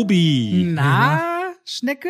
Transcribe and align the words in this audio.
Tobi. 0.00 0.64
Na, 0.74 1.52
Schnecke? 1.64 2.08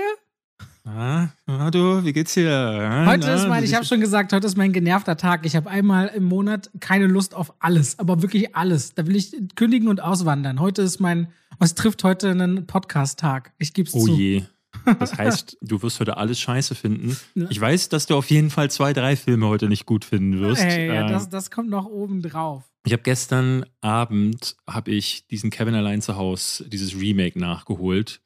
Ah, 0.85 1.27
na 1.47 1.71
du, 1.73 2.05
wie 2.05 2.13
geht's 2.13 2.35
dir? 2.35 3.05
Heute 3.07 3.27
na, 3.27 3.35
ist 3.35 3.49
mein, 3.49 3.65
ich 3.65 3.75
habe 3.75 3.85
schon 3.85 4.01
gesagt, 4.01 4.33
heute 4.33 4.47
ist 4.47 4.57
mein 4.57 4.73
genervter 4.73 5.17
Tag. 5.17 5.45
Ich 5.45 5.57
habe 5.57 5.69
einmal 5.69 6.07
im 6.15 6.23
Monat 6.25 6.71
keine 6.79 7.07
Lust 7.09 7.35
auf 7.35 7.53
alles, 7.59 7.99
aber 7.99 8.23
wirklich 8.23 8.55
alles. 8.55 8.95
Da 8.95 9.07
will 9.09 9.17
ich 9.17 9.35
kündigen 9.57 9.89
und 9.89 10.01
auswandern. 10.01 10.61
Heute 10.61 10.83
ist 10.83 11.01
mein, 11.01 11.29
was 11.59 11.75
trifft 11.75 12.05
heute 12.05 12.31
einen 12.31 12.65
Podcast-Tag? 12.67 13.53
Ich 13.59 13.75
geb's 13.75 13.93
Oh 13.95 14.07
zu. 14.07 14.15
je. 14.15 14.43
Das 14.99 15.17
heißt, 15.19 15.59
du 15.61 15.83
wirst 15.83 16.01
heute 16.01 16.17
alles 16.17 16.41
scheiße 16.41 16.75
finden. 16.75 17.17
Ich 17.51 17.61
weiß, 17.61 17.89
dass 17.89 18.07
du 18.07 18.17
auf 18.17 18.31
jeden 18.31 18.51
Fall 18.51 18.71
zwei, 18.71 18.93
drei 18.93 19.17
Filme 19.17 19.47
heute 19.47 19.69
nicht 19.69 19.85
gut 19.87 20.05
finden 20.05 20.41
wirst. 20.41 20.63
Ey, 20.63 20.87
ja, 20.89 21.07
Äh, 21.07 21.09
das, 21.13 21.29
das 21.29 21.51
kommt 21.51 21.69
noch 21.71 21.87
oben 21.87 22.23
drauf. 22.23 22.65
ich 22.87 22.93
habe 22.93 23.03
gestern 23.03 23.67
Abend 23.81 24.57
habe 24.69 24.91
ich 24.93 25.27
diesen 25.27 25.51
Kevin 25.51 25.75
allein 25.75 26.01
zu 26.03 26.17
Haus, 26.17 26.65
dieses 26.69 26.95
Remake 26.99 27.39
nachgeholt 27.39 28.21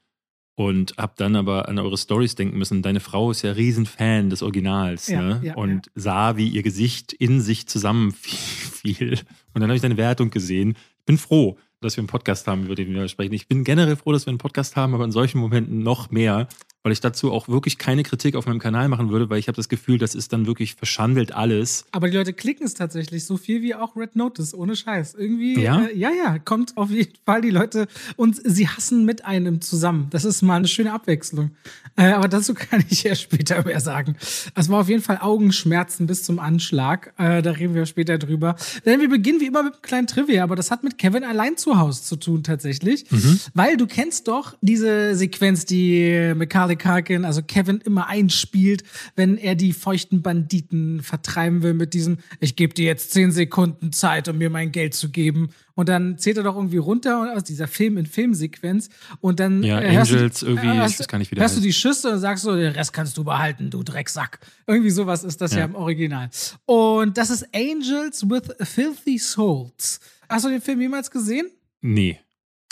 und 0.56 0.96
habe 0.98 1.14
dann 1.16 1.34
aber 1.34 1.68
an 1.68 1.78
eure 1.80 1.98
Stories 1.98 2.36
denken 2.36 2.58
müssen. 2.58 2.82
Deine 2.82 3.00
Frau 3.00 3.30
ist 3.32 3.42
ja 3.42 3.50
Riesenfan 3.52 4.30
des 4.30 4.42
Originals 4.42 5.08
Ja, 5.08 5.20
ne? 5.22 5.40
ja, 5.42 5.54
und 5.56 5.90
sah, 5.96 6.36
wie 6.36 6.48
ihr 6.48 6.62
Gesicht 6.62 7.12
in 7.12 7.40
sich 7.40 7.66
zusammenfiel. 7.66 9.18
Und 9.54 9.60
dann 9.60 9.70
habe 9.70 9.76
ich 9.76 9.82
deine 9.82 9.96
Wertung 9.96 10.30
gesehen. 10.30 10.74
Ich 10.98 11.04
bin 11.06 11.16
froh, 11.18 11.58
dass 11.84 11.96
wir 11.96 12.00
einen 12.02 12.08
Podcast 12.08 12.46
haben, 12.46 12.64
über 12.64 12.74
den 12.74 12.92
wir 12.92 13.08
sprechen. 13.08 13.34
Ich 13.34 13.48
bin 13.48 13.64
generell 13.64 13.96
froh, 13.96 14.12
dass 14.12 14.26
wir 14.26 14.30
einen 14.30 14.38
Podcast 14.38 14.76
haben, 14.76 14.94
aber 14.94 15.04
in 15.04 15.12
solchen 15.12 15.38
Momenten 15.38 15.80
noch 15.80 16.10
mehr, 16.10 16.48
weil 16.84 16.92
ich 16.92 17.00
dazu 17.00 17.32
auch 17.32 17.48
wirklich 17.48 17.78
keine 17.78 18.02
Kritik 18.02 18.36
auf 18.36 18.46
meinem 18.46 18.58
Kanal 18.58 18.88
machen 18.88 19.08
würde, 19.08 19.30
weil 19.30 19.38
ich 19.38 19.48
habe 19.48 19.56
das 19.56 19.70
Gefühl, 19.70 19.96
das 19.96 20.14
ist 20.14 20.34
dann 20.34 20.46
wirklich 20.46 20.74
verschandelt 20.74 21.32
alles. 21.32 21.86
Aber 21.92 22.10
die 22.10 22.16
Leute 22.16 22.34
klicken 22.34 22.66
es 22.66 22.74
tatsächlich 22.74 23.24
so 23.24 23.38
viel 23.38 23.62
wie 23.62 23.74
auch 23.74 23.96
Red 23.96 24.16
Notice, 24.16 24.52
ohne 24.52 24.76
Scheiß. 24.76 25.14
Irgendwie, 25.14 25.58
Ja? 25.58 25.86
Äh, 25.86 25.96
ja, 25.96 26.10
ja, 26.10 26.38
kommt 26.38 26.76
auf 26.76 26.90
jeden 26.90 27.14
Fall 27.24 27.40
die 27.40 27.50
Leute 27.50 27.88
und 28.16 28.38
sie 28.44 28.68
hassen 28.68 29.06
mit 29.06 29.24
einem 29.24 29.62
zusammen. 29.62 30.08
Das 30.10 30.26
ist 30.26 30.42
mal 30.42 30.56
eine 30.56 30.68
schöne 30.68 30.92
Abwechslung. 30.92 31.52
Äh, 31.96 32.12
aber 32.12 32.28
dazu 32.28 32.52
kann 32.54 32.84
ich 32.90 33.02
ja 33.04 33.14
später 33.14 33.64
mehr 33.64 33.80
sagen. 33.80 34.16
Es 34.54 34.68
war 34.68 34.80
auf 34.80 34.90
jeden 34.90 35.02
Fall 35.02 35.18
Augenschmerzen 35.22 36.06
bis 36.06 36.22
zum 36.22 36.38
Anschlag. 36.38 37.14
Äh, 37.16 37.40
da 37.40 37.52
reden 37.52 37.74
wir 37.74 37.86
später 37.86 38.18
drüber. 38.18 38.56
Denn 38.84 39.00
wir 39.00 39.08
beginnen 39.08 39.40
wie 39.40 39.46
immer 39.46 39.62
mit 39.62 39.72
einem 39.72 39.82
kleinen 39.82 40.06
Trivia, 40.06 40.44
aber 40.44 40.54
das 40.54 40.70
hat 40.70 40.84
mit 40.84 40.98
Kevin 40.98 41.24
allein 41.24 41.56
zu 41.56 41.78
Hause 41.78 42.02
zu 42.02 42.16
tun 42.16 42.42
tatsächlich. 42.42 43.06
Weil 43.54 43.78
du 43.78 43.86
kennst 43.86 44.28
doch 44.28 44.54
diese 44.60 45.14
Sequenz, 45.14 45.64
die 45.64 46.34
Macaulay 46.74 47.02
Culkin, 47.02 47.24
also 47.24 47.42
Kevin 47.42 47.78
immer 47.84 48.06
einspielt, 48.08 48.82
wenn 49.16 49.36
er 49.38 49.54
die 49.54 49.72
feuchten 49.72 50.22
Banditen 50.22 51.02
vertreiben 51.02 51.62
will 51.62 51.74
mit 51.74 51.94
diesem, 51.94 52.18
ich 52.40 52.56
gebe 52.56 52.74
dir 52.74 52.84
jetzt 52.86 53.12
zehn 53.12 53.30
Sekunden 53.32 53.92
Zeit, 53.92 54.28
um 54.28 54.38
mir 54.38 54.50
mein 54.50 54.72
Geld 54.72 54.94
zu 54.94 55.10
geben. 55.10 55.50
Und 55.74 55.88
dann 55.88 56.18
zählt 56.18 56.36
er 56.36 56.42
doch 56.44 56.54
irgendwie 56.54 56.76
runter 56.76 57.32
aus 57.36 57.44
dieser 57.44 57.66
Film-in-Film-Sequenz 57.66 58.90
und 59.20 59.40
dann 59.40 59.62
Ja, 59.62 59.80
äh, 59.80 59.92
hörst 59.92 60.10
du- 60.12 60.16
Angels 60.16 60.42
irgendwie, 60.42 60.68
ich 60.68 60.74
hörst 60.74 60.98
weiß 61.00 61.06
du- 61.06 61.10
gar 61.10 61.18
nicht, 61.18 61.30
wie 61.30 61.34
du 61.36 61.60
die 61.60 61.72
Schüsse 61.72 62.12
und 62.12 62.18
sagst 62.20 62.44
so, 62.44 62.54
den 62.54 62.72
Rest 62.72 62.92
kannst 62.92 63.16
du 63.16 63.24
behalten, 63.24 63.70
du 63.70 63.82
Drecksack. 63.82 64.38
Irgendwie 64.66 64.90
sowas 64.90 65.24
ist 65.24 65.40
das 65.40 65.52
ja, 65.52 65.60
Ja. 65.60 65.64
im 65.64 65.74
Original. 65.74 66.30
Und 66.66 67.16
das 67.18 67.30
ist 67.30 67.46
Angels 67.54 68.28
with 68.28 68.42
Filthy 68.68 69.18
Souls. 69.18 70.00
Hast 70.28 70.44
du 70.44 70.48
den 70.50 70.60
Film 70.60 70.80
jemals 70.80 71.10
gesehen? 71.10 71.46
Nee. 71.80 72.20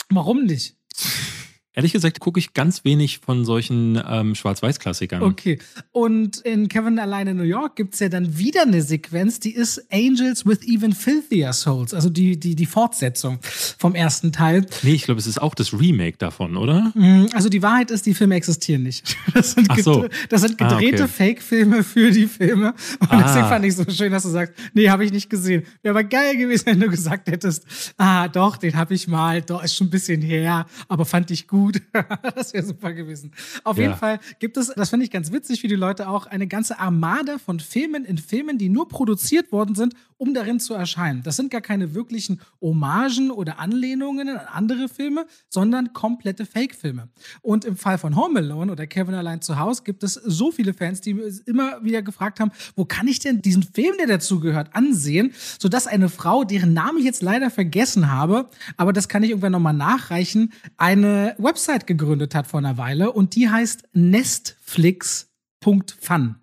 Warum 0.09 0.45
nicht? 0.45 0.75
Ehrlich 1.75 1.93
gesagt 1.93 2.19
gucke 2.19 2.39
ich 2.39 2.53
ganz 2.53 2.83
wenig 2.85 3.19
von 3.19 3.45
solchen 3.45 3.99
ähm, 4.07 4.35
Schwarz-Weiß-Klassikern. 4.35 5.23
Okay. 5.23 5.57
Und 5.91 6.37
in 6.41 6.67
Kevin 6.67 6.99
alleine 6.99 7.31
in 7.31 7.37
New 7.37 7.43
York 7.43 7.75
gibt's 7.77 7.99
ja 7.99 8.09
dann 8.09 8.37
wieder 8.37 8.61
eine 8.63 8.81
Sequenz, 8.83 9.39
die 9.39 9.55
ist 9.55 9.83
Angels 9.91 10.45
with 10.45 10.59
even 10.67 10.93
filthier 10.93 11.51
souls, 11.53 11.93
also 11.93 12.09
die, 12.09 12.39
die, 12.39 12.55
die 12.55 12.65
Fortsetzung 12.67 13.39
vom 13.79 13.95
ersten 13.95 14.31
Teil. 14.31 14.65
Nee, 14.83 14.93
ich 14.93 15.03
glaube, 15.05 15.19
es 15.19 15.25
ist 15.27 15.41
auch 15.41 15.55
das 15.55 15.73
Remake 15.73 16.17
davon, 16.17 16.57
oder? 16.57 16.91
Mm, 16.95 17.27
Also 17.33 17.49
die 17.49 17.61
Wahrheit 17.63 17.89
ist, 17.91 18.05
die 18.05 18.13
Filme 18.13 18.35
existieren 18.35 18.83
nicht. 18.83 19.15
Das 19.33 19.53
sind, 19.53 19.67
Ach 19.69 19.79
so. 19.79 20.05
das 20.29 20.41
sind 20.41 20.61
Ah, 20.61 20.67
gedrehte 20.67 21.03
okay. 21.05 21.11
Fake-Filme 21.11 21.83
für 21.83 22.11
die 22.11 22.27
Filme. 22.27 22.75
Und 22.99 23.11
Ah. 23.11 23.23
deswegen 23.23 23.47
fand 23.47 23.65
ich 23.65 23.75
so 23.75 23.83
schön, 23.89 24.11
dass 24.11 24.23
du 24.23 24.29
sagst, 24.29 24.53
nee, 24.75 24.89
habe 24.89 25.03
ich 25.05 25.11
nicht 25.11 25.29
gesehen. 25.29 25.63
Wäre 25.81 25.93
aber 25.97 26.03
geil 26.03 26.37
gewesen, 26.37 26.65
wenn 26.67 26.79
du 26.79 26.89
gesagt 26.89 27.27
hättest, 27.29 27.65
ah, 27.97 28.27
doch, 28.27 28.57
den 28.57 28.75
habe 28.75 28.93
ich 28.93 29.07
mal, 29.07 29.41
doch, 29.41 29.63
ist 29.63 29.75
schon 29.75 29.87
ein 29.87 29.89
bisschen 29.89 30.21
her, 30.21 30.67
aber 30.87 31.05
fand 31.05 31.31
ich 31.31 31.47
gut. 31.47 31.62
das 32.35 32.53
wäre 32.53 32.65
super 32.65 32.93
gewesen. 32.93 33.31
Auf 33.63 33.77
Ja. 33.77 33.83
jeden 33.83 33.95
Fall 33.95 34.19
gibt 34.39 34.57
es, 34.57 34.67
das 34.75 34.89
finde 34.89 35.05
ich 35.05 35.11
ganz 35.11 35.31
witzig, 35.31 35.63
wie 35.63 35.67
die 35.67 35.75
Leute 35.75 36.07
auch 36.09 36.25
eine 36.25 36.47
ganze 36.47 36.79
Armada 36.79 37.37
von 37.37 37.59
Filmen 37.59 38.05
in 38.05 38.17
Filmen, 38.17 38.57
die 38.57 38.69
nur 38.69 38.87
produziert 38.87 39.51
worden 39.51 39.75
sind, 39.75 39.93
um 40.17 40.33
darin 40.33 40.59
zu 40.59 40.73
erscheinen. 40.73 41.21
Das 41.23 41.35
sind 41.35 41.51
gar 41.51 41.61
keine 41.61 41.93
wirklichen 41.95 42.39
Hommagen 42.61 43.29
oder 43.31 43.59
Anlehnungen 43.59 44.29
an 44.29 44.37
andere 44.51 44.87
Filme, 44.87 45.25
sondern 45.49 45.91
komplette 45.93 46.45
Fake-Filme. 46.45 47.09
Und 47.41 47.65
im 47.65 47.75
Fall 47.75 47.97
von 47.97 48.15
Home 48.15 48.39
Alone 48.39 48.71
oder 48.71 48.87
Kevin 48.87 49.15
allein 49.15 49.41
zu 49.41 49.59
Hause 49.59 49.83
gibt 49.83 50.03
es 50.03 50.13
so 50.13 50.51
viele 50.51 50.73
Fans, 50.73 51.01
die 51.01 51.11
immer 51.45 51.83
wieder 51.83 52.01
gefragt 52.01 52.39
haben, 52.39 52.51
wo 52.75 52.85
kann 52.85 53.07
ich 53.07 53.19
denn 53.19 53.41
diesen 53.41 53.63
Film, 53.63 53.95
der 53.97 54.07
dazu 54.07 54.39
gehört, 54.39 54.75
ansehen, 54.75 55.33
sodass 55.59 55.87
eine 55.87 56.07
Frau, 56.09 56.43
deren 56.43 56.73
Namen 56.73 56.99
ich 56.99 57.05
jetzt 57.05 57.21
leider 57.21 57.49
vergessen 57.49 58.09
habe, 58.11 58.49
aber 58.77 58.93
das 58.93 59.09
kann 59.09 59.23
ich 59.23 59.29
irgendwann 59.31 59.51
nochmal 59.51 59.73
nachreichen, 59.73 60.53
eine 60.77 61.35
Website 61.53 61.85
gegründet 61.85 62.33
hat 62.33 62.47
vor 62.47 62.57
einer 62.57 62.79
Weile 62.79 63.11
und 63.11 63.35
die 63.35 63.47
heißt 63.47 63.83
nestflix.fun. 63.93 66.35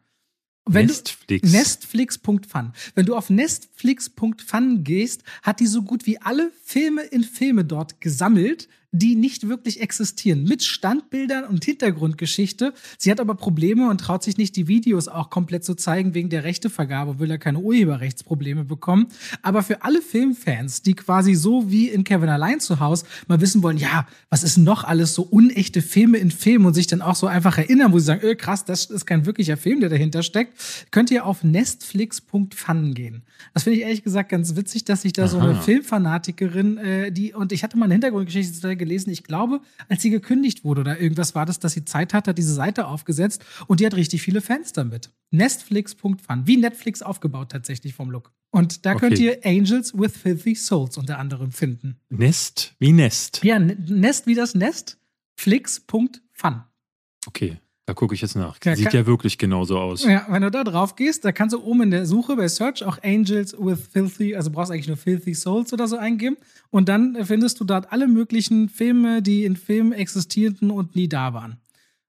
Wenn 0.67 0.87
Nestflix. 0.87 1.51
Nestflix.fun. 1.51 2.73
Wenn 2.95 3.07
du 3.07 3.17
auf 3.17 3.29
nestflix.fun 3.29 4.85
gehst, 4.85 5.25
hat 5.43 5.59
die 5.59 5.67
so 5.67 5.83
gut 5.83 6.07
wie 6.07 6.21
alle 6.21 6.53
Filme 6.63 7.03
in 7.03 7.25
Filme 7.25 7.65
dort 7.65 8.01
gesammelt, 8.01 8.69
die 8.93 9.15
nicht 9.15 9.49
wirklich 9.49 9.81
existieren, 9.81 10.45
mit 10.45 10.65
Standbildern 10.65 11.45
und 11.45 11.65
Hintergrundgeschichte. 11.65 12.75
Sie 12.99 13.11
hat 13.11 13.21
aber 13.21 13.35
Probleme 13.35 13.89
und 13.89 14.01
traut 14.01 14.25
sich 14.25 14.37
nicht, 14.37 14.57
die 14.57 14.67
Videos 14.67 15.07
auch 15.07 15.31
komplett 15.31 15.65
zu 15.65 15.75
zeigen 15.75 16.15
wegen 16.15 16.29
der 16.29 16.43
Rechtevergabe, 16.43 17.21
will 17.21 17.29
da 17.29 17.39
keine 17.39 17.61
Urheberrechtsprobleme 17.61 18.65
bekommen. 18.65 19.07
Aber 19.43 19.63
für 19.63 19.83
alle 19.83 20.03
Filmfans, 20.03 20.83
die 20.83 20.95
quasi 20.95 21.35
so 21.35 21.71
wie 21.71 21.89
in 21.89 22.03
Kevin 22.03 22.29
allein 22.29 22.59
zu 22.59 22.81
Hause 22.81 23.07
mal 23.29 23.41
wissen 23.41 23.63
wollen, 23.63 23.77
ja, 23.77 24.07
was 24.29 24.43
ist 24.43 24.57
noch 24.57 24.83
alles 24.83 25.15
so 25.15 25.23
unechte 25.23 25.83
Filme 25.83 26.19
in 26.19 26.33
Filmen 26.33 26.67
und 26.67 26.75
sich 26.75 26.89
dann 26.89 27.03
auch 27.03 27.15
so 27.15 27.29
einfach 27.29 27.59
erinnern, 27.59 27.93
wo 27.93 27.99
sie 27.99 28.07
sagen, 28.07 28.27
äh, 28.27 28.35
krass, 28.35 28.65
das 28.65 28.87
ist 28.87 29.07
kein 29.07 29.25
wirklicher 29.25 29.57
Film, 29.57 29.81
der 29.81 29.89
dahinter 29.89 30.25
steckt, 30.25 30.55
könnt 30.91 31.11
ihr 31.13 31.27
auf 31.27 31.45
nestflix.fun 31.45 32.95
gehen. 32.95 33.23
Das 33.55 33.63
finde 33.65 33.79
ich 33.79 33.85
ehrlich 33.85 34.03
gesagt 34.03 34.31
ganz 34.31 34.57
witzig, 34.57 34.85
dass 34.85 35.03
sich 35.03 35.13
da 35.13 35.29
so 35.29 35.39
eine 35.39 35.53
Aha. 35.53 35.61
Filmfanatikerin, 35.61 36.79
äh, 36.79 37.13
die, 37.13 37.33
und 37.33 37.53
ich 37.53 37.63
hatte 37.63 37.77
mal 37.77 37.85
eine 37.85 37.95
Hintergrundgeschichte 37.95 38.53
zu 38.53 38.61
der 38.63 38.80
gelesen, 38.81 39.11
ich 39.11 39.23
glaube, 39.23 39.61
als 39.89 40.03
sie 40.03 40.11
gekündigt 40.11 40.65
wurde 40.65 40.81
oder 40.81 41.01
irgendwas 41.01 41.37
war 41.37 41.47
das, 41.47 41.61
dass 41.61 41.75
sie 41.75 41.85
Zeit 41.85 42.13
hat, 42.13 42.27
hat 42.27 42.37
diese 42.37 42.53
Seite 42.55 42.89
aufgesetzt 42.89 43.45
und 43.69 43.79
die 43.79 43.87
hat 43.87 43.95
richtig 43.95 44.21
viele 44.23 44.41
Fans 44.41 44.73
damit. 44.73 45.11
Nestflix.fun, 45.31 46.47
wie 46.47 46.57
Netflix 46.57 47.03
aufgebaut 47.03 47.53
tatsächlich 47.53 47.95
vom 47.95 48.11
Look. 48.11 48.33
Und 48.51 48.85
da 48.85 48.97
könnt 48.97 49.13
Okay. 49.15 49.27
ihr 49.27 49.39
Angels 49.47 49.97
with 49.97 50.17
Filthy 50.17 50.57
Souls 50.57 50.99
unter 50.99 51.19
anderem 51.21 51.53
finden. 51.53 52.01
Nest 52.09 52.75
wie 52.81 52.91
Nest. 52.93 53.41
Ja, 53.45 53.61
Nest 53.61 54.27
wie 54.27 54.35
das 54.35 54.57
Nest, 54.57 54.99
flix.fun. 55.39 56.63
Okay, 57.27 57.61
da 57.91 57.95
gucke 57.95 58.15
ich 58.15 58.21
jetzt 58.21 58.37
nach. 58.37 58.57
Ja, 58.63 58.77
Sieht 58.77 58.87
kann- 58.87 59.01
ja 59.01 59.07
wirklich 59.07 59.37
genauso 59.37 59.77
aus. 59.77 60.05
Ja, 60.05 60.25
wenn 60.29 60.43
du 60.43 60.51
da 60.53 60.63
drauf 60.63 60.95
gehst, 60.95 61.25
da 61.25 61.33
kannst 61.33 61.55
du 61.55 61.61
oben 61.61 61.83
in 61.83 61.91
der 61.91 62.07
Suche 62.07 62.37
bei 62.37 62.47
Search 62.47 62.85
auch 62.85 62.99
Angels 63.03 63.53
with 63.59 63.81
Filthy, 63.93 64.37
also 64.37 64.53
brauchst 64.53 64.71
eigentlich 64.71 64.87
nur 64.87 64.97
Filthy 64.97 65.35
Souls 65.35 65.73
oder 65.73 65.89
so 65.89 65.97
eingeben. 65.97 66.37
Und 66.71 66.89
dann 66.89 67.19
findest 67.25 67.59
du 67.59 67.65
dort 67.65 67.91
alle 67.91 68.07
möglichen 68.07 68.69
Filme, 68.69 69.23
die 69.23 69.45
in 69.45 69.57
Filmen 69.57 69.91
existierten 69.91 70.71
und 70.71 70.95
nie 70.95 71.09
da 71.09 71.35
waren. 71.35 71.59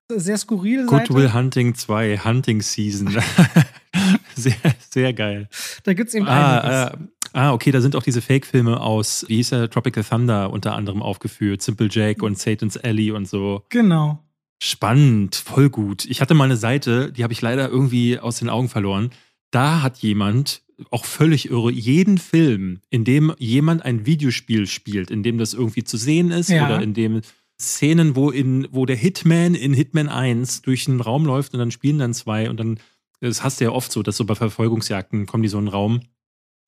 Sehr 0.08 0.38
skurrile 0.38 0.86
Good 0.86 1.00
Seite. 1.00 1.14
Will 1.14 1.32
Hunting 1.32 1.74
2, 1.74 2.18
Hunting 2.18 2.62
Season. 2.62 3.08
sehr, 4.36 4.54
sehr 4.88 5.12
geil. 5.12 5.48
Da 5.82 5.94
gibt's 5.94 6.14
eben 6.14 6.28
einiges. 6.28 6.70
Ah, 6.70 6.92
äh, 6.92 6.96
ah, 7.32 7.52
okay, 7.54 7.72
da 7.72 7.80
sind 7.80 7.96
auch 7.96 8.04
diese 8.04 8.22
Fake-Filme 8.22 8.80
aus, 8.80 9.24
wie 9.26 9.36
hieß 9.36 9.50
der, 9.50 9.68
Tropical 9.68 10.04
Thunder 10.04 10.50
unter 10.50 10.74
anderem 10.76 11.02
aufgeführt. 11.02 11.60
Simple 11.60 11.88
Jack 11.90 12.22
und 12.22 12.38
Satan's 12.38 12.76
Alley 12.76 13.10
und 13.10 13.26
so. 13.26 13.64
Genau. 13.70 14.22
Spannend, 14.64 15.34
voll 15.34 15.70
gut. 15.70 16.04
Ich 16.04 16.20
hatte 16.20 16.34
mal 16.34 16.44
eine 16.44 16.56
Seite, 16.56 17.10
die 17.10 17.24
habe 17.24 17.32
ich 17.32 17.42
leider 17.42 17.68
irgendwie 17.68 18.20
aus 18.20 18.38
den 18.38 18.48
Augen 18.48 18.68
verloren. 18.68 19.10
Da 19.50 19.82
hat 19.82 19.98
jemand, 19.98 20.62
auch 20.92 21.04
völlig 21.04 21.50
irre, 21.50 21.72
jeden 21.72 22.16
Film, 22.16 22.78
in 22.88 23.02
dem 23.02 23.34
jemand 23.38 23.84
ein 23.84 24.06
Videospiel 24.06 24.68
spielt, 24.68 25.10
in 25.10 25.24
dem 25.24 25.36
das 25.36 25.52
irgendwie 25.52 25.82
zu 25.82 25.96
sehen 25.96 26.30
ist 26.30 26.48
Ja. 26.48 26.66
oder 26.66 26.80
in 26.80 26.94
dem 26.94 27.22
Szenen, 27.60 28.14
wo, 28.14 28.30
in, 28.30 28.68
wo 28.70 28.86
der 28.86 28.94
Hitman 28.94 29.56
in 29.56 29.74
Hitman 29.74 30.08
1 30.08 30.62
durch 30.62 30.86
einen 30.86 31.00
Raum 31.00 31.26
läuft 31.26 31.54
und 31.54 31.58
dann 31.58 31.72
spielen 31.72 31.98
dann 31.98 32.14
zwei 32.14 32.48
und 32.48 32.60
dann, 32.60 32.78
das 33.18 33.42
hast 33.42 33.60
du 33.60 33.64
ja 33.64 33.72
oft 33.72 33.90
so, 33.90 34.04
dass 34.04 34.16
so 34.16 34.24
bei 34.24 34.36
Verfolgungsjagden 34.36 35.26
kommen 35.26 35.42
die 35.42 35.48
so 35.48 35.58
in 35.58 35.64
einen 35.64 35.74
Raum, 35.74 36.02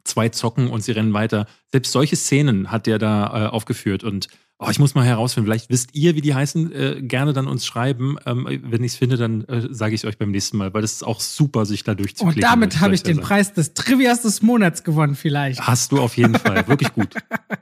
zwei 0.02 0.31
zocken 0.31 0.67
und 0.67 0.82
sie 0.82 0.91
rennen 0.91 1.12
weiter. 1.12 1.46
Selbst 1.70 1.93
solche 1.93 2.17
Szenen 2.17 2.73
hat 2.73 2.88
der 2.88 2.99
da 2.99 3.46
äh, 3.46 3.49
aufgeführt 3.50 4.02
und 4.02 4.26
oh, 4.64 4.70
ich 4.70 4.78
muss 4.78 4.94
mal 4.94 5.05
herausfinden, 5.05 5.46
vielleicht 5.46 5.70
wisst 5.70 5.94
ihr, 5.94 6.14
wie 6.14 6.20
die 6.20 6.34
heißen, 6.34 6.72
äh, 6.72 7.02
gerne 7.02 7.32
dann 7.32 7.46
uns 7.46 7.66
schreiben. 7.66 8.16
Ähm, 8.26 8.46
wenn 8.62 8.82
ich 8.82 8.93
es 8.93 8.99
finde, 8.99 9.16
dann 9.16 9.44
äh, 9.44 9.69
sage 9.70 9.94
ich 9.94 10.02
es 10.02 10.05
euch 10.05 10.19
beim 10.19 10.31
nächsten 10.31 10.56
Mal, 10.56 10.72
weil 10.75 10.82
das 10.82 10.93
ist 10.93 11.05
auch 11.05 11.20
super, 11.20 11.66
sich 11.66 11.84
da 11.84 11.94
durchzuklicken. 11.94 12.43
Und 12.43 12.50
damit 12.50 12.81
habe 12.81 12.94
ich 12.94 13.02
den 13.02 13.16
sagen. 13.16 13.26
Preis 13.26 13.52
des 13.52 13.75
Trivias 13.75 14.22
des 14.22 14.43
Monats 14.43 14.84
gewonnen, 14.84 15.14
vielleicht. 15.14 15.61
Hast 15.61 15.93
du 15.93 16.00
auf 16.00 16.16
jeden 16.16 16.38
Fall, 16.38 16.66
wirklich 16.69 16.93
gut. 16.93 17.14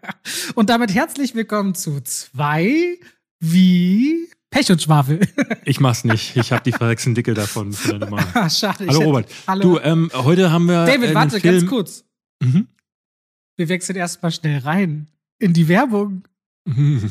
Und 0.54 0.70
damit 0.70 0.94
herzlich 0.94 1.34
willkommen 1.34 1.74
zu 1.74 2.00
zwei 2.02 2.98
wie 3.40 4.28
Pech 4.50 4.70
und 4.70 4.80
Schwafel. 4.80 5.20
Ich 5.64 5.80
mach's 5.80 6.04
nicht. 6.04 6.36
Ich 6.36 6.52
habe 6.52 6.62
die 6.62 6.72
verwechselten 6.72 7.14
Dickel 7.14 7.34
davon. 7.34 7.74
Ah, 8.34 8.50
Schade. 8.50 8.86
Hallo 8.86 9.00
Robert. 9.00 9.30
Hallo. 9.46 9.62
Du, 9.62 9.78
ähm, 9.78 10.10
heute 10.12 10.50
haben 10.50 10.66
wir. 10.66 10.84
David, 10.84 11.14
warte, 11.14 11.40
Film. 11.40 11.60
ganz 11.60 11.66
kurz. 11.68 12.04
Mhm. 12.40 12.66
Wir 13.56 13.68
wechseln 13.68 13.96
erstmal 13.96 14.32
schnell 14.32 14.58
rein 14.58 15.06
in 15.38 15.52
die 15.52 15.68
Werbung. 15.68 16.24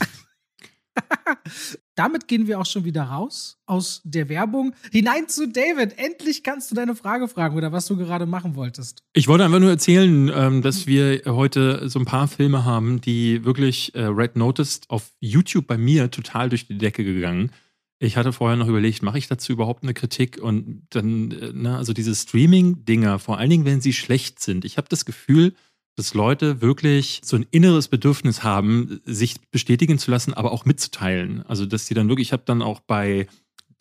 Damit 1.95 2.27
gehen 2.27 2.48
wir 2.48 2.59
auch 2.59 2.65
schon 2.65 2.83
wieder 2.83 3.03
raus 3.03 3.59
aus 3.65 4.01
der 4.03 4.30
Werbung 4.30 4.74
hinein 4.92 5.27
zu 5.27 5.48
David. 5.48 5.98
Endlich 5.98 6.44
kannst 6.44 6.71
du 6.71 6.75
deine 6.75 6.95
Frage 6.95 7.27
fragen 7.27 7.56
oder 7.56 7.71
was 7.71 7.86
du 7.86 7.98
gerade 7.98 8.25
machen 8.25 8.56
wolltest. 8.56 9.03
Ich 9.13 9.27
wollte 9.27 9.45
einfach 9.45 9.59
nur 9.59 9.69
erzählen, 9.69 10.31
ähm, 10.33 10.62
dass 10.62 10.88
wir 10.88 11.21
heute 11.25 11.89
so 11.89 12.00
ein 12.00 12.06
paar 12.06 12.27
Filme 12.27 12.65
haben, 12.65 13.01
die 13.01 13.44
wirklich 13.45 13.94
äh, 13.94 14.03
Red 14.03 14.36
Noticed 14.36 14.89
auf 14.89 15.12
YouTube 15.19 15.68
bei 15.68 15.77
mir 15.77 16.09
total 16.12 16.50
durch 16.50 16.68
die 16.68 16.77
Decke 16.77 17.03
gegangen. 17.03 17.51
Ich 18.00 18.18
hatte 18.18 18.33
vorher 18.33 18.57
noch 18.57 18.68
überlegt, 18.68 19.03
mache 19.03 19.19
ich 19.19 19.27
dazu 19.27 19.53
überhaupt 19.53 19.83
eine 19.83 19.94
Kritik? 19.94 20.39
Und 20.42 20.88
dann, 20.89 21.31
äh, 21.63 21.68
also 21.68 21.94
diese 21.94 22.15
Streaming-Dinger, 22.15 23.19
vor 23.19 23.38
allen 23.38 23.51
Dingen, 23.51 23.65
wenn 23.65 23.81
sie 23.81 23.94
schlecht 23.94 24.39
sind. 24.39 24.65
Ich 24.65 24.77
habe 24.77 24.88
das 24.89 25.06
Gefühl, 25.06 25.53
dass 25.96 26.14
Leute 26.14 26.62
wirklich 26.62 27.22
so 27.24 27.36
ein 27.36 27.46
inneres 27.52 27.88
Bedürfnis 27.88 28.44
haben, 28.44 29.02
sich 29.06 29.36
bestätigen 29.52 30.00
zu 30.00 30.12
lassen, 30.12 30.34
aber 30.34 30.52
auch 30.52 30.66
mitzuteilen. 30.66 31.44
Also, 31.46 31.66
dass 31.66 31.86
die 31.86 31.94
dann 31.94 32.10
wirklich, 32.10 32.30
ich 32.30 32.34
habe 32.34 32.44
dann 32.46 32.62
auch 32.62 32.80
bei 32.80 33.28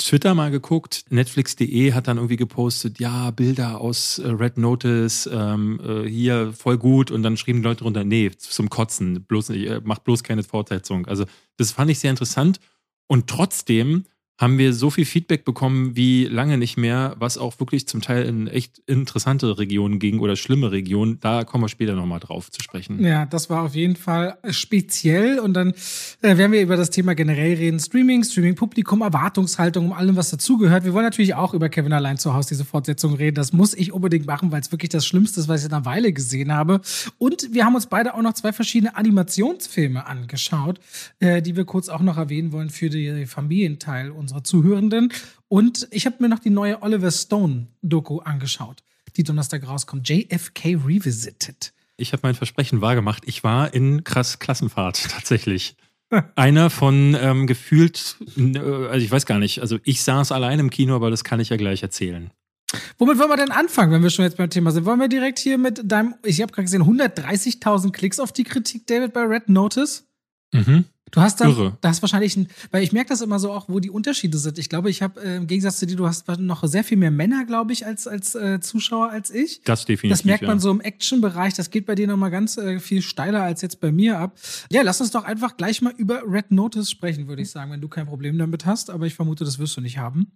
Twitter 0.01 0.35
mal 0.35 0.51
geguckt, 0.51 1.05
Netflix.de 1.11 1.93
hat 1.93 2.09
dann 2.09 2.17
irgendwie 2.17 2.37
gepostet, 2.37 2.99
ja, 2.99 3.31
Bilder 3.31 3.81
aus 3.81 4.19
äh, 4.19 4.29
Red 4.29 4.57
Notice, 4.57 5.29
ähm, 5.33 5.81
äh, 5.85 6.09
hier 6.09 6.53
voll 6.53 6.79
gut 6.79 7.11
und 7.11 7.23
dann 7.23 7.37
schrieben 7.37 7.61
die 7.61 7.69
Leute 7.69 7.85
drunter, 7.85 8.05
nee, 8.05 8.31
zum 8.31 8.71
Kotzen, 8.71 9.25
bloß, 9.25 9.51
äh, 9.51 9.81
macht 9.85 10.05
bloß 10.05 10.23
keine 10.23 10.43
Fortsetzung. 10.43 11.07
Also, 11.07 11.27
das 11.59 11.73
fand 11.73 11.91
ich 11.91 11.99
sehr 11.99 12.11
interessant 12.11 12.61
und 13.07 13.29
trotzdem 13.29 14.05
haben 14.41 14.57
wir 14.57 14.73
so 14.73 14.89
viel 14.89 15.05
Feedback 15.05 15.45
bekommen 15.45 15.97
wie 15.97 16.25
lange 16.25 16.57
nicht 16.57 16.79
mehr, 16.79 17.15
was 17.19 17.37
auch 17.37 17.61
wirklich 17.61 17.87
zum 17.87 18.01
Teil 18.01 18.25
in 18.25 18.47
echt 18.47 18.79
interessante 18.87 19.59
Regionen 19.59 19.99
ging 19.99 20.19
oder 20.19 20.35
schlimme 20.35 20.73
Regionen. 20.73 21.21
Da 21.21 21.45
kommen 21.45 21.65
wir 21.65 21.69
später 21.69 21.95
nochmal 21.95 22.21
drauf 22.21 22.51
zu 22.51 22.63
sprechen. 22.63 23.05
Ja, 23.05 23.27
das 23.27 23.51
war 23.51 23.65
auf 23.65 23.75
jeden 23.75 23.97
Fall 23.97 24.39
speziell. 24.49 25.41
Und 25.41 25.53
dann 25.53 25.75
äh, 26.23 26.39
werden 26.39 26.53
wir 26.53 26.63
über 26.63 26.79
das 26.79 26.89
Thema 26.89 27.15
generell 27.15 27.53
reden. 27.53 27.79
Streaming, 27.79 28.25
Streaming-Publikum, 28.25 29.03
Erwartungshaltung, 29.03 29.87
um 29.87 29.93
allem, 29.93 30.17
was 30.17 30.31
dazugehört. 30.31 30.85
Wir 30.85 30.95
wollen 30.95 31.05
natürlich 31.05 31.35
auch 31.35 31.53
über 31.53 31.69
Kevin 31.69 31.93
allein 31.93 32.17
zu 32.17 32.33
Hause, 32.33 32.49
diese 32.49 32.65
Fortsetzung 32.65 33.13
reden. 33.13 33.35
Das 33.35 33.53
muss 33.53 33.75
ich 33.75 33.93
unbedingt 33.93 34.27
machen, 34.27 34.51
weil 34.53 34.63
es 34.63 34.73
wirklich 34.73 34.89
das 34.89 35.07
Schlimmste 35.07 35.41
ist, 35.41 35.49
was 35.49 35.61
ich 35.61 35.67
in 35.67 35.75
einer 35.75 35.85
Weile 35.85 36.15
gesehen 36.15 36.51
habe. 36.51 36.81
Und 37.19 37.53
wir 37.53 37.67
haben 37.67 37.75
uns 37.75 37.89
beide 37.89 38.15
auch 38.15 38.23
noch 38.23 38.33
zwei 38.33 38.55
verschiedene 38.55 38.97
Animationsfilme 38.97 40.07
angeschaut, 40.07 40.81
äh, 41.19 41.43
die 41.43 41.57
wir 41.57 41.67
kurz 41.67 41.91
auch 41.91 42.01
noch 42.01 42.17
erwähnen 42.17 42.53
wollen 42.53 42.71
für 42.71 42.89
den 42.89 43.27
Familienteil 43.27 44.11
unserer 44.31 44.45
Zuhörenden. 44.45 45.13
Und 45.49 45.89
ich 45.91 46.07
habe 46.07 46.17
mir 46.21 46.29
noch 46.29 46.39
die 46.39 46.51
neue 46.51 46.83
Oliver 46.83 47.11
Stone-Doku 47.11 48.21
angeschaut, 48.21 48.83
die 49.17 49.25
Donnerstag 49.25 49.67
rauskommt. 49.67 50.09
JFK 50.09 50.77
Revisited. 50.87 51.73
Ich 51.97 52.13
habe 52.13 52.21
mein 52.23 52.35
Versprechen 52.35 52.81
wahrgemacht. 52.81 53.25
Ich 53.27 53.45
war 53.45 53.75
in 53.75 54.05
krass 54.05 54.39
Klassenfahrt 54.39 55.03
tatsächlich. 55.11 55.77
Einer 56.35 56.71
von 56.71 57.17
ähm, 57.21 57.47
gefühlt, 57.47 58.17
äh, 58.37 58.59
also 58.59 59.05
ich 59.05 59.11
weiß 59.11 59.27
gar 59.27 59.39
nicht, 59.39 59.61
also 59.61 59.79
ich 59.85 60.03
saß 60.03 60.33
allein 60.33 60.59
im 60.59 60.71
Kino, 60.71 60.97
aber 60.97 61.09
das 61.09 61.23
kann 61.23 61.39
ich 61.39 61.51
ja 61.51 61.57
gleich 61.57 61.83
erzählen. 61.83 62.31
Womit 62.99 63.19
wollen 63.19 63.31
wir 63.31 63.37
denn 63.37 63.51
anfangen, 63.51 63.93
wenn 63.93 64.03
wir 64.03 64.11
schon 64.11 64.25
jetzt 64.25 64.37
beim 64.37 64.51
Thema 64.51 64.71
sind? 64.73 64.85
Wollen 64.85 64.99
wir 64.99 65.09
direkt 65.09 65.39
hier 65.39 65.59
mit 65.59 65.81
deinem, 65.85 66.15
ich 66.25 66.41
habe 66.41 66.53
gerade 66.53 66.65
gesehen, 66.65 66.83
130.000 66.83 67.93
Klicks 67.93 68.19
auf 68.19 68.33
die 68.33 68.45
Kritik, 68.45 68.87
David, 68.87 69.13
bei 69.13 69.23
Red 69.23 69.49
Notice? 69.49 70.05
Mhm. 70.53 70.85
Du 71.11 71.21
hast 71.21 71.41
dann, 71.41 71.51
Irre. 71.51 71.77
das 71.81 71.97
ist 71.97 72.03
wahrscheinlich 72.03 72.37
ein, 72.37 72.49
weil 72.71 72.83
ich 72.83 72.93
merke 72.93 73.09
das 73.09 73.21
immer 73.21 73.39
so 73.39 73.53
auch, 73.53 73.69
wo 73.69 73.81
die 73.81 73.91
Unterschiede 73.91 74.39
sind. 74.39 74.59
Ich 74.59 74.69
glaube, 74.69 74.91
ich 74.91 75.03
habe 75.03 75.21
äh, 75.21 75.37
im 75.37 75.47
Gegensatz 75.47 75.79
zu 75.79 75.87
dir, 75.87 75.97
du 75.97 76.07
hast 76.07 76.29
noch 76.39 76.65
sehr 76.67 76.85
viel 76.85 76.97
mehr 76.99 77.11
Männer, 77.11 77.45
glaube 77.45 77.73
ich, 77.73 77.87
als 77.87 78.07
als 78.07 78.35
äh, 78.35 78.61
Zuschauer 78.61 79.11
als 79.11 79.31
ich. 79.31 79.63
Das 79.63 79.85
definitiv. 79.85 80.19
Das 80.19 80.25
merkt 80.25 80.43
man 80.43 80.59
ja. 80.59 80.61
so 80.61 80.71
im 80.71 80.81
Action-Bereich. 80.81 81.55
Das 81.55 81.71
geht 81.71 81.87
bei 81.87 81.95
dir 81.95 82.07
noch 82.07 82.17
mal 82.17 82.31
ganz 82.31 82.57
äh, 82.57 82.79
viel 82.79 83.03
steiler 83.03 83.43
als 83.43 83.63
jetzt 83.63 83.81
bei 83.81 83.93
mir 83.93 84.19
ab. 84.19 84.39
Ja, 84.71 84.83
lass 84.83 85.01
uns 85.01 85.11
doch 85.11 85.25
einfach 85.25 85.57
gleich 85.57 85.83
mal 85.83 85.95
über 85.97 86.23
Red 86.27 86.51
Notice 86.51 86.91
sprechen, 86.91 87.29
würde 87.29 87.43
ich 87.43 87.51
sagen, 87.51 87.71
wenn 87.73 87.81
du 87.81 87.89
kein 87.89 88.07
Problem 88.07 88.39
damit 88.39 88.67
hast. 88.67 88.91
Aber 88.91 89.07
ich 89.07 89.15
vermute, 89.15 89.45
das 89.45 89.59
wirst 89.59 89.77
du 89.77 89.81
nicht 89.81 89.99
haben. 89.99 90.33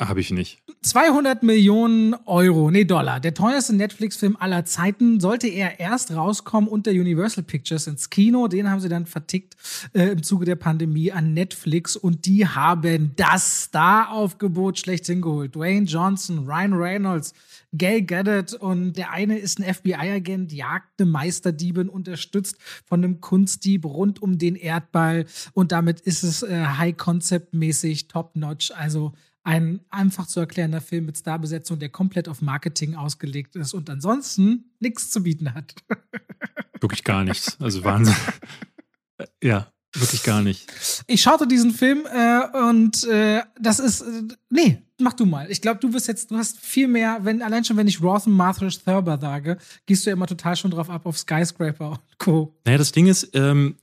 Habe 0.00 0.20
ich 0.20 0.30
nicht. 0.30 0.62
200 0.80 1.42
Millionen 1.42 2.14
Euro, 2.24 2.70
nee, 2.70 2.86
Dollar. 2.86 3.20
Der 3.20 3.34
teuerste 3.34 3.76
Netflix-Film 3.76 4.34
aller 4.40 4.64
Zeiten 4.64 5.20
sollte 5.20 5.46
er 5.46 5.78
erst 5.78 6.12
rauskommen 6.12 6.70
unter 6.70 6.90
Universal 6.90 7.44
Pictures 7.44 7.86
ins 7.86 8.08
Kino. 8.08 8.48
Den 8.48 8.70
haben 8.70 8.80
sie 8.80 8.88
dann 8.88 9.04
vertickt 9.04 9.56
äh, 9.92 10.12
im 10.12 10.22
Zuge 10.22 10.46
der 10.46 10.56
Pandemie 10.56 11.12
an 11.12 11.34
Netflix 11.34 11.96
und 11.96 12.24
die 12.24 12.46
haben 12.46 13.12
das 13.16 13.64
Star-Aufgebot 13.64 14.78
schlechthin 14.78 15.20
geholt. 15.20 15.54
Dwayne 15.54 15.84
Johnson, 15.84 16.46
Ryan 16.46 16.72
Reynolds, 16.72 17.34
Gail 17.74 18.00
Gadot 18.00 18.54
und 18.54 18.94
der 18.94 19.10
eine 19.10 19.38
ist 19.38 19.60
ein 19.60 19.74
FBI-Agent, 19.74 20.50
jagt 20.50 20.98
eine 20.98 21.10
Meisterdiebin, 21.10 21.90
unterstützt 21.90 22.56
von 22.86 23.04
einem 23.04 23.20
Kunstdieb 23.20 23.84
rund 23.84 24.22
um 24.22 24.38
den 24.38 24.56
Erdball 24.56 25.26
und 25.52 25.72
damit 25.72 26.00
ist 26.00 26.22
es 26.22 26.42
äh, 26.42 26.64
High-Concept-mäßig, 26.64 28.08
top-notch, 28.08 28.72
also 28.74 29.12
ein 29.42 29.80
einfach 29.90 30.26
zu 30.26 30.40
erklärender 30.40 30.80
Film 30.80 31.06
mit 31.06 31.16
Starbesetzung, 31.16 31.78
der 31.78 31.88
komplett 31.88 32.28
auf 32.28 32.42
Marketing 32.42 32.94
ausgelegt 32.94 33.56
ist 33.56 33.74
und 33.74 33.88
ansonsten 33.88 34.72
nichts 34.80 35.10
zu 35.10 35.22
bieten 35.22 35.54
hat. 35.54 35.74
Wirklich 36.80 37.04
gar 37.04 37.24
nichts. 37.24 37.60
Also 37.60 37.84
Wahnsinn. 37.84 38.16
ja, 39.42 39.72
wirklich 39.94 40.22
gar 40.22 40.42
nicht. 40.42 40.66
Ich 41.06 41.22
schaute 41.22 41.46
diesen 41.46 41.72
Film 41.72 42.06
äh, 42.06 42.68
und 42.68 43.04
äh, 43.04 43.42
das 43.60 43.80
ist 43.80 44.02
äh, 44.02 44.22
nee, 44.50 44.82
mach 44.98 45.14
du 45.14 45.26
mal. 45.26 45.50
Ich 45.50 45.60
glaube, 45.60 45.80
du 45.80 45.90
bist 45.90 46.08
jetzt, 46.08 46.30
du 46.30 46.36
hast 46.36 46.58
viel 46.60 46.88
mehr, 46.88 47.18
wenn 47.22 47.42
allein 47.42 47.64
schon 47.64 47.76
wenn 47.76 47.88
ich 47.88 48.02
Rothen 48.02 48.32
Marthrish 48.32 48.78
Thurber 48.78 49.18
sage, 49.20 49.58
gehst 49.86 50.04
du 50.04 50.10
ja 50.10 50.14
immer 50.14 50.26
total 50.26 50.56
schon 50.56 50.70
drauf 50.70 50.90
ab 50.90 51.06
auf 51.06 51.18
Skyscraper 51.18 51.90
und 51.90 52.18
Co. 52.18 52.54
Naja, 52.64 52.78
das 52.78 52.92
Ding 52.92 53.06
ist, 53.06 53.30
ähm, 53.34 53.76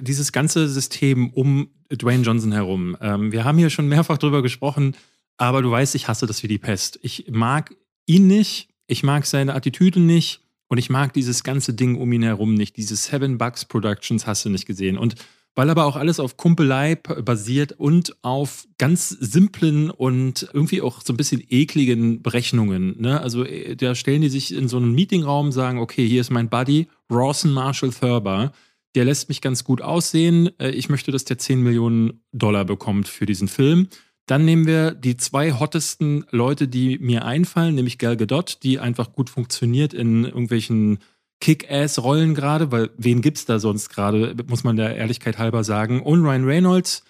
dieses 0.00 0.32
ganze 0.32 0.68
System 0.68 1.30
um 1.30 1.68
Dwayne 1.90 2.22
Johnson 2.22 2.52
herum. 2.52 2.96
Ähm, 3.00 3.32
wir 3.32 3.44
haben 3.44 3.58
hier 3.58 3.70
schon 3.70 3.88
mehrfach 3.88 4.18
drüber 4.18 4.42
gesprochen, 4.42 4.94
aber 5.36 5.62
du 5.62 5.70
weißt, 5.70 5.94
ich 5.94 6.08
hasse 6.08 6.26
das 6.26 6.42
wie 6.42 6.48
die 6.48 6.58
Pest. 6.58 6.98
Ich 7.02 7.26
mag 7.30 7.74
ihn 8.06 8.26
nicht, 8.26 8.68
ich 8.86 9.02
mag 9.02 9.26
seine 9.26 9.54
Attitüde 9.54 10.00
nicht 10.00 10.40
und 10.68 10.78
ich 10.78 10.90
mag 10.90 11.12
dieses 11.12 11.42
ganze 11.42 11.74
Ding 11.74 11.96
um 11.96 12.12
ihn 12.12 12.22
herum 12.22 12.54
nicht. 12.54 12.76
Diese 12.76 12.96
Seven 12.96 13.38
Bucks 13.38 13.64
Productions 13.64 14.26
hast 14.26 14.44
du 14.44 14.50
nicht 14.50 14.66
gesehen. 14.66 14.98
Und 14.98 15.14
weil 15.58 15.70
aber 15.70 15.86
auch 15.86 15.96
alles 15.96 16.20
auf 16.20 16.36
Kumpelei 16.36 16.94
basiert 16.94 17.72
und 17.72 18.16
auf 18.22 18.68
ganz 18.78 19.08
simplen 19.08 19.90
und 19.90 20.48
irgendwie 20.52 20.80
auch 20.80 21.00
so 21.04 21.12
ein 21.12 21.16
bisschen 21.16 21.42
ekligen 21.48 22.22
Berechnungen. 22.22 22.94
Ne? 23.00 23.20
Also 23.20 23.44
äh, 23.44 23.74
da 23.74 23.96
stellen 23.96 24.20
die 24.20 24.28
sich 24.28 24.54
in 24.54 24.68
so 24.68 24.76
einen 24.76 24.94
Meetingraum, 24.94 25.50
sagen, 25.50 25.80
okay, 25.80 26.06
hier 26.06 26.20
ist 26.20 26.30
mein 26.30 26.48
Buddy, 26.48 26.86
Rawson 27.10 27.50
Marshall 27.50 27.90
Thurber. 27.90 28.52
Der 28.94 29.04
lässt 29.04 29.28
mich 29.28 29.40
ganz 29.40 29.64
gut 29.64 29.82
aussehen. 29.82 30.50
Äh, 30.60 30.70
Ich 30.70 30.90
möchte, 30.90 31.10
dass 31.10 31.24
der 31.24 31.38
10 31.38 31.60
Millionen 31.60 32.20
Dollar 32.30 32.64
bekommt 32.64 33.08
für 33.08 33.26
diesen 33.26 33.48
Film. 33.48 33.88
Dann 34.26 34.44
nehmen 34.44 34.64
wir 34.64 34.92
die 34.92 35.16
zwei 35.16 35.58
hottesten 35.58 36.24
Leute, 36.30 36.68
die 36.68 37.00
mir 37.00 37.24
einfallen, 37.24 37.74
nämlich 37.74 37.98
Gal 37.98 38.16
Gadot, 38.16 38.58
die 38.62 38.78
einfach 38.78 39.12
gut 39.12 39.28
funktioniert 39.28 39.92
in 39.92 40.24
irgendwelchen 40.24 41.00
Kick-Ass-Rollen 41.40 42.34
gerade, 42.34 42.72
weil 42.72 42.90
wen 42.96 43.20
gibt's 43.20 43.44
da 43.44 43.58
sonst 43.58 43.90
gerade, 43.90 44.34
muss 44.48 44.64
man 44.64 44.76
der 44.76 44.96
Ehrlichkeit 44.96 45.38
halber 45.38 45.64
sagen. 45.64 46.02
Und 46.02 46.22
Ryan 46.22 46.44
Reynolds, 46.44 47.04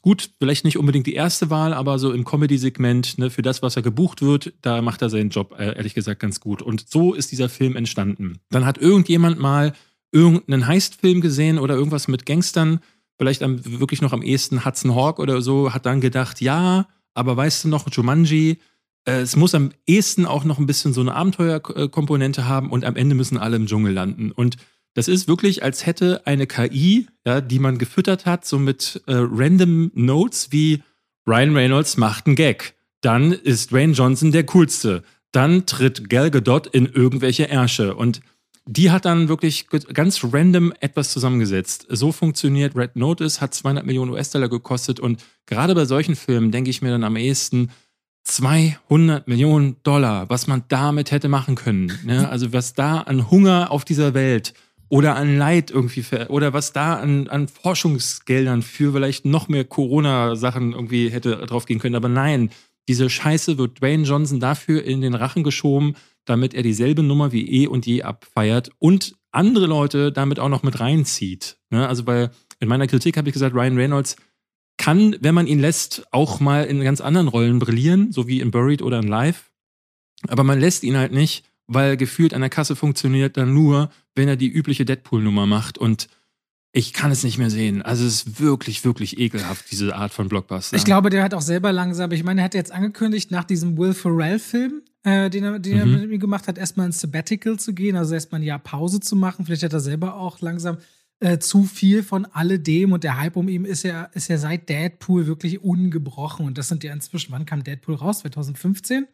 gut, 0.00 0.30
vielleicht 0.38 0.64
nicht 0.64 0.78
unbedingt 0.78 1.06
die 1.06 1.14
erste 1.14 1.50
Wahl, 1.50 1.74
aber 1.74 1.98
so 1.98 2.12
im 2.12 2.24
Comedy-Segment, 2.24 3.18
ne, 3.18 3.30
für 3.30 3.42
das, 3.42 3.62
was 3.62 3.76
er 3.76 3.82
gebucht 3.82 4.22
wird, 4.22 4.54
da 4.62 4.82
macht 4.82 5.02
er 5.02 5.10
seinen 5.10 5.30
Job, 5.30 5.54
äh, 5.58 5.76
ehrlich 5.76 5.94
gesagt, 5.94 6.20
ganz 6.20 6.40
gut. 6.40 6.62
Und 6.62 6.88
so 6.88 7.14
ist 7.14 7.32
dieser 7.32 7.48
Film 7.48 7.76
entstanden. 7.76 8.38
Dann 8.50 8.64
hat 8.64 8.78
irgendjemand 8.78 9.38
mal 9.38 9.72
irgendeinen 10.12 10.66
Heist-Film 10.66 11.20
gesehen 11.20 11.58
oder 11.58 11.74
irgendwas 11.74 12.08
mit 12.08 12.26
Gangstern, 12.26 12.80
vielleicht 13.18 13.42
am, 13.42 13.64
wirklich 13.80 14.02
noch 14.02 14.12
am 14.12 14.22
ehesten 14.22 14.64
Hudson 14.64 14.94
Hawk 14.94 15.18
oder 15.18 15.42
so, 15.42 15.72
hat 15.72 15.86
dann 15.86 16.00
gedacht, 16.00 16.40
ja, 16.40 16.86
aber 17.14 17.36
weißt 17.36 17.64
du 17.64 17.68
noch, 17.68 17.86
Jumanji, 17.90 18.58
es 19.04 19.36
muss 19.36 19.54
am 19.54 19.72
ehesten 19.86 20.26
auch 20.26 20.44
noch 20.44 20.58
ein 20.58 20.66
bisschen 20.66 20.92
so 20.92 21.00
eine 21.00 21.14
Abenteuerkomponente 21.14 22.46
haben 22.46 22.70
und 22.70 22.84
am 22.84 22.96
Ende 22.96 23.14
müssen 23.14 23.36
alle 23.36 23.56
im 23.56 23.66
Dschungel 23.66 23.92
landen. 23.92 24.30
Und 24.32 24.56
das 24.94 25.08
ist 25.08 25.28
wirklich, 25.28 25.62
als 25.62 25.86
hätte 25.86 26.26
eine 26.26 26.46
KI, 26.46 27.08
ja, 27.26 27.40
die 27.40 27.58
man 27.58 27.78
gefüttert 27.78 28.26
hat, 28.26 28.44
so 28.44 28.58
mit 28.58 29.02
äh, 29.06 29.14
random 29.16 29.90
Notes 29.94 30.52
wie 30.52 30.82
Ryan 31.26 31.56
Reynolds 31.56 31.96
macht 31.96 32.26
einen 32.26 32.36
Gag. 32.36 32.74
Dann 33.00 33.32
ist 33.32 33.72
Dwayne 33.72 33.92
Johnson 33.92 34.32
der 34.32 34.46
coolste. 34.46 35.02
Dann 35.32 35.66
tritt 35.66 36.08
Gal 36.08 36.30
Gadot 36.30 36.68
in 36.68 36.86
irgendwelche 36.86 37.48
Ärsche. 37.48 37.96
Und 37.96 38.20
die 38.66 38.90
hat 38.90 39.04
dann 39.04 39.28
wirklich 39.28 39.66
ganz 39.68 40.24
random 40.24 40.72
etwas 40.80 41.12
zusammengesetzt. 41.12 41.86
So 41.90 42.12
funktioniert 42.12 42.76
Red 42.76 42.96
Notice, 42.96 43.40
hat 43.40 43.52
200 43.52 43.84
Millionen 43.84 44.12
US-Dollar 44.12 44.48
gekostet. 44.48 45.00
Und 45.00 45.22
gerade 45.44 45.74
bei 45.74 45.84
solchen 45.84 46.16
Filmen 46.16 46.50
denke 46.50 46.70
ich 46.70 46.80
mir 46.80 46.90
dann 46.90 47.04
am 47.04 47.16
ehesten, 47.16 47.70
200 48.24 49.28
Millionen 49.28 49.76
Dollar, 49.82 50.28
was 50.30 50.46
man 50.46 50.64
damit 50.68 51.10
hätte 51.10 51.28
machen 51.28 51.54
können. 51.54 51.92
Ne? 52.04 52.28
Also 52.28 52.52
was 52.52 52.72
da 52.72 53.00
an 53.00 53.30
Hunger 53.30 53.70
auf 53.70 53.84
dieser 53.84 54.14
Welt 54.14 54.54
oder 54.88 55.16
an 55.16 55.36
Leid 55.36 55.70
irgendwie 55.70 56.04
oder 56.28 56.52
was 56.52 56.72
da 56.72 56.94
an, 56.94 57.28
an 57.28 57.48
Forschungsgeldern 57.48 58.62
für 58.62 58.92
vielleicht 58.92 59.24
noch 59.24 59.48
mehr 59.48 59.64
Corona-Sachen 59.64 60.72
irgendwie 60.72 61.10
hätte 61.10 61.36
drauf 61.46 61.66
gehen 61.66 61.78
können. 61.78 61.96
Aber 61.96 62.08
nein, 62.08 62.50
diese 62.88 63.08
Scheiße 63.08 63.58
wird 63.58 63.80
Dwayne 63.80 64.04
Johnson 64.04 64.40
dafür 64.40 64.84
in 64.84 65.00
den 65.00 65.14
Rachen 65.14 65.42
geschoben, 65.42 65.94
damit 66.24 66.54
er 66.54 66.62
dieselbe 66.62 67.02
Nummer 67.02 67.32
wie 67.32 67.62
eh 67.62 67.66
und 67.66 67.86
je 67.86 68.02
abfeiert 68.02 68.70
und 68.78 69.16
andere 69.32 69.66
Leute 69.66 70.12
damit 70.12 70.38
auch 70.38 70.48
noch 70.48 70.62
mit 70.62 70.80
reinzieht. 70.80 71.58
Ne? 71.70 71.86
Also 71.86 72.04
bei, 72.04 72.30
in 72.60 72.68
meiner 72.68 72.86
Kritik 72.86 73.16
habe 73.16 73.28
ich 73.28 73.32
gesagt, 73.32 73.54
Ryan 73.54 73.76
Reynolds 73.76 74.16
kann, 74.76 75.16
wenn 75.20 75.34
man 75.34 75.46
ihn 75.46 75.60
lässt, 75.60 76.04
auch 76.10 76.40
mal 76.40 76.64
in 76.64 76.80
ganz 76.82 77.00
anderen 77.00 77.28
Rollen 77.28 77.58
brillieren, 77.58 78.12
so 78.12 78.26
wie 78.26 78.40
in 78.40 78.50
Buried 78.50 78.82
oder 78.82 78.98
in 78.98 79.08
Live. 79.08 79.50
Aber 80.28 80.44
man 80.44 80.58
lässt 80.58 80.82
ihn 80.82 80.96
halt 80.96 81.12
nicht, 81.12 81.44
weil 81.66 81.96
gefühlt 81.96 82.34
an 82.34 82.40
der 82.40 82.50
Kasse 82.50 82.76
funktioniert 82.76 83.36
dann 83.36 83.54
nur, 83.54 83.90
wenn 84.14 84.28
er 84.28 84.36
die 84.36 84.48
übliche 84.48 84.84
Deadpool-Nummer 84.84 85.46
macht 85.46 85.78
und 85.78 86.08
ich 86.76 86.92
kann 86.92 87.12
es 87.12 87.22
nicht 87.22 87.38
mehr 87.38 87.50
sehen. 87.50 87.82
Also 87.82 88.04
es 88.04 88.24
ist 88.24 88.40
wirklich, 88.40 88.84
wirklich 88.84 89.18
ekelhaft, 89.18 89.70
diese 89.70 89.94
Art 89.94 90.12
von 90.12 90.28
Blockbuster. 90.28 90.76
Ich 90.76 90.84
glaube, 90.84 91.08
der 91.08 91.22
hat 91.22 91.32
auch 91.32 91.40
selber 91.40 91.72
langsam, 91.72 92.10
ich 92.10 92.24
meine, 92.24 92.40
er 92.40 92.46
hat 92.46 92.54
jetzt 92.54 92.72
angekündigt, 92.72 93.30
nach 93.30 93.44
diesem 93.44 93.78
Will 93.78 93.94
Ferrell-Film, 93.94 94.82
äh, 95.04 95.30
den, 95.30 95.44
er, 95.44 95.58
den 95.60 95.74
mhm. 95.74 95.78
er 95.78 95.86
mit 96.00 96.10
mir 96.10 96.18
gemacht 96.18 96.48
hat, 96.48 96.58
erstmal 96.58 96.86
ins 96.86 97.00
Sabbatical 97.00 97.60
zu 97.60 97.74
gehen, 97.74 97.96
also 97.96 98.14
erstmal 98.14 98.40
ein 98.40 98.44
Jahr 98.44 98.58
Pause 98.58 98.98
zu 98.98 99.14
machen. 99.14 99.46
Vielleicht 99.46 99.62
hat 99.62 99.72
er 99.72 99.80
selber 99.80 100.16
auch 100.16 100.40
langsam 100.40 100.78
äh, 101.20 101.38
zu 101.38 101.64
viel 101.64 102.02
von 102.02 102.26
alledem 102.26 102.92
und 102.92 103.04
der 103.04 103.18
Hype 103.18 103.36
um 103.36 103.48
ihn 103.48 103.64
ist 103.64 103.82
ja, 103.82 104.04
ist 104.12 104.28
ja 104.28 104.38
seit 104.38 104.68
Deadpool 104.68 105.26
wirklich 105.26 105.62
ungebrochen. 105.62 106.46
Und 106.46 106.58
das 106.58 106.68
sind 106.68 106.84
ja 106.84 106.92
inzwischen, 106.92 107.32
wann 107.32 107.46
kam 107.46 107.64
Deadpool 107.64 107.94
raus? 107.94 108.20
2015? 108.20 109.06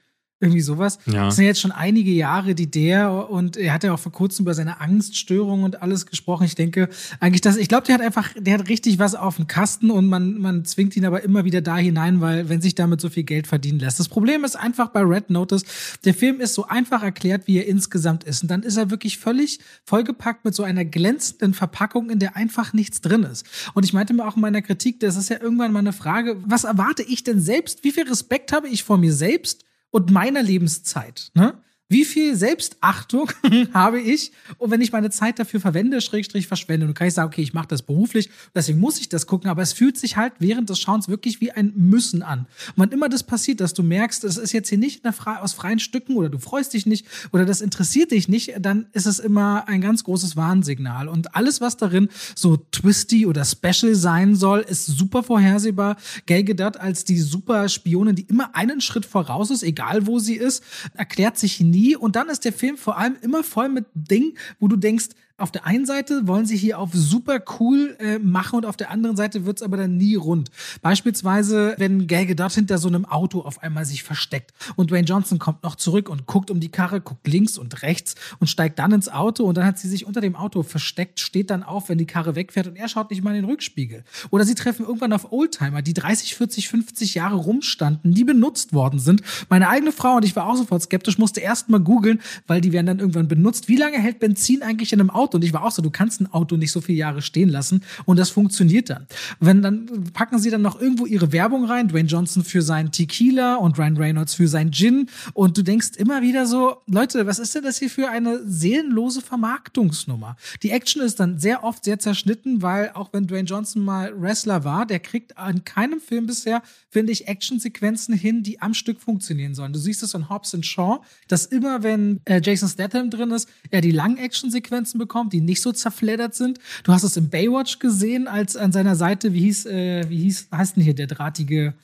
Irgendwie 0.43 0.63
sowas. 0.63 0.99
Ja. 1.05 1.27
Das 1.27 1.37
sind 1.37 1.45
jetzt 1.45 1.61
schon 1.61 1.71
einige 1.71 2.11
Jahre, 2.11 2.55
die 2.55 2.71
der 2.71 3.29
und 3.29 3.59
er 3.59 3.75
hat 3.75 3.85
ja 3.85 3.93
auch 3.93 3.99
vor 3.99 4.11
kurzem 4.11 4.45
über 4.45 4.55
seine 4.55 4.81
Angststörung 4.81 5.65
und 5.65 5.83
alles 5.83 6.07
gesprochen. 6.07 6.45
Ich 6.45 6.55
denke 6.55 6.89
eigentlich, 7.21 7.43
dass 7.43 7.59
ich 7.59 7.69
glaube, 7.69 7.87
der 7.87 7.97
hat 7.97 8.01
einfach, 8.01 8.31
der 8.39 8.55
hat 8.55 8.69
richtig 8.71 8.99
was 8.99 9.15
auf 9.15 9.37
dem 9.37 9.49
Kasten 9.49 9.91
und 9.91 10.07
man 10.07 10.39
man 10.39 10.65
zwingt 10.65 10.97
ihn 10.97 11.05
aber 11.05 11.23
immer 11.23 11.45
wieder 11.45 11.61
da 11.61 11.77
hinein, 11.77 12.23
weil 12.23 12.49
wenn 12.49 12.63
sich 12.63 12.75
damit 12.75 13.03
so 13.03 13.11
viel 13.11 13.25
Geld 13.25 13.49
verdienen 13.49 13.81
lässt. 13.81 14.01
Das 14.01 14.09
Problem 14.09 14.43
ist 14.45 14.57
einfach 14.57 14.89
bei 14.89 15.03
Red 15.03 15.29
Notice, 15.29 15.65
der 16.07 16.15
Film 16.15 16.41
ist 16.41 16.55
so 16.55 16.67
einfach 16.67 17.03
erklärt, 17.03 17.47
wie 17.47 17.59
er 17.59 17.67
insgesamt 17.67 18.25
ist 18.25 18.41
und 18.41 18.51
dann 18.51 18.63
ist 18.63 18.79
er 18.79 18.91
wirklich 18.91 19.19
völlig 19.19 19.59
vollgepackt 19.85 20.47
mit 20.47 20.55
so 20.55 20.63
einer 20.63 20.87
glänzenden 20.87 21.53
Verpackung, 21.53 22.09
in 22.09 22.19
der 22.19 22.37
einfach 22.37 22.73
nichts 22.73 23.03
drin 23.03 23.25
ist. 23.25 23.45
Und 23.75 23.85
ich 23.85 23.93
meinte 23.93 24.15
mir 24.15 24.27
auch 24.27 24.37
in 24.37 24.43
meiner 24.43 24.63
Kritik, 24.63 25.01
das 25.01 25.17
ist 25.17 25.29
ja 25.29 25.39
irgendwann 25.39 25.73
mal 25.73 25.81
eine 25.81 25.93
Frage, 25.93 26.39
was 26.47 26.65
erwarte 26.65 27.03
ich 27.03 27.25
denn 27.25 27.43
selbst? 27.43 27.85
Wie 27.85 27.93
viel 27.93 28.09
Respekt 28.09 28.53
habe 28.53 28.69
ich 28.69 28.85
vor 28.85 28.97
mir 28.97 29.13
selbst? 29.13 29.67
Und 29.91 30.11
meiner 30.11 30.43
Lebenszeit. 30.43 31.31
Ne? 31.35 31.55
Wie 31.91 32.05
viel 32.05 32.37
Selbstachtung 32.37 33.33
habe 33.75 34.01
ich, 34.01 34.31
und 34.59 34.71
wenn 34.71 34.81
ich 34.81 34.93
meine 34.93 35.11
Zeit 35.11 35.41
dafür 35.41 35.59
verwende, 35.59 36.01
Schrägstrich 36.01 36.47
verschwende? 36.47 36.87
Dann 36.87 36.95
kann 36.95 37.09
ich 37.09 37.15
sagen, 37.15 37.27
okay, 37.27 37.43
ich 37.43 37.53
mache 37.53 37.67
das 37.67 37.83
beruflich, 37.83 38.31
deswegen 38.55 38.79
muss 38.79 39.01
ich 39.01 39.09
das 39.09 39.27
gucken, 39.27 39.51
aber 39.51 39.61
es 39.61 39.73
fühlt 39.73 39.99
sich 39.99 40.17
halt 40.17 40.35
während 40.39 40.71
des 40.71 40.79
Schauens 40.79 41.09
wirklich 41.09 41.41
wie 41.41 41.51
ein 41.51 41.73
Müssen 41.75 42.23
an. 42.23 42.47
Und 42.69 42.75
wann 42.77 42.93
immer 42.93 43.09
das 43.09 43.25
passiert, 43.25 43.61
dass 43.61 43.75
du 43.75 43.83
merkst, 43.83 44.23
es 44.23 44.37
ist 44.37 44.53
jetzt 44.53 44.69
hier 44.69 44.79
nicht 44.79 45.03
aus 45.25 45.53
freien 45.53 45.81
Stücken 45.81 46.15
oder 46.15 46.29
du 46.29 46.39
freust 46.39 46.75
dich 46.75 46.87
nicht 46.87 47.07
oder 47.33 47.45
das 47.45 47.61
interessiert 47.61 48.13
dich 48.13 48.29
nicht, 48.29 48.55
dann 48.61 48.87
ist 48.93 49.07
es 49.07 49.19
immer 49.19 49.67
ein 49.67 49.81
ganz 49.81 50.05
großes 50.05 50.37
Warnsignal. 50.37 51.09
Und 51.09 51.35
alles, 51.35 51.61
was 51.61 51.77
darin 51.77 52.09
so 52.37 52.57
twisty 52.71 53.27
oder 53.27 53.45
special 53.45 53.97
sein 53.97 54.37
soll, 54.37 54.61
ist 54.61 54.87
super 54.87 55.25
vorhersehbar. 55.25 55.97
Gal 56.27 56.45
Gadot 56.45 56.77
als 56.77 57.05
die 57.05 57.19
super 57.19 57.69
Spionin, 57.69 58.15
die 58.15 58.27
immer 58.29 58.55
einen 58.55 58.81
Schritt 58.81 59.07
voraus 59.07 59.51
ist, 59.51 59.65
egal 59.65 60.07
wo 60.07 60.21
sie 60.21 60.37
ist, 60.37 60.63
erklärt 60.95 61.37
sich 61.37 61.59
nie 61.59 61.80
nie. 61.81 61.97
Und 61.97 62.17
dann 62.17 62.29
ist 62.29 62.45
der 62.45 62.53
Film 62.53 62.77
vor 62.77 62.99
allem 62.99 63.17
immer 63.23 63.43
voll 63.43 63.69
mit 63.69 63.87
Dingen, 63.95 64.37
wo 64.59 64.69
du 64.69 64.77
denkst, 64.77 65.09
auf 65.41 65.51
der 65.51 65.67
einen 65.67 65.87
Seite 65.87 66.27
wollen 66.27 66.47
sie 66.47 66.57
hier 66.57 66.79
auf 66.79 66.91
super 66.93 67.43
cool 67.59 67.97
äh, 67.99 68.19
machen 68.19 68.57
und 68.57 68.67
auf 68.67 68.77
der 68.77 68.91
anderen 68.91 69.17
Seite 69.17 69.47
wird's 69.47 69.63
aber 69.63 69.77
dann 69.77 69.97
nie 69.97 70.15
rund. 70.15 70.51
Beispielsweise, 70.83 71.75
wenn 71.79 72.07
Gal 72.07 72.27
Gadot 72.27 72.53
hinter 72.53 72.79
so 72.79 72.89
einem 72.89 73.07
Auto 73.07 73.41
auf 73.41 73.63
einmal 73.63 73.85
sich 73.85 74.03
versteckt 74.03 74.53
und 74.77 74.91
Dwayne 74.91 75.07
Johnson 75.07 75.39
kommt 75.39 75.63
noch 75.63 75.77
zurück 75.77 76.09
und 76.09 76.27
guckt 76.27 76.51
um 76.51 76.61
die 76.61 76.71
Karre, 76.71 77.01
guckt 77.01 77.27
links 77.27 77.57
und 77.57 77.83
rechts 77.83 78.15
und 78.39 78.49
steigt 78.49 78.79
dann 78.79 78.93
ins 78.93 79.09
Auto 79.09 79.45
und 79.45 79.57
dann 79.57 79.65
hat 79.65 79.79
sie 79.79 79.89
sich 79.89 80.07
unter 80.07 80.21
dem 80.21 80.37
Auto 80.37 80.63
versteckt, 80.63 81.21
steht 81.21 81.51
dann 81.51 81.63
auf, 81.63 81.89
wenn 81.89 81.99
die 81.99 82.07
Karre 82.07 82.35
wegfährt 82.35 82.67
und 82.67 82.77
er 82.77 82.89
schaut 82.89 83.11
nicht 83.11 83.25
mal 83.25 83.35
in 83.35 83.43
den 83.43 83.51
Rückspiegel. 83.51 84.05
Oder 84.31 84.45
sie 84.45 84.55
treffen 84.55 84.85
irgendwann 84.85 85.13
auf 85.13 85.33
Oldtimer, 85.33 85.81
die 85.81 85.95
30, 85.95 86.37
40, 86.37 86.69
50 86.69 87.15
Jahre 87.15 87.37
rumstanden, 87.37 88.13
die 88.13 88.25
benutzt 88.25 88.73
worden 88.75 88.99
sind. 88.99 89.23
Meine 89.49 89.69
eigene 89.69 89.93
Frau 89.93 90.17
und 90.17 90.25
ich 90.25 90.37
war 90.37 90.47
auch 90.47 90.57
sofort 90.57 90.83
skeptisch, 90.83 91.19
musste 91.19 91.41
erst 91.41 91.71
mal 91.71 91.81
googeln, 91.81 92.21
weil 92.47 92.61
die 92.61 92.73
werden 92.73 92.87
dann 92.87 92.99
irgendwann 92.99 93.29
benutzt. 93.29 93.69
Wie 93.69 93.77
lange 93.77 93.99
hält 93.99 94.19
Benzin 94.19 94.63
eigentlich 94.63 94.93
in 94.93 95.01
einem 95.01 95.11
Auto? 95.11 95.30
Auto. 95.31 95.37
Und 95.37 95.45
ich 95.45 95.53
war 95.53 95.65
auch 95.65 95.71
so, 95.71 95.83
du 95.83 95.91
kannst 95.91 96.21
ein 96.21 96.33
Auto 96.33 96.57
nicht 96.57 96.73
so 96.73 96.81
viele 96.81 96.99
Jahre 96.99 97.23
stehen 97.23 97.49
lassen 97.49 97.83
und 98.05 98.19
das 98.19 98.31
funktioniert 98.31 98.91
dann. 98.91 99.07
Wenn 99.39 99.63
dann 99.63 99.87
packen 100.13 100.39
sie 100.39 100.51
dann 100.51 100.63
noch 100.63 100.81
irgendwo 100.81 101.07
ihre 101.07 101.33
Werbung 101.33 101.65
rein, 101.65 101.89
Dwayne 101.89 102.09
Johnson 102.09 102.45
für 102.45 102.63
seinen 102.63 102.91
Tequila 102.91 103.57
und 103.57 103.79
Ryan 103.79 103.97
Reynolds 103.97 104.35
für 104.35 104.49
sein 104.49 104.73
Gin 104.73 105.09
und 105.35 105.57
du 105.57 105.63
denkst 105.63 105.91
immer 105.97 106.23
wieder 106.23 106.47
so, 106.47 106.79
Leute, 106.87 107.27
was 107.27 107.39
ist 107.39 107.55
denn 107.55 107.63
das 107.63 107.79
hier 107.79 107.91
für 107.91 108.09
eine 108.09 108.41
seelenlose 108.45 109.21
Vermarktungsnummer? 109.21 110.37
Die 110.63 110.71
Action 110.71 111.03
ist 111.03 111.21
dann 111.21 111.39
sehr 111.39 111.63
oft 111.63 111.85
sehr 111.85 111.99
zerschnitten, 111.99 112.63
weil 112.63 112.91
auch 112.95 113.13
wenn 113.13 113.27
Dwayne 113.27 113.47
Johnson 113.47 113.85
mal 113.85 114.13
Wrestler 114.21 114.65
war, 114.65 114.87
der 114.87 114.99
kriegt 114.99 115.35
in 115.49 115.65
keinem 115.65 116.01
Film 116.01 116.27
bisher, 116.27 116.63
finde 116.89 117.13
ich, 117.13 117.29
Actionsequenzen 117.29 118.15
hin, 118.15 118.43
die 118.43 118.61
am 118.61 118.75
Stück 118.75 119.01
funktionieren 119.01 119.55
sollen. 119.55 119.73
Du 119.73 119.79
siehst 119.79 120.03
es 120.03 120.15
in 120.15 120.29
Hobbs 120.29 120.57
Shaw, 120.63 121.01
dass 121.29 121.47
immer, 121.47 121.83
wenn 121.83 122.21
äh, 122.25 122.41
Jason 122.43 122.69
Statham 122.69 123.11
drin 123.11 123.31
ist, 123.31 123.49
er 123.71 123.81
die 123.81 123.93
langen 123.93 124.17
Actionsequenzen 124.17 124.99
bekommt 124.99 125.20
bekommt, 125.21 125.33
die 125.33 125.41
nicht 125.41 125.63
so 125.63 125.73
zerfleddert 125.73 126.35
sind. 126.35 126.59
Du 126.85 126.93
hast 126.93 127.03
es 127.03 127.17
im 127.17 127.29
Baywatch 127.29 127.79
gesehen, 127.79 128.29
als 128.29 128.57
an 128.57 128.73
seiner 128.73 128.97
Seite, 128.97 129.33
wie 129.33 129.41
hieß, 129.41 129.67
äh, 129.67 130.09
wie 130.09 130.19
hieß, 130.19 130.49
heißt 130.55 130.77
denn 130.77 130.85
hier 130.85 130.95
der 130.95 131.07
drahtige, 131.07 131.75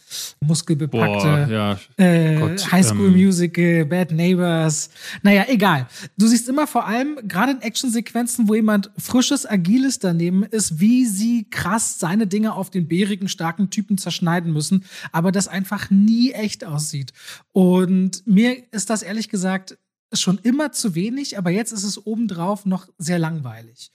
muskelbepackte 0.40 1.47
Boah, 1.49 1.49
ja. 1.49 1.78
äh, 1.97 2.57
High 2.71 2.87
School 2.87 3.09
ähm. 3.09 3.16
Musical, 3.16 3.85
Bad 3.85 4.12
Neighbors. 4.12 4.90
Naja, 5.23 5.45
egal. 5.49 5.87
Du 6.16 6.26
siehst 6.26 6.49
immer 6.49 6.66
vor 6.66 6.87
allem, 6.87 7.19
gerade 7.25 7.52
in 7.52 7.62
Actionsequenzen, 7.62 8.49
wo 8.49 8.55
jemand 8.55 8.90
frisches, 8.99 9.47
agiles 9.47 9.99
daneben 9.99 10.43
ist, 10.45 10.81
wie 10.81 11.07
sie 11.07 11.47
krass 11.50 11.99
seine 11.99 12.26
Dinge 12.26 12.55
auf 12.55 12.71
den 12.71 12.88
bärigen, 12.88 13.28
starken 13.28 13.71
Typen 13.71 13.99
zerschneiden 13.99 14.52
müssen, 14.52 14.85
aber 15.12 15.33
das 15.33 15.49
einfach 15.49 15.90
nie 15.90 16.33
echt 16.33 16.64
aussieht. 16.64 17.12
Und 17.52 18.26
mir 18.26 18.57
ist 18.73 18.90
das 18.90 19.02
ehrlich 19.02 19.28
gesagt 19.28 19.78
schon 20.21 20.39
immer 20.39 20.73
zu 20.73 20.95
wenig, 20.95 21.39
aber 21.39 21.51
jetzt 21.51 21.73
ist 21.73 21.85
es 21.85 22.07
obendrauf 22.07 22.67
noch 22.67 22.89
sehr 22.99 23.19
langweilig. 23.19 23.91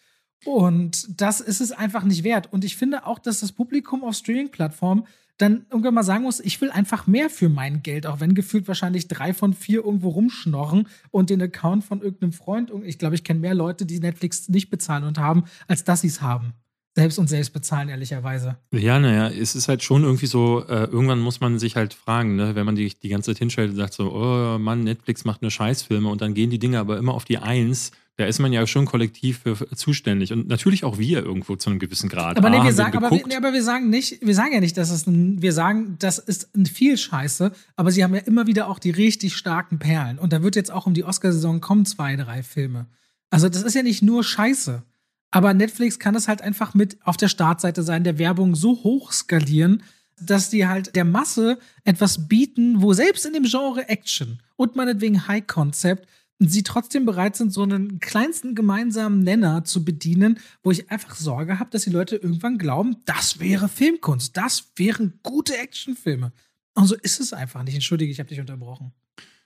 Und 0.46 1.22
das 1.22 1.40
ist 1.40 1.62
es 1.62 1.72
einfach 1.72 2.04
nicht 2.04 2.24
wert. 2.24 2.52
Und 2.52 2.64
ich 2.64 2.76
finde 2.76 3.06
auch, 3.06 3.20
dass 3.20 3.42
das 3.42 3.52
Publikum 3.52 4.04
auf 4.04 4.16
Streaming-Plattformen 4.16 5.06
dann 5.38 5.66
irgendwann 5.70 5.96
mal 5.96 6.04
sagen 6.04 6.24
muss, 6.24 6.40
ich 6.40 6.62
will 6.62 6.70
einfach 6.72 7.08
mehr 7.08 7.30
für 7.30 7.50
mein 7.50 7.82
Geld, 7.82 8.06
auch 8.06 8.20
wenn 8.20 8.36
gefühlt 8.36 8.68
wahrscheinlich 8.68 9.08
drei 9.08 9.34
von 9.34 9.54
vier 9.54 9.84
irgendwo 9.84 10.10
rumschnorren 10.10 10.88
und 11.10 11.30
den 11.30 11.42
Account 11.42 11.84
von 11.84 12.02
irgendeinem 12.02 12.34
Freund, 12.34 12.72
ich 12.84 13.00
glaube, 13.00 13.16
ich 13.16 13.24
kenne 13.24 13.40
mehr 13.40 13.56
Leute, 13.56 13.86
die 13.86 14.00
Netflix 14.00 14.50
nicht 14.50 14.70
bezahlen 14.70 15.04
und 15.04 15.18
haben, 15.18 15.46
als 15.68 15.84
dass 15.84 16.02
sie 16.02 16.08
es 16.08 16.22
haben 16.22 16.54
selbst 16.96 17.20
und 17.20 17.28
selbst 17.28 17.54
bezahlen, 17.54 17.90
ehrlicherweise. 17.90 18.58
Ja, 18.74 19.00
naja, 19.00 19.30
es 19.30 19.56
ist 19.56 19.68
halt 19.68 19.82
schon 19.82 20.04
irgendwie 20.04 20.26
so, 20.26 20.66
äh, 20.68 20.86
irgendwann 20.86 21.20
muss 21.20 21.40
man 21.40 21.58
sich 21.58 21.76
halt 21.76 21.94
fragen, 21.94 22.36
ne, 22.36 22.56
wenn 22.56 22.66
man 22.66 22.76
die, 22.76 22.94
die 22.94 23.10
ganze 23.10 23.32
Zeit 23.32 23.40
hinstellt 23.40 23.72
und 23.72 23.78
sagt 23.78 23.94
so, 23.94 24.12
oh 24.14 24.58
Mann, 24.58 24.84
Netflix 24.84 25.24
macht 25.24 25.42
nur 25.42 25.52
Scheißfilme 25.52 26.10
und 26.10 26.22
dann 26.22 26.34
gehen 26.34 26.50
die 26.50 26.60
Dinge 26.60 26.80
aber 26.80 26.98
immer 26.98 27.14
auf 27.14 27.24
die 27.24 27.38
Eins, 27.38 27.92
da 28.18 28.26
ist 28.26 28.40
man 28.40 28.52
ja 28.52 28.68
schon 28.68 28.86
kollektiv 28.86 29.40
für, 29.40 29.56
zuständig 29.76 30.34
und 30.34 30.48
natürlich 30.48 30.84
auch 30.84 30.98
wir 30.98 31.24
irgendwo 31.24 31.56
zu 31.56 31.70
einem 31.70 31.80
gewissen 31.80 32.10
Grad. 32.10 32.38
Aber, 32.38 32.50
nee, 32.50 32.62
wir 32.62 32.74
sagen, 32.74 32.98
aber, 32.98 33.10
wir, 33.10 33.26
nee, 33.26 33.36
aber 33.36 33.54
wir 33.54 33.64
sagen 33.64 33.90
nicht, 33.90 34.20
wir 34.22 34.36
sagen 34.36 34.54
ja 34.54 34.60
nicht, 34.60 34.78
dass 34.78 34.92
es 34.92 35.08
ein, 35.08 35.42
wir 35.42 35.54
sagen, 35.54 35.96
das 35.98 36.20
ist 36.20 36.54
ein 36.56 36.66
viel 36.66 36.98
Scheiße, 36.98 37.54
aber 37.78 37.92
sie 37.92 38.04
haben 38.04 38.14
ja 38.14 38.22
immer 38.22 38.48
wieder 38.48 38.68
auch 38.68 38.80
die 38.80 38.92
richtig 38.92 39.36
starken 39.36 39.80
Perlen 39.80 40.20
und 40.20 40.34
da 40.34 40.44
wird 40.44 40.58
jetzt 40.58 40.72
auch 40.72 40.86
um 40.86 40.94
die 40.94 41.06
Oscarsaison 41.06 41.62
kommen 41.62 41.86
zwei, 41.86 42.18
drei 42.18 42.44
Filme. 42.44 42.88
Also 43.30 43.48
das 43.48 43.64
ist 43.64 43.76
ja 43.76 43.82
nicht 43.82 44.02
nur 44.02 44.26
Scheiße. 44.26 44.84
Aber 45.32 45.54
Netflix 45.54 45.98
kann 45.98 46.16
es 46.16 46.28
halt 46.28 46.42
einfach 46.42 46.74
mit 46.74 46.98
auf 47.06 47.18
der 47.18 47.30
Startseite 47.30 47.84
sein, 47.84 48.04
der 48.04 48.18
Werbung 48.18 48.54
so 48.54 48.84
hoch 48.84 49.14
skalieren, 49.14 49.84
dass 50.20 50.50
die 50.50 50.68
halt 50.68 50.96
der 50.96 51.06
Masse 51.06 51.58
etwas 51.84 52.28
bieten, 52.28 52.82
wo 52.82 52.94
selbst 52.94 53.26
in 53.26 53.34
dem 53.34 53.44
Genre 53.44 53.88
Action 53.90 54.42
und 54.58 54.76
meinetwegen 54.76 55.28
High 55.28 55.48
Concept 55.48 56.08
sie 56.40 56.64
trotzdem 56.64 57.06
bereit 57.06 57.36
sind, 57.36 57.54
so 57.54 57.64
einen 57.64 58.00
kleinsten 58.00 58.56
gemeinsamen 58.56 59.20
Nenner 59.24 59.64
zu 59.64 59.86
bedienen, 59.86 60.40
wo 60.64 60.72
ich 60.72 60.90
einfach 60.90 61.16
Sorge 61.16 61.60
habe, 61.60 61.70
dass 61.70 61.84
die 61.84 61.92
Leute 61.92 62.16
irgendwann 62.16 62.58
glauben, 62.58 62.98
das 63.06 63.40
wäre 63.40 63.70
Filmkunst, 63.70 64.36
das 64.36 64.72
wären 64.76 65.20
gute 65.24 65.56
Actionfilme. 65.58 66.32
Und 66.74 66.88
so 66.88 66.96
ist 66.96 67.20
es 67.20 67.34
einfach 67.34 67.64
nicht. 67.64 67.76
Entschuldige, 67.76 68.12
ich 68.12 68.20
habe 68.20 68.30
dich 68.30 68.40
unterbrochen. 68.40 68.92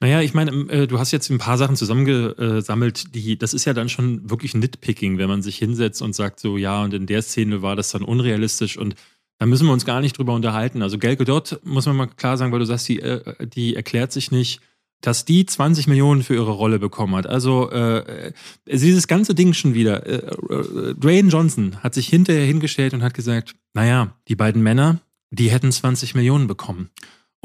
Naja, 0.01 0.21
ich 0.21 0.33
meine, 0.33 0.51
äh, 0.69 0.87
du 0.87 0.99
hast 0.99 1.11
jetzt 1.11 1.29
ein 1.29 1.37
paar 1.37 1.57
Sachen 1.57 1.75
zusammengesammelt, 1.75 3.15
die, 3.15 3.37
das 3.37 3.53
ist 3.53 3.65
ja 3.65 3.73
dann 3.73 3.89
schon 3.89 4.29
wirklich 4.29 4.53
Nitpicking, 4.53 5.17
wenn 5.17 5.29
man 5.29 5.41
sich 5.41 5.57
hinsetzt 5.57 6.01
und 6.01 6.13
sagt 6.13 6.39
so, 6.39 6.57
ja, 6.57 6.83
und 6.83 6.93
in 6.93 7.05
der 7.05 7.21
Szene 7.21 7.61
war 7.61 7.75
das 7.75 7.91
dann 7.91 8.03
unrealistisch 8.03 8.77
und 8.77 8.95
da 9.39 9.45
müssen 9.45 9.65
wir 9.65 9.73
uns 9.73 9.85
gar 9.85 10.01
nicht 10.01 10.17
drüber 10.17 10.33
unterhalten. 10.33 10.81
Also 10.81 10.97
Gal 10.97 11.15
Gadot, 11.15 11.59
muss 11.63 11.85
man 11.85 11.95
mal 11.95 12.07
klar 12.07 12.37
sagen, 12.37 12.51
weil 12.51 12.59
du 12.59 12.65
sagst, 12.65 12.87
die, 12.87 13.01
äh, 13.01 13.47
die 13.47 13.75
erklärt 13.75 14.11
sich 14.11 14.31
nicht. 14.31 14.61
dass 15.01 15.25
die 15.25 15.45
20 15.45 15.87
Millionen 15.87 16.23
für 16.23 16.35
ihre 16.35 16.51
Rolle 16.51 16.79
bekommen 16.79 17.15
hat. 17.15 17.27
Also 17.27 17.69
äh, 17.69 18.31
dieses 18.65 19.07
ganze 19.07 19.35
Ding 19.35 19.53
schon 19.53 19.73
wieder. 19.73 20.05
Äh, 20.07 20.95
Dwayne 20.95 21.29
Johnson 21.29 21.77
hat 21.83 21.93
sich 21.93 22.07
hinterher 22.07 22.45
hingestellt 22.45 22.93
und 22.93 23.03
hat 23.03 23.13
gesagt, 23.13 23.55
naja, 23.73 24.15
die 24.29 24.35
beiden 24.35 24.63
Männer, 24.63 25.01
die 25.31 25.51
hätten 25.51 25.71
20 25.71 26.15
Millionen 26.15 26.47
bekommen 26.47 26.89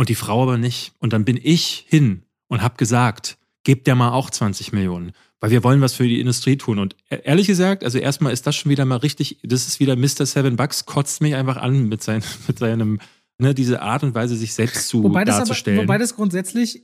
und 0.00 0.08
die 0.08 0.14
Frau 0.14 0.42
aber 0.42 0.56
nicht. 0.56 0.94
Und 0.98 1.12
dann 1.12 1.26
bin 1.26 1.38
ich 1.40 1.84
hin 1.86 2.22
und 2.48 2.62
habe 2.62 2.76
gesagt, 2.78 3.36
gebt 3.64 3.86
der 3.86 3.94
mal 3.94 4.12
auch 4.12 4.30
20 4.30 4.72
Millionen, 4.72 5.12
weil 5.40 5.50
wir 5.50 5.62
wollen 5.62 5.82
was 5.82 5.92
für 5.92 6.08
die 6.08 6.20
Industrie 6.20 6.56
tun. 6.56 6.78
Und 6.78 6.96
e-, 7.10 7.20
ehrlich 7.22 7.46
gesagt, 7.46 7.84
also 7.84 7.98
erstmal 7.98 8.32
ist 8.32 8.46
das 8.46 8.56
schon 8.56 8.70
wieder 8.70 8.86
mal 8.86 8.96
richtig, 8.96 9.40
das 9.42 9.68
ist 9.68 9.78
wieder 9.78 9.96
Mr. 9.96 10.24
Seven 10.24 10.56
Bucks, 10.56 10.86
kotzt 10.86 11.20
mich 11.20 11.34
einfach 11.34 11.58
an 11.58 11.86
mit, 11.90 12.02
sein, 12.02 12.22
mit 12.48 12.58
seinem, 12.58 12.98
ne, 13.36 13.52
diese 13.52 13.82
Art 13.82 14.02
und 14.02 14.14
Weise, 14.14 14.36
sich 14.36 14.54
selbst 14.54 14.88
zu 14.88 15.04
wobei 15.04 15.26
darzustellen. 15.26 15.76
Das 15.76 15.82
aber, 15.82 15.88
wobei 15.88 15.98
das 15.98 16.16
grundsätzlich 16.16 16.82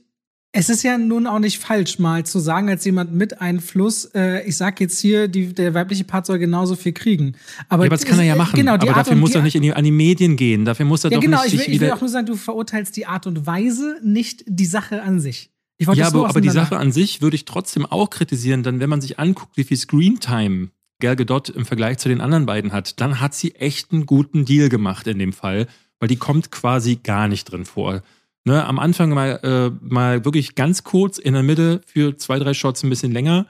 es 0.53 0.69
ist 0.69 0.83
ja 0.83 0.97
nun 0.97 1.27
auch 1.27 1.39
nicht 1.39 1.59
falsch, 1.59 1.99
mal 1.99 2.25
zu 2.25 2.39
sagen, 2.39 2.69
als 2.69 2.83
jemand 2.85 3.13
mit 3.13 3.41
Einfluss, 3.41 4.05
äh, 4.15 4.47
ich 4.47 4.57
sag 4.57 4.79
jetzt 4.79 4.99
hier, 4.99 5.27
die, 5.27 5.53
der 5.53 5.73
weibliche 5.73 6.03
Part 6.03 6.25
soll 6.25 6.39
genauso 6.39 6.75
viel 6.75 6.93
kriegen. 6.93 7.35
Aber, 7.69 7.83
ja, 7.83 7.89
aber 7.89 7.97
das 7.97 8.05
kann 8.05 8.19
er 8.19 8.25
ja 8.25 8.35
machen. 8.35 8.55
Genau, 8.55 8.73
aber 8.73 8.87
Art 8.87 8.97
dafür 8.97 9.17
muss 9.17 9.35
er 9.35 9.41
nicht 9.41 9.55
in 9.55 9.61
die, 9.61 9.73
an 9.73 9.83
die 9.83 9.91
Medien 9.91 10.35
gehen. 10.35 10.65
Dafür 10.65 10.85
muss 10.85 11.03
er 11.03 11.11
ja, 11.11 11.17
doch 11.17 11.21
genau, 11.21 11.43
nicht 11.43 11.53
ich 11.53 11.59
sich 11.59 11.67
wieder... 11.67 11.75
ich 11.75 11.81
will 11.81 11.91
auch 11.91 12.01
nur 12.01 12.09
sagen, 12.09 12.25
du 12.25 12.35
verurteilst 12.35 12.95
die 12.95 13.05
Art 13.05 13.27
und 13.27 13.45
Weise, 13.45 13.99
nicht 14.03 14.43
die 14.47 14.65
Sache 14.65 15.03
an 15.03 15.19
sich. 15.19 15.51
ja, 15.79 16.07
aber, 16.07 16.27
aber 16.29 16.41
die 16.41 16.49
Sache 16.49 16.77
an 16.77 16.91
sich 16.91 17.21
würde 17.21 17.35
ich 17.35 17.45
trotzdem 17.45 17.85
auch 17.85 18.09
kritisieren, 18.09 18.63
denn 18.63 18.79
wenn 18.79 18.89
man 18.89 19.01
sich 19.01 19.19
anguckt, 19.19 19.57
wie 19.57 19.63
viel 19.63 19.77
Screentime 19.77 20.69
Gal 20.99 21.15
Gadot 21.15 21.49
im 21.49 21.65
Vergleich 21.65 21.99
zu 21.99 22.09
den 22.09 22.21
anderen 22.21 22.47
beiden 22.47 22.71
hat, 22.71 22.99
dann 22.99 23.21
hat 23.21 23.35
sie 23.35 23.53
echt 23.55 23.91
einen 23.91 24.07
guten 24.07 24.45
Deal 24.45 24.69
gemacht 24.69 25.05
in 25.05 25.19
dem 25.19 25.33
Fall, 25.33 25.67
weil 25.99 26.07
die 26.07 26.15
kommt 26.15 26.51
quasi 26.51 26.95
gar 26.95 27.27
nicht 27.27 27.51
drin 27.51 27.65
vor. 27.65 28.01
Ne, 28.47 28.65
am 28.65 28.79
Anfang 28.79 29.09
mal, 29.09 29.41
äh, 29.43 29.85
mal 29.85 30.23
wirklich 30.23 30.55
ganz 30.55 30.85
kurz, 30.85 31.17
in 31.17 31.33
der 31.33 31.43
Mitte 31.43 31.81
für 31.85 32.15
zwei, 32.15 32.39
drei 32.39 32.53
Shots 32.53 32.81
ein 32.81 32.89
bisschen 32.89 33.11
länger 33.11 33.45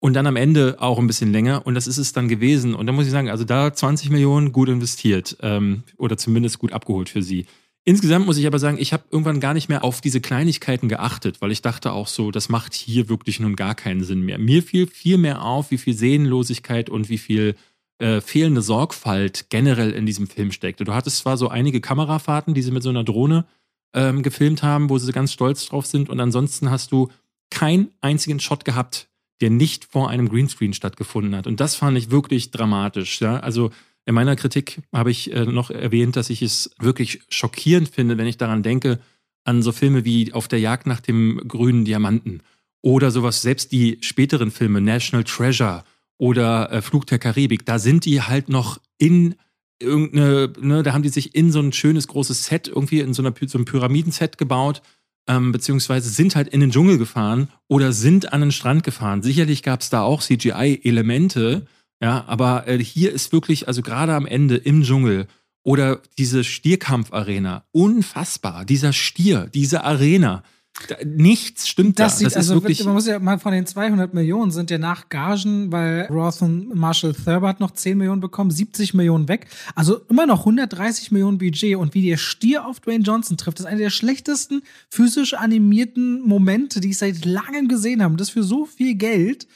und 0.00 0.14
dann 0.14 0.26
am 0.26 0.36
Ende 0.36 0.76
auch 0.78 0.98
ein 0.98 1.06
bisschen 1.06 1.30
länger. 1.32 1.66
Und 1.66 1.74
das 1.74 1.86
ist 1.86 1.98
es 1.98 2.14
dann 2.14 2.28
gewesen. 2.28 2.74
Und 2.74 2.86
da 2.86 2.94
muss 2.94 3.04
ich 3.04 3.10
sagen, 3.10 3.28
also 3.28 3.44
da 3.44 3.74
20 3.74 4.08
Millionen 4.08 4.52
gut 4.52 4.70
investiert 4.70 5.36
ähm, 5.42 5.82
oder 5.98 6.16
zumindest 6.16 6.60
gut 6.60 6.72
abgeholt 6.72 7.10
für 7.10 7.22
sie. 7.22 7.44
Insgesamt 7.84 8.24
muss 8.24 8.38
ich 8.38 8.46
aber 8.46 8.58
sagen, 8.58 8.78
ich 8.80 8.94
habe 8.94 9.02
irgendwann 9.10 9.40
gar 9.40 9.52
nicht 9.52 9.68
mehr 9.68 9.84
auf 9.84 10.00
diese 10.00 10.22
Kleinigkeiten 10.22 10.88
geachtet, 10.88 11.42
weil 11.42 11.52
ich 11.52 11.60
dachte 11.60 11.92
auch 11.92 12.06
so, 12.06 12.30
das 12.30 12.48
macht 12.48 12.72
hier 12.72 13.10
wirklich 13.10 13.40
nun 13.40 13.54
gar 13.54 13.74
keinen 13.74 14.02
Sinn 14.02 14.22
mehr. 14.22 14.38
Mir 14.38 14.62
fiel 14.62 14.86
viel 14.86 15.18
mehr 15.18 15.44
auf, 15.44 15.70
wie 15.70 15.78
viel 15.78 15.92
Sehnenlosigkeit 15.92 16.88
und 16.88 17.10
wie 17.10 17.18
viel 17.18 17.54
äh, 17.98 18.22
fehlende 18.22 18.62
Sorgfalt 18.62 19.50
generell 19.50 19.90
in 19.90 20.06
diesem 20.06 20.26
Film 20.26 20.52
steckte. 20.52 20.84
Du 20.84 20.94
hattest 20.94 21.18
zwar 21.18 21.36
so 21.36 21.50
einige 21.50 21.82
Kamerafahrten, 21.82 22.54
die 22.54 22.62
sie 22.62 22.70
mit 22.70 22.82
so 22.82 22.88
einer 22.88 23.04
Drohne 23.04 23.44
ähm, 23.94 24.22
gefilmt 24.22 24.62
haben, 24.62 24.90
wo 24.90 24.98
sie 24.98 25.12
ganz 25.12 25.32
stolz 25.32 25.66
drauf 25.66 25.86
sind. 25.86 26.08
Und 26.08 26.20
ansonsten 26.20 26.70
hast 26.70 26.92
du 26.92 27.08
keinen 27.50 27.88
einzigen 28.00 28.40
Shot 28.40 28.64
gehabt, 28.64 29.08
der 29.40 29.50
nicht 29.50 29.84
vor 29.84 30.10
einem 30.10 30.28
Greenscreen 30.28 30.72
stattgefunden 30.72 31.34
hat. 31.36 31.46
Und 31.46 31.60
das 31.60 31.76
fand 31.76 31.96
ich 31.96 32.10
wirklich 32.10 32.50
dramatisch. 32.50 33.20
Ja? 33.20 33.40
Also 33.40 33.70
in 34.04 34.14
meiner 34.14 34.36
Kritik 34.36 34.80
habe 34.92 35.10
ich 35.10 35.32
äh, 35.32 35.44
noch 35.44 35.70
erwähnt, 35.70 36.16
dass 36.16 36.30
ich 36.30 36.42
es 36.42 36.70
wirklich 36.78 37.20
schockierend 37.28 37.88
finde, 37.88 38.18
wenn 38.18 38.26
ich 38.26 38.38
daran 38.38 38.62
denke, 38.62 38.98
an 39.44 39.62
so 39.62 39.72
Filme 39.72 40.04
wie 40.04 40.32
Auf 40.32 40.48
der 40.48 40.60
Jagd 40.60 40.86
nach 40.86 41.00
dem 41.00 41.40
grünen 41.46 41.84
Diamanten 41.84 42.42
oder 42.82 43.10
sowas, 43.10 43.42
selbst 43.42 43.72
die 43.72 43.98
späteren 44.02 44.50
Filme, 44.50 44.80
National 44.80 45.24
Treasure 45.24 45.84
oder 46.18 46.70
äh, 46.72 46.82
Flug 46.82 47.06
der 47.06 47.18
Karibik, 47.18 47.64
da 47.64 47.78
sind 47.78 48.04
die 48.04 48.22
halt 48.22 48.48
noch 48.48 48.80
in 48.98 49.36
irgendeine, 49.80 50.52
ne, 50.60 50.82
da 50.82 50.92
haben 50.92 51.02
die 51.02 51.08
sich 51.08 51.34
in 51.34 51.52
so 51.52 51.60
ein 51.60 51.72
schönes 51.72 52.08
großes 52.08 52.46
Set 52.46 52.68
irgendwie 52.68 53.00
in 53.00 53.14
so, 53.14 53.22
einer, 53.22 53.34
so 53.46 53.58
einem 53.58 53.64
Pyramidenset 53.64 54.38
gebaut, 54.38 54.82
ähm, 55.28 55.52
beziehungsweise 55.52 56.08
sind 56.08 56.34
halt 56.36 56.48
in 56.48 56.60
den 56.60 56.70
Dschungel 56.70 56.98
gefahren 56.98 57.48
oder 57.68 57.92
sind 57.92 58.32
an 58.32 58.40
den 58.40 58.52
Strand 58.52 58.82
gefahren. 58.82 59.22
Sicherlich 59.22 59.62
gab 59.62 59.80
es 59.80 59.90
da 59.90 60.02
auch 60.02 60.22
CGI-Elemente, 60.22 61.66
ja, 62.02 62.24
aber 62.26 62.66
äh, 62.66 62.78
hier 62.78 63.12
ist 63.12 63.32
wirklich, 63.32 63.68
also 63.68 63.82
gerade 63.82 64.14
am 64.14 64.26
Ende 64.26 64.56
im 64.56 64.82
Dschungel 64.82 65.26
oder 65.62 66.00
diese 66.16 66.44
Stierkampfarena, 66.44 67.64
unfassbar, 67.72 68.64
dieser 68.64 68.92
Stier, 68.92 69.50
diese 69.52 69.84
Arena, 69.84 70.42
Nichts 71.04 71.68
stimmt 71.68 71.98
das 71.98 72.12
da. 72.12 72.18
Sieht, 72.18 72.26
das 72.28 72.36
also 72.36 72.54
wirklich 72.54 72.84
man 72.84 72.94
muss 72.94 73.06
ja 73.06 73.18
mal 73.18 73.38
von 73.38 73.52
den 73.52 73.66
200 73.66 74.14
Millionen 74.14 74.50
sind 74.50 74.70
ja 74.70 74.78
nach 74.78 75.08
Gagen, 75.08 75.72
weil 75.72 76.06
Roth 76.06 76.42
und 76.42 76.74
Marshall 76.74 77.14
Thurber 77.14 77.48
hat 77.48 77.60
noch 77.60 77.72
10 77.72 77.98
Millionen 77.98 78.20
bekommen, 78.20 78.50
70 78.50 78.94
Millionen 78.94 79.28
weg. 79.28 79.46
Also 79.74 79.98
immer 80.08 80.26
noch 80.26 80.40
130 80.40 81.10
Millionen 81.10 81.38
Budget 81.38 81.76
und 81.76 81.94
wie 81.94 82.06
der 82.06 82.16
Stier 82.16 82.66
auf 82.66 82.80
Dwayne 82.80 83.04
Johnson 83.04 83.36
trifft, 83.36 83.60
ist 83.60 83.66
einer 83.66 83.78
der 83.78 83.90
schlechtesten 83.90 84.62
physisch 84.88 85.34
animierten 85.34 86.20
Momente, 86.22 86.80
die 86.80 86.90
ich 86.90 86.98
seit 86.98 87.24
langem 87.24 87.68
gesehen 87.68 88.02
habe. 88.02 88.16
Das 88.16 88.30
für 88.30 88.42
so 88.42 88.64
viel 88.64 88.94
Geld. 88.94 89.46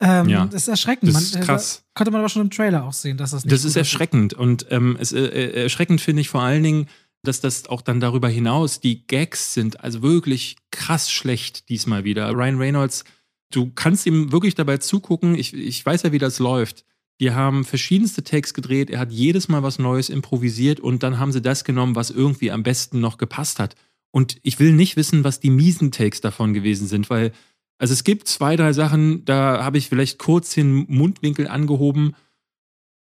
Ähm, 0.00 0.28
ja, 0.28 0.46
das 0.46 0.62
ist 0.62 0.68
erschreckend. 0.68 1.14
Das 1.14 1.22
ist 1.22 1.34
man, 1.34 1.44
krass. 1.44 1.84
Konnte 1.94 2.10
man 2.10 2.20
aber 2.20 2.28
schon 2.28 2.42
im 2.42 2.50
Trailer 2.50 2.84
auch 2.84 2.92
sehen, 2.92 3.16
dass 3.16 3.30
das 3.30 3.44
nicht 3.44 3.52
Das 3.52 3.64
ist 3.64 3.76
erschreckend. 3.76 4.32
Ist. 4.32 4.38
Und 4.38 4.66
ähm, 4.70 4.96
es, 4.98 5.12
äh, 5.12 5.20
äh, 5.20 5.62
erschreckend 5.62 6.00
finde 6.00 6.22
ich 6.22 6.28
vor 6.28 6.42
allen 6.42 6.62
Dingen, 6.62 6.86
dass 7.22 7.40
das 7.40 7.68
auch 7.68 7.82
dann 7.82 8.00
darüber 8.00 8.28
hinaus, 8.28 8.80
die 8.80 9.06
Gags 9.06 9.54
sind 9.54 9.80
also 9.80 10.02
wirklich 10.02 10.56
krass 10.70 11.10
schlecht 11.10 11.68
diesmal 11.68 12.04
wieder. 12.04 12.30
Ryan 12.30 12.58
Reynolds, 12.58 13.04
du 13.50 13.70
kannst 13.74 14.06
ihm 14.06 14.32
wirklich 14.32 14.54
dabei 14.54 14.78
zugucken. 14.78 15.34
Ich, 15.34 15.54
ich 15.54 15.84
weiß 15.84 16.02
ja, 16.02 16.12
wie 16.12 16.18
das 16.18 16.38
läuft. 16.38 16.84
Die 17.20 17.30
haben 17.30 17.64
verschiedenste 17.64 18.24
Takes 18.24 18.54
gedreht. 18.54 18.90
Er 18.90 18.98
hat 18.98 19.12
jedes 19.12 19.48
Mal 19.48 19.62
was 19.62 19.78
Neues 19.78 20.08
improvisiert 20.08 20.80
und 20.80 21.04
dann 21.04 21.20
haben 21.20 21.30
sie 21.30 21.42
das 21.42 21.62
genommen, 21.62 21.94
was 21.94 22.10
irgendwie 22.10 22.50
am 22.50 22.64
besten 22.64 23.00
noch 23.00 23.18
gepasst 23.18 23.60
hat. 23.60 23.76
Und 24.10 24.38
ich 24.42 24.58
will 24.58 24.72
nicht 24.72 24.96
wissen, 24.96 25.22
was 25.22 25.38
die 25.38 25.50
miesen 25.50 25.92
Takes 25.92 26.20
davon 26.20 26.52
gewesen 26.52 26.88
sind, 26.88 27.08
weil 27.08 27.32
also 27.78 27.94
es 27.94 28.04
gibt 28.04 28.28
zwei, 28.28 28.54
drei 28.54 28.72
Sachen, 28.72 29.24
da 29.24 29.64
habe 29.64 29.78
ich 29.78 29.88
vielleicht 29.88 30.18
kurz 30.18 30.54
den 30.54 30.86
Mundwinkel 30.88 31.48
angehoben 31.48 32.14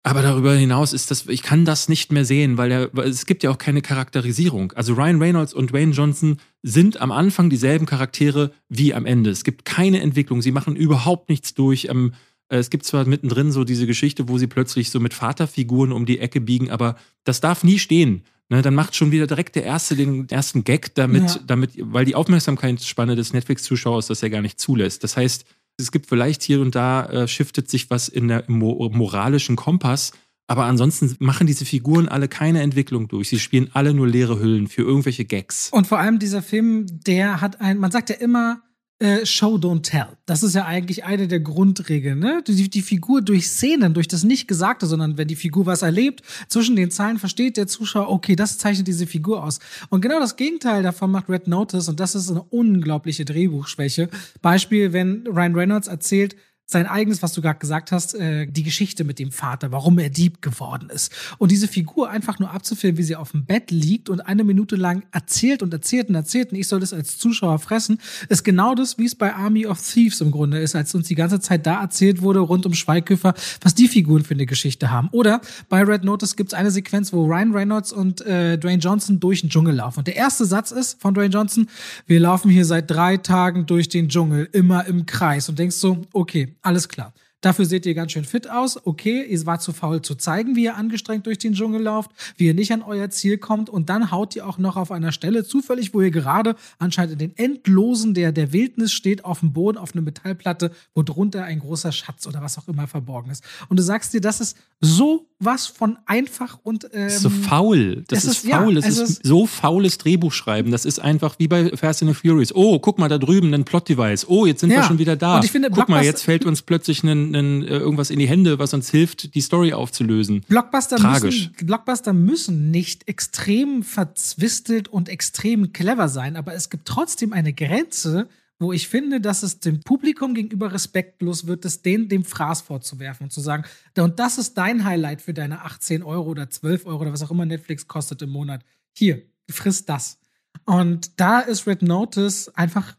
aber 0.03 0.23
darüber 0.23 0.55
hinaus 0.55 0.93
ist 0.93 1.11
das, 1.11 1.27
ich 1.27 1.43
kann 1.43 1.65
das 1.65 1.89
nicht 1.89 2.11
mehr 2.11 2.25
sehen, 2.25 2.57
weil, 2.57 2.71
er, 2.73 2.91
weil 2.93 3.09
es 3.09 3.27
gibt 3.27 3.43
ja 3.43 3.51
auch 3.51 3.59
keine 3.59 3.83
Charakterisierung. 3.83 4.73
Also 4.73 4.95
Ryan 4.95 5.21
Reynolds 5.21 5.53
und 5.53 5.73
Dwayne 5.73 5.93
Johnson 5.93 6.39
sind 6.63 7.01
am 7.01 7.13
Anfang 7.13 7.51
dieselben 7.51 7.85
Charaktere 7.85 8.53
wie 8.69 8.95
am 8.95 9.05
Ende. 9.05 9.31
Es 9.31 9.45
gibt 9.45 9.67
keine 9.67 10.01
Entwicklung, 10.01 10.41
sie 10.41 10.53
machen 10.53 10.75
überhaupt 10.75 11.29
nichts 11.29 11.53
durch. 11.53 11.89
Ähm, 11.91 12.15
es 12.49 12.71
gibt 12.71 12.85
zwar 12.85 13.07
mittendrin 13.07 13.53
so 13.53 13.65
diese 13.65 13.87
Geschichte, 13.87 14.29
wo 14.29 14.39
sie 14.39 14.47
plötzlich 14.47 14.91
so 14.91 15.01
mit 15.01 15.13
Vaterfiguren 15.13 15.93
um 15.93 16.07
die 16.07 16.19
Ecke 16.19 16.41
biegen, 16.41 16.71
aber 16.71 16.97
das 17.25 17.41
darf 17.41 17.63
nie 17.63 17.79
stehen. 17.79 18.23
Ne, 18.49 18.63
dann 18.63 18.75
macht 18.75 18.97
schon 18.97 19.13
wieder 19.13 19.29
direkt 19.29 19.55
der 19.55 19.63
Erste 19.63 19.95
den 19.95 20.29
ersten 20.29 20.65
Gag 20.65 20.93
damit, 20.97 21.23
ja. 21.23 21.41
damit 21.47 21.71
weil 21.79 22.05
die 22.05 22.17
Aufmerksamkeitsspanne 22.17 23.15
des 23.15 23.33
Netflix-Zuschauers 23.33 24.09
das 24.09 24.23
ja 24.23 24.29
gar 24.29 24.43
nicht 24.43 24.59
zulässt. 24.59 25.05
Das 25.05 25.17
heißt, 25.17 25.45
es 25.81 25.93
gibt 25.93 26.07
vielleicht 26.07 26.43
hier 26.43 26.61
und 26.61 26.75
da 26.75 27.07
äh, 27.07 27.29
shiftet 27.29 27.69
sich 27.69 27.91
was 27.91 28.09
in 28.09 28.29
der, 28.29 28.49
im 28.49 28.59
moralischen 28.59 29.57
Kompass, 29.57 30.13
aber 30.47 30.65
ansonsten 30.65 31.15
machen 31.21 31.47
diese 31.47 31.65
Figuren 31.65 32.09
alle 32.09 32.27
keine 32.27 32.61
Entwicklung 32.63 33.07
durch. 33.07 33.29
Sie 33.29 33.39
spielen 33.39 33.71
alle 33.73 33.95
nur 33.95 34.09
leere 34.09 34.41
Hüllen 34.41 34.67
für 34.67 34.83
irgendwelche 34.83 35.25
Gags. 35.25 35.69
Und 35.71 35.87
vor 35.87 35.99
allem 35.99 36.19
dieser 36.19 36.43
Film, 36.43 36.87
der 37.07 37.41
hat 37.41 37.61
ein, 37.61 37.79
man 37.79 37.93
sagt 37.93 38.11
ja 38.11 38.17
immer, 38.17 38.61
äh, 39.01 39.25
Show, 39.25 39.57
don't 39.57 39.83
tell. 39.83 40.09
Das 40.27 40.43
ist 40.43 40.55
ja 40.55 40.67
eigentlich 40.67 41.05
eine 41.05 41.27
der 41.27 41.41
Grundregeln. 41.41 42.19
Ne? 42.19 42.45
Die, 42.47 42.69
die 42.69 42.83
Figur 42.83 43.23
durch 43.23 43.49
Szenen, 43.49 43.95
durch 43.95 44.09
das 44.09 44.25
Nicht-Gesagte, 44.25 44.87
sondern 44.87 45.17
wenn 45.17 45.27
die 45.27 45.37
Figur 45.37 45.67
was 45.67 45.83
erlebt, 45.83 46.23
zwischen 46.49 46.77
den 46.77 46.91
Zeilen 46.91 47.19
versteht 47.19 47.57
der 47.57 47.67
Zuschauer, 47.67 48.11
okay, 48.11 48.37
das 48.37 48.59
zeichnet 48.59 48.87
diese 48.87 49.07
Figur 49.07 49.43
aus. 49.43 49.59
Und 49.89 50.03
genau 50.03 50.21
das 50.21 50.37
Gegenteil 50.37 50.83
davon 50.83 51.11
macht 51.11 51.31
Red 51.31 51.49
Notice 51.49 51.89
und 51.89 51.99
das 51.99 52.15
ist 52.15 52.31
eine 52.31 52.43
unglaubliche 52.43 53.25
Drehbuchschwäche. 53.25 54.11
Beispiel, 54.43 54.93
wenn 54.93 55.27
Ryan 55.27 55.55
Reynolds 55.55 55.89
erzählt, 55.89 56.37
sein 56.71 56.87
eigenes, 56.87 57.23
was 57.23 57.33
du 57.33 57.43
gerade 57.43 57.59
gesagt 57.59 57.93
hast, 57.93 58.15
äh, 58.15 58.47
die 58.47 58.63
Geschichte 58.63 59.05
mit 59.05 59.19
dem 59.19 59.33
Vater, 59.33 59.73
warum 59.73 59.99
er 59.99 60.11
Dieb 60.11 60.43
geworden 60.43 60.91
ist. 60.91 61.13
Und 61.39 61.51
diese 61.51 61.69
Figur 61.69 62.11
einfach 62.11 62.39
nur 62.39 62.51
abzufilmen, 62.51 62.99
wie 62.99 63.03
sie 63.03 63.17
auf 63.17 63.33
dem 63.33 63.45
Bett 63.45 63.71
liegt 63.71 64.09
und 64.09 64.21
eine 64.21 64.45
Minute 64.45 64.77
lang 64.77 65.03
erzählt 65.13 65.63
und 65.63 65.73
erzählt 65.73 66.09
und 66.09 66.15
erzählt 66.15 66.53
und 66.53 66.59
ich 66.59 66.69
soll 66.69 66.81
das 66.81 66.93
als 66.93 67.19
Zuschauer 67.19 67.59
fressen, 67.59 67.99
ist 68.29 68.45
genau 68.45 68.75
das, 68.75 68.99
wie 68.99 69.07
es 69.07 69.15
bei 69.15 69.35
Army 69.35 69.67
of 69.67 69.81
Thieves 69.81 70.21
im 70.21 70.31
Grunde 70.31 70.59
ist, 70.59 70.77
als 70.77 70.95
uns 70.95 71.09
die 71.09 71.15
ganze 71.15 71.41
Zeit 71.41 71.67
da 71.67 71.81
erzählt 71.81 72.23
wurde 72.23 72.41
rund 72.41 72.67
um 72.67 72.75
Schweighöfer, 72.75 73.35
was 73.61 73.75
die 73.75 73.89
Figuren 73.89 74.25
für 74.25 74.35
eine 74.35 74.47
Geschichte 74.47 74.91
haben. 74.91 75.09
Oder 75.13 75.41
bei 75.69 75.83
Red 75.83 76.05
Notice 76.05 76.37
gibt 76.37 76.53
es 76.53 76.59
eine 76.59 76.71
Sequenz, 76.71 77.13
wo 77.13 77.25
Ryan 77.25 77.53
Reynolds 77.53 77.93
und 77.93 78.21
äh, 78.23 78.59
Dwayne 78.59 78.81
Johnson 78.81 79.21
durch 79.21 79.41
den 79.41 79.51
Dschungel 79.51 79.75
laufen. 79.75 80.01
Und 80.01 80.07
der 80.07 80.17
erste 80.17 80.45
Satz 80.45 80.71
ist 80.71 81.01
von 81.01 81.15
Dwayne 81.15 81.33
Johnson, 81.33 81.69
wir 82.07 82.21
laufen 82.21 82.51
hier 82.51 82.65
seit 82.65 82.91
drei 82.91 83.17
Tagen 83.17 83.67
durch 83.67 83.89
den 83.89 84.09
Dschungel, 84.09 84.49
immer 84.53 84.87
im 84.87 85.07
Kreis. 85.07 85.49
Und 85.49 85.59
denkst 85.59 85.77
so, 85.77 86.03
okay, 86.13 86.55
alles 86.63 86.89
klar. 86.89 87.13
Dafür 87.41 87.65
seht 87.65 87.87
ihr 87.87 87.95
ganz 87.95 88.13
schön 88.13 88.25
fit 88.25 88.51
aus. 88.51 88.85
Okay, 88.87 89.25
ihr 89.25 89.47
wart 89.47 89.63
zu 89.63 89.73
faul 89.73 90.03
zu 90.03 90.15
zeigen, 90.15 90.57
wie 90.57 90.65
ihr 90.65 90.77
angestrengt 90.77 91.27
durch 91.27 91.39
den 91.39 91.55
Dschungel 91.55 91.83
lauft, 91.83 92.11
wie 92.37 92.47
ihr 92.47 92.55
nicht 92.55 92.73
an 92.73 92.83
euer 92.83 93.09
Ziel 93.11 93.39
kommt. 93.39 93.71
Und 93.71 93.89
dann 93.89 94.11
haut 94.11 94.37
ihr 94.37 94.47
auch 94.47 94.59
noch 94.59 94.77
auf 94.77 94.93
einer 94.93 95.13
Stelle 95.13 95.45
zufällig, 95.45 95.95
wo 95.95 96.03
ihr 96.03 96.11
gerade 96.11 96.57
anscheinend 96.79 97.13
in 97.15 97.19
den 97.19 97.37
Endlosen 97.37 98.15
der, 98.15 98.33
der 98.33 98.53
Wildnis 98.53 98.93
steht, 98.93 99.25
auf 99.25 99.41
dem 99.41 99.53
Boden, 99.53 99.79
auf 99.79 99.95
einer 99.95 100.03
Metallplatte, 100.03 100.71
wo 100.95 101.03
drunter 101.03 101.45
ein 101.45 101.61
großer 101.61 101.93
Schatz 101.93 102.27
oder 102.27 102.43
was 102.43 102.59
auch 102.59 102.69
immer 102.69 102.87
verborgen 102.87 103.31
ist. 103.31 103.43
Und 103.69 103.79
du 103.79 103.83
sagst 103.83 104.13
dir, 104.13 104.21
das 104.21 104.41
ist 104.41 104.57
so 104.81 105.27
was 105.41 105.67
von 105.67 105.99
einfach 106.07 106.59
und. 106.63 106.85
Ähm, 106.93 107.05
das 107.05 107.17
ist 107.17 107.23
so 107.23 107.31
faul. 107.31 108.05
Das 108.09 108.25
ist, 108.25 108.45
ist, 108.45 108.51
faul. 108.51 108.75
Ja, 108.75 108.81
das 108.81 108.99
ist 108.99 109.27
so 109.27 109.47
faules 109.47 109.99
Drehbuchschreiben. 109.99 110.71
Das 110.71 110.85
ist 110.85 111.01
einfach 111.01 111.39
wie 111.39 111.49
bei 111.49 111.75
Fast 111.77 112.03
and 112.03 112.11
the 112.11 112.15
Furious. 112.15 112.55
Oh, 112.55 112.79
guck 112.79 112.99
mal 112.99 113.09
da 113.09 113.19
drüben, 113.19 113.53
ein 113.55 113.65
Plot-Device. 113.65 114.29
Oh, 114.29 114.45
jetzt 114.47 114.61
sind 114.61 114.71
ja. 114.71 114.77
wir 114.77 114.83
schon 114.85 114.99
wieder 114.99 115.17
da. 115.17 115.37
Und 115.37 115.45
ich 115.45 115.51
finde, 115.51 115.71
guck 115.71 115.89
mal, 115.89 116.05
jetzt 116.05 116.23
fällt 116.23 116.45
uns 116.45 116.63
plötzlich 116.63 117.03
ein, 117.03 117.30
ein, 117.35 117.63
äh, 117.63 117.79
irgendwas 117.79 118.11
in 118.11 118.19
die 118.19 118.29
Hände, 118.29 118.59
was 118.59 118.75
uns 118.75 118.91
hilft, 118.91 119.35
die 119.35 119.41
Story 119.41 119.73
aufzulösen. 119.73 120.43
Blockbuster 120.49 120.97
Tragisch. 120.97 121.49
Müssen, 121.51 121.67
Blockbuster 121.67 122.13
müssen 122.13 122.71
nicht 122.71 123.09
extrem 123.09 123.83
verzwistelt 123.83 124.89
und 124.89 125.09
extrem 125.09 125.73
clever 125.73 126.09
sein, 126.09 126.37
aber 126.37 126.55
es 126.55 126.71
gibt 126.71 126.87
trotzdem 126.87 127.33
eine 127.33 127.53
Grenze, 127.53 128.29
wo 128.61 128.73
ich 128.73 128.89
finde, 128.89 129.21
dass 129.21 129.43
es 129.43 129.59
dem 129.59 129.81
Publikum 129.81 130.35
gegenüber 130.35 130.73
respektlos 130.73 131.47
wird, 131.47 131.65
es 131.65 131.81
denen 131.81 132.09
dem 132.09 132.25
Fraß 132.25 132.61
vorzuwerfen 132.61 133.25
und 133.25 133.31
zu 133.31 133.41
sagen, 133.41 133.65
und 133.97 134.19
das 134.19 134.37
ist 134.37 134.59
dein 134.59 134.85
Highlight 134.85 135.23
für 135.23 135.33
deine 135.33 135.65
18 135.65 136.03
Euro 136.03 136.29
oder 136.29 136.51
12 136.51 136.85
Euro 136.85 137.01
oder 137.01 137.13
was 137.13 137.23
auch 137.23 137.31
immer 137.31 137.47
Netflix 137.47 137.89
kostet 137.89 138.21
im 138.21 138.31
Monat. 138.31 138.63
Hier, 138.93 139.23
frisst 139.49 139.89
das. 139.89 140.19
Und 140.67 141.19
da 141.19 141.41
ist 141.41 141.67
Red 141.67 141.83
Notice 141.83 142.51
einfach 142.55 142.97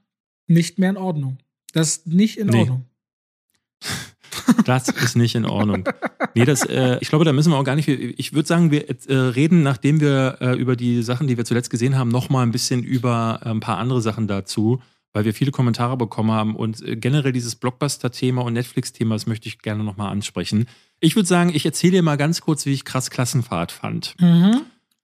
nicht 0.48 0.80
mehr 0.80 0.90
in 0.90 0.98
Ordnung. 0.98 1.38
Das 1.74 1.90
ist 1.90 2.08
nicht 2.08 2.38
in 2.38 2.48
nee. 2.48 2.60
Ordnung. 2.60 2.86
Das 4.66 4.90
ist 4.90 5.16
nicht 5.16 5.36
in 5.36 5.46
Ordnung. 5.46 5.84
Nee, 6.36 6.46
das, 6.46 6.64
äh, 6.64 6.98
ich 7.02 7.10
glaube, 7.10 7.26
da 7.26 7.34
müssen 7.34 7.52
wir 7.52 7.58
auch 7.58 7.64
gar 7.64 7.76
nicht. 7.76 7.88
Ich 7.88 8.34
würde 8.34 8.48
sagen, 8.48 8.72
wir 8.72 8.88
äh, 8.90 9.14
reden, 9.14 9.64
nachdem 9.64 10.00
wir 10.00 10.38
äh, 10.40 10.56
über 10.56 10.76
die 10.76 11.04
Sachen, 11.04 11.28
die 11.28 11.38
wir 11.38 11.46
zuletzt 11.46 11.70
gesehen 11.70 11.98
haben, 11.98 12.10
noch 12.10 12.30
mal 12.30 12.44
ein 12.44 12.52
bisschen 12.52 12.84
über 12.84 13.42
äh, 13.44 13.50
ein 13.50 13.60
paar 13.60 13.78
andere 13.78 14.02
Sachen 14.02 14.28
dazu 14.28 14.82
weil 15.14 15.26
wir 15.26 15.34
viele 15.34 15.52
Kommentare 15.52 15.98
bekommen 15.98 16.32
haben 16.32 16.56
und 16.56 16.82
äh, 16.82 16.96
generell 16.96 17.34
dieses 17.34 17.56
Blockbuster-Thema 17.56 18.44
und 18.44 18.54
Netflix-Thema, 18.54 19.16
das 19.16 19.28
möchte 19.28 19.48
ich 19.50 19.60
gerne 19.60 19.84
nochmal 19.84 20.12
ansprechen. 20.12 20.68
Ich 21.00 21.16
würde 21.16 21.28
sagen, 21.28 21.52
ich 21.54 21.66
erzähle 21.66 21.94
dir 21.94 22.04
mal 22.04 22.18
ganz 22.18 22.42
kurz, 22.42 22.66
wie 22.66 22.74
ich 22.74 22.86
krass 22.86 23.10
Klassenfahrt 23.10 23.72
fand. 23.72 24.16
Mhm. 24.20 24.62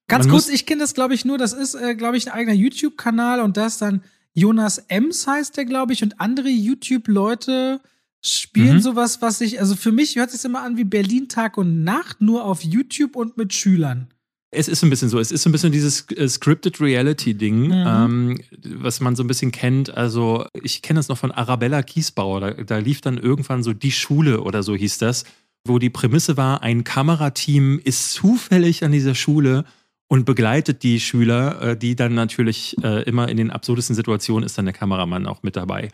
Ganz 0.07 0.25
Man 0.25 0.35
kurz, 0.35 0.47
ich 0.47 0.65
kenne 0.65 0.81
das, 0.81 0.93
glaube 0.93 1.13
ich, 1.13 1.25
nur, 1.25 1.37
das 1.37 1.51
ist, 1.51 1.75
äh, 1.75 1.95
glaube 1.95 2.17
ich, 2.17 2.27
ein 2.27 2.33
eigener 2.33 2.55
YouTube-Kanal 2.55 3.41
und 3.41 3.57
das 3.57 3.77
dann 3.77 4.01
Jonas 4.33 4.77
Ems 4.87 5.27
heißt 5.27 5.57
der, 5.57 5.65
glaube 5.65 5.93
ich, 5.93 6.03
und 6.03 6.21
andere 6.21 6.49
YouTube-Leute 6.49 7.81
spielen 8.21 8.75
mhm. 8.75 8.81
sowas, 8.81 9.21
was 9.21 9.41
ich, 9.41 9.59
also 9.59 9.75
für 9.75 9.91
mich 9.91 10.15
hört 10.15 10.29
es 10.29 10.41
sich 10.41 10.45
immer 10.45 10.63
an 10.63 10.77
wie 10.77 10.83
Berlin 10.83 11.27
Tag 11.29 11.57
und 11.57 11.83
Nacht, 11.83 12.21
nur 12.21 12.45
auf 12.45 12.63
YouTube 12.63 13.15
und 13.15 13.37
mit 13.37 13.53
Schülern. 13.53 14.07
Es 14.49 14.67
ist 14.69 14.81
ein 14.81 14.89
bisschen 14.89 15.09
so. 15.09 15.19
Es 15.19 15.31
ist 15.31 15.45
ein 15.45 15.51
bisschen 15.51 15.73
dieses 15.73 16.09
äh, 16.11 16.27
Scripted 16.27 16.79
Reality-Ding, 16.79 17.67
mhm. 17.67 17.83
ähm, 17.85 18.39
was 18.79 19.01
man 19.01 19.15
so 19.15 19.23
ein 19.23 19.27
bisschen 19.27 19.51
kennt. 19.51 19.95
Also, 19.95 20.45
ich 20.53 20.81
kenne 20.81 20.99
das 20.99 21.09
noch 21.09 21.17
von 21.17 21.31
Arabella 21.31 21.83
Kiesbauer. 21.83 22.39
Da, 22.39 22.51
da, 22.51 22.77
lief 22.77 23.01
dann 23.01 23.17
irgendwann 23.17 23.61
so 23.61 23.73
Die 23.73 23.91
Schule 23.91 24.41
oder 24.41 24.63
so 24.63 24.73
hieß 24.73 24.99
das, 24.99 25.25
wo 25.65 25.79
die 25.79 25.89
Prämisse 25.89 26.37
war: 26.37 26.63
ein 26.63 26.85
Kamerateam 26.85 27.79
ist 27.83 28.13
zufällig 28.13 28.85
an 28.85 28.93
dieser 28.93 29.15
Schule 29.15 29.65
und 30.07 30.25
begleitet 30.25 30.81
die 30.83 31.01
Schüler, 31.01 31.61
äh, 31.61 31.77
die 31.77 31.97
dann 31.97 32.13
natürlich 32.13 32.77
äh, 32.81 33.03
immer 33.03 33.27
in 33.27 33.35
den 33.35 33.51
absurdesten 33.51 33.95
Situationen 33.95 34.45
ist 34.45 34.57
dann 34.57 34.65
der 34.65 34.73
Kameramann 34.73 35.27
auch 35.27 35.43
mit 35.43 35.57
dabei. 35.57 35.89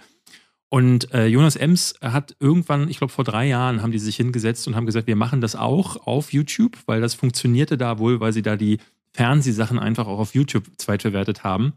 Und 0.73 1.13
äh, 1.13 1.27
Jonas 1.27 1.55
Ems 1.55 1.93
hat 2.01 2.36
irgendwann, 2.39 2.89
ich 2.89 2.97
glaube 2.97 3.13
vor 3.13 3.23
drei 3.23 3.47
Jahren, 3.47 3.83
haben 3.83 3.91
die 3.91 3.99
sich 3.99 4.15
hingesetzt 4.15 4.67
und 4.67 4.75
haben 4.75 4.88
gesagt, 4.88 5.05
wir 5.05 5.15
machen 5.15 5.39
das 5.39 5.55
auch 5.55 6.07
auf 6.07 6.33
YouTube, 6.33 6.79
weil 6.88 6.99
das 6.99 7.13
funktionierte 7.13 7.77
da 7.77 7.99
wohl, 7.99 8.19
weil 8.19 8.33
sie 8.33 8.41
da 8.41 8.55
die 8.55 8.79
Fernsehsachen 9.12 9.77
einfach 9.77 10.07
auch 10.07 10.17
auf 10.17 10.33
YouTube 10.33 10.63
zweitverwertet 10.77 11.43
haben. 11.43 11.73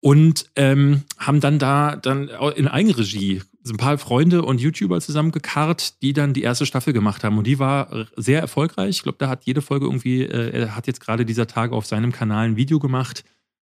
Und 0.00 0.46
ähm, 0.56 1.02
haben 1.18 1.40
dann 1.40 1.58
da 1.58 1.96
dann 1.96 2.30
in 2.56 2.66
Eigenregie 2.66 3.42
ein 3.68 3.76
paar 3.76 3.98
Freunde 3.98 4.40
und 4.40 4.58
YouTuber 4.58 5.02
zusammengekarrt, 5.02 6.00
die 6.00 6.14
dann 6.14 6.32
die 6.32 6.44
erste 6.44 6.64
Staffel 6.64 6.94
gemacht 6.94 7.24
haben. 7.24 7.36
Und 7.36 7.46
die 7.46 7.58
war 7.58 8.06
sehr 8.16 8.40
erfolgreich. 8.40 8.88
Ich 8.88 9.02
glaube, 9.02 9.18
da 9.18 9.28
hat 9.28 9.44
jede 9.44 9.60
Folge 9.60 9.84
irgendwie, 9.84 10.22
äh, 10.22 10.60
er 10.60 10.74
hat 10.74 10.86
jetzt 10.86 11.00
gerade 11.00 11.26
dieser 11.26 11.46
Tage 11.46 11.76
auf 11.76 11.84
seinem 11.84 12.12
Kanal 12.12 12.46
ein 12.46 12.56
Video 12.56 12.78
gemacht 12.78 13.22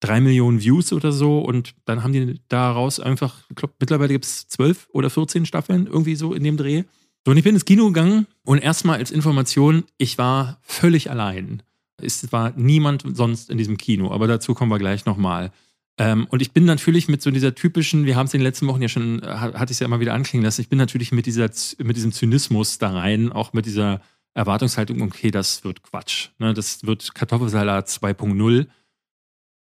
drei 0.01 0.19
Millionen 0.19 0.59
Views 0.59 0.91
oder 0.91 1.13
so 1.13 1.39
und 1.39 1.73
dann 1.85 2.03
haben 2.03 2.11
die 2.11 2.41
daraus 2.49 2.99
einfach, 2.99 3.45
ich 3.49 3.55
glaube, 3.55 3.75
mittlerweile 3.79 4.13
gibt 4.13 4.25
es 4.25 4.47
zwölf 4.47 4.89
oder 4.91 5.09
14 5.09 5.45
Staffeln 5.45 5.87
irgendwie 5.87 6.15
so 6.15 6.33
in 6.33 6.43
dem 6.43 6.57
Dreh. 6.57 6.83
So, 7.23 7.31
und 7.31 7.37
ich 7.37 7.43
bin 7.43 7.53
ins 7.53 7.65
Kino 7.65 7.85
gegangen 7.87 8.25
und 8.43 8.57
erstmal 8.57 8.97
als 8.97 9.11
Information, 9.11 9.83
ich 9.97 10.17
war 10.17 10.59
völlig 10.63 11.09
allein. 11.11 11.61
Es 12.01 12.31
war 12.31 12.51
niemand 12.57 13.05
sonst 13.13 13.51
in 13.51 13.59
diesem 13.59 13.77
Kino, 13.77 14.11
aber 14.11 14.25
dazu 14.25 14.55
kommen 14.55 14.71
wir 14.71 14.79
gleich 14.79 15.05
nochmal. 15.05 15.51
Ähm, 15.99 16.25
und 16.31 16.41
ich 16.41 16.51
bin 16.51 16.65
natürlich 16.65 17.07
mit 17.07 17.21
so 17.21 17.29
dieser 17.29 17.53
typischen, 17.53 18.05
wir 18.05 18.15
haben 18.15 18.25
es 18.25 18.33
in 18.33 18.39
den 18.39 18.45
letzten 18.45 18.65
Wochen 18.65 18.81
ja 18.81 18.89
schon, 18.89 19.21
hatte 19.23 19.65
ich 19.65 19.71
es 19.71 19.79
ja 19.79 19.85
immer 19.85 19.99
wieder 19.99 20.15
anklingen 20.15 20.43
lassen, 20.43 20.61
ich 20.61 20.69
bin 20.69 20.79
natürlich 20.79 21.11
mit, 21.11 21.27
dieser, 21.27 21.51
mit 21.77 21.95
diesem 21.95 22.11
Zynismus 22.11 22.79
da 22.79 22.89
rein, 22.89 23.31
auch 23.31 23.53
mit 23.53 23.67
dieser 23.67 24.01
Erwartungshaltung, 24.33 25.01
okay, 25.03 25.29
das 25.29 25.63
wird 25.63 25.83
Quatsch. 25.83 26.29
Ne? 26.39 26.55
Das 26.55 26.87
wird 26.87 27.13
Kartoffelsalat 27.13 27.87
2.0 27.87 28.65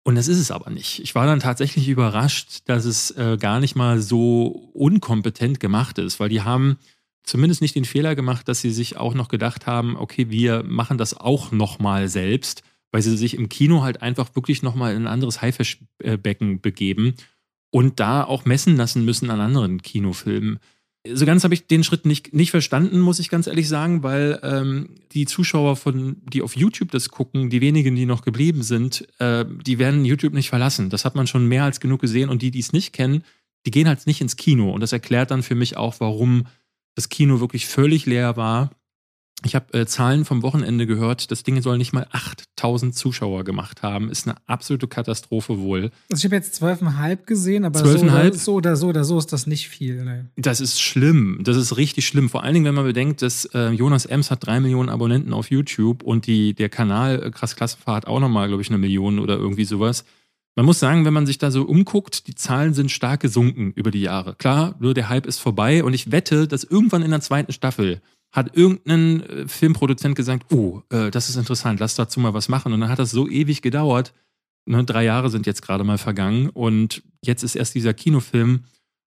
und 0.05 0.13
das 0.13 0.27
ist 0.27 0.37
es 0.37 0.51
aber 0.51 0.69
nicht. 0.69 0.99
Ich 0.99 1.15
war 1.15 1.25
dann 1.25 1.39
tatsächlich 1.39 1.89
überrascht, 1.89 2.61
dass 2.65 2.85
es 2.85 3.09
äh, 3.11 3.37
gar 3.39 3.59
nicht 3.59 3.75
mal 3.75 3.99
so 3.99 4.69
unkompetent 4.73 5.59
gemacht 5.59 5.97
ist, 5.97 6.19
weil 6.19 6.29
die 6.29 6.43
haben 6.43 6.77
zumindest 7.23 7.61
nicht 7.63 7.75
den 7.75 7.85
Fehler 7.85 8.15
gemacht, 8.15 8.47
dass 8.47 8.61
sie 8.61 8.69
sich 8.69 8.97
auch 8.97 9.15
noch 9.15 9.29
gedacht 9.29 9.65
haben, 9.65 9.97
okay, 9.97 10.29
wir 10.29 10.61
machen 10.61 10.99
das 10.99 11.17
auch 11.17 11.51
nochmal 11.51 12.07
selbst, 12.07 12.61
weil 12.91 13.01
sie 13.01 13.17
sich 13.17 13.33
im 13.33 13.49
Kino 13.49 13.81
halt 13.81 14.03
einfach 14.03 14.35
wirklich 14.35 14.61
nochmal 14.61 14.93
in 14.93 15.03
ein 15.03 15.11
anderes 15.11 15.41
Haifischbecken 15.41 16.61
begeben 16.61 17.15
und 17.71 17.99
da 17.99 18.23
auch 18.23 18.45
messen 18.45 18.77
lassen 18.77 19.05
müssen 19.05 19.31
an 19.31 19.41
anderen 19.41 19.81
Kinofilmen 19.81 20.59
so 21.13 21.25
ganz 21.25 21.43
habe 21.43 21.53
ich 21.53 21.67
den 21.67 21.83
Schritt 21.83 22.05
nicht, 22.05 22.33
nicht 22.33 22.51
verstanden, 22.51 22.99
muss 22.99 23.19
ich 23.19 23.29
ganz 23.29 23.47
ehrlich 23.47 23.67
sagen, 23.67 24.03
weil 24.03 24.39
ähm, 24.43 24.89
die 25.11 25.25
Zuschauer 25.25 25.75
von, 25.75 26.17
die 26.31 26.41
auf 26.41 26.55
YouTube 26.55 26.91
das 26.91 27.09
gucken, 27.09 27.49
die 27.49 27.61
wenigen, 27.61 27.95
die 27.95 28.05
noch 28.05 28.23
geblieben 28.23 28.63
sind, 28.63 29.07
äh, 29.19 29.45
die 29.65 29.79
werden 29.79 30.05
YouTube 30.05 30.33
nicht 30.33 30.49
verlassen. 30.49 30.89
Das 30.89 31.05
hat 31.05 31.15
man 31.15 31.27
schon 31.27 31.47
mehr 31.47 31.63
als 31.63 31.79
genug 31.79 32.01
gesehen 32.01 32.29
und 32.29 32.41
die, 32.41 32.51
die 32.51 32.59
es 32.59 32.73
nicht 32.73 32.93
kennen, 32.93 33.23
die 33.65 33.71
gehen 33.71 33.87
halt 33.87 34.05
nicht 34.07 34.21
ins 34.21 34.35
Kino. 34.35 34.71
Und 34.71 34.81
das 34.81 34.93
erklärt 34.93 35.31
dann 35.31 35.43
für 35.43 35.55
mich 35.55 35.77
auch, 35.77 35.95
warum 35.99 36.47
das 36.95 37.09
Kino 37.09 37.39
wirklich 37.39 37.65
völlig 37.65 38.05
leer 38.05 38.37
war 38.37 38.71
ich 39.43 39.53
habe 39.53 39.77
äh, 39.77 39.85
Zahlen 39.85 40.25
vom 40.25 40.41
Wochenende 40.43 40.87
gehört, 40.87 41.29
das 41.29 41.43
Ding 41.43 41.61
soll 41.61 41.77
nicht 41.77 41.93
mal 41.93 42.07
8000 42.11 42.95
Zuschauer 42.95 43.43
gemacht 43.43 43.83
haben. 43.83 44.09
Ist 44.09 44.27
eine 44.27 44.37
absolute 44.47 44.87
Katastrophe 44.87 45.59
wohl. 45.59 45.91
Also 46.09 46.21
ich 46.21 46.25
habe 46.25 46.35
jetzt 46.35 46.61
12,5 46.63 47.25
gesehen, 47.25 47.65
aber 47.65 47.79
12 47.79 47.99
so, 47.99 48.05
oder, 48.05 48.33
so, 48.33 48.53
oder, 48.53 48.75
so 48.75 48.87
oder 48.87 49.03
so 49.03 49.17
ist 49.17 49.33
das 49.33 49.45
nicht 49.45 49.67
viel. 49.67 50.03
Ne? 50.03 50.29
Das 50.37 50.61
ist 50.61 50.81
schlimm. 50.81 51.39
Das 51.43 51.57
ist 51.57 51.77
richtig 51.77 52.07
schlimm. 52.07 52.29
Vor 52.29 52.43
allen 52.43 52.53
Dingen, 52.53 52.65
wenn 52.65 52.75
man 52.75 52.85
bedenkt, 52.85 53.21
dass 53.21 53.45
äh, 53.53 53.69
Jonas 53.69 54.05
Ems 54.05 54.31
hat 54.31 54.45
drei 54.45 54.59
Millionen 54.59 54.89
Abonnenten 54.89 55.33
auf 55.33 55.51
YouTube 55.51 56.01
und 56.01 56.27
die, 56.27 56.53
der 56.53 56.69
Kanal 56.69 57.21
äh, 57.21 57.31
Krass 57.31 57.55
Klassenfahrt 57.55 58.07
auch 58.07 58.19
nochmal, 58.19 58.47
glaube 58.47 58.63
ich, 58.63 58.69
eine 58.69 58.77
Million 58.77 59.19
oder 59.19 59.35
irgendwie 59.35 59.65
sowas. 59.65 60.05
Man 60.55 60.65
muss 60.65 60.79
sagen, 60.79 61.03
wenn 61.03 61.13
man 61.13 61.25
sich 61.25 61.37
da 61.37 61.51
so 61.51 61.63
umguckt, 61.63 62.27
die 62.27 62.35
Zahlen 62.35 62.73
sind 62.73 62.89
stark 62.89 63.19
gesunken 63.19 63.73
über 63.75 63.91
die 63.91 63.99
Jahre. 63.99 64.35
Klar, 64.35 64.75
nur 64.79 64.93
der 64.93 65.09
Hype 65.09 65.25
ist 65.25 65.39
vorbei 65.39 65.83
und 65.83 65.93
ich 65.93 66.13
wette, 66.13 66.47
dass 66.47 66.63
irgendwann 66.63 67.03
in 67.03 67.11
der 67.11 67.19
zweiten 67.19 67.51
Staffel 67.51 68.01
hat 68.35 68.55
irgendein 68.55 69.21
äh, 69.21 69.47
Filmproduzent 69.47 70.15
gesagt, 70.15 70.53
oh, 70.53 70.81
äh, 70.89 71.09
das 71.09 71.29
ist 71.29 71.37
interessant, 71.37 71.79
lass 71.79 71.95
dazu 71.95 72.19
mal 72.19 72.33
was 72.33 72.49
machen. 72.49 72.73
Und 72.73 72.81
dann 72.81 72.89
hat 72.89 72.99
das 72.99 73.11
so 73.11 73.29
ewig 73.29 73.61
gedauert. 73.61 74.13
Ne, 74.65 74.83
drei 74.83 75.05
Jahre 75.05 75.29
sind 75.29 75.45
jetzt 75.45 75.61
gerade 75.61 75.83
mal 75.83 75.97
vergangen 75.97 76.49
und 76.49 77.03
jetzt 77.21 77.43
ist 77.43 77.55
erst 77.55 77.75
dieser 77.75 77.93
Kinofilm 77.93 78.65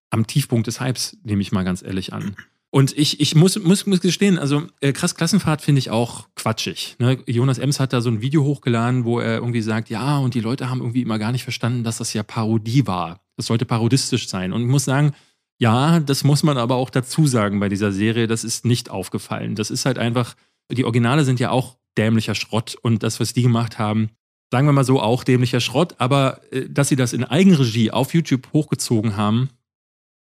am 0.09 0.25
Tiefpunkt 0.25 0.67
des 0.67 0.81
Hypes, 0.81 1.17
nehme 1.23 1.41
ich 1.41 1.51
mal 1.51 1.63
ganz 1.63 1.83
ehrlich 1.83 2.13
an. 2.13 2.35
Und 2.71 2.97
ich, 2.97 3.19
ich 3.19 3.35
muss, 3.35 3.59
muss, 3.59 3.85
muss 3.85 3.99
gestehen, 3.99 4.39
also 4.39 4.63
äh, 4.79 4.93
krass 4.93 5.15
Klassenfahrt 5.15 5.61
finde 5.61 5.79
ich 5.79 5.89
auch 5.89 6.27
quatschig. 6.35 6.95
Ne? 6.99 7.19
Jonas 7.25 7.57
Ems 7.57 7.79
hat 7.79 7.93
da 7.93 8.01
so 8.01 8.09
ein 8.09 8.21
Video 8.21 8.43
hochgeladen, 8.43 9.05
wo 9.05 9.19
er 9.19 9.35
irgendwie 9.35 9.61
sagt, 9.61 9.89
ja, 9.89 10.17
und 10.19 10.33
die 10.33 10.39
Leute 10.39 10.69
haben 10.69 10.79
irgendwie 10.79 11.01
immer 11.01 11.19
gar 11.19 11.31
nicht 11.31 11.43
verstanden, 11.43 11.83
dass 11.83 11.97
das 11.97 12.13
ja 12.13 12.23
Parodie 12.23 12.87
war. 12.87 13.21
Das 13.37 13.47
sollte 13.47 13.65
parodistisch 13.65 14.27
sein. 14.27 14.53
Und 14.53 14.61
ich 14.61 14.67
muss 14.67 14.85
sagen, 14.85 15.13
ja, 15.59 15.99
das 15.99 16.23
muss 16.23 16.43
man 16.43 16.57
aber 16.57 16.75
auch 16.75 16.89
dazu 16.89 17.27
sagen 17.27 17.59
bei 17.59 17.69
dieser 17.69 17.91
Serie. 17.91 18.27
Das 18.27 18.43
ist 18.43 18.65
nicht 18.65 18.89
aufgefallen. 18.89 19.55
Das 19.55 19.69
ist 19.69 19.85
halt 19.85 19.99
einfach, 19.99 20.35
die 20.71 20.85
Originale 20.85 21.25
sind 21.25 21.39
ja 21.39 21.51
auch 21.51 21.77
dämlicher 21.97 22.33
Schrott 22.33 22.75
und 22.81 23.03
das, 23.03 23.19
was 23.19 23.33
die 23.33 23.43
gemacht 23.43 23.77
haben, 23.77 24.09
sagen 24.51 24.67
wir 24.67 24.71
mal 24.71 24.85
so, 24.85 25.01
auch 25.01 25.23
dämlicher 25.23 25.59
Schrott. 25.59 25.95
Aber 25.97 26.41
äh, 26.51 26.69
dass 26.69 26.87
sie 26.87 26.95
das 26.95 27.13
in 27.13 27.25
Eigenregie 27.25 27.91
auf 27.91 28.13
YouTube 28.13 28.47
hochgezogen 28.53 29.17
haben, 29.17 29.49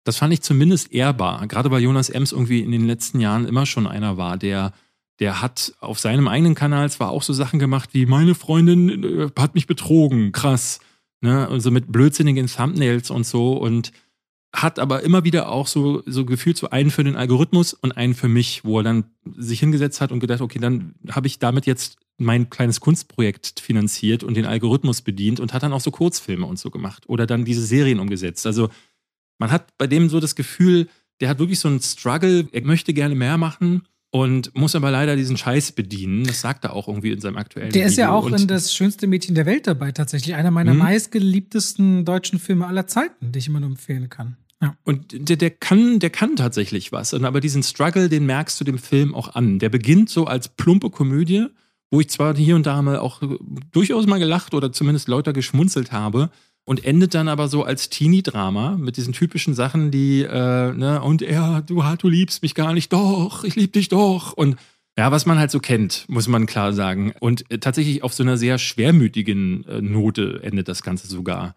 das 0.05 0.17
fand 0.17 0.33
ich 0.33 0.41
zumindest 0.41 0.93
ehrbar. 0.93 1.45
Gerade 1.47 1.69
weil 1.69 1.81
Jonas 1.81 2.09
Ems 2.09 2.31
irgendwie 2.31 2.61
in 2.61 2.71
den 2.71 2.87
letzten 2.87 3.19
Jahren 3.19 3.45
immer 3.45 3.65
schon 3.65 3.87
einer 3.87 4.17
war, 4.17 4.37
der 4.37 4.71
der 5.19 5.41
hat 5.41 5.73
auf 5.79 5.99
seinem 5.99 6.27
eigenen 6.27 6.55
Kanal 6.55 6.89
zwar 6.89 7.09
auch 7.09 7.23
so 7.23 7.33
Sachen 7.33 7.59
gemacht 7.59 7.91
wie 7.93 8.05
meine 8.05 8.35
Freundin 8.35 9.03
äh, 9.03 9.29
hat 9.37 9.55
mich 9.55 9.67
betrogen, 9.67 10.31
krass, 10.31 10.79
ne, 11.21 11.47
also 11.47 11.71
mit 11.71 11.91
blödsinnigen 11.91 12.47
Thumbnails 12.47 13.09
und 13.09 13.25
so 13.25 13.53
und 13.53 13.91
hat 14.55 14.79
aber 14.79 15.03
immer 15.03 15.23
wieder 15.23 15.49
auch 15.49 15.67
so, 15.67 16.01
so 16.05 16.25
gefühlt 16.25 16.57
so 16.57 16.69
einen 16.69 16.89
für 16.91 17.03
den 17.03 17.15
Algorithmus 17.15 17.73
und 17.73 17.91
einen 17.91 18.13
für 18.15 18.27
mich, 18.27 18.63
wo 18.65 18.79
er 18.79 18.83
dann 18.83 19.03
sich 19.37 19.59
hingesetzt 19.59 20.01
hat 20.01 20.11
und 20.11 20.19
gedacht, 20.19 20.41
okay, 20.41 20.59
dann 20.59 20.95
habe 21.11 21.27
ich 21.27 21.39
damit 21.39 21.65
jetzt 21.65 21.97
mein 22.17 22.49
kleines 22.49 22.79
Kunstprojekt 22.79 23.59
finanziert 23.59 24.23
und 24.23 24.35
den 24.37 24.45
Algorithmus 24.45 25.01
bedient 25.01 25.39
und 25.39 25.53
hat 25.53 25.63
dann 25.63 25.73
auch 25.73 25.81
so 25.81 25.91
Kurzfilme 25.91 26.45
und 26.45 26.57
so 26.57 26.69
gemacht 26.71 27.03
oder 27.07 27.27
dann 27.27 27.43
diese 27.45 27.65
Serien 27.65 27.99
umgesetzt. 27.99 28.45
Also 28.45 28.69
man 29.37 29.51
hat 29.51 29.77
bei 29.77 29.87
dem 29.87 30.07
so 30.09 30.19
das 30.21 30.35
Gefühl, 30.35 30.87
der 31.19 31.29
hat 31.29 31.39
wirklich 31.39 31.59
so 31.59 31.67
einen 31.67 31.81
Struggle, 31.81 32.47
er 32.51 32.61
möchte 32.63 32.93
gerne 32.93 33.15
mehr 33.15 33.37
machen 33.37 33.83
und 34.11 34.55
muss 34.55 34.75
aber 34.75 34.91
leider 34.91 35.17
diesen 35.17 35.35
Scheiß 35.35 35.73
bedienen. 35.73 36.23
Das 36.23 36.39
sagt 36.39 36.63
er 36.63 36.71
auch 36.71 36.87
irgendwie 36.87 37.11
in 37.11 37.19
seinem 37.19 37.35
aktuellen 37.35 37.71
Der 37.71 37.85
ist 37.87 37.97
ja 37.97 38.05
Video. 38.07 38.17
auch 38.17 38.25
Und 38.25 38.39
in 38.41 38.47
das 38.47 38.73
schönste 38.73 39.07
Mädchen 39.07 39.35
der 39.35 39.45
Welt 39.45 39.67
dabei, 39.67 39.91
tatsächlich. 39.91 40.35
Einer 40.35 40.51
meiner 40.51 40.73
Mhm. 40.73 40.79
meistgeliebtesten 40.79 42.05
deutschen 42.05 42.39
Filme 42.39 42.65
aller 42.67 42.87
Zeiten, 42.87 43.33
die 43.33 43.39
ich 43.39 43.47
immer 43.47 43.59
nur 43.59 43.69
empfehlen 43.71 44.09
kann. 44.09 44.37
Und 44.83 45.29
der, 45.29 45.37
der 45.37 45.49
kann, 45.49 45.99
der 45.99 46.09
kann 46.09 46.35
tatsächlich 46.35 46.91
was. 46.91 47.13
Und 47.13 47.25
aber 47.25 47.39
diesen 47.39 47.63
Struggle, 47.63 48.09
den 48.09 48.25
merkst 48.25 48.59
du 48.59 48.63
dem 48.63 48.77
Film 48.77 49.13
auch 49.13 49.35
an. 49.35 49.59
Der 49.59 49.69
beginnt 49.69 50.09
so 50.09 50.25
als 50.25 50.49
plumpe 50.49 50.89
Komödie, 50.89 51.47
wo 51.91 51.99
ich 51.99 52.09
zwar 52.09 52.35
hier 52.35 52.55
und 52.55 52.65
da 52.65 52.81
mal 52.81 52.97
auch 52.97 53.21
äh, 53.21 53.37
durchaus 53.71 54.07
mal 54.07 54.19
gelacht 54.19 54.53
oder 54.53 54.71
zumindest 54.71 55.07
lauter 55.07 55.33
geschmunzelt 55.33 55.91
habe. 55.91 56.29
Und 56.67 56.83
endet 56.83 57.13
dann 57.13 57.27
aber 57.27 57.47
so 57.47 57.63
als 57.63 57.89
Teenie-Drama 57.89 58.77
mit 58.77 58.97
diesen 58.97 59.13
typischen 59.13 59.53
Sachen, 59.53 59.91
die, 59.91 60.23
äh, 60.23 60.73
ne, 60.73 60.99
und 61.03 61.21
er, 61.21 61.61
du, 61.61 61.83
du 61.99 62.09
liebst 62.09 62.41
mich 62.41 62.55
gar 62.55 62.73
nicht, 62.73 62.91
doch, 62.91 63.43
ich 63.43 63.55
lieb 63.55 63.73
dich 63.73 63.87
doch. 63.89 64.33
Und 64.33 64.55
ja, 64.97 65.11
was 65.11 65.25
man 65.25 65.37
halt 65.37 65.51
so 65.51 65.59
kennt, 65.59 66.05
muss 66.07 66.27
man 66.27 66.45
klar 66.45 66.73
sagen. 66.73 67.13
Und 67.19 67.49
äh, 67.51 67.59
tatsächlich 67.59 68.01
auf 68.01 68.13
so 68.13 68.23
einer 68.23 68.37
sehr 68.37 68.57
schwermütigen 68.57 69.65
äh, 69.65 69.81
Note 69.81 70.39
endet 70.41 70.67
das 70.67 70.83
Ganze 70.83 71.07
sogar. 71.07 71.55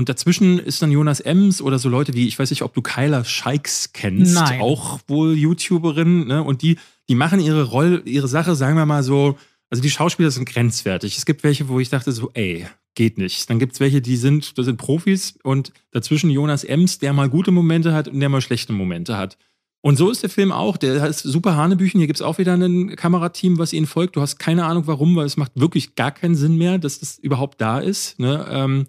Und 0.00 0.08
dazwischen 0.08 0.58
ist 0.58 0.80
dann 0.80 0.90
Jonas 0.90 1.20
Ems 1.20 1.60
oder 1.60 1.78
so 1.78 1.90
Leute 1.90 2.14
wie, 2.14 2.26
ich 2.26 2.38
weiß 2.38 2.48
nicht, 2.48 2.62
ob 2.62 2.72
du 2.72 2.80
Kyla 2.80 3.22
Scheiks 3.22 3.92
kennst, 3.92 4.34
Nein. 4.34 4.62
auch 4.62 4.98
wohl 5.08 5.36
YouTuberin, 5.36 6.26
ne? 6.26 6.42
Und 6.42 6.62
die, 6.62 6.78
die 7.10 7.14
machen 7.14 7.38
ihre 7.38 7.64
Rolle, 7.64 8.00
ihre 8.06 8.26
Sache, 8.26 8.54
sagen 8.54 8.78
wir 8.78 8.86
mal 8.86 9.02
so, 9.02 9.36
also 9.68 9.82
die 9.82 9.90
Schauspieler 9.90 10.30
sind 10.30 10.48
grenzwertig. 10.48 11.18
Es 11.18 11.26
gibt 11.26 11.44
welche, 11.44 11.68
wo 11.68 11.80
ich 11.80 11.90
dachte 11.90 12.12
so, 12.12 12.30
ey, 12.32 12.66
geht 12.94 13.18
nicht. 13.18 13.50
Dann 13.50 13.58
gibt 13.58 13.74
es 13.74 13.80
welche, 13.80 14.00
die 14.00 14.16
sind, 14.16 14.56
das 14.56 14.64
sind 14.64 14.78
Profis 14.78 15.34
und 15.42 15.70
dazwischen 15.90 16.30
Jonas 16.30 16.64
Ems, 16.64 16.98
der 16.98 17.12
mal 17.12 17.28
gute 17.28 17.50
Momente 17.50 17.92
hat 17.92 18.08
und 18.08 18.20
der 18.20 18.30
mal 18.30 18.40
schlechte 18.40 18.72
Momente 18.72 19.18
hat. 19.18 19.36
Und 19.82 19.98
so 19.98 20.10
ist 20.10 20.22
der 20.22 20.30
Film 20.30 20.50
auch. 20.50 20.78
Der 20.78 21.06
ist 21.08 21.20
super 21.20 21.56
Hanebüchen. 21.56 22.00
Hier 22.00 22.06
gibt 22.06 22.20
es 22.20 22.24
auch 22.24 22.38
wieder 22.38 22.54
ein 22.54 22.96
Kamerateam, 22.96 23.58
was 23.58 23.74
ihnen 23.74 23.86
folgt. 23.86 24.16
Du 24.16 24.22
hast 24.22 24.38
keine 24.38 24.64
Ahnung 24.64 24.86
warum, 24.86 25.14
weil 25.16 25.26
es 25.26 25.36
macht 25.36 25.52
wirklich 25.56 25.94
gar 25.94 26.10
keinen 26.10 26.36
Sinn 26.36 26.56
mehr, 26.56 26.78
dass 26.78 27.00
das 27.00 27.18
überhaupt 27.18 27.60
da 27.60 27.80
ist. 27.80 28.18
Ne? 28.18 28.86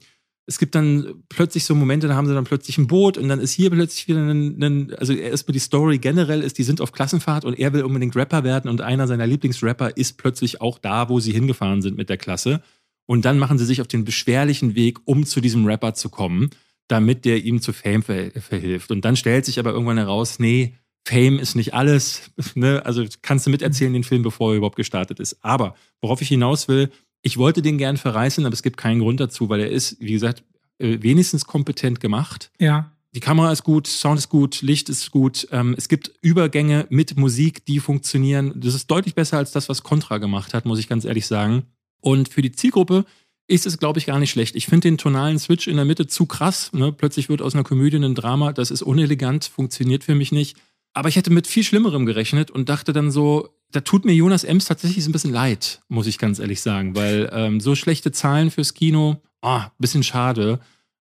Es 0.52 0.60
gibt 0.60 0.76
dann 0.76 1.24
plötzlich 1.30 1.64
so 1.64 1.74
Momente, 1.76 2.10
da 2.10 2.16
haben 2.16 2.28
sie 2.28 2.34
dann 2.34 2.44
plötzlich 2.44 2.78
ein 2.78 2.88
Boot 2.88 3.18
und 3.18 3.30
dann 3.30 3.40
ist 3.40 3.54
hier 3.54 3.70
plötzlich 3.70 4.10
wieder 4.10 4.20
ein, 4.20 4.62
ein 4.62 4.94
also 4.96 5.14
erstmal 5.14 5.54
die 5.54 5.60
Story 5.60 5.98
generell 5.98 6.42
ist, 6.42 6.58
die 6.58 6.64
sind 6.64 6.82
auf 6.82 6.92
Klassenfahrt 6.92 7.46
und 7.46 7.58
er 7.58 7.72
will 7.72 7.84
unbedingt 7.84 8.18
Rapper 8.18 8.44
werden 8.44 8.70
und 8.70 8.82
einer 8.82 9.08
seiner 9.08 9.26
Lieblingsrapper 9.26 9.96
ist 9.96 10.18
plötzlich 10.18 10.60
auch 10.60 10.78
da, 10.78 11.08
wo 11.08 11.22
sie 11.22 11.32
hingefahren 11.32 11.82
sind 11.82 11.96
mit 11.96 12.10
der 12.10 12.18
Klasse. 12.18 12.62
Und 13.06 13.24
dann 13.24 13.40
machen 13.40 13.58
sie 13.58 13.66
sich 13.66 13.80
auf 13.80 13.88
den 13.88 14.04
beschwerlichen 14.04 14.76
Weg, 14.76 15.00
um 15.06 15.26
zu 15.26 15.40
diesem 15.40 15.66
Rapper 15.66 15.94
zu 15.94 16.10
kommen, 16.10 16.50
damit 16.90 17.24
der 17.24 17.46
ihm 17.46 17.62
zu 17.62 17.72
Fame 17.72 18.04
ver 18.04 18.32
verhilft. 18.32 18.92
Und 18.92 19.06
dann 19.06 19.16
stellt 19.16 19.46
sich 19.46 19.58
aber 19.58 19.72
irgendwann 19.72 20.00
heraus, 20.00 20.38
nee, 20.38 20.76
Fame 21.08 21.40
ist 21.40 21.56
nicht 21.56 21.74
alles. 21.74 22.30
Ne? 22.56 22.86
Also 22.86 23.06
kannst 23.22 23.46
du 23.46 23.52
miterzählen 23.52 23.94
den 23.94 24.04
Film, 24.04 24.22
bevor 24.22 24.52
er 24.52 24.58
überhaupt 24.58 24.76
gestartet 24.76 25.22
ist. 25.22 25.38
Aber 25.46 25.76
worauf 26.02 26.22
ich 26.22 26.28
hinaus 26.28 26.68
will, 26.68 26.92
ich 27.22 27.38
wollte 27.38 27.62
den 27.62 27.78
gern 27.78 27.98
verreißen, 27.98 28.46
aber 28.46 28.54
es 28.54 28.64
gibt 28.64 28.78
keinen 28.78 29.00
Grund 29.00 29.20
dazu, 29.20 29.50
weil 29.50 29.62
er 29.62 29.70
ist, 29.70 29.98
wie 30.00 30.14
gesagt, 30.14 30.44
äh, 30.80 30.98
wenigstens 31.02 31.46
kompetent 31.46 32.00
gemacht. 32.00 32.52
Ja. 32.60 32.92
Die 33.14 33.20
Kamera 33.20 33.52
ist 33.52 33.64
gut, 33.64 33.88
Sound 33.88 34.18
ist 34.18 34.30
gut, 34.30 34.62
Licht 34.62 34.90
ist 34.90 35.12
gut. 35.12 35.48
Ähm, 35.52 35.76
es 35.78 35.90
gibt 35.90 36.12
Übergänge 36.22 36.88
mit 36.90 37.18
Musik, 37.18 37.66
die 37.66 37.80
funktionieren. 37.80 38.54
Das 38.56 38.74
ist 38.74 38.90
deutlich 38.90 39.16
besser 39.16 39.38
als 39.38 39.52
das, 39.52 39.68
was 39.68 39.84
Contra 39.84 40.18
gemacht 40.18 40.54
hat, 40.54 40.66
muss 40.66 40.80
ich 40.80 40.88
ganz 40.88 41.04
ehrlich 41.04 41.28
sagen. 41.28 41.64
Und 42.00 42.30
für 42.30 42.42
die 42.42 42.54
Zielgruppe 42.54 43.06
ist 43.48 43.66
es, 43.66 43.78
glaube 43.78 44.00
ich, 44.00 44.06
gar 44.06 44.18
nicht 44.18 44.32
schlecht. 44.32 44.56
Ich 44.56 44.66
finde 44.66 44.88
den 44.88 44.98
tonalen 44.98 45.38
Switch 45.40 45.68
in 45.68 45.76
der 45.76 45.86
Mitte 45.86 46.08
zu 46.08 46.26
krass. 46.26 46.72
Ne? 46.72 46.94
Plötzlich 46.94 47.28
wird 47.28 47.42
aus 47.42 47.54
einer 47.54 47.66
Komödie 47.66 47.98
ein 47.98 48.16
Drama. 48.16 48.54
Das 48.54 48.72
ist 48.72 48.82
unelegant, 48.82 49.44
funktioniert 49.44 50.06
für 50.06 50.16
mich 50.16 50.32
nicht. 50.32 50.56
Aber 50.94 51.10
ich 51.10 51.18
hätte 51.18 51.32
mit 51.32 51.48
viel 51.48 51.64
Schlimmerem 51.64 52.06
gerechnet 52.06 52.50
und 52.50 52.70
dachte 52.70 52.94
dann 52.94 53.12
so, 53.12 53.50
da 53.72 53.82
tut 53.82 54.06
mir 54.06 54.14
Jonas 54.14 54.44
Ems 54.44 54.66
tatsächlich 54.66 55.06
ein 55.06 55.12
bisschen 55.12 55.32
leid, 55.32 55.82
muss 55.88 56.08
ich 56.08 56.18
ganz 56.18 56.40
ehrlich 56.40 56.62
sagen, 56.62 56.96
weil 56.96 57.30
ähm, 57.34 57.60
so 57.60 57.76
schlechte 57.76 58.12
Zahlen 58.12 58.52
fürs 58.52 58.74
Kino, 58.74 59.22
ah, 59.42 59.72
bisschen 59.78 60.04
schade. 60.04 60.60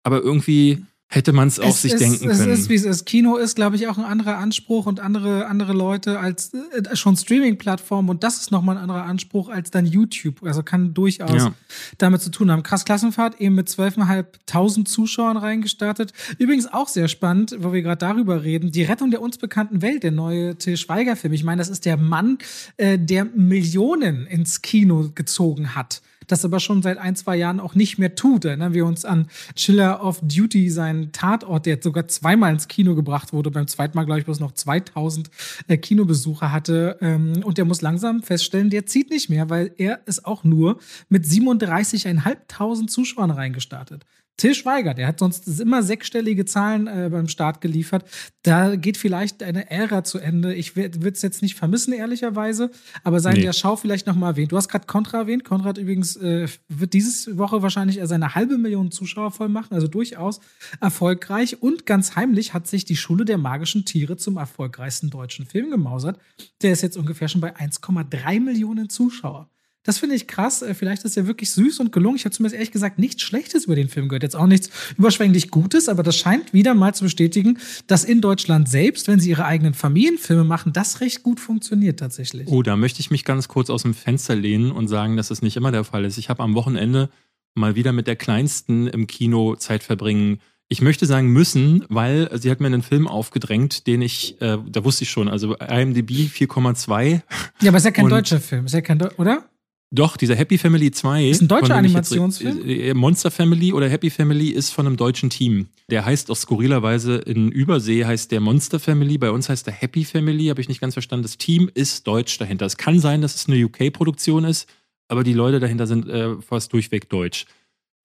Aber 0.03 0.21
irgendwie 0.21 0.83
hätte 1.07 1.33
man 1.33 1.47
es 1.47 1.59
auch 1.59 1.75
sich 1.75 1.93
ist, 1.93 2.01
denken 2.01 2.29
es 2.29 2.39
können. 2.39 2.51
ist, 2.51 2.69
wie 2.69 2.75
es 2.75 2.83
ist. 2.83 3.05
Kino 3.05 3.37
ist, 3.37 3.55
glaube 3.55 3.75
ich, 3.75 3.87
auch 3.87 3.97
ein 3.97 4.03
anderer 4.03 4.37
Anspruch 4.37 4.85
und 4.85 4.99
andere, 4.99 5.45
andere 5.45 5.71
Leute 5.73 6.19
als 6.19 6.51
äh, 6.53 6.95
schon 6.95 7.15
Streaming-Plattformen 7.15 8.09
und 8.09 8.23
das 8.23 8.41
ist 8.41 8.51
nochmal 8.51 8.77
ein 8.77 8.83
anderer 8.83 9.03
Anspruch 9.03 9.49
als 9.49 9.71
dann 9.71 9.85
YouTube. 9.85 10.43
Also 10.43 10.63
kann 10.63 10.93
durchaus 10.93 11.43
Ja. 11.43 11.53
damit 11.99 12.21
zu 12.21 12.31
tun 12.31 12.51
haben. 12.51 12.63
Krass 12.63 12.85
Klassenfahrt 12.85 13.39
eben 13.39 13.55
mit 13.55 13.69
12.500 13.69 14.85
Zuschauern 14.85 15.37
reingestartet. 15.37 16.11
Übrigens 16.39 16.71
auch 16.71 16.87
sehr 16.87 17.07
spannend, 17.07 17.55
wo 17.59 17.71
wir 17.71 17.81
gerade 17.81 17.99
darüber 17.99 18.43
reden, 18.43 18.71
die 18.71 18.83
Rettung 18.83 19.11
der 19.11 19.21
uns 19.21 19.37
bekannten 19.37 19.81
Welt, 19.81 20.03
der 20.03 20.11
neue 20.11 20.55
Till 20.57 20.75
Schweiger-Film. 20.77 21.33
Ich 21.33 21.43
meine, 21.43 21.59
das 21.59 21.69
ist 21.69 21.85
der 21.85 21.97
Mann, 21.97 22.39
äh, 22.77 22.97
der 22.97 23.25
Millionen 23.25 24.25
ins 24.27 24.61
Kino 24.61 25.11
gezogen 25.13 25.75
hat 25.75 26.01
das 26.27 26.45
aber 26.45 26.59
schon 26.59 26.81
seit 26.81 26.97
ein, 26.97 27.15
zwei 27.15 27.35
Jahren 27.35 27.59
auch 27.59 27.75
nicht 27.75 27.97
mehr 27.97 28.15
tut. 28.15 28.45
Erinnern 28.45 28.73
wir 28.73 28.85
uns 28.85 29.05
an 29.05 29.27
Chiller 29.55 30.03
of 30.03 30.19
Duty, 30.21 30.69
seinen 30.69 31.11
Tatort, 31.11 31.65
der 31.65 31.79
sogar 31.81 32.07
zweimal 32.07 32.53
ins 32.53 32.67
Kino 32.67 32.95
gebracht 32.95 33.33
wurde. 33.33 33.51
Beim 33.51 33.67
zweiten 33.67 33.97
Mal, 33.97 34.05
glaube 34.05 34.19
ich, 34.19 34.25
bloß 34.25 34.39
noch 34.39 34.53
2000 34.53 35.29
äh, 35.67 35.77
Kinobesucher 35.77 36.51
hatte. 36.51 36.97
Ähm, 37.01 37.41
und 37.43 37.57
der 37.57 37.65
muss 37.65 37.81
langsam 37.81 38.23
feststellen, 38.23 38.69
der 38.69 38.85
zieht 38.85 39.09
nicht 39.09 39.29
mehr, 39.29 39.49
weil 39.49 39.71
er 39.77 40.01
ist 40.05 40.25
auch 40.25 40.43
nur 40.43 40.79
mit 41.09 41.25
37.500 41.25 42.87
Zuschauern 42.87 43.31
reingestartet. 43.31 44.05
Till 44.37 44.53
Schweiger, 44.53 44.93
der 44.93 45.07
hat 45.07 45.19
sonst 45.19 45.47
immer 45.61 45.81
sechsstellige 45.81 46.43
Zahlen 46.45 46.87
äh, 46.87 47.09
beim 47.09 47.29
Start 47.29 47.61
geliefert. 47.61 48.03
Da 48.43 48.75
geht 48.75 48.97
vielleicht 48.97 49.41
eine 49.41 49.71
Ära 49.71 50.03
zu 50.03 50.19
Ende. 50.19 50.53
Ich 50.53 50.75
würde 50.75 51.09
es 51.09 51.21
jetzt 51.21 51.41
nicht 51.41 51.55
vermissen, 51.55 51.93
ehrlicherweise, 51.93 52.69
aber 53.03 53.21
sei 53.21 53.31
in 53.31 53.37
Nee. 53.37 53.43
der 53.43 53.53
Schau 53.53 53.77
vielleicht 53.77 54.07
noch 54.07 54.15
mal 54.15 54.31
erwähnt. 54.31 54.51
Du 54.51 54.57
hast 54.57 54.67
gerade 54.67 54.85
Contra 54.87 55.19
erwähnt. 55.19 55.45
Konrad 55.45 55.77
übrigens 55.77 56.17
äh, 56.17 56.47
wird 56.67 56.93
diese 56.93 57.37
Woche 57.37 57.61
wahrscheinlich 57.61 57.99
seine 58.03 58.35
halbe 58.35 58.57
Million 58.57 58.91
Zuschauer 58.91 59.31
voll 59.31 59.49
machen, 59.49 59.73
also 59.73 59.87
durchaus 59.87 60.41
erfolgreich. 60.81 61.61
Und 61.61 61.85
ganz 61.85 62.15
heimlich 62.15 62.53
hat 62.53 62.67
sich 62.67 62.83
die 62.85 62.97
Schule 62.97 63.25
der 63.25 63.37
magischen 63.37 63.85
Tiere 63.85 64.17
zum 64.17 64.37
erfolgreichsten 64.37 65.09
deutschen 65.09 65.45
Film 65.45 65.71
gemausert. 65.71 66.19
Der 66.61 66.73
ist 66.73 66.81
jetzt 66.81 66.97
ungefähr 66.97 67.29
schon 67.29 67.41
bei 67.41 67.55
1,3 67.55 68.39
Millionen 68.41 68.89
Zuschauer. 68.89 69.49
Das 69.85 69.99
finde 69.99 70.15
ich 70.15 70.27
krass. 70.27 70.61
Äh, 70.61 70.73
Vielleicht 70.73 71.05
ist 71.05 71.15
er 71.15 71.27
wirklich 71.27 71.51
süß 71.51 71.79
und 71.79 71.91
gelungen. 71.91 72.17
Ich 72.17 72.25
habe 72.25 72.33
zumindest 72.35 72.55
ehrlich 72.55 72.71
gesagt 72.71 72.99
nichts 72.99 73.21
Schlechtes 73.23 73.65
über 73.65 73.75
den 73.75 73.87
Film 73.87 74.09
gehört. 74.09 74.23
Jetzt 74.23 74.35
auch 74.35 74.47
nichts 74.47 74.69
überschwänglich 74.97 75.51
Gutes, 75.51 75.87
aber 75.87 76.03
das 76.03 76.17
scheint 76.17 76.51
wieder 76.53 76.73
mal 76.73 76.93
zu 76.93 77.03
bestätigen, 77.05 77.59
dass 77.87 78.03
in 78.03 78.19
Deutschland 78.19 78.67
selbst, 78.67 79.07
wenn 79.07 79.19
sie 79.19 79.29
ihre 79.29 79.45
eigenen 79.45 79.73
Familienfilme 79.73 80.43
machen, 80.43 80.73
das 80.73 80.99
recht 81.01 81.23
gut 81.23 81.39
funktioniert 81.39 81.99
tatsächlich. 81.99 82.47
Oh, 82.47 82.61
da 82.63 82.75
möchte 82.75 82.99
ich 82.99 83.11
mich 83.11 83.23
ganz 83.23 83.47
kurz 83.47 83.69
aus 83.69 83.83
dem 83.83 83.93
Fenster 83.93 84.35
lehnen 84.35 84.71
und 84.71 84.87
sagen, 84.87 85.15
dass 85.17 85.29
es 85.31 85.41
nicht 85.41 85.55
immer 85.55 85.71
der 85.71 85.83
Fall 85.83 86.03
ist. 86.03 86.17
Ich 86.17 86.29
habe 86.29 86.43
am 86.43 86.55
Wochenende 86.55 87.09
mal 87.53 87.75
wieder 87.75 87.93
mit 87.93 88.07
der 88.07 88.15
Kleinsten 88.15 88.87
im 88.87 89.07
Kino 89.07 89.55
Zeit 89.55 89.83
verbringen. 89.83 90.39
Ich 90.67 90.81
möchte 90.81 91.05
sagen 91.05 91.29
müssen, 91.31 91.85
weil 91.89 92.29
sie 92.41 92.49
hat 92.49 92.59
mir 92.59 92.65
einen 92.67 92.81
Film 92.81 93.07
aufgedrängt, 93.07 93.85
den 93.85 94.01
ich, 94.01 94.41
äh, 94.41 94.57
da 94.67 94.83
wusste 94.83 95.03
ich 95.03 95.11
schon, 95.11 95.29
also 95.29 95.55
IMDb 95.57 96.27
4,2. 96.27 97.21
Ja, 97.61 97.69
aber 97.69 97.77
ist 97.77 97.83
ja 97.85 97.91
kein 97.91 98.05
Und- 98.05 98.11
deutscher 98.11 98.39
Film. 98.41 98.65
Ist 98.65 98.73
ja 98.73 98.81
kein, 98.81 98.97
Deu 98.97 99.09
oder? 99.17 99.45
Doch, 99.91 100.17
dieser 100.17 100.35
Happy 100.35 100.57
Family 100.57 100.91
2. 100.91 101.29
Ist 101.29 101.41
ein 101.41 101.47
deutscher 101.47 101.67
jetzt- 101.67 101.77
Animationsfilm? 101.77 102.67
äh, 102.67 102.93
Monster 102.93 103.31
Family 103.31 103.71
oder 103.71 103.87
Happy 103.87 104.09
Family 104.09 104.49
ist 104.49 104.71
von 104.71 104.85
einem 104.87 104.97
deutschen 104.97 105.29
Team. 105.29 105.67
Der 105.89 106.03
heißt 106.03 106.29
auch 106.31 106.35
skurrilerweise 106.35 107.15
in 107.17 107.51
Übersee 107.51 108.03
heißt 108.03 108.31
der 108.31 108.39
Monster 108.41 108.79
Family, 108.79 109.17
bei 109.17 109.29
uns 109.31 109.47
heißt 109.47 109.67
der 109.67 109.73
Happy 109.73 110.03
Family, 110.03 110.47
habe 110.47 110.59
ich 110.59 110.67
nicht 110.67 110.81
ganz 110.81 110.95
verstanden. 110.95 111.23
Das 111.23 111.37
Team 111.37 111.69
ist 111.73 112.07
deutsch 112.07 112.37
dahinter. 112.39 112.65
Es 112.65 112.77
kann 112.77 112.99
sein, 112.99 113.21
dass 113.21 113.35
es 113.35 113.47
eine 113.47 113.63
UK-Produktion 113.63 114.43
ist, 114.43 114.67
aber 115.07 115.23
die 115.23 115.33
Leute 115.33 115.59
dahinter 115.59 115.85
sind 115.87 116.09
äh, 116.09 116.35
fast 116.41 116.73
durchweg 116.73 117.07
deutsch. 117.09 117.45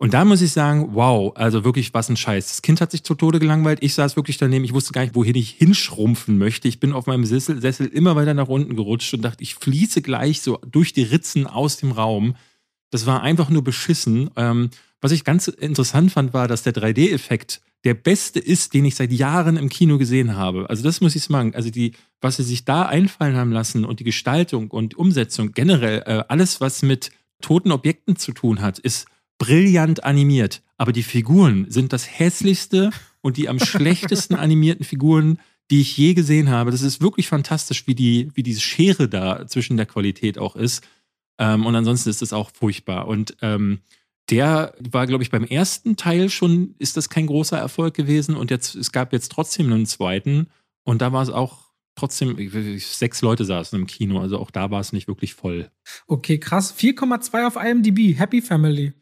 Und 0.02 0.14
da 0.14 0.24
muss 0.24 0.40
ich 0.40 0.52
sagen, 0.52 0.94
wow, 0.94 1.30
also 1.36 1.62
wirklich 1.62 1.92
was 1.92 2.08
ein 2.08 2.16
Scheiß. 2.16 2.48
Das 2.48 2.62
Kind 2.62 2.80
hat 2.80 2.90
sich 2.90 3.04
zu 3.04 3.14
Tode 3.14 3.38
gelangweilt. 3.38 3.80
Ich 3.82 3.92
saß 3.92 4.16
wirklich 4.16 4.38
daneben. 4.38 4.64
Ich 4.64 4.72
wusste 4.72 4.94
gar 4.94 5.02
nicht, 5.02 5.14
wohin 5.14 5.34
ich 5.34 5.50
hinschrumpfen 5.50 6.38
möchte. 6.38 6.68
Ich 6.68 6.80
bin 6.80 6.94
auf 6.94 7.04
meinem 7.04 7.26
Sessel, 7.26 7.60
Sessel 7.60 7.86
immer 7.86 8.16
weiter 8.16 8.32
nach 8.32 8.48
unten 8.48 8.76
gerutscht 8.76 9.12
und 9.12 9.20
dachte, 9.20 9.42
ich 9.42 9.56
fließe 9.56 10.00
gleich 10.00 10.40
so 10.40 10.58
durch 10.66 10.94
die 10.94 11.02
Ritzen 11.02 11.46
aus 11.46 11.76
dem 11.76 11.92
Raum. 11.92 12.34
Das 12.88 13.04
war 13.04 13.20
einfach 13.22 13.50
nur 13.50 13.62
beschissen. 13.62 14.30
Ähm, 14.36 14.70
was 15.02 15.12
ich 15.12 15.22
ganz 15.22 15.48
interessant 15.48 16.12
fand, 16.12 16.32
war, 16.32 16.48
dass 16.48 16.62
der 16.62 16.72
3D-Effekt 16.72 17.60
der 17.84 17.92
beste 17.92 18.40
ist, 18.40 18.72
den 18.72 18.86
ich 18.86 18.94
seit 18.94 19.12
Jahren 19.12 19.58
im 19.58 19.68
Kino 19.68 19.98
gesehen 19.98 20.34
habe. 20.34 20.70
Also 20.70 20.82
das 20.82 21.02
muss 21.02 21.14
ich 21.14 21.24
sagen. 21.24 21.54
Also 21.54 21.68
die, 21.68 21.92
was 22.22 22.36
sie 22.36 22.44
sich 22.44 22.64
da 22.64 22.86
einfallen 22.86 23.36
haben 23.36 23.52
lassen 23.52 23.84
und 23.84 24.00
die 24.00 24.04
Gestaltung 24.04 24.70
und 24.70 24.94
Umsetzung 24.94 25.52
generell, 25.52 26.04
äh, 26.06 26.24
alles, 26.28 26.62
was 26.62 26.80
mit 26.80 27.10
toten 27.42 27.70
Objekten 27.70 28.16
zu 28.16 28.32
tun 28.32 28.62
hat, 28.62 28.78
ist 28.78 29.06
brillant 29.40 30.04
animiert. 30.04 30.62
Aber 30.76 30.92
die 30.92 31.02
Figuren 31.02 31.66
sind 31.68 31.92
das 31.92 32.06
hässlichste 32.06 32.90
und 33.22 33.36
die 33.38 33.48
am 33.48 33.58
schlechtesten 33.58 34.36
animierten 34.36 34.84
Figuren, 34.84 35.40
die 35.70 35.80
ich 35.80 35.96
je 35.96 36.14
gesehen 36.14 36.50
habe. 36.50 36.70
Das 36.70 36.82
ist 36.82 37.00
wirklich 37.00 37.26
fantastisch, 37.26 37.86
wie 37.86 37.94
die, 37.94 38.30
wie 38.34 38.44
diese 38.44 38.60
Schere 38.60 39.08
da 39.08 39.46
zwischen 39.46 39.76
der 39.76 39.86
Qualität 39.86 40.38
auch 40.38 40.54
ist. 40.54 40.86
Ähm, 41.38 41.66
und 41.66 41.74
ansonsten 41.74 42.10
ist 42.10 42.22
es 42.22 42.32
auch 42.32 42.50
furchtbar. 42.52 43.08
Und 43.08 43.36
ähm, 43.40 43.80
der 44.28 44.74
war, 44.78 45.06
glaube 45.06 45.22
ich, 45.22 45.30
beim 45.30 45.44
ersten 45.44 45.96
Teil 45.96 46.28
schon, 46.28 46.74
ist 46.78 46.96
das 46.96 47.08
kein 47.08 47.26
großer 47.26 47.58
Erfolg 47.58 47.94
gewesen. 47.94 48.36
Und 48.36 48.50
jetzt, 48.50 48.74
es 48.74 48.92
gab 48.92 49.12
jetzt 49.12 49.32
trotzdem 49.32 49.72
einen 49.72 49.86
zweiten. 49.86 50.48
Und 50.84 51.02
da 51.02 51.12
war 51.12 51.22
es 51.22 51.30
auch 51.30 51.69
trotzdem, 52.00 52.36
sechs 52.78 53.22
Leute 53.22 53.44
saßen 53.44 53.78
im 53.78 53.86
Kino, 53.86 54.20
also 54.20 54.38
auch 54.38 54.50
da 54.50 54.70
war 54.70 54.80
es 54.80 54.92
nicht 54.92 55.08
wirklich 55.08 55.34
voll. 55.34 55.70
Okay, 56.06 56.38
krass. 56.38 56.74
4,2 56.76 57.46
auf 57.46 57.56
IMDb. 57.56 58.18
Happy 58.18 58.42
Family. 58.42 58.92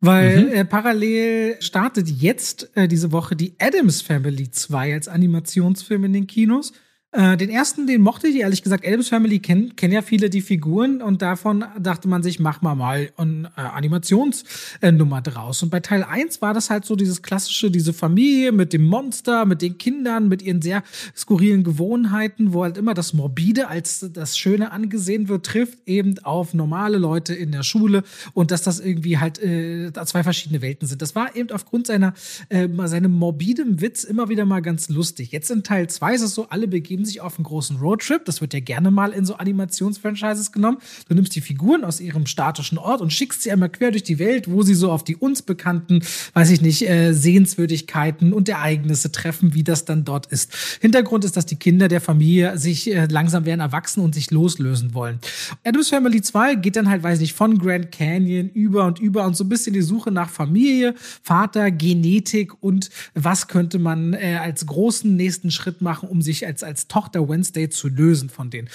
Weil 0.00 0.46
mhm. 0.46 0.52
äh, 0.52 0.64
parallel 0.64 1.56
startet 1.60 2.08
jetzt 2.08 2.70
äh, 2.74 2.88
diese 2.88 3.12
Woche 3.12 3.36
die 3.36 3.54
Adams 3.58 4.02
Family 4.02 4.50
2 4.50 4.94
als 4.94 5.08
Animationsfilm 5.08 6.04
in 6.04 6.12
den 6.12 6.26
Kinos. 6.26 6.72
Äh, 7.14 7.36
den 7.36 7.50
ersten, 7.50 7.86
den 7.86 8.00
mochte 8.00 8.26
ich 8.26 8.36
ehrlich 8.36 8.62
gesagt. 8.62 8.86
Adams 8.86 9.08
Family 9.08 9.38
kennen 9.38 9.76
kenn 9.76 9.92
ja 9.92 10.00
viele 10.00 10.30
die 10.30 10.40
Figuren 10.40 11.02
und 11.02 11.20
davon 11.20 11.62
dachte 11.78 12.08
man 12.08 12.22
sich, 12.22 12.40
mach 12.40 12.62
mal 12.62 12.74
mal 12.74 13.10
eine 13.18 13.52
äh, 13.54 13.60
Animationsnummer 13.60 15.20
draus. 15.20 15.62
Und 15.62 15.68
bei 15.68 15.80
Teil 15.80 16.04
1 16.04 16.40
war 16.40 16.54
das 16.54 16.70
halt 16.70 16.86
so 16.86 16.96
dieses 16.96 17.20
klassische, 17.20 17.70
diese 17.70 17.92
Familie 17.92 18.50
mit 18.50 18.72
dem 18.72 18.86
Monster, 18.86 19.44
mit 19.44 19.60
den 19.60 19.76
Kindern, 19.76 20.28
mit 20.28 20.40
ihren 20.40 20.62
sehr 20.62 20.82
skurrilen 21.14 21.64
Gewohnheiten, 21.64 22.54
wo 22.54 22.62
halt 22.62 22.78
immer 22.78 22.94
das 22.94 23.12
Morbide 23.12 23.68
als 23.68 24.08
das 24.12 24.38
Schöne 24.38 24.72
angesehen 24.72 25.28
wird, 25.28 25.44
trifft 25.44 25.80
eben 25.86 26.18
auf 26.22 26.54
normale 26.54 26.96
Leute 26.96 27.34
in 27.34 27.52
der 27.52 27.62
Schule 27.62 28.04
und 28.32 28.50
dass 28.50 28.62
das 28.62 28.80
irgendwie 28.80 29.18
halt 29.18 29.38
äh, 29.38 29.92
zwei 30.06 30.22
verschiedene 30.22 30.62
Welten 30.62 30.88
sind. 30.88 31.02
Das 31.02 31.14
war 31.14 31.36
eben 31.36 31.50
aufgrund 31.50 31.86
seiner 31.86 32.14
äh, 32.48 32.68
seinem 32.86 33.12
morbidem 33.12 33.82
Witz 33.82 34.04
immer 34.04 34.30
wieder 34.30 34.46
mal 34.46 34.60
ganz 34.60 34.88
lustig. 34.88 35.32
Jetzt 35.32 35.50
in 35.50 35.62
Teil 35.62 35.88
2 35.88 36.14
ist 36.14 36.22
es 36.22 36.34
so, 36.34 36.48
alle 36.48 36.68
begeben 36.68 37.01
begeben 37.02 37.04
sich 37.04 37.20
auf 37.20 37.38
einen 37.38 37.44
großen 37.44 37.76
Roadtrip. 37.76 38.24
Das 38.24 38.40
wird 38.40 38.54
ja 38.54 38.60
gerne 38.60 38.90
mal 38.90 39.12
in 39.12 39.24
so 39.24 39.34
Animationsfranchises 39.34 40.52
genommen. 40.52 40.78
Du 41.08 41.14
nimmst 41.14 41.34
die 41.34 41.40
Figuren 41.40 41.84
aus 41.84 42.00
ihrem 42.00 42.26
statischen 42.26 42.78
Ort 42.78 43.00
und 43.00 43.12
schickst 43.12 43.42
sie 43.42 43.50
einmal 43.50 43.68
quer 43.68 43.90
durch 43.90 44.02
die 44.02 44.18
Welt, 44.18 44.50
wo 44.50 44.62
sie 44.62 44.74
so 44.74 44.90
auf 44.90 45.04
die 45.04 45.16
uns 45.16 45.42
bekannten, 45.42 46.00
weiß 46.34 46.50
ich 46.50 46.60
nicht, 46.60 46.88
äh, 46.88 47.12
Sehenswürdigkeiten 47.12 48.32
und 48.32 48.48
Ereignisse 48.48 49.10
treffen, 49.10 49.54
wie 49.54 49.64
das 49.64 49.84
dann 49.84 50.04
dort 50.04 50.26
ist. 50.26 50.52
Hintergrund 50.80 51.24
ist, 51.24 51.36
dass 51.36 51.46
die 51.46 51.56
Kinder 51.56 51.88
der 51.88 52.00
Familie 52.00 52.58
sich 52.58 52.92
äh, 52.92 53.06
langsam 53.06 53.44
werden 53.44 53.60
erwachsen 53.60 54.00
und 54.02 54.14
sich 54.14 54.30
loslösen 54.30 54.94
wollen. 54.94 55.18
Adams 55.64 55.88
Family 55.88 56.22
2 56.22 56.56
geht 56.56 56.76
dann 56.76 56.88
halt, 56.88 57.02
weiß 57.02 57.18
ich 57.18 57.22
nicht, 57.22 57.34
von 57.34 57.58
Grand 57.58 57.92
Canyon 57.92 58.48
über 58.50 58.86
und 58.86 58.98
über 58.98 59.24
und 59.26 59.36
so 59.36 59.44
ein 59.44 59.48
bisschen 59.48 59.72
die 59.72 59.82
Suche 59.82 60.10
nach 60.10 60.30
Familie, 60.30 60.94
Vater, 61.22 61.70
Genetik 61.70 62.62
und 62.62 62.90
was 63.14 63.48
könnte 63.48 63.78
man 63.78 64.14
äh, 64.14 64.38
als 64.40 64.66
großen 64.66 65.14
nächsten 65.14 65.50
Schritt 65.50 65.80
machen, 65.80 66.08
um 66.08 66.22
sich 66.22 66.46
als, 66.46 66.62
als 66.62 66.88
Tochter 66.92 67.26
Wednesday 67.26 67.70
zu 67.70 67.88
lösen 67.88 68.28
von 68.28 68.50
denen. 68.50 68.68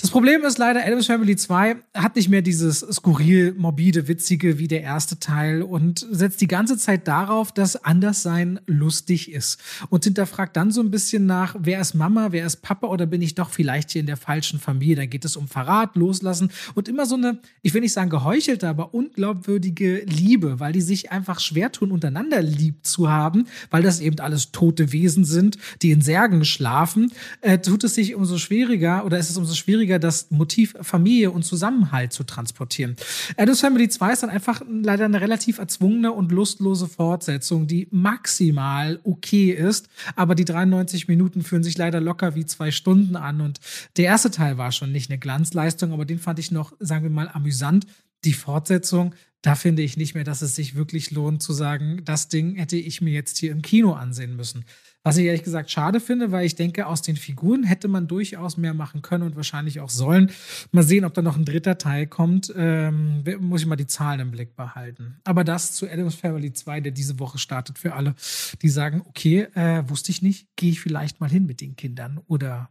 Das 0.00 0.10
Problem 0.10 0.44
ist 0.44 0.56
leider, 0.56 0.86
Adams 0.86 1.08
Family 1.08 1.36
2 1.36 1.76
hat 1.92 2.16
nicht 2.16 2.30
mehr 2.30 2.40
dieses 2.40 2.80
skurril, 2.80 3.54
morbide, 3.58 4.08
witzige 4.08 4.58
wie 4.58 4.66
der 4.66 4.80
erste 4.80 5.18
Teil 5.18 5.60
und 5.60 6.06
setzt 6.10 6.40
die 6.40 6.46
ganze 6.46 6.78
Zeit 6.78 7.06
darauf, 7.06 7.52
dass 7.52 7.76
Anderssein 7.84 8.60
lustig 8.64 9.30
ist 9.30 9.60
und 9.90 10.04
hinterfragt 10.04 10.56
dann 10.56 10.70
so 10.70 10.80
ein 10.80 10.90
bisschen 10.90 11.26
nach, 11.26 11.54
wer 11.58 11.82
ist 11.82 11.92
Mama, 11.92 12.28
wer 12.30 12.46
ist 12.46 12.62
Papa 12.62 12.86
oder 12.86 13.04
bin 13.04 13.20
ich 13.20 13.34
doch 13.34 13.50
vielleicht 13.50 13.90
hier 13.90 14.00
in 14.00 14.06
der 14.06 14.16
falschen 14.16 14.58
Familie? 14.58 14.96
Da 14.96 15.04
geht 15.04 15.26
es 15.26 15.36
um 15.36 15.48
Verrat, 15.48 15.96
Loslassen 15.96 16.50
und 16.74 16.88
immer 16.88 17.04
so 17.04 17.16
eine, 17.16 17.38
ich 17.60 17.74
will 17.74 17.82
nicht 17.82 17.92
sagen 17.92 18.08
geheuchelte, 18.08 18.70
aber 18.70 18.94
unglaubwürdige 18.94 19.98
Liebe, 20.06 20.60
weil 20.60 20.72
die 20.72 20.80
sich 20.80 21.12
einfach 21.12 21.40
schwer 21.40 21.72
tun, 21.72 21.92
untereinander 21.92 22.40
lieb 22.40 22.86
zu 22.86 23.10
haben, 23.10 23.48
weil 23.70 23.82
das 23.82 24.00
eben 24.00 24.18
alles 24.20 24.50
tote 24.50 24.92
Wesen 24.92 25.26
sind, 25.26 25.58
die 25.82 25.90
in 25.90 26.00
Särgen 26.00 26.46
schlafen, 26.46 27.12
äh, 27.50 27.60
tut 27.60 27.82
es 27.84 27.94
sich 27.96 28.14
umso 28.14 28.38
schwieriger 28.38 29.04
oder 29.04 29.18
ist 29.18 29.28
es 29.28 29.36
umso 29.36 29.54
schwieriger, 29.54 29.98
das 29.98 30.30
Motiv 30.30 30.74
Familie 30.80 31.32
und 31.32 31.44
Zusammenhalt 31.44 32.12
zu 32.12 32.22
transportieren. 32.22 32.94
Addams 33.36 33.60
Family 33.60 33.88
2 33.88 34.12
ist 34.12 34.22
dann 34.22 34.30
einfach 34.30 34.62
leider 34.68 35.04
eine 35.04 35.20
relativ 35.20 35.58
erzwungene 35.58 36.12
und 36.12 36.30
lustlose 36.30 36.86
Fortsetzung, 36.86 37.66
die 37.66 37.88
maximal 37.90 39.00
okay 39.02 39.50
ist, 39.50 39.88
aber 40.14 40.34
die 40.34 40.44
93 40.44 41.08
Minuten 41.08 41.42
fühlen 41.42 41.64
sich 41.64 41.76
leider 41.76 42.00
locker 42.00 42.36
wie 42.36 42.46
zwei 42.46 42.70
Stunden 42.70 43.16
an 43.16 43.40
und 43.40 43.58
der 43.96 44.04
erste 44.04 44.30
Teil 44.30 44.56
war 44.56 44.70
schon 44.70 44.92
nicht 44.92 45.10
eine 45.10 45.18
Glanzleistung, 45.18 45.92
aber 45.92 46.04
den 46.04 46.20
fand 46.20 46.38
ich 46.38 46.52
noch, 46.52 46.72
sagen 46.78 47.02
wir 47.02 47.10
mal, 47.10 47.28
amüsant. 47.28 47.86
Die 48.24 48.34
Fortsetzung, 48.34 49.14
da 49.42 49.54
finde 49.54 49.82
ich 49.82 49.96
nicht 49.96 50.14
mehr, 50.14 50.24
dass 50.24 50.42
es 50.42 50.54
sich 50.54 50.74
wirklich 50.74 51.10
lohnt 51.10 51.42
zu 51.42 51.52
sagen, 51.52 52.02
das 52.04 52.28
Ding 52.28 52.54
hätte 52.56 52.76
ich 52.76 53.00
mir 53.00 53.12
jetzt 53.12 53.38
hier 53.38 53.50
im 53.50 53.62
Kino 53.62 53.94
ansehen 53.94 54.36
müssen. 54.36 54.64
Was 55.02 55.16
ich 55.16 55.24
ehrlich 55.24 55.44
gesagt 55.44 55.70
schade 55.70 55.98
finde, 55.98 56.30
weil 56.30 56.44
ich 56.44 56.56
denke, 56.56 56.86
aus 56.86 57.00
den 57.00 57.16
Figuren 57.16 57.62
hätte 57.62 57.88
man 57.88 58.06
durchaus 58.06 58.58
mehr 58.58 58.74
machen 58.74 59.00
können 59.00 59.24
und 59.24 59.34
wahrscheinlich 59.34 59.80
auch 59.80 59.88
sollen. 59.88 60.30
Mal 60.72 60.82
sehen, 60.82 61.06
ob 61.06 61.14
da 61.14 61.22
noch 61.22 61.38
ein 61.38 61.46
dritter 61.46 61.78
Teil 61.78 62.06
kommt. 62.06 62.52
Ähm, 62.54 63.24
muss 63.40 63.62
ich 63.62 63.66
mal 63.66 63.76
die 63.76 63.86
Zahlen 63.86 64.20
im 64.20 64.30
Blick 64.30 64.56
behalten. 64.56 65.16
Aber 65.24 65.42
das 65.42 65.72
zu 65.72 65.90
Adams 65.90 66.16
Family 66.16 66.52
2, 66.52 66.80
der 66.80 66.92
diese 66.92 67.18
Woche 67.18 67.38
startet 67.38 67.78
für 67.78 67.94
alle, 67.94 68.14
die 68.60 68.68
sagen, 68.68 69.02
okay, 69.08 69.46
äh, 69.54 69.88
wusste 69.88 70.10
ich 70.10 70.20
nicht, 70.20 70.48
gehe 70.56 70.70
ich 70.70 70.80
vielleicht 70.80 71.18
mal 71.18 71.30
hin 71.30 71.46
mit 71.46 71.62
den 71.62 71.76
Kindern 71.76 72.20
oder 72.26 72.68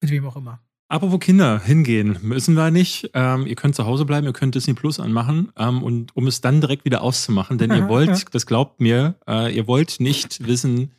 mit 0.00 0.12
wem 0.12 0.24
auch 0.26 0.36
immer. 0.36 0.60
Apropos 0.88 1.18
Kinder, 1.18 1.60
hingehen 1.60 2.16
müssen 2.22 2.54
wir 2.54 2.70
nicht. 2.70 3.10
Ähm, 3.12 3.44
ihr 3.48 3.56
könnt 3.56 3.74
zu 3.74 3.86
Hause 3.86 4.04
bleiben, 4.04 4.24
ihr 4.24 4.32
könnt 4.32 4.54
Disney 4.54 4.74
Plus 4.74 5.00
anmachen, 5.00 5.50
ähm, 5.56 5.82
und 5.82 6.14
um 6.14 6.28
es 6.28 6.40
dann 6.40 6.60
direkt 6.60 6.84
wieder 6.84 7.02
auszumachen, 7.02 7.58
denn 7.58 7.72
ihr 7.72 7.88
wollt, 7.88 8.32
das 8.32 8.46
glaubt 8.46 8.80
mir, 8.80 9.16
äh, 9.26 9.52
ihr 9.52 9.66
wollt 9.66 9.98
nicht 9.98 10.46
wissen, 10.46 10.92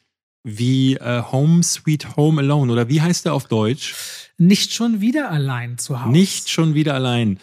wie 0.47 0.95
äh, 0.95 1.21
Home 1.31 1.61
Sweet 1.61 2.15
Home 2.15 2.41
Alone 2.41 2.71
oder 2.71 2.87
wie 2.87 3.01
heißt 3.01 3.25
der 3.25 3.33
auf 3.33 3.47
Deutsch? 3.47 3.93
Nicht 4.37 4.73
schon 4.73 5.01
wieder 5.01 5.29
allein 5.29 5.77
zu 5.77 6.01
Hause. 6.01 6.11
Nicht 6.11 6.49
schon 6.49 6.73
wieder 6.73 6.93
allein. 6.93 7.39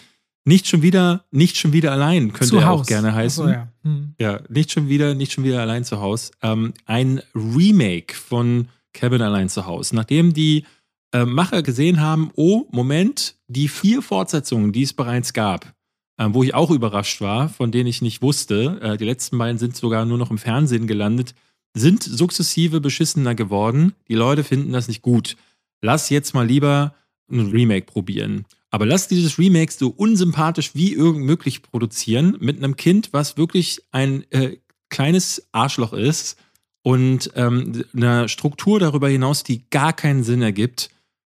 Nicht 0.46 0.66
schon 0.66 0.82
wieder, 0.82 1.24
nicht 1.30 1.56
schon 1.56 1.72
wieder 1.72 1.92
allein 1.92 2.32
könnte 2.32 2.48
zu 2.48 2.56
er 2.58 2.66
Haus. 2.66 2.82
auch 2.82 2.86
gerne 2.86 3.14
heißen. 3.14 3.44
So, 3.44 3.50
ja. 3.50 3.68
Hm. 3.82 4.14
ja. 4.18 4.40
nicht 4.48 4.72
schon 4.72 4.88
wieder, 4.88 5.14
nicht 5.14 5.32
schon 5.32 5.44
wieder 5.44 5.60
allein 5.60 5.84
zu 5.84 6.00
Hause. 6.00 6.32
Ähm, 6.42 6.72
ein 6.86 7.20
Remake 7.34 8.14
von 8.14 8.68
Kevin 8.92 9.22
allein 9.22 9.48
zu 9.48 9.66
Hause. 9.66 9.96
Nachdem 9.96 10.32
die 10.32 10.64
äh, 11.12 11.24
Macher 11.24 11.62
gesehen 11.62 12.00
haben, 12.00 12.30
oh, 12.36 12.66
Moment, 12.70 13.36
die 13.48 13.68
vier 13.68 14.00
Fortsetzungen, 14.00 14.72
die 14.72 14.82
es 14.82 14.92
bereits 14.92 15.32
gab, 15.32 15.74
äh, 16.16 16.28
wo 16.30 16.42
ich 16.42 16.54
auch 16.54 16.70
überrascht 16.70 17.20
war, 17.20 17.48
von 17.48 17.70
denen 17.70 17.86
ich 17.86 18.02
nicht 18.02 18.22
wusste, 18.22 18.78
äh, 18.82 18.96
die 18.96 19.04
letzten 19.04 19.36
beiden 19.36 19.58
sind 19.58 19.76
sogar 19.76 20.06
nur 20.06 20.18
noch 20.18 20.30
im 20.30 20.38
Fernsehen 20.38 20.86
gelandet, 20.86 21.34
sind 21.74 22.02
sukzessive 22.02 22.80
beschissener 22.80 23.34
geworden. 23.34 23.94
Die 24.08 24.14
Leute 24.14 24.44
finden 24.44 24.72
das 24.72 24.88
nicht 24.88 25.02
gut. 25.02 25.37
Lass 25.82 26.08
jetzt 26.08 26.32
mal 26.32 26.46
lieber 26.46 26.94
ein 27.30 27.50
Remake 27.50 27.87
probieren. 27.87 28.46
Aber 28.70 28.87
lass 28.87 29.08
dieses 29.08 29.38
Remake 29.38 29.72
so 29.72 29.88
unsympathisch 29.88 30.74
wie 30.74 30.92
irgend 30.92 31.24
möglich 31.24 31.62
produzieren 31.62 32.37
mit 32.40 32.58
einem 32.58 32.76
Kind, 32.76 33.12
was 33.12 33.37
wirklich 33.37 33.82
ein 33.92 34.24
äh, 34.30 34.56
kleines 34.88 35.46
Arschloch 35.52 35.92
ist 35.92 36.37
und 36.82 37.30
ähm, 37.34 37.84
einer 37.94 38.28
Struktur 38.28 38.78
darüber 38.78 39.08
hinaus, 39.08 39.42
die 39.42 39.68
gar 39.70 39.92
keinen 39.92 40.22
Sinn 40.22 40.42
ergibt. 40.42 40.90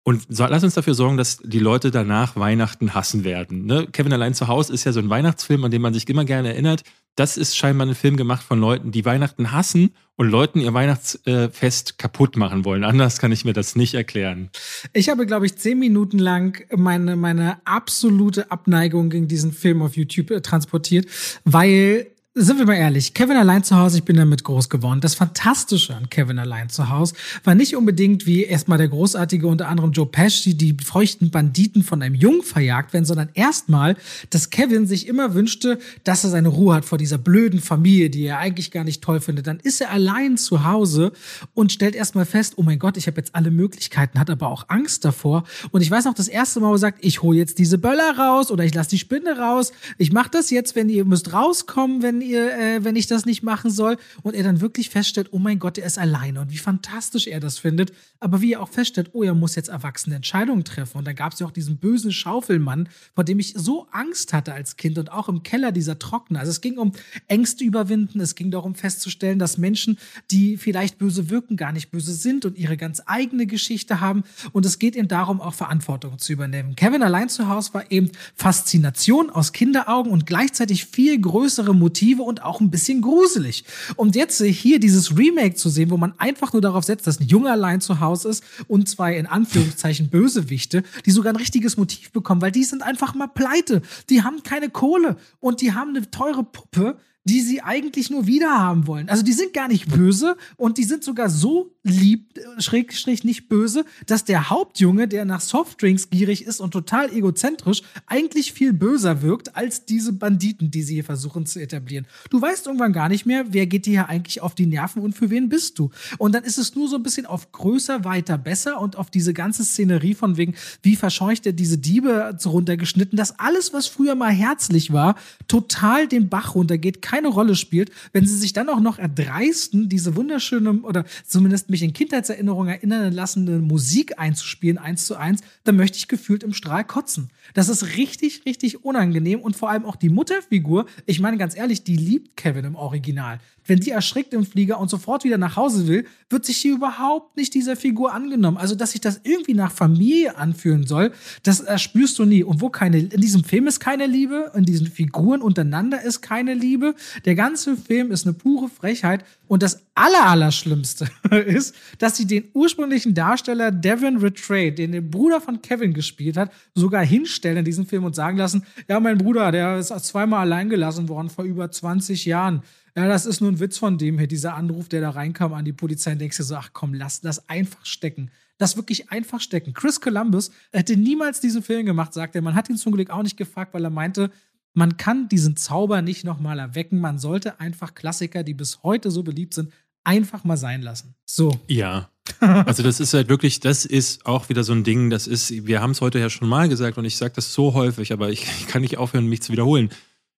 Und 0.08 0.26
so, 0.30 0.46
lass 0.46 0.64
uns 0.64 0.76
dafür 0.76 0.94
sorgen, 0.94 1.18
dass 1.18 1.38
die 1.38 1.60
Leute 1.60 1.90
danach 1.90 2.36
Weihnachten 2.36 2.94
hassen 2.94 3.24
werden. 3.24 3.66
Ne? 3.66 3.88
Kevin 3.92 4.14
allein 4.14 4.36
zu 4.36 4.48
Hause 4.48 4.72
ist 4.72 4.84
ja 4.84 4.92
so 4.92 5.00
ein 5.00 5.10
Weihnachtsfilm, 5.10 5.64
an 5.66 5.72
den 5.72 5.82
man 5.82 5.94
sich 5.94 6.08
immer 6.08 6.26
gerne 6.26 6.50
erinnert 6.50 6.84
das 7.16 7.38
ist 7.38 7.56
scheinbar 7.56 7.88
ein 7.88 7.96
Film 7.96 8.18
gemacht 8.18 8.44
von 8.44 8.60
Leuten, 8.60 8.92
die 8.92 9.06
Weihnachten 9.06 9.52
hassen 9.52 9.92
und 10.18 10.30
Leuten 10.30 10.60
ihr 10.60 10.74
Weihnachtsfest 10.74 11.98
kaputt 11.98 12.36
machen 12.36 12.66
wollen. 12.66 12.84
Anders 12.84 13.20
kann 13.20 13.32
ich 13.32 13.46
mir 13.46 13.54
das 13.54 13.76
nicht 13.76 13.94
erklären. 13.94 14.50
Ich 14.94 15.10
habe, 15.10 15.26
glaube 15.26 15.46
ich, 15.46 15.56
zehn 15.58 15.80
Minuten 15.80 16.20
lang 16.20 16.66
meine, 16.76 17.16
meine 17.16 17.66
absolute 17.66 18.52
Abneigung 18.52 19.10
gegen 19.10 19.28
diesen 19.28 19.54
Film 19.54 19.82
auf 19.82 19.96
YouTube 19.96 20.32
äh, 20.32 20.42
transportiert, 20.42 21.08
weil 21.46 22.08
sind 22.38 22.58
wir 22.58 22.66
mal 22.66 22.76
ehrlich, 22.76 23.14
Kevin 23.14 23.38
allein 23.38 23.64
zu 23.64 23.78
Hause, 23.78 24.00
ich 24.00 24.04
bin 24.04 24.18
damit 24.18 24.44
groß 24.44 24.68
geworden. 24.68 25.00
Das 25.00 25.16
Fantastische 25.16 25.96
an 25.96 26.10
Kevin 26.10 26.38
allein 26.38 26.68
zu 26.68 26.90
Hause 26.90 27.16
war 27.46 27.56
nicht 27.56 27.78
unbedingt 27.78 28.26
wie 28.26 28.44
erstmal 28.44 28.78
der 28.78 28.90
großartige 28.90 29.48
unter 29.48 29.70
anderem 29.70 29.94
Joe 29.94 30.06
Pesci, 30.06 30.54
die 30.54 30.76
feuchten 30.84 31.32
Banditen 31.32 31.82
von 31.82 32.02
einem 32.02 32.14
Jungen 32.14 32.42
verjagt 32.42 32.92
werden, 32.92 33.06
sondern 33.06 33.30
erstmal, 33.36 33.96
dass 34.32 34.50
Kevin 34.50 34.86
sich 34.86 35.08
immer 35.08 35.34
wünschte, 35.34 35.80
dass 36.04 36.26
er 36.26 36.30
seine 36.30 36.50
Ruhe 36.50 36.76
hat 36.76 36.84
vor 36.84 36.98
dieser 36.98 37.18
blöden 37.18 37.62
Familie, 37.62 38.10
die 38.10 38.26
er 38.26 38.40
eigentlich 38.40 38.70
gar 38.70 38.84
nicht 38.84 39.02
toll 39.02 39.22
findet. 39.22 39.48
Dann 39.48 39.62
ist 39.62 39.80
er 39.80 39.92
allein 39.92 40.36
zu 40.36 40.66
Hause 40.66 41.14
und 41.54 41.72
stellt 41.72 41.96
erstmal 41.96 42.26
fest, 42.26 42.56
oh 42.58 42.64
mein 42.64 42.80
Gott, 42.80 42.98
ich 42.98 43.08
habe 43.08 43.16
jetzt 43.16 43.34
alle 43.34 43.50
Möglichkeiten, 43.50 44.20
hat 44.20 44.30
aber 44.30 44.50
auch 44.50 44.66
Angst 44.68 45.06
davor. 45.06 45.46
Und 45.72 45.80
ich 45.80 45.90
weiß 45.90 46.04
noch, 46.04 46.14
das 46.14 46.28
erste 46.28 46.60
Mal, 46.60 46.68
wo 46.68 46.74
er 46.74 46.80
sagt, 46.80 46.98
ich 47.00 47.22
hole 47.22 47.38
jetzt 47.38 47.60
diese 47.60 47.78
Böller 47.78 48.18
raus 48.18 48.52
oder 48.52 48.66
ich 48.66 48.74
lasse 48.74 48.90
die 48.90 49.00
Spinne 49.00 49.40
raus. 49.40 49.72
Ich 49.98 50.12
mache 50.12 50.32
das 50.32 50.50
jetzt, 50.50 50.76
wenn 50.76 50.90
ihr 50.90 51.06
müsst 51.06 51.32
rauskommen, 51.32 52.02
wenn 52.02 52.25
ihr, 52.26 52.54
äh, 52.58 52.84
wenn 52.84 52.96
ich 52.96 53.08
das 53.08 53.26
nicht 53.26 53.44
machen 53.44 53.70
soll. 53.70 53.98
Und 54.24 54.36
er 54.36 54.44
dann 54.44 54.62
wirklich 54.62 54.90
feststellt, 54.90 55.30
oh 55.32 55.40
mein 55.40 55.60
Gott, 55.60 55.78
er 55.78 55.86
ist 55.86 55.98
alleine 55.98 56.42
und 56.42 56.52
wie 56.52 56.58
fantastisch 56.58 57.28
er 57.28 57.40
das 57.40 57.60
findet. 57.60 57.94
Aber 58.20 58.42
wie 58.42 58.54
er 58.54 58.62
auch 58.62 58.70
feststellt, 58.70 59.12
oh, 59.14 59.24
er 59.24 59.34
muss 59.34 59.56
jetzt 59.56 59.70
erwachsene 59.70 60.16
Entscheidungen 60.16 60.64
treffen. 60.64 60.98
Und 60.98 61.06
dann 61.06 61.16
gab 61.16 61.34
es 61.34 61.40
ja 61.40 61.48
auch 61.48 61.52
diesen 61.52 61.78
bösen 61.78 62.12
Schaufelmann, 62.12 62.90
vor 63.14 63.24
dem 63.24 63.40
ich 63.40 63.54
so 63.56 63.88
Angst 63.92 64.34
hatte 64.34 64.54
als 64.54 64.78
Kind 64.78 64.98
und 64.98 65.12
auch 65.12 65.30
im 65.30 65.44
Keller 65.44 65.72
dieser 65.72 66.00
Trockner. 66.00 66.40
Also 66.40 66.52
es 66.52 66.62
ging 66.62 66.78
um 66.78 66.92
Ängste 67.28 67.64
überwinden, 67.64 68.20
es 68.20 68.36
ging 68.36 68.52
darum 68.52 68.76
festzustellen, 68.76 69.40
dass 69.40 69.58
Menschen, 69.58 69.98
die 70.32 70.58
vielleicht 70.58 70.98
böse 70.98 71.30
wirken, 71.30 71.58
gar 71.58 71.72
nicht 71.72 71.92
böse 71.92 72.14
sind 72.14 72.46
und 72.46 72.58
ihre 72.58 72.78
ganz 72.78 73.02
eigene 73.06 73.46
Geschichte 73.46 74.02
haben. 74.02 74.24
Und 74.52 74.66
es 74.66 74.80
geht 74.80 74.96
eben 74.96 75.08
darum, 75.08 75.42
auch 75.42 75.54
Verantwortung 75.54 76.18
zu 76.18 76.34
übernehmen. 76.34 76.76
Kevin 76.76 77.04
allein 77.04 77.30
zu 77.30 77.48
Hause 77.50 77.74
war 77.74 77.92
eben 77.92 78.12
Faszination 78.36 79.30
aus 79.30 79.54
Kinderaugen 79.54 80.12
und 80.12 80.26
gleichzeitig 80.26 80.86
viel 80.86 81.20
größere 81.20 81.74
Motive 81.74 82.15
Detektive 82.16 82.24
und 82.24 82.44
auch 82.44 82.60
ein 82.60 82.70
bisschen 82.70 83.02
gruselig. 83.02 83.64
Und 83.96 84.16
jetzt 84.16 84.42
hier 84.42 84.80
dieses 84.80 85.18
Remake 85.18 85.56
zu 85.56 85.70
sehen, 85.70 85.90
wo 85.90 85.98
man 85.98 86.14
einfach 86.18 86.54
nur 86.54 86.62
darauf 86.62 86.84
setzt, 86.84 87.08
dass 87.08 87.20
ein 87.20 87.28
Junge 87.28 87.52
allein 87.52 87.82
zu 87.82 88.00
Hause 88.00 88.30
ist 88.30 88.44
und 88.68 88.90
zwei 88.90 89.18
in 89.18 89.26
Anführungszeichen 89.26 90.10
Bösewichte, 90.10 90.84
die 91.06 91.12
sogar 91.12 91.34
ein 91.34 91.38
richtiges 91.38 91.78
Motiv 91.78 92.12
bekommen, 92.12 92.42
weil 92.42 92.52
die 92.52 92.64
sind 92.64 92.84
einfach 92.84 93.16
mal 93.16 93.28
pleite. 93.28 93.82
Die 94.10 94.24
haben 94.24 94.44
keine 94.44 94.70
Kohle 94.70 95.18
und 95.40 95.62
die 95.62 95.74
haben 95.74 95.90
eine 95.90 96.10
teure 96.10 96.44
Puppe, 96.44 96.98
die 97.24 97.42
sie 97.42 97.62
eigentlich 97.62 98.10
nur 98.12 98.28
wiederhaben 98.28 98.86
wollen. 98.86 99.10
Also 99.10 99.24
die 99.24 99.34
sind 99.34 99.54
gar 99.54 99.68
nicht 99.68 99.88
böse 99.90 100.38
und 100.58 100.78
die 100.78 100.84
sind 100.84 101.04
sogar 101.04 101.30
so 101.30 101.75
lieb, 101.86 102.40
schräg, 102.58 102.94
schräg 102.94 103.24
nicht 103.24 103.48
böse, 103.48 103.86
dass 104.08 104.26
der 104.26 104.50
Hauptjunge, 104.50 105.08
der 105.08 105.24
nach 105.24 105.40
Softdrinks 105.40 106.10
gierig 106.10 106.46
ist 106.46 106.60
und 106.60 106.72
total 106.72 107.14
egozentrisch, 107.14 107.84
eigentlich 108.08 108.54
viel 108.54 108.74
böser 108.74 109.22
wirkt 109.22 109.56
als 109.56 109.86
diese 109.86 110.12
Banditen, 110.12 110.72
die 110.72 110.82
sie 110.82 110.96
hier 110.96 111.04
versuchen 111.04 111.46
zu 111.46 111.62
etablieren. 111.62 112.08
Du 112.32 112.42
weißt 112.42 112.66
irgendwann 112.66 112.92
gar 112.92 113.08
nicht 113.08 113.28
mehr, 113.28 113.46
wer 113.50 113.68
geht 113.68 113.86
dir 113.86 113.92
hier 113.92 114.10
eigentlich 114.10 114.42
auf 114.42 114.56
die 114.56 114.66
Nerven 114.66 115.04
und 115.04 115.14
für 115.14 115.30
wen 115.30 115.48
bist 115.48 115.78
du. 115.78 115.92
Und 116.18 116.34
dann 116.34 116.44
ist 116.44 116.58
es 116.58 116.76
nur 116.76 116.88
so 116.88 116.96
ein 116.96 117.04
bisschen 117.04 117.28
auf 117.28 117.52
größer, 117.52 118.04
weiter, 118.04 118.40
besser 118.40 118.82
und 118.82 118.96
auf 118.96 119.12
diese 119.12 119.36
ganze 119.36 119.64
Szenerie 119.64 120.16
von 120.16 120.38
wegen, 120.38 120.56
wie 120.82 120.96
verscheucht 120.96 121.46
er 121.46 121.54
diese 121.54 121.78
Diebe 121.78 122.36
runtergeschnitten, 122.44 123.16
dass 123.16 123.40
alles, 123.40 123.74
was 123.74 123.86
früher 123.86 124.16
mal 124.16 124.32
herzlich 124.32 124.92
war, 124.92 125.16
total 125.48 126.08
den 126.08 126.30
Bach 126.30 126.56
runtergeht 126.56 127.04
keine 127.04 127.28
Rolle 127.28 127.56
spielt, 127.56 127.92
wenn 128.12 128.26
sie 128.26 128.36
sich 128.36 128.54
dann 128.54 128.70
auch 128.70 128.80
noch 128.80 128.98
erdreisten, 128.98 129.88
diese 129.88 130.16
wunderschöne 130.16 130.82
oder 130.82 131.06
zumindest 131.28 131.70
mich 131.76 131.84
in 131.84 131.94
Kindheitserinnerungen 131.94 132.74
erinnern 132.74 133.12
lassende 133.12 133.60
Musik 133.60 134.18
einzuspielen, 134.18 134.78
eins 134.78 135.06
zu 135.06 135.16
eins, 135.16 135.42
dann 135.66 135.76
möchte 135.76 135.98
ich 135.98 136.08
gefühlt 136.08 136.44
im 136.44 136.54
Strahl 136.54 136.86
kotzen. 136.86 137.30
Das 137.54 137.70
ist 137.70 137.98
richtig, 137.98 138.46
richtig 138.46 138.84
unangenehm 138.84 139.40
und 139.42 139.56
vor 139.56 139.70
allem 139.70 139.86
auch 139.86 139.96
die 139.96 140.10
Mutterfigur, 140.10 140.86
ich 141.06 141.20
meine 141.20 141.38
ganz 141.38 141.56
ehrlich, 141.56 141.84
die 141.84 141.96
liebt 141.96 142.38
Kevin 142.38 142.66
im 142.66 142.76
Original. 142.76 143.40
Wenn 143.68 143.80
die 143.80 143.92
erschrickt 143.92 144.34
im 144.34 144.46
Flieger 144.46 144.80
und 144.80 144.90
sofort 144.90 145.24
wieder 145.24 145.38
nach 145.38 145.56
Hause 145.56 145.88
will, 145.88 146.06
wird 146.30 146.46
sich 146.46 146.60
sie 146.60 146.70
überhaupt 146.70 147.36
nicht 147.36 147.54
dieser 147.54 147.76
Figur 147.76 148.14
angenommen. 148.14 148.58
Also, 148.58 148.76
dass 148.76 148.92
sich 148.92 149.02
das 149.02 149.22
irgendwie 149.24 149.56
nach 149.56 149.72
Familie 149.72 150.38
anfühlen 150.38 150.86
soll, 150.86 151.12
das 151.44 151.64
spürst 151.82 152.20
du 152.20 152.26
nie. 152.26 152.44
Und 152.44 152.62
wo 152.62 152.70
keine, 152.70 153.00
in 153.00 153.22
diesem 153.22 153.44
Film 153.44 153.68
ist 153.68 153.80
keine 153.80 154.06
Liebe, 154.06 154.52
in 154.56 154.66
diesen 154.66 154.88
Figuren 154.88 155.42
untereinander 155.42 156.02
ist 156.04 156.22
keine 156.22 156.54
Liebe. 156.54 156.94
Der 157.26 157.36
ganze 157.36 157.76
Film 157.76 158.12
ist 158.12 158.28
eine 158.28 158.34
pure 158.34 158.70
Frechheit. 158.70 159.26
Und 159.48 159.64
das 159.64 159.82
Allerallerschlimmste 159.96 161.08
ist, 161.46 161.76
dass 162.00 162.18
sie 162.18 162.26
den 162.26 162.46
ursprünglichen 162.54 163.14
Darsteller 163.14 163.72
Devin 163.72 164.18
Rattray, 164.18 164.74
den 164.74 164.92
der 164.92 165.02
Bruder 165.02 165.42
von 165.42 165.62
Kevin 165.62 165.94
gespielt 165.94 166.38
hat, 166.38 166.52
sogar 166.74 167.04
hinstellen 167.36 167.58
in 167.58 167.66
diesem 167.66 167.86
Film 167.86 168.04
und 168.04 168.16
sagen 168.16 168.38
lassen, 168.38 168.66
ja, 168.88 169.00
mein 169.00 169.18
Bruder, 169.18 169.52
der 169.52 169.78
ist 169.78 169.90
zweimal 170.06 170.42
allein 170.42 170.70
gelassen 170.70 171.10
worden 171.10 171.30
vor 171.30 171.46
über 171.46 171.70
20 171.70 172.26
Jahren. 172.26 172.64
Ja, 172.96 173.08
das 173.08 173.26
ist 173.26 173.42
nur 173.42 173.52
ein 173.52 173.60
Witz 173.60 173.78
von 173.78 173.98
dem 173.98 174.18
hier, 174.18 174.28
dieser 174.28 174.56
Anruf, 174.56 174.88
der 174.88 175.02
da 175.02 175.10
reinkam 175.10 175.54
an 175.54 175.66
die 175.66 175.74
Polizei 175.74 176.14
und 176.14 176.20
denkst 176.20 176.38
dir 176.38 176.44
so, 176.44 176.56
ach 176.56 176.70
komm, 176.72 176.94
lass 176.94 177.22
das 177.22 177.50
einfach 177.50 177.86
stecken. 177.86 178.32
Das 178.58 178.78
wirklich 178.78 179.12
einfach 179.12 179.42
stecken. 179.42 179.74
Chris 179.74 180.00
Columbus 180.00 180.50
hätte 180.72 180.96
niemals 180.96 181.42
diesen 181.42 181.62
Film 181.62 181.86
gemacht, 181.86 182.14
sagt 182.14 182.36
er. 182.36 182.42
Man 182.42 182.56
hat 182.56 182.70
ihn 182.70 182.78
zum 182.78 182.94
Glück 182.94 183.10
auch 183.10 183.24
nicht 183.24 183.36
gefragt, 183.36 183.74
weil 183.74 183.84
er 183.84 183.90
meinte, 183.90 184.32
man 184.74 184.96
kann 184.96 185.28
diesen 185.28 185.58
Zauber 185.58 186.02
nicht 186.02 186.24
nochmal 186.24 186.60
erwecken. 186.60 187.00
Man 187.00 187.20
sollte 187.20 187.60
einfach 187.60 187.96
Klassiker, 187.96 188.44
die 188.44 188.54
bis 188.54 188.82
heute 188.84 189.12
so 189.12 189.24
beliebt 189.24 189.54
sind, 189.54 189.74
einfach 190.06 190.44
mal 190.44 190.58
sein 190.58 190.82
lassen. 190.82 191.16
So. 191.26 191.60
Ja. 191.68 192.10
Also 192.40 192.82
das 192.82 193.00
ist 193.00 193.14
halt 193.14 193.30
wirklich, 193.30 193.60
das 193.60 193.86
ist 193.86 194.26
auch 194.26 194.50
wieder 194.50 194.64
so 194.64 194.74
ein 194.74 194.84
Ding, 194.84 195.12
das 195.12 195.28
ist, 195.28 195.68
wir 195.68 195.80
haben 195.80 195.92
es 195.92 196.02
heute 196.02 196.18
ja 196.18 196.32
schon 196.32 196.50
mal 196.50 196.68
gesagt 196.68 196.98
und 196.98 197.06
ich 197.06 197.18
sage 197.18 197.34
das 197.36 197.54
so 197.54 197.76
häufig, 197.76 198.12
aber 198.12 198.30
ich, 198.30 198.44
ich 198.60 198.68
kann 198.68 198.82
nicht 198.82 198.98
aufhören, 198.98 199.28
mich 199.28 199.44
zu 199.44 199.52
wiederholen 199.52 199.92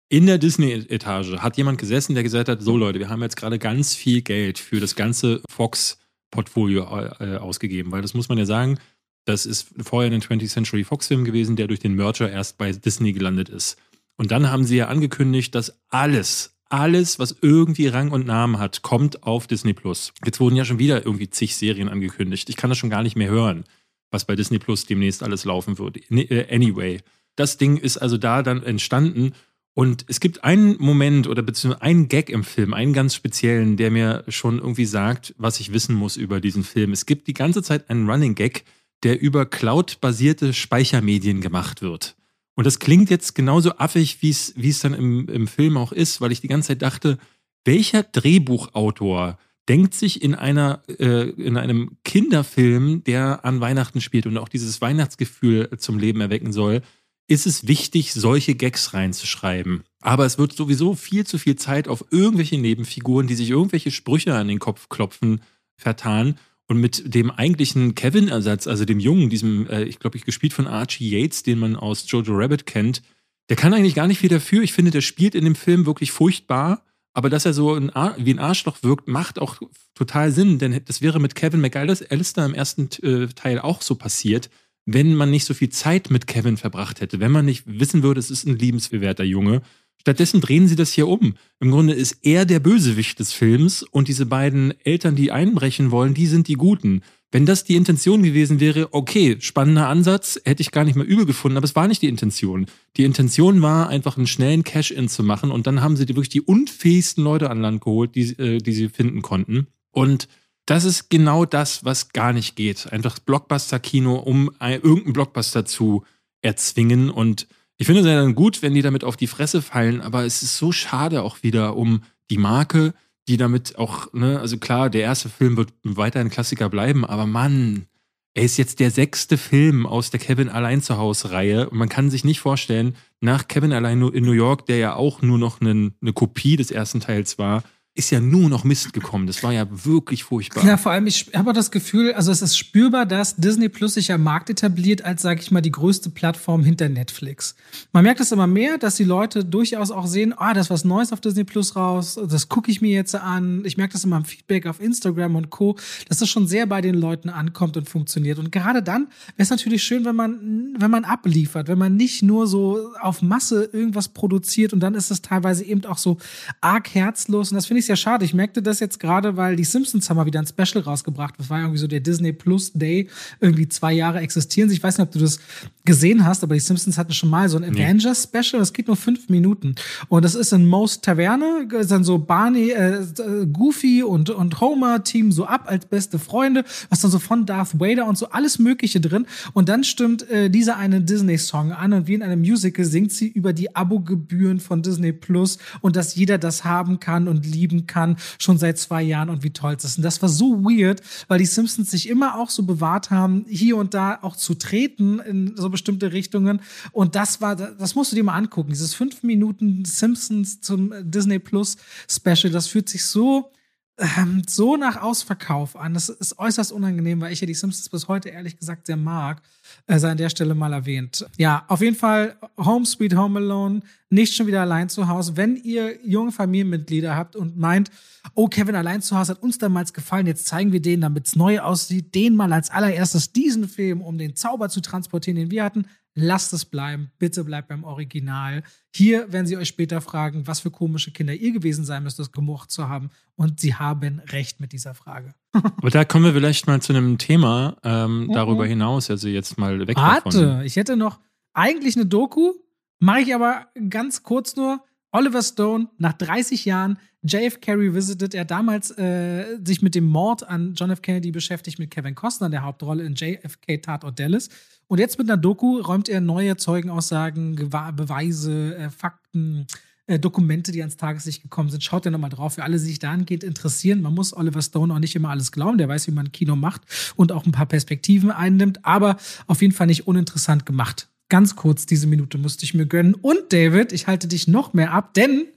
in 0.09 0.25
der 0.25 0.37
Disney-Etage 0.37 1.37
hat 1.37 1.57
jemand 1.57 1.79
gesessen, 1.79 2.13
der 2.13 2.23
gesagt 2.23 2.49
hat: 2.49 2.61
So, 2.61 2.77
Leute, 2.77 2.99
wir 2.99 3.09
haben 3.09 3.21
jetzt 3.21 3.37
gerade 3.37 3.59
ganz 3.59 3.93
viel 3.93 4.21
Geld 4.21 4.57
für 4.59 4.79
das 4.79 4.95
ganze 4.95 5.41
Fox-Portfolio 5.49 6.83
äh, 7.19 7.37
ausgegeben, 7.37 7.91
weil 7.91 8.01
das 8.01 8.13
muss 8.13 8.29
man 8.29 8.37
ja 8.37 8.45
sagen, 8.45 8.79
das 9.25 9.45
ist 9.45 9.73
vorher 9.81 10.11
ein 10.11 10.21
20th 10.21 10.49
Century 10.49 10.83
Fox-Film 10.83 11.25
gewesen, 11.25 11.57
der 11.57 11.67
durch 11.67 11.81
den 11.81 11.95
Merger 11.95 12.29
erst 12.29 12.57
bei 12.57 12.71
Disney 12.71 13.11
gelandet 13.11 13.49
ist. 13.49 13.77
Und 14.15 14.31
dann 14.31 14.49
haben 14.49 14.63
sie 14.63 14.77
ja 14.77 14.87
angekündigt, 14.87 15.53
dass 15.53 15.77
alles, 15.89 16.56
alles, 16.69 17.19
was 17.19 17.35
irgendwie 17.41 17.87
Rang 17.87 18.11
und 18.11 18.25
Namen 18.25 18.59
hat, 18.59 18.81
kommt 18.81 19.23
auf 19.23 19.47
Disney 19.47 19.73
Plus. 19.73 20.13
Jetzt 20.25 20.39
wurden 20.39 20.55
ja 20.55 20.65
schon 20.65 20.79
wieder 20.79 21.05
irgendwie 21.05 21.29
zig 21.29 21.55
Serien 21.55 21.89
angekündigt. 21.89 22.49
Ich 22.49 22.57
kann 22.57 22.69
das 22.69 22.77
schon 22.77 22.89
gar 22.89 23.03
nicht 23.03 23.15
mehr 23.15 23.29
hören, 23.29 23.63
was 24.11 24.25
bei 24.25 24.35
Disney 24.35 24.59
Plus 24.59 24.85
demnächst 24.85 25.23
alles 25.23 25.45
laufen 25.45 25.77
wird. 25.77 25.97
Äh, 26.11 26.53
anyway, 26.53 26.99
das 27.35 27.57
Ding 27.57 27.77
ist 27.77 27.97
also 27.97 28.17
da 28.17 28.43
dann 28.43 28.63
entstanden 28.63 29.33
und 29.77 30.05
es 30.07 30.19
gibt 30.19 30.43
einen 30.43 30.75
Moment 30.79 31.27
oder 31.27 31.43
beziehungsweise 31.43 31.83
einen 31.83 32.07
Gag 32.07 32.31
im 32.31 32.43
Film, 32.43 32.73
einen 32.73 32.93
ganz 32.93 33.13
speziellen, 33.13 33.77
der 33.77 33.91
mir 33.91 34.23
schon 34.27 34.57
irgendwie 34.57 34.85
sagt, 34.85 35.35
was 35.37 35.59
ich 35.59 35.71
wissen 35.71 35.93
muss 35.93 36.17
über 36.17 36.41
diesen 36.41 36.63
Film. 36.63 36.93
Es 36.93 37.05
gibt 37.05 37.27
die 37.27 37.35
ganze 37.35 37.61
Zeit 37.61 37.87
einen 37.91 38.09
Running 38.09 38.33
Gag, 38.33 38.63
der 39.03 39.21
über 39.21 39.45
Cloud-basierte 39.45 40.53
Speichermedien 40.53 41.41
gemacht 41.41 41.83
wird. 41.83 42.15
Und 42.57 42.65
das 42.65 42.79
klingt 42.79 43.11
jetzt 43.11 43.35
genauso 43.35 43.77
affig, 43.77 44.23
wie 44.23 44.31
es, 44.31 44.79
dann 44.79 44.95
im, 44.95 45.29
im 45.29 45.47
Film 45.47 45.77
auch 45.77 45.91
ist, 45.91 46.21
weil 46.21 46.31
ich 46.31 46.41
die 46.41 46.47
ganze 46.47 46.69
Zeit 46.69 46.81
dachte, 46.81 47.19
welcher 47.65 48.01
Drehbuchautor 48.01 49.37
denkt 49.69 49.93
sich 49.93 50.23
in 50.23 50.33
einer 50.33 50.81
äh, 50.87 51.29
in 51.29 51.55
einem 51.55 51.97
Kinderfilm, 52.03 53.03
der 53.03 53.45
an 53.45 53.61
Weihnachten 53.61 54.01
spielt 54.01 54.25
und 54.25 54.39
auch 54.39 54.49
dieses 54.49 54.81
Weihnachtsgefühl 54.81 55.69
zum 55.77 55.99
Leben 55.99 56.19
erwecken 56.19 56.51
soll, 56.51 56.81
ist 57.27 57.45
es 57.45 57.67
wichtig, 57.67 58.13
solche 58.13 58.55
Gags 58.55 58.95
reinzuschreiben. 58.95 59.83
Aber 60.01 60.25
es 60.25 60.39
wird 60.39 60.53
sowieso 60.53 60.95
viel 60.95 61.27
zu 61.27 61.37
viel 61.37 61.57
Zeit 61.57 61.87
auf 61.87 62.05
irgendwelche 62.09 62.57
Nebenfiguren, 62.57 63.27
die 63.27 63.35
sich 63.35 63.51
irgendwelche 63.51 63.91
Sprüche 63.91 64.33
an 64.33 64.47
den 64.47 64.59
Kopf 64.59 64.89
klopfen, 64.89 65.41
vertan. 65.75 66.39
Und 66.67 66.79
mit 66.79 67.13
dem 67.13 67.31
eigentlichen 67.31 67.95
Kevin-Ersatz, 67.95 68.67
also 68.67 68.83
dem 68.83 68.99
Jungen, 68.99 69.29
diesem, 69.29 69.67
äh, 69.67 69.83
ich 69.83 69.99
glaube, 69.99 70.17
ich 70.17 70.25
gespielt 70.25 70.53
von 70.53 70.67
Archie 70.67 71.09
Yates, 71.09 71.43
den 71.43 71.59
man 71.59 71.75
aus 71.75 72.09
Jojo 72.11 72.33
Rabbit 72.35 72.65
kennt, 72.65 73.01
der 73.49 73.55
kann 73.55 73.73
eigentlich 73.73 73.95
gar 73.95 74.07
nicht 74.07 74.19
viel 74.19 74.29
dafür. 74.29 74.63
Ich 74.63 74.73
finde, 74.73 74.91
der 74.91 75.01
spielt 75.01 75.33
in 75.33 75.45
dem 75.45 75.55
Film 75.55 75.85
wirklich 75.85 76.11
furchtbar. 76.11 76.83
Aber 77.13 77.29
dass 77.29 77.45
er 77.45 77.53
so 77.53 77.73
ein 77.73 77.89
wie 78.17 78.33
ein 78.33 78.39
Arschloch 78.39 78.83
wirkt, 78.83 79.07
macht 79.07 79.39
auch 79.39 79.59
total 79.95 80.31
Sinn, 80.31 80.59
denn 80.59 80.81
das 80.85 81.01
wäre 81.01 81.19
mit 81.19 81.33
Kevin 81.33 81.61
McAllister 81.61 82.45
im 82.45 82.53
ersten 82.53 82.89
äh, 83.01 83.27
Teil 83.29 83.59
auch 83.59 83.81
so 83.81 83.95
passiert 83.95 84.49
wenn 84.87 85.15
man 85.15 85.29
nicht 85.29 85.43
so 85.43 85.53
viel 85.53 85.69
Zeit 85.69 86.09
mit 86.09 86.27
Kevin 86.27 86.55
verbracht 86.55 87.01
hätte, 87.01 87.19
wenn 87.19 87.31
man 87.31 87.45
nicht 87.45 87.63
wissen 87.67 88.03
würde, 88.03 88.21
es 88.21 88.31
ist 88.31 88.47
ein 88.47 88.57
liebenswerter 88.57 89.25
Junge. 89.25 89.61
Stattdessen 90.07 90.39
drehen 90.39 90.69
sie 90.69 90.77
das 90.77 90.93
hier 90.93 91.05
um. 91.05 91.33
Im 91.59 91.69
Grunde 91.69 91.91
ist 91.91 92.19
er 92.21 92.45
der 92.45 92.61
Bösewicht 92.61 93.19
des 93.19 93.33
Films 93.33 93.83
und 93.83 94.07
diese 94.07 94.25
beiden 94.25 94.73
Eltern, 94.85 95.17
die 95.17 95.33
einbrechen 95.33 95.91
wollen, 95.91 96.13
die 96.13 96.27
sind 96.27 96.47
die 96.47 96.53
Guten. 96.53 97.01
Wenn 97.29 97.45
das 97.45 97.65
die 97.65 97.75
Intention 97.75 98.23
gewesen 98.23 98.61
wäre, 98.61 98.93
okay, 98.93 99.35
spannender 99.41 99.89
Ansatz, 99.89 100.39
hätte 100.45 100.61
ich 100.61 100.71
gar 100.71 100.85
nicht 100.85 100.95
mehr 100.95 101.05
übel 101.05 101.25
gefunden, 101.25 101.57
aber 101.57 101.65
es 101.65 101.75
war 101.75 101.89
nicht 101.89 102.01
die 102.01 102.07
Intention. 102.07 102.67
Die 102.95 103.03
Intention 103.03 103.61
war, 103.61 103.89
einfach 103.89 104.15
einen 104.15 104.27
schnellen 104.27 104.63
Cash-In 104.63 105.09
zu 105.09 105.23
machen 105.23 105.51
und 105.51 105.67
dann 105.67 105.81
haben 105.81 105.97
sie 105.97 106.07
wirklich 106.07 106.29
die 106.29 106.39
unfähigsten 106.39 107.25
Leute 107.25 107.49
an 107.49 107.59
Land 107.59 107.81
geholt, 107.81 108.15
die, 108.15 108.29
äh, 108.39 108.59
die 108.59 108.71
sie 108.71 108.87
finden 108.87 109.21
konnten. 109.21 109.67
Und 109.91 110.29
das 110.65 110.85
ist 110.85 111.09
genau 111.09 111.43
das, 111.43 111.83
was 111.83 112.13
gar 112.13 112.31
nicht 112.31 112.55
geht. 112.55 112.93
Einfach 112.93 113.19
Blockbuster-Kino, 113.19 114.15
um 114.15 114.51
irgendeinen 114.61 115.11
Blockbuster 115.11 115.65
zu 115.65 116.05
erzwingen. 116.41 117.09
Und 117.09 117.47
ich 117.77 117.85
finde 117.85 118.01
es 118.01 118.07
ja 118.07 118.15
dann 118.15 118.35
gut, 118.35 118.61
wenn 118.61 118.73
die 118.73 118.81
damit 118.81 119.03
auf 119.03 119.17
die 119.17 119.27
Fresse 119.27 119.61
fallen, 119.61 120.01
aber 120.01 120.25
es 120.25 120.41
ist 120.41 120.57
so 120.57 120.71
schade 120.71 121.21
auch 121.21 121.43
wieder 121.43 121.75
um 121.75 122.01
die 122.29 122.37
Marke, 122.37 122.93
die 123.27 123.37
damit 123.37 123.77
auch, 123.77 124.11
ne, 124.13 124.39
also 124.39 124.57
klar, 124.57 124.89
der 124.89 125.01
erste 125.01 125.29
Film 125.29 125.57
wird 125.57 125.73
weiter 125.83 126.19
ein 126.19 126.29
Klassiker 126.29 126.69
bleiben, 126.69 127.05
aber 127.05 127.25
Mann, 127.25 127.85
er 128.33 128.43
ist 128.43 128.57
jetzt 128.57 128.79
der 128.79 128.91
sechste 128.91 129.37
Film 129.37 129.85
aus 129.85 130.11
der 130.11 130.19
Kevin 130.19 130.49
allein 130.49 130.81
zu 130.81 130.97
Hause 130.97 131.31
Reihe 131.31 131.69
und 131.69 131.77
man 131.77 131.89
kann 131.89 132.09
sich 132.09 132.23
nicht 132.23 132.39
vorstellen, 132.39 132.95
nach 133.19 133.47
Kevin 133.47 133.73
allein 133.73 134.01
in 134.01 134.23
New 134.23 134.31
York, 134.31 134.65
der 134.67 134.77
ja 134.77 134.95
auch 134.95 135.21
nur 135.21 135.37
noch 135.37 135.59
eine, 135.59 135.91
eine 136.01 136.13
Kopie 136.13 136.55
des 136.55 136.71
ersten 136.71 136.99
Teils 136.99 137.37
war, 137.37 137.63
ist 137.97 138.11
ja 138.11 138.19
nur 138.19 138.47
noch 138.47 138.63
Mist 138.63 138.93
gekommen. 138.93 139.25
Das 139.25 139.41
war 139.41 139.51
ja 139.51 139.65
wirklich 139.71 140.23
furchtbar. 140.23 140.63
Ja, 140.63 140.77
vor 140.77 140.91
allem, 140.91 141.07
ich 141.07 141.31
habe 141.33 141.51
das 141.51 141.71
Gefühl, 141.71 142.13
also 142.13 142.31
es 142.31 142.43
ist 142.43 142.55
spürbar, 142.55 143.07
dass 143.07 143.35
Disney 143.35 143.69
Plus 143.69 143.95
sich 143.95 144.11
am 144.11 144.21
Markt 144.21 144.51
etabliert 144.51 145.03
als, 145.03 145.23
sage 145.23 145.41
ich 145.41 145.49
mal, 145.49 145.61
die 145.61 145.71
größte 145.71 146.11
Plattform 146.11 146.63
hinter 146.63 146.89
Netflix. 146.89 147.55
Man 147.93 148.03
merkt 148.03 148.19
es 148.19 148.31
immer 148.31 148.45
mehr, 148.45 148.77
dass 148.77 148.95
die 148.95 149.03
Leute 149.03 149.43
durchaus 149.43 149.89
auch 149.89 150.05
sehen, 150.05 150.35
ah, 150.37 150.53
da 150.53 150.61
ist 150.61 150.69
was 150.69 150.85
Neues 150.85 151.11
auf 151.11 151.21
Disney 151.21 151.43
Plus 151.43 151.75
raus, 151.75 152.19
das 152.29 152.49
gucke 152.49 152.69
ich 152.69 152.81
mir 152.81 152.91
jetzt 152.91 153.15
an. 153.15 153.63
Ich 153.65 153.77
merke 153.77 153.93
das 153.93 154.03
immer 154.03 154.17
im 154.17 154.25
Feedback 154.25 154.67
auf 154.67 154.79
Instagram 154.79 155.35
und 155.35 155.49
Co., 155.49 155.75
dass 156.07 156.19
das 156.19 156.29
schon 156.29 156.45
sehr 156.45 156.67
bei 156.67 156.81
den 156.81 156.95
Leuten 156.95 157.29
ankommt 157.29 157.77
und 157.77 157.89
funktioniert. 157.89 158.37
Und 158.37 158.51
gerade 158.51 158.83
dann 158.83 159.07
wäre 159.35 159.43
es 159.43 159.49
natürlich 159.49 159.83
schön, 159.83 160.05
wenn 160.05 160.15
man, 160.15 160.75
wenn 160.77 160.91
man 160.91 161.03
abliefert, 161.03 161.67
wenn 161.67 161.79
man 161.79 161.95
nicht 161.95 162.21
nur 162.21 162.45
so 162.45 162.91
auf 163.01 163.23
Masse 163.23 163.67
irgendwas 163.73 164.09
produziert 164.09 164.71
und 164.71 164.81
dann 164.81 164.93
ist 164.93 165.09
es 165.09 165.23
teilweise 165.23 165.63
eben 165.63 165.83
auch 165.85 165.97
so 165.97 166.17
arg 166.61 166.93
herzlos. 166.93 167.51
Und 167.51 167.55
das 167.55 167.65
finde 167.65 167.79
ich 167.79 167.86
ich 167.87 167.89
sehr 167.89 167.95
schade. 167.95 168.25
Ich 168.25 168.33
merkte 168.33 168.61
das 168.61 168.79
jetzt 168.81 168.99
gerade, 168.99 169.37
weil 169.37 169.55
die 169.55 169.63
Simpsons 169.63 170.09
haben 170.09 170.17
mal 170.17 170.25
wieder 170.25 170.41
ein 170.41 170.45
Special 170.45 170.83
rausgebracht. 170.83 171.35
Das 171.37 171.49
war 171.49 171.59
irgendwie 171.59 171.77
so 171.77 171.87
der 171.87 172.01
Disney 172.01 172.33
Plus 172.33 172.73
Day. 172.73 173.07
Irgendwie 173.39 173.69
zwei 173.69 173.93
Jahre 173.93 174.19
existieren 174.19 174.67
sie. 174.67 174.75
Ich 174.75 174.83
weiß 174.83 174.97
nicht, 174.97 175.07
ob 175.07 175.13
du 175.13 175.19
das 175.19 175.39
gesehen 175.85 176.25
hast, 176.25 176.43
aber 176.43 176.53
die 176.53 176.59
Simpsons 176.59 176.97
hatten 176.97 177.13
schon 177.13 177.29
mal 177.29 177.47
so 177.47 177.57
ein 177.57 177.71
nee. 177.71 177.83
Avengers 177.83 178.23
Special. 178.23 178.59
Das 178.59 178.73
geht 178.73 178.87
nur 178.87 178.97
fünf 178.97 179.29
Minuten. 179.29 179.75
Und 180.09 180.25
das 180.25 180.35
ist 180.35 180.51
in 180.51 180.67
Most 180.67 181.03
Taverne. 181.03 181.67
Ist 181.79 181.91
dann 181.91 182.03
so 182.03 182.17
Barney, 182.17 182.71
äh, 182.71 183.05
Goofy 183.51 184.03
und, 184.03 184.29
und 184.29 184.59
Homer 184.59 185.03
Team 185.03 185.31
so 185.31 185.45
ab 185.45 185.63
als 185.67 185.85
beste 185.85 186.19
Freunde. 186.19 186.65
Was 186.89 186.99
dann 186.99 187.11
so 187.11 187.19
von 187.19 187.45
Darth 187.45 187.79
Vader 187.79 188.05
und 188.05 188.17
so 188.17 188.29
alles 188.29 188.59
Mögliche 188.59 188.99
drin. 188.99 189.25
Und 189.53 189.69
dann 189.69 189.85
stimmt 189.85 190.29
äh, 190.29 190.49
dieser 190.49 190.75
eine 190.75 190.99
Disney-Song 190.99 191.71
an 191.71 191.93
und 191.93 192.07
wie 192.07 192.15
in 192.15 192.23
einem 192.23 192.41
Musical 192.41 192.83
singt 192.83 193.13
sie 193.13 193.27
über 193.27 193.53
die 193.53 193.75
Abogebühren 193.75 194.59
von 194.59 194.81
Disney 194.81 195.13
Plus 195.13 195.57
und 195.81 195.95
dass 195.95 196.15
jeder 196.15 196.37
das 196.37 196.65
haben 196.65 196.99
kann 196.99 197.27
und 197.27 197.45
lieben 197.45 197.76
kann, 197.85 198.17
schon 198.39 198.57
seit 198.57 198.77
zwei 198.77 199.03
Jahren 199.03 199.29
und 199.29 199.43
wie 199.43 199.51
toll 199.51 199.75
es 199.77 199.83
ist. 199.83 199.97
Und 199.97 200.03
das 200.03 200.21
war 200.21 200.29
so 200.29 200.63
weird, 200.63 201.01
weil 201.27 201.39
die 201.39 201.45
Simpsons 201.45 201.91
sich 201.91 202.09
immer 202.09 202.39
auch 202.39 202.49
so 202.49 202.63
bewahrt 202.63 203.11
haben, 203.11 203.45
hier 203.47 203.77
und 203.77 203.93
da 203.93 204.19
auch 204.21 204.35
zu 204.35 204.55
treten 204.55 205.19
in 205.19 205.55
so 205.55 205.69
bestimmte 205.69 206.13
Richtungen. 206.13 206.61
Und 206.91 207.15
das 207.15 207.41
war, 207.41 207.55
das 207.55 207.95
musst 207.95 208.11
du 208.11 208.15
dir 208.15 208.23
mal 208.23 208.35
angucken. 208.35 208.69
Dieses 208.69 208.93
fünf 208.93 209.21
Minuten 209.23 209.85
Simpsons 209.85 210.61
zum 210.61 210.93
Disney 211.01 211.39
Plus 211.39 211.77
Special, 212.09 212.51
das 212.51 212.67
fühlt 212.67 212.89
sich 212.89 213.05
so 213.05 213.51
ähm, 213.97 214.43
so 214.47 214.77
nach 214.77 215.01
Ausverkauf 215.01 215.75
an. 215.75 215.93
Das 215.93 216.09
ist 216.09 216.37
äußerst 216.37 216.71
unangenehm, 216.71 217.19
weil 217.19 217.33
ich 217.33 217.41
ja 217.41 217.47
die 217.47 217.53
Simpsons 217.53 217.89
bis 217.89 218.07
heute 218.07 218.29
ehrlich 218.29 218.57
gesagt 218.57 218.85
sehr 218.85 218.97
mag. 218.97 219.41
Äh, 219.87 219.97
sei 219.97 220.11
an 220.11 220.17
der 220.17 220.29
Stelle 220.29 220.53
mal 220.53 220.71
erwähnt. 220.73 221.25
Ja, 221.37 221.65
auf 221.67 221.81
jeden 221.81 221.95
Fall 221.95 222.35
Home 222.57 222.85
Sweet 222.85 223.15
Home 223.15 223.39
Alone, 223.39 223.81
nicht 224.09 224.35
schon 224.35 224.47
wieder 224.47 224.61
allein 224.61 224.89
zu 224.89 225.07
Hause. 225.07 225.35
Wenn 225.35 225.55
ihr 225.55 225.97
junge 226.05 226.31
Familienmitglieder 226.31 227.15
habt 227.15 227.35
und 227.35 227.57
meint, 227.57 227.89
oh, 228.35 228.47
Kevin 228.47 228.75
allein 228.75 229.01
zu 229.01 229.17
Hause 229.17 229.33
hat 229.33 229.41
uns 229.41 229.57
damals 229.57 229.93
gefallen, 229.93 230.27
jetzt 230.27 230.45
zeigen 230.45 230.71
wir 230.71 230.81
denen, 230.81 231.01
damit 231.01 231.27
es 231.27 231.35
neu 231.35 231.59
aussieht, 231.59 232.13
den 232.13 232.35
mal 232.35 232.53
als 232.53 232.69
allererstes 232.69 233.33
diesen 233.33 233.67
Film, 233.67 234.01
um 234.01 234.17
den 234.17 234.35
Zauber 234.35 234.69
zu 234.69 234.81
transportieren, 234.81 235.37
den 235.37 235.51
wir 235.51 235.63
hatten, 235.63 235.85
lasst 236.17 236.51
es 236.51 236.65
bleiben. 236.65 237.11
Bitte 237.19 237.43
bleibt 237.43 237.67
beim 237.67 237.83
Original. 237.83 238.63
Hier 238.93 239.31
werden 239.31 239.45
sie 239.45 239.55
euch 239.55 239.67
später 239.67 240.01
fragen, 240.01 240.47
was 240.47 240.59
für 240.59 240.71
komische 240.71 241.11
Kinder 241.11 241.33
ihr 241.33 241.51
gewesen 241.51 241.85
sein 241.85 242.03
müsst, 242.03 242.17
das 242.17 242.31
gemocht 242.31 242.71
zu 242.71 242.89
haben. 242.89 243.11
Und 243.35 243.59
sie 243.59 243.75
haben 243.75 244.19
recht 244.31 244.59
mit 244.59 244.73
dieser 244.73 244.95
Frage. 244.95 245.35
Aber 245.53 245.91
da 245.91 246.03
kommen 246.05 246.25
wir 246.25 246.33
vielleicht 246.33 246.65
mal 246.65 246.81
zu 246.81 246.91
einem 246.91 247.19
Thema 247.19 247.77
ähm, 247.83 248.23
mhm. 248.23 248.33
darüber 248.33 248.65
hinaus. 248.65 249.11
Also 249.11 249.27
jetzt 249.27 249.59
mal 249.59 249.87
weg 249.87 249.95
Warte, 249.95 250.41
davon. 250.41 250.65
ich 250.65 250.75
hätte 250.75 250.97
noch 250.97 251.19
eigentlich 251.53 251.95
eine 251.95 252.07
Doku, 252.07 252.53
mache 252.99 253.21
ich 253.21 253.35
aber 253.35 253.67
ganz 253.89 254.23
kurz 254.23 254.55
nur. 254.55 254.83
Oliver 255.17 255.41
Stone 255.41 255.87
nach 255.97 256.13
30 256.13 256.65
Jahren 256.65 256.99
JFK 257.23 257.69
revisited. 257.69 258.35
Er 258.35 258.45
damals 258.45 258.95
äh, 258.99 259.57
sich 259.65 259.81
mit 259.81 259.95
dem 259.95 260.05
Mord 260.05 260.47
an 260.47 260.75
John 260.75 260.91
F. 260.91 261.01
Kennedy 261.01 261.31
beschäftigt 261.31 261.79
mit 261.79 261.89
Kevin 261.89 262.13
Costner, 262.13 262.51
der 262.51 262.61
Hauptrolle 262.61 263.03
in 263.03 263.15
JFK 263.15 263.81
Tatort 263.81 264.19
Dallas. 264.19 264.49
Und 264.85 264.99
jetzt 264.99 265.17
mit 265.17 265.27
einer 265.27 265.37
Doku 265.37 265.79
räumt 265.79 266.07
er 266.07 266.21
neue 266.21 266.55
Zeugenaussagen, 266.55 267.55
Beweise, 267.55 268.77
äh, 268.77 268.89
Fakten, 268.91 269.65
äh, 270.05 270.19
Dokumente, 270.19 270.71
die 270.71 270.81
ans 270.81 270.97
Tageslicht 270.97 271.41
gekommen 271.41 271.71
sind. 271.71 271.83
Schaut 271.83 272.05
ja 272.05 272.11
nochmal 272.11 272.29
drauf. 272.29 272.53
Für 272.53 272.63
alle, 272.63 272.77
die 272.77 272.85
sich 272.85 272.99
dahingehend 272.99 273.43
interessieren, 273.43 274.03
man 274.03 274.13
muss 274.13 274.37
Oliver 274.37 274.61
Stone 274.61 274.93
auch 274.93 274.99
nicht 274.99 275.15
immer 275.15 275.31
alles 275.31 275.51
glauben. 275.51 275.79
Der 275.79 275.89
weiß, 275.89 276.05
wie 276.05 276.11
man 276.11 276.31
Kino 276.31 276.55
macht 276.55 276.83
und 277.15 277.31
auch 277.31 277.47
ein 277.47 277.51
paar 277.51 277.65
Perspektiven 277.65 278.29
einnimmt, 278.29 278.85
aber 278.85 279.17
auf 279.47 279.63
jeden 279.63 279.73
Fall 279.73 279.87
nicht 279.87 280.05
uninteressant 280.05 280.67
gemacht. 280.67 281.09
Ganz 281.29 281.55
kurz, 281.55 281.85
diese 281.85 282.07
Minute 282.07 282.37
musste 282.37 282.63
ich 282.63 282.73
mir 282.73 282.85
gönnen. 282.85 283.13
Und 283.13 283.51
David, 283.51 283.91
ich 283.91 284.07
halte 284.07 284.27
dich 284.27 284.47
noch 284.47 284.73
mehr 284.73 284.91
ab, 284.91 285.13
denn 285.13 285.47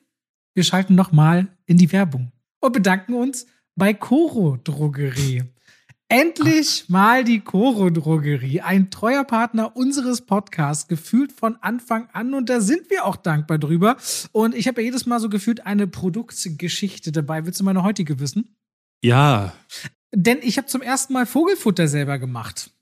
wir 0.54 0.64
schalten 0.64 0.94
nochmal 0.94 1.48
in 1.66 1.78
die 1.78 1.92
Werbung 1.92 2.32
und 2.60 2.72
bedanken 2.72 3.14
uns 3.14 3.46
bei 3.76 3.94
Coro 3.94 4.58
Drogerie. 4.62 5.44
Endlich 6.08 6.88
mal 6.88 7.22
die 7.22 7.38
Coro 7.38 7.88
Drogerie, 7.88 8.62
ein 8.62 8.90
treuer 8.90 9.22
Partner 9.22 9.76
unseres 9.76 10.22
Podcasts, 10.22 10.88
gefühlt 10.88 11.30
von 11.30 11.56
Anfang 11.60 12.08
an 12.12 12.34
und 12.34 12.50
da 12.50 12.60
sind 12.60 12.90
wir 12.90 13.04
auch 13.04 13.14
dankbar 13.14 13.58
drüber. 13.58 13.96
Und 14.32 14.56
ich 14.56 14.66
habe 14.66 14.80
ja 14.80 14.86
jedes 14.86 15.06
Mal 15.06 15.20
so 15.20 15.28
gefühlt 15.28 15.66
eine 15.66 15.86
Produktgeschichte 15.86 17.12
dabei. 17.12 17.46
Willst 17.46 17.60
du 17.60 17.64
meine 17.64 17.84
heutige 17.84 18.18
wissen? 18.18 18.56
Ja. 19.04 19.52
Denn 20.12 20.38
ich 20.42 20.58
habe 20.58 20.66
zum 20.66 20.82
ersten 20.82 21.12
Mal 21.12 21.26
Vogelfutter 21.26 21.86
selber 21.86 22.18
gemacht. 22.18 22.72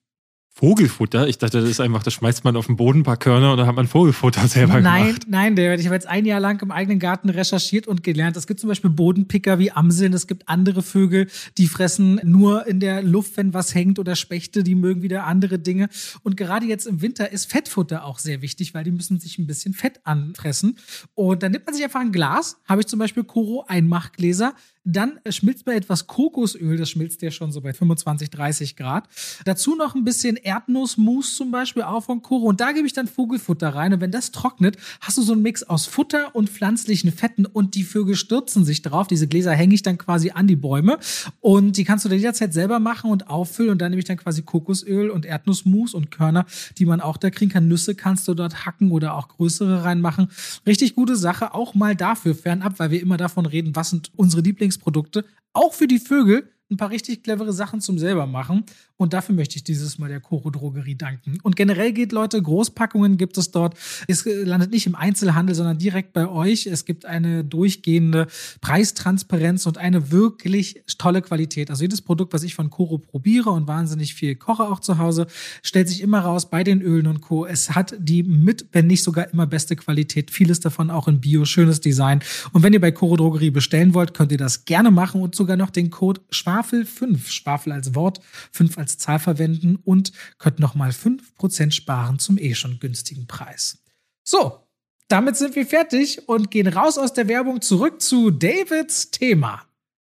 Vogelfutter? 0.59 1.29
Ich 1.29 1.39
dachte, 1.39 1.61
das 1.61 1.71
ist 1.71 1.79
einfach, 1.79 2.03
da 2.03 2.11
schmeißt 2.11 2.43
man 2.43 2.57
auf 2.57 2.67
den 2.67 2.75
Boden 2.75 3.01
ein 3.01 3.03
paar 3.05 3.17
Körner 3.17 3.53
und 3.53 3.59
dann 3.59 3.69
hat 3.69 3.77
man 3.77 3.87
Vogelfutter 3.87 4.49
selber 4.49 4.81
nein, 4.81 5.05
gemacht. 5.07 5.23
Nein, 5.29 5.55
nein, 5.55 5.79
ich 5.79 5.87
habe 5.87 5.95
jetzt 5.95 6.09
ein 6.09 6.25
Jahr 6.25 6.41
lang 6.41 6.61
im 6.63 6.73
eigenen 6.73 6.99
Garten 6.99 7.31
recherchiert 7.31 7.87
und 7.87 8.03
gelernt. 8.03 8.37
Es 8.37 8.49
gibt 8.49 8.59
zum 8.59 8.69
Beispiel 8.69 8.91
Bodenpicker 8.91 9.61
wie 9.61 9.71
Amseln, 9.71 10.13
es 10.15 10.27
gibt 10.27 10.49
andere 10.49 10.83
Vögel, 10.83 11.29
die 11.59 11.69
fressen 11.69 12.21
nur 12.25 12.67
in 12.67 12.81
der 12.81 13.03
Luft, 13.03 13.37
wenn 13.37 13.55
was 13.55 13.73
hängt 13.73 14.01
oder 14.01 14.17
Spechte, 14.17 14.65
die 14.65 14.75
mögen 14.75 15.03
wieder 15.03 15.27
andere 15.27 15.61
Dinge. 15.61 15.91
Und 16.25 16.37
gerade 16.37 16.67
jetzt 16.67 16.89
im 16.89 17.03
Winter 17.03 17.31
ist 17.31 17.49
Fettfutter 17.53 18.05
auch 18.05 18.19
sehr 18.19 18.43
wichtig, 18.43 18.75
weil 18.75 18.83
die 18.83 18.91
müssen 18.91 19.21
sich 19.21 19.39
ein 19.39 19.47
bisschen 19.47 19.75
Fett 19.75 20.01
anfressen. 20.03 20.77
Und 21.15 21.45
dann 21.45 21.53
nimmt 21.53 21.67
man 21.67 21.75
sich 21.77 21.85
einfach 21.85 22.01
ein 22.01 22.11
Glas, 22.11 22.57
habe 22.65 22.81
ich 22.81 22.89
zum 22.89 22.99
Beispiel 22.99 23.23
Koro 23.23 23.65
Einmachgläser, 23.69 24.55
dann 24.91 25.21
schmilzt 25.29 25.67
man 25.67 25.77
etwas 25.77 26.07
Kokosöl, 26.07 26.79
das 26.79 26.91
schmilzt 26.91 27.21
ja 27.21 27.31
schon 27.31 27.53
so 27.53 27.61
bei 27.61 27.75
25, 27.75 28.31
30 28.31 28.77
Grad. 28.77 29.07
Dazu 29.45 29.75
noch 29.75 29.95
ein 29.95 30.05
bisschen 30.05 30.37
Erdnussmus 30.37 31.37
zum 31.37 31.51
Beispiel 31.51 31.83
auch 31.83 32.05
von 32.05 32.23
Koro. 32.23 32.47
Und 32.47 32.61
da 32.61 32.73
gebe 32.73 32.87
ich 32.87 32.95
dann 32.95 33.07
Vogelfutter 33.07 33.69
rein. 33.75 33.93
Und 33.93 34.01
wenn 34.01 34.11
das 34.11 34.33
trocknet, 34.33 34.79
hast 35.03 35.19
du 35.19 35.23
so 35.23 35.35
einen 35.35 35.43
Mix 35.43 35.63
aus 35.63 35.85
Futter 35.87 36.35
und 36.35 36.49
pflanzlichen 36.49 37.13
Fetten 37.13 37.45
und 37.45 37.75
die 37.75 37.83
Vögel 37.83 38.17
stürzen 38.17 38.65
sich 38.65 38.81
drauf. 38.81 39.07
Diese 39.09 39.29
Gläser 39.29 39.53
hänge 39.53 39.75
ich 39.75 39.83
dann 39.83 39.99
quasi 39.99 40.31
an 40.31 40.47
die 40.47 40.57
Bäume. 40.57 40.99
Und 41.41 41.77
die 41.77 41.85
kannst 41.85 42.07
du 42.07 42.09
dann 42.09 42.19
jederzeit 42.19 42.55
selber 42.55 42.81
machen 42.81 43.11
und 43.11 43.29
auffüllen. 43.29 43.73
Und 43.73 43.83
dann 43.83 43.91
nehme 43.91 44.01
ich 44.01 44.07
dann 44.07 44.17
quasi 44.17 44.41
Kokosöl 44.41 45.11
und 45.11 45.27
Erdnussmus 45.27 45.93
und 45.93 46.11
Körner, 46.11 46.47
die 46.79 46.87
man 46.87 47.03
auch 47.03 47.19
da 47.19 47.29
kriegen 47.29 47.51
kann. 47.51 47.69
Nüsse 47.69 47.95
kannst 47.95 48.27
du 48.27 48.33
dort 48.33 48.65
hacken 48.65 48.91
oder 48.91 49.15
auch 49.15 49.29
größere 49.29 49.85
reinmachen. 49.85 50.29
Richtig 50.67 50.95
gute 50.95 51.17
Sache, 51.17 51.53
auch 51.53 51.75
mal 51.75 51.95
dafür 51.95 52.35
fernab, 52.35 52.79
weil 52.79 52.91
wir 52.91 53.03
immer 53.03 53.19
davon 53.19 53.45
reden, 53.45 53.77
was 53.77 53.91
sind 53.91 54.11
unsere 54.17 54.43
Lieblings 54.43 54.78
Produkte, 54.79 55.25
auch 55.53 55.75
für 55.75 55.87
die 55.87 55.99
Vögel, 55.99 56.51
ein 56.71 56.77
paar 56.77 56.91
richtig 56.91 57.23
clevere 57.23 57.53
Sachen 57.53 57.81
zum 57.81 57.99
selber 57.99 58.27
machen. 58.27 58.65
Und 58.97 59.13
dafür 59.13 59.35
möchte 59.35 59.57
ich 59.57 59.65
dieses 59.65 59.99
Mal 59.99 60.09
der 60.09 60.21
Koro 60.21 60.51
Drogerie 60.51 60.97
danken. 60.97 61.39
Und 61.43 61.55
generell 61.57 61.93
geht, 61.93 62.11
Leute, 62.13 62.43
Großpackungen 62.43 63.17
gibt 63.17 63.39
es 63.39 63.53
dort. 63.53 63.77
Es 64.09 64.25
landet 64.25 64.73
nicht 64.73 64.87
im 64.87 64.97
Einzelhandel, 64.97 65.55
sondern 65.55 65.79
direkt 65.79 66.13
bei 66.13 66.29
euch. 66.29 66.67
Es 66.67 66.85
gibt 66.85 67.07
eine 67.07 67.45
durchgehende 67.45 68.27
Preistransparenz 68.61 69.67
und 69.67 69.79
eine 69.79 70.11
wirklich 70.11 70.83
tolle 70.99 71.23
Qualität. 71.23 71.71
Also 71.71 71.85
jedes 71.85 72.03
Produkt, 72.03 72.33
was 72.33 72.43
ich 72.43 72.57
von 72.57 72.71
Koro 72.71 72.99
probiere 72.99 73.51
und 73.51 73.69
wahnsinnig 73.69 74.15
viel 74.15 74.35
koche 74.35 74.65
auch 74.65 74.81
zu 74.81 74.99
Hause, 74.99 75.29
stellt 75.63 75.89
sich 75.89 76.01
immer 76.01 76.21
raus 76.21 76.51
bei 76.51 76.65
den 76.65 76.83
Ölen 76.83 77.07
und 77.07 77.21
Co. 77.21 77.47
Es 77.47 77.77
hat 77.77 77.95
die 77.99 78.25
mit, 78.25 78.67
wenn 78.73 78.89
nicht 78.89 79.05
sogar 79.05 79.33
immer 79.33 79.47
beste 79.47 79.77
Qualität. 79.77 80.33
Vieles 80.33 80.59
davon 80.59 80.91
auch 80.91 81.07
in 81.07 81.21
Bio, 81.21 81.45
schönes 81.45 81.81
Design. 81.81 82.21
Und 82.53 82.65
wenn 82.65 82.73
ihr 82.73 82.81
bei 82.81 82.91
Koro 82.91 83.17
Drogerie 83.17 83.51
bestellen 83.51 83.95
wollt, 83.95 84.13
könnt 84.13 84.33
ihr 84.33 84.39
das 84.39 84.65
gerne 84.65 84.91
machen 84.91 85.23
und 85.23 85.37
sogar 85.37 85.57
noch 85.57 85.71
den 85.71 85.91
Code 85.91 86.21
Schwafel 86.59 86.85
5, 86.85 87.31
Schwafel 87.31 87.73
als 87.73 87.95
Wort, 87.95 88.21
5 88.53 88.79
als 88.79 88.89
als 88.89 88.97
Zahl 88.97 89.19
verwenden 89.19 89.77
und 89.85 90.13
könnt 90.39 90.61
nochmal 90.61 90.91
5% 90.91 91.73
sparen 91.73 92.19
zum 92.19 92.39
eh 92.39 92.55
schon 92.55 92.81
günstigen 92.81 93.27
Preis. 93.27 93.79
So, 94.25 94.61
damit 95.09 95.37
sind 95.37 95.55
wir 95.55 95.67
fertig 95.67 96.27
und 96.27 96.51
gehen 96.51 96.67
raus 96.67 96.97
aus 96.97 97.13
der 97.13 97.29
Werbung 97.29 97.61
zurück 97.61 98.01
zu 98.01 98.31
Davids 98.31 99.11
Thema. 99.11 99.63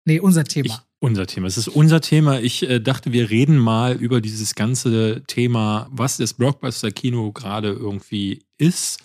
Nee, 0.03 0.19
unser 0.19 0.43
Thema. 0.43 0.65
Ich, 0.65 0.77
unser 0.99 1.25
Thema. 1.25 1.47
Es 1.47 1.57
ist 1.57 1.69
unser 1.69 2.01
Thema. 2.01 2.39
Ich 2.41 2.69
äh, 2.69 2.79
dachte, 2.79 3.13
wir 3.13 3.29
reden 3.29 3.57
mal 3.57 3.95
über 3.95 4.19
dieses 4.19 4.55
ganze 4.55 5.23
Thema, 5.25 5.87
was 5.91 6.17
das 6.17 6.33
Blockbuster-Kino 6.33 7.31
gerade 7.31 7.69
irgendwie 7.69 8.43
ist 8.57 8.99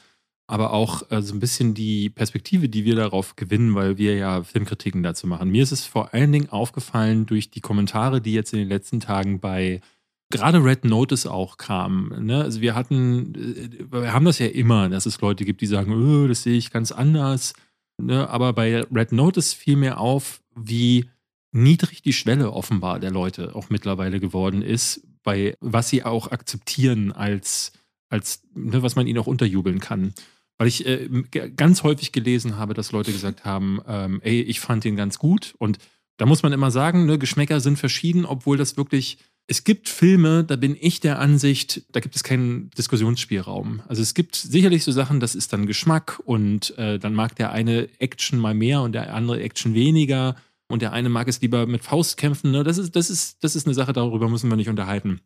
aber 0.51 0.72
auch 0.72 1.09
äh, 1.11 1.22
so 1.22 1.32
ein 1.32 1.40
bisschen 1.40 1.74
die 1.74 2.11
Perspektive, 2.11 2.68
die 2.68 2.84
wir 2.84 2.96
darauf 2.96 3.36
gewinnen, 3.36 3.74
weil 3.76 3.98
wir 3.98 4.16
ja 4.16 4.42
Filmkritiken 4.42 5.03
dazu 5.03 5.28
machen. 5.28 5.51
Mir 5.51 5.62
ist 5.62 5.70
es 5.70 5.86
vor 5.86 6.12
allen 6.12 6.32
Dingen 6.32 6.48
aufgefallen 6.51 7.24
durch 7.24 7.51
die 7.51 7.61
Kommentare, 7.61 8.20
die 8.20 8.32
jetzt 8.32 8.53
in 8.53 8.59
den 8.59 8.68
letzten 8.68 8.98
Tagen 8.98 9.38
bei 9.38 9.80
gerade 10.28 10.62
Red 10.62 10.84
Notice 10.84 11.26
auch 11.26 11.57
kamen. 11.57 12.26
Ne? 12.26 12.42
Also 12.42 12.61
wir 12.61 12.74
hatten, 12.74 13.34
äh, 13.34 13.92
wir 13.92 14.12
haben 14.12 14.24
das 14.24 14.40
ja 14.40 14.46
immer, 14.46 14.88
dass 14.88 15.07
es 15.07 15.20
Leute 15.20 15.44
gibt, 15.44 15.61
die 15.61 15.66
sagen, 15.66 15.92
oh, 15.92 16.26
das 16.26 16.42
sehe 16.42 16.59
ich 16.59 16.72
ganz 16.72 16.90
anders. 16.90 17.53
Ne? 17.98 18.28
Aber 18.28 18.53
bei 18.53 18.82
Red 18.92 19.12
Notice 19.12 19.53
fiel 19.53 19.76
mir 19.76 19.98
auf, 19.98 20.40
wie 20.57 21.09
niedrig 21.53 22.03
die 22.03 22.12
Schwelle 22.12 22.53
offenbar 22.53 22.98
der 22.98 23.12
Leute 23.12 23.55
auch 23.55 23.70
mittlerweile 23.70 24.18
geworden 24.18 24.62
ist, 24.62 25.07
bei 25.22 25.55
was 25.61 25.90
sie 25.90 26.03
auch 26.03 26.32
akzeptieren 26.32 27.12
als, 27.12 27.72
als 28.09 28.42
ne, 28.55 28.82
was 28.82 28.96
man 28.96 29.07
ihnen 29.07 29.18
auch 29.20 29.28
unterjubeln 29.28 29.78
kann. 29.78 30.12
Weil 30.61 30.68
ich 30.68 30.84
äh, 30.84 31.08
ganz 31.56 31.84
häufig 31.84 32.12
gelesen 32.12 32.58
habe, 32.58 32.74
dass 32.74 32.92
Leute 32.92 33.12
gesagt 33.12 33.46
haben, 33.46 33.80
ähm, 33.88 34.20
ey, 34.22 34.42
ich 34.42 34.61
fand 34.61 34.84
den 34.84 34.94
ganz 34.94 35.18
gut. 35.18 35.54
Und 35.56 35.78
da 36.18 36.26
muss 36.26 36.42
man 36.42 36.52
immer 36.52 36.70
sagen, 36.70 37.06
ne, 37.06 37.18
Geschmäcker 37.18 37.61
sind 37.61 37.78
verschieden, 37.78 38.26
obwohl 38.26 38.58
das 38.58 38.76
wirklich 38.76 39.16
es 39.46 39.64
gibt 39.64 39.88
Filme, 39.88 40.44
da 40.44 40.56
bin 40.56 40.76
ich 40.78 41.00
der 41.00 41.18
Ansicht, 41.18 41.82
da 41.92 42.00
gibt 42.00 42.14
es 42.14 42.22
keinen 42.22 42.68
Diskussionsspielraum. 42.76 43.80
Also 43.88 44.02
es 44.02 44.12
gibt 44.12 44.36
sicherlich 44.36 44.84
so 44.84 44.92
Sachen, 44.92 45.18
das 45.18 45.34
ist 45.34 45.54
dann 45.54 45.64
Geschmack 45.64 46.20
und 46.26 46.76
äh, 46.76 46.98
dann 46.98 47.14
mag 47.14 47.36
der 47.36 47.52
eine 47.52 47.88
Action 47.98 48.38
mal 48.38 48.52
mehr 48.52 48.82
und 48.82 48.92
der 48.92 49.14
andere 49.14 49.40
Action 49.40 49.72
weniger 49.72 50.36
und 50.68 50.82
der 50.82 50.92
eine 50.92 51.08
mag 51.08 51.26
es 51.26 51.40
lieber 51.40 51.66
mit 51.66 51.82
Faust 51.82 52.18
kämpfen. 52.18 52.50
Ne? 52.50 52.64
Das, 52.64 52.76
ist, 52.76 52.94
das, 52.94 53.08
ist, 53.08 53.42
das 53.42 53.56
ist 53.56 53.66
eine 53.66 53.72
Sache, 53.72 53.94
darüber 53.94 54.28
müssen 54.28 54.50
wir 54.50 54.56
nicht 54.56 54.68
unterhalten. 54.68 55.22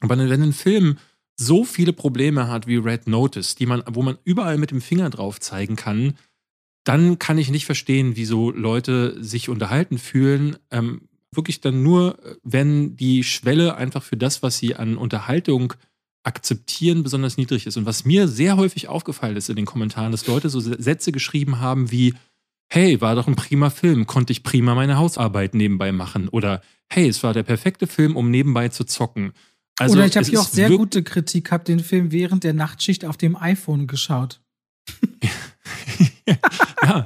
Aber 0.00 0.18
wenn 0.18 0.42
ein 0.42 0.52
Film 0.52 0.98
so 1.36 1.64
viele 1.64 1.92
Probleme 1.92 2.48
hat 2.48 2.66
wie 2.66 2.76
Red 2.76 3.06
Notice, 3.06 3.54
die 3.54 3.66
man, 3.66 3.82
wo 3.90 4.02
man 4.02 4.18
überall 4.24 4.58
mit 4.58 4.70
dem 4.70 4.80
Finger 4.80 5.10
drauf 5.10 5.40
zeigen 5.40 5.76
kann, 5.76 6.14
dann 6.84 7.18
kann 7.18 7.38
ich 7.38 7.50
nicht 7.50 7.66
verstehen, 7.66 8.16
wieso 8.16 8.50
Leute 8.50 9.22
sich 9.22 9.48
unterhalten 9.48 9.98
fühlen. 9.98 10.56
Ähm, 10.70 11.08
wirklich 11.30 11.60
dann 11.60 11.82
nur, 11.82 12.18
wenn 12.42 12.96
die 12.96 13.24
Schwelle 13.24 13.76
einfach 13.76 14.02
für 14.02 14.16
das, 14.16 14.42
was 14.42 14.58
sie 14.58 14.74
an 14.74 14.96
Unterhaltung 14.96 15.74
akzeptieren, 16.24 17.02
besonders 17.02 17.36
niedrig 17.36 17.66
ist. 17.66 17.76
Und 17.76 17.86
was 17.86 18.04
mir 18.04 18.28
sehr 18.28 18.56
häufig 18.56 18.88
aufgefallen 18.88 19.36
ist 19.36 19.48
in 19.48 19.56
den 19.56 19.66
Kommentaren, 19.66 20.12
dass 20.12 20.26
Leute 20.26 20.48
so 20.48 20.60
Sätze 20.60 21.10
geschrieben 21.12 21.60
haben 21.60 21.90
wie, 21.90 22.14
hey, 22.68 23.00
war 23.00 23.14
doch 23.14 23.26
ein 23.26 23.36
prima 23.36 23.70
Film, 23.70 24.06
konnte 24.06 24.32
ich 24.32 24.42
prima 24.42 24.74
meine 24.74 24.96
Hausarbeit 24.96 25.54
nebenbei 25.54 25.92
machen. 25.92 26.28
Oder 26.28 26.62
hey, 26.88 27.08
es 27.08 27.22
war 27.22 27.32
der 27.32 27.42
perfekte 27.42 27.86
Film, 27.86 28.16
um 28.16 28.30
nebenbei 28.30 28.68
zu 28.68 28.84
zocken. 28.84 29.32
Also, 29.82 29.96
Oder 29.96 30.06
ich 30.06 30.16
habe 30.16 30.26
hier 30.26 30.40
auch 30.40 30.48
sehr 30.48 30.70
gute 30.70 31.02
Kritik, 31.02 31.50
habe 31.50 31.64
den 31.64 31.80
Film 31.80 32.12
während 32.12 32.44
der 32.44 32.54
Nachtschicht 32.54 33.04
auf 33.04 33.16
dem 33.16 33.34
iPhone 33.34 33.88
geschaut. 33.88 34.40
ja, 36.82 37.04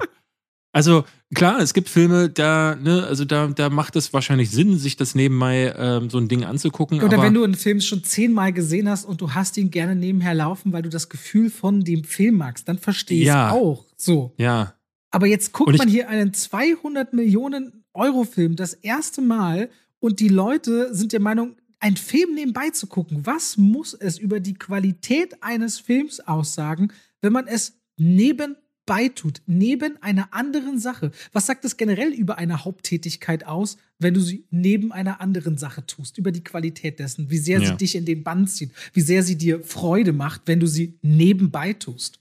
also 0.77 1.05
klar, 1.35 1.59
es 1.61 1.73
gibt 1.73 1.89
Filme, 1.89 2.29
da, 2.29 2.77
ne, 2.77 3.05
also 3.05 3.25
da, 3.25 3.47
da 3.47 3.71
macht 3.71 3.97
es 3.97 4.13
wahrscheinlich 4.13 4.51
Sinn, 4.51 4.77
sich 4.77 4.97
das 4.97 5.15
nebenbei 5.15 5.75
ähm, 5.75 6.11
so 6.11 6.19
ein 6.19 6.29
Ding 6.29 6.45
anzugucken. 6.45 7.03
Oder 7.03 7.23
wenn 7.23 7.33
du 7.33 7.45
einen 7.45 7.55
Film 7.55 7.81
schon 7.81 8.05
zehnmal 8.05 8.53
gesehen 8.53 8.87
hast 8.91 9.07
und 9.07 9.23
du 9.23 9.33
hast 9.33 9.57
ihn 9.57 9.71
gerne 9.71 9.97
nebenher 9.97 10.35
laufen, 10.35 10.75
weil 10.75 10.83
du 10.83 10.91
das 10.91 11.09
Gefühl 11.09 11.49
von 11.49 11.81
dem 11.81 12.05
Film 12.05 12.37
magst, 12.37 12.69
dann 12.69 12.77
verstehe 12.77 13.21
ich 13.21 13.29
ja. 13.29 13.53
auch. 13.53 13.87
So. 13.97 14.35
Ja. 14.37 14.75
Aber 15.11 15.27
jetzt 15.27 15.55
guckt 15.55 15.79
man 15.79 15.89
hier 15.89 16.11
einen 16.11 16.35
200 16.35 17.15
Millionen 17.15 17.85
Euro 17.95 18.25
Film 18.25 18.55
das 18.55 18.75
erste 18.75 19.23
Mal 19.23 19.71
und 19.99 20.21
die 20.21 20.29
Leute 20.29 20.95
sind 20.95 21.15
der 21.15 21.21
Meinung, 21.21 21.57
einen 21.81 21.97
Film 21.97 22.35
nebenbei 22.35 22.71
zu 22.71 22.87
gucken. 22.87 23.27
Was 23.27 23.57
muss 23.57 23.95
es 23.95 24.19
über 24.19 24.41
die 24.41 24.55
Qualität 24.55 25.43
eines 25.43 25.79
Films 25.79 26.21
aussagen, 26.21 26.93
wenn 27.21 27.33
man 27.33 27.47
es 27.47 27.79
neben 27.97 28.57
beitut, 28.87 29.43
neben 29.47 30.01
einer 30.01 30.33
anderen 30.33 30.79
Sache. 30.79 31.11
Was 31.33 31.47
sagt 31.47 31.65
es 31.65 31.77
generell 31.77 32.13
über 32.13 32.39
eine 32.39 32.65
Haupttätigkeit 32.65 33.45
aus, 33.45 33.77
wenn 33.99 34.15
du 34.15 34.21
sie 34.21 34.47
neben 34.51 34.93
einer 34.93 35.21
anderen 35.21 35.59
Sache 35.59 35.85
tust? 35.85 36.17
Über 36.17 36.33
die 36.33 36.45
Qualität 36.45 37.01
dessen, 37.01 37.29
wie 37.29 37.39
sehr 37.39 37.61
ja. 37.61 37.67
sie 37.69 37.77
dich 37.77 37.97
in 37.97 38.07
den 38.07 38.23
Bann 38.23 38.47
zieht, 38.47 38.71
wie 38.95 39.01
sehr 39.01 39.23
sie 39.23 39.37
dir 39.37 39.63
Freude 39.63 40.13
macht, 40.13 40.43
wenn 40.47 40.61
du 40.61 40.67
sie 40.67 40.99
nebenbei 41.03 41.73
tust. 41.73 42.21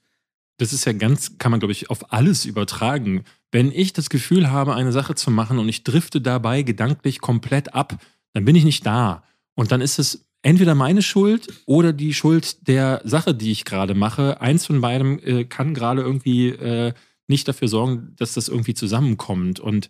Das 0.57 0.73
ist 0.73 0.85
ja 0.85 0.93
ganz, 0.93 1.37
kann 1.37 1.51
man, 1.51 1.59
glaube 1.59 1.73
ich, 1.73 1.89
auf 1.89 2.11
alles 2.11 2.45
übertragen. 2.45 3.23
Wenn 3.51 3.71
ich 3.71 3.93
das 3.93 4.09
Gefühl 4.09 4.49
habe, 4.49 4.73
eine 4.73 4.91
Sache 4.91 5.15
zu 5.15 5.29
machen 5.29 5.59
und 5.59 5.69
ich 5.69 5.83
drifte 5.83 6.19
dabei 6.19 6.63
gedanklich 6.63 7.19
komplett 7.19 7.73
ab, 7.73 8.01
dann 8.33 8.45
bin 8.45 8.55
ich 8.55 8.63
nicht 8.63 8.85
da. 8.85 9.23
Und 9.55 9.71
dann 9.71 9.81
ist 9.81 9.99
es 9.99 10.25
entweder 10.41 10.75
meine 10.75 11.01
Schuld 11.01 11.47
oder 11.65 11.91
die 11.91 12.13
Schuld 12.13 12.67
der 12.67 13.01
Sache, 13.03 13.33
die 13.33 13.51
ich 13.51 13.65
gerade 13.65 13.95
mache. 13.95 14.41
Eins 14.41 14.65
von 14.65 14.81
beidem 14.81 15.19
äh, 15.23 15.45
kann 15.45 15.73
gerade 15.73 16.01
irgendwie 16.01 16.49
äh, 16.49 16.93
nicht 17.27 17.47
dafür 17.47 17.67
sorgen, 17.67 18.13
dass 18.17 18.33
das 18.33 18.47
irgendwie 18.47 18.75
zusammenkommt. 18.75 19.59
Und 19.59 19.89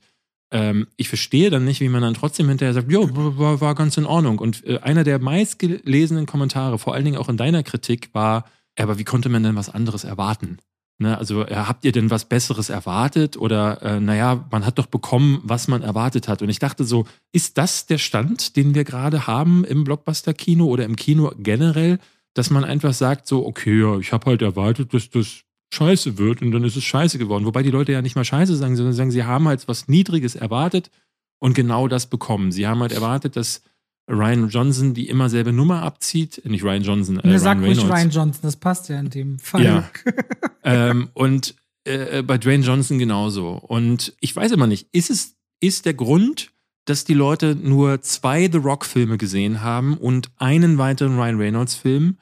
ähm, 0.52 0.88
ich 0.96 1.10
verstehe 1.10 1.50
dann 1.50 1.66
nicht, 1.66 1.82
wie 1.82 1.90
man 1.90 2.02
dann 2.02 2.14
trotzdem 2.14 2.48
hinterher 2.48 2.74
sagt, 2.74 2.92
jo, 2.92 3.10
war, 3.12 3.60
war 3.60 3.76
ganz 3.76 3.98
in 3.98 4.06
Ordnung. 4.06 4.40
Und 4.40 4.66
äh, 4.66 4.80
einer 4.80 5.04
der 5.04 5.20
meistgelesenen 5.20 6.26
Kommentare, 6.26 6.80
vor 6.80 6.94
allen 6.94 7.06
Dingen 7.06 7.18
auch 7.18 7.30
in 7.30 7.38
deiner 7.38 7.64
Kritik, 7.64 8.10
war, 8.14 8.46
aber 8.78 8.98
wie 8.98 9.04
konnte 9.04 9.30
man 9.30 9.44
denn 9.44 9.56
was 9.56 9.70
anderes 9.70 10.04
erwarten? 10.04 10.60
Ne, 10.98 11.18
also 11.18 11.46
äh, 11.46 11.56
habt 11.56 11.84
ihr 11.84 11.92
denn 11.92 12.10
was 12.10 12.24
Besseres 12.24 12.70
erwartet? 12.70 13.36
Oder 13.36 13.82
äh, 13.82 14.00
naja, 14.00 14.48
man 14.50 14.66
hat 14.66 14.80
doch 14.80 14.86
bekommen, 14.86 15.42
was 15.44 15.68
man 15.68 15.82
erwartet 15.82 16.30
hat. 16.30 16.42
Und 16.42 16.48
ich 16.48 16.60
dachte 16.60 16.86
so, 16.86 17.06
ist 17.34 17.58
das 17.58 17.86
der 17.86 17.98
Stand, 17.98 18.56
den 18.56 18.76
wir 18.76 18.86
gerade 18.86 19.28
haben 19.28 19.66
im 19.66 19.84
Blockbuster-Kino 19.84 20.66
oder 20.66 20.86
im 20.86 20.96
Kino 20.96 21.34
generell, 21.38 22.00
dass 22.34 22.50
man 22.50 22.64
einfach 22.64 22.94
sagt, 22.94 23.28
so, 23.28 23.46
okay, 23.46 23.82
ja, 23.82 23.98
ich 24.00 24.14
habe 24.14 24.28
halt 24.28 24.42
erwartet, 24.42 24.94
dass 24.94 25.10
das 25.10 25.42
scheiße 25.74 26.18
wird 26.18 26.42
und 26.42 26.52
dann 26.52 26.64
ist 26.64 26.78
es 26.78 26.84
scheiße 26.86 27.18
geworden. 27.18 27.46
Wobei 27.46 27.62
die 27.62 27.72
Leute 27.72 27.92
ja 27.92 28.02
nicht 28.02 28.16
mal 28.16 28.24
scheiße 28.24 28.56
sagen, 28.56 28.78
sondern 28.78 28.94
sagen, 28.94 29.12
sie 29.12 29.26
haben 29.26 29.48
halt 29.50 29.68
was 29.68 29.90
Niedriges 29.90 30.36
erwartet 30.36 30.92
und 31.40 31.56
genau 31.56 31.90
das 31.90 32.08
bekommen. 32.08 32.54
Sie 32.54 32.68
haben 32.68 32.80
halt 32.80 32.94
erwartet, 32.94 33.36
dass 33.36 33.64
Ryan 34.08 34.50
Johnson 34.50 34.94
die 34.94 35.10
immer 35.10 35.30
selbe 35.30 35.52
Nummer 35.52 35.82
abzieht. 35.82 36.42
Nicht 36.46 36.64
Ryan 36.64 36.84
Johnson, 36.84 37.20
äh, 37.20 37.28
Ryan 37.28 37.40
sag 37.40 37.58
ruhig 37.60 37.84
Ryan 37.84 38.10
Johnson, 38.10 38.42
das 38.44 38.56
passt 38.56 38.90
ja 38.90 39.00
in 39.00 39.10
dem 39.10 39.40
Fall. 39.40 39.64
Ja. 39.64 39.90
ähm, 40.64 41.10
und 41.14 41.56
äh, 41.86 42.22
bei 42.22 42.38
Dwayne 42.38 42.64
Johnson 42.64 43.00
genauso. 43.00 43.54
Und 43.54 44.14
ich 44.20 44.36
weiß 44.36 44.52
immer 44.52 44.68
nicht, 44.68 44.88
ist 44.92 45.10
es 45.10 45.36
ist 45.60 45.86
der 45.86 45.94
Grund, 45.94 46.52
dass 46.86 47.06
die 47.06 47.14
Leute 47.14 47.56
nur 47.56 48.02
zwei 48.02 48.50
The 48.52 48.58
Rock-Filme 48.58 49.18
gesehen 49.18 49.62
haben 49.62 49.98
und 49.98 50.30
einen 50.38 50.78
weiteren 50.78 51.18
Ryan 51.18 51.38
Reynolds-Film? 51.38 52.18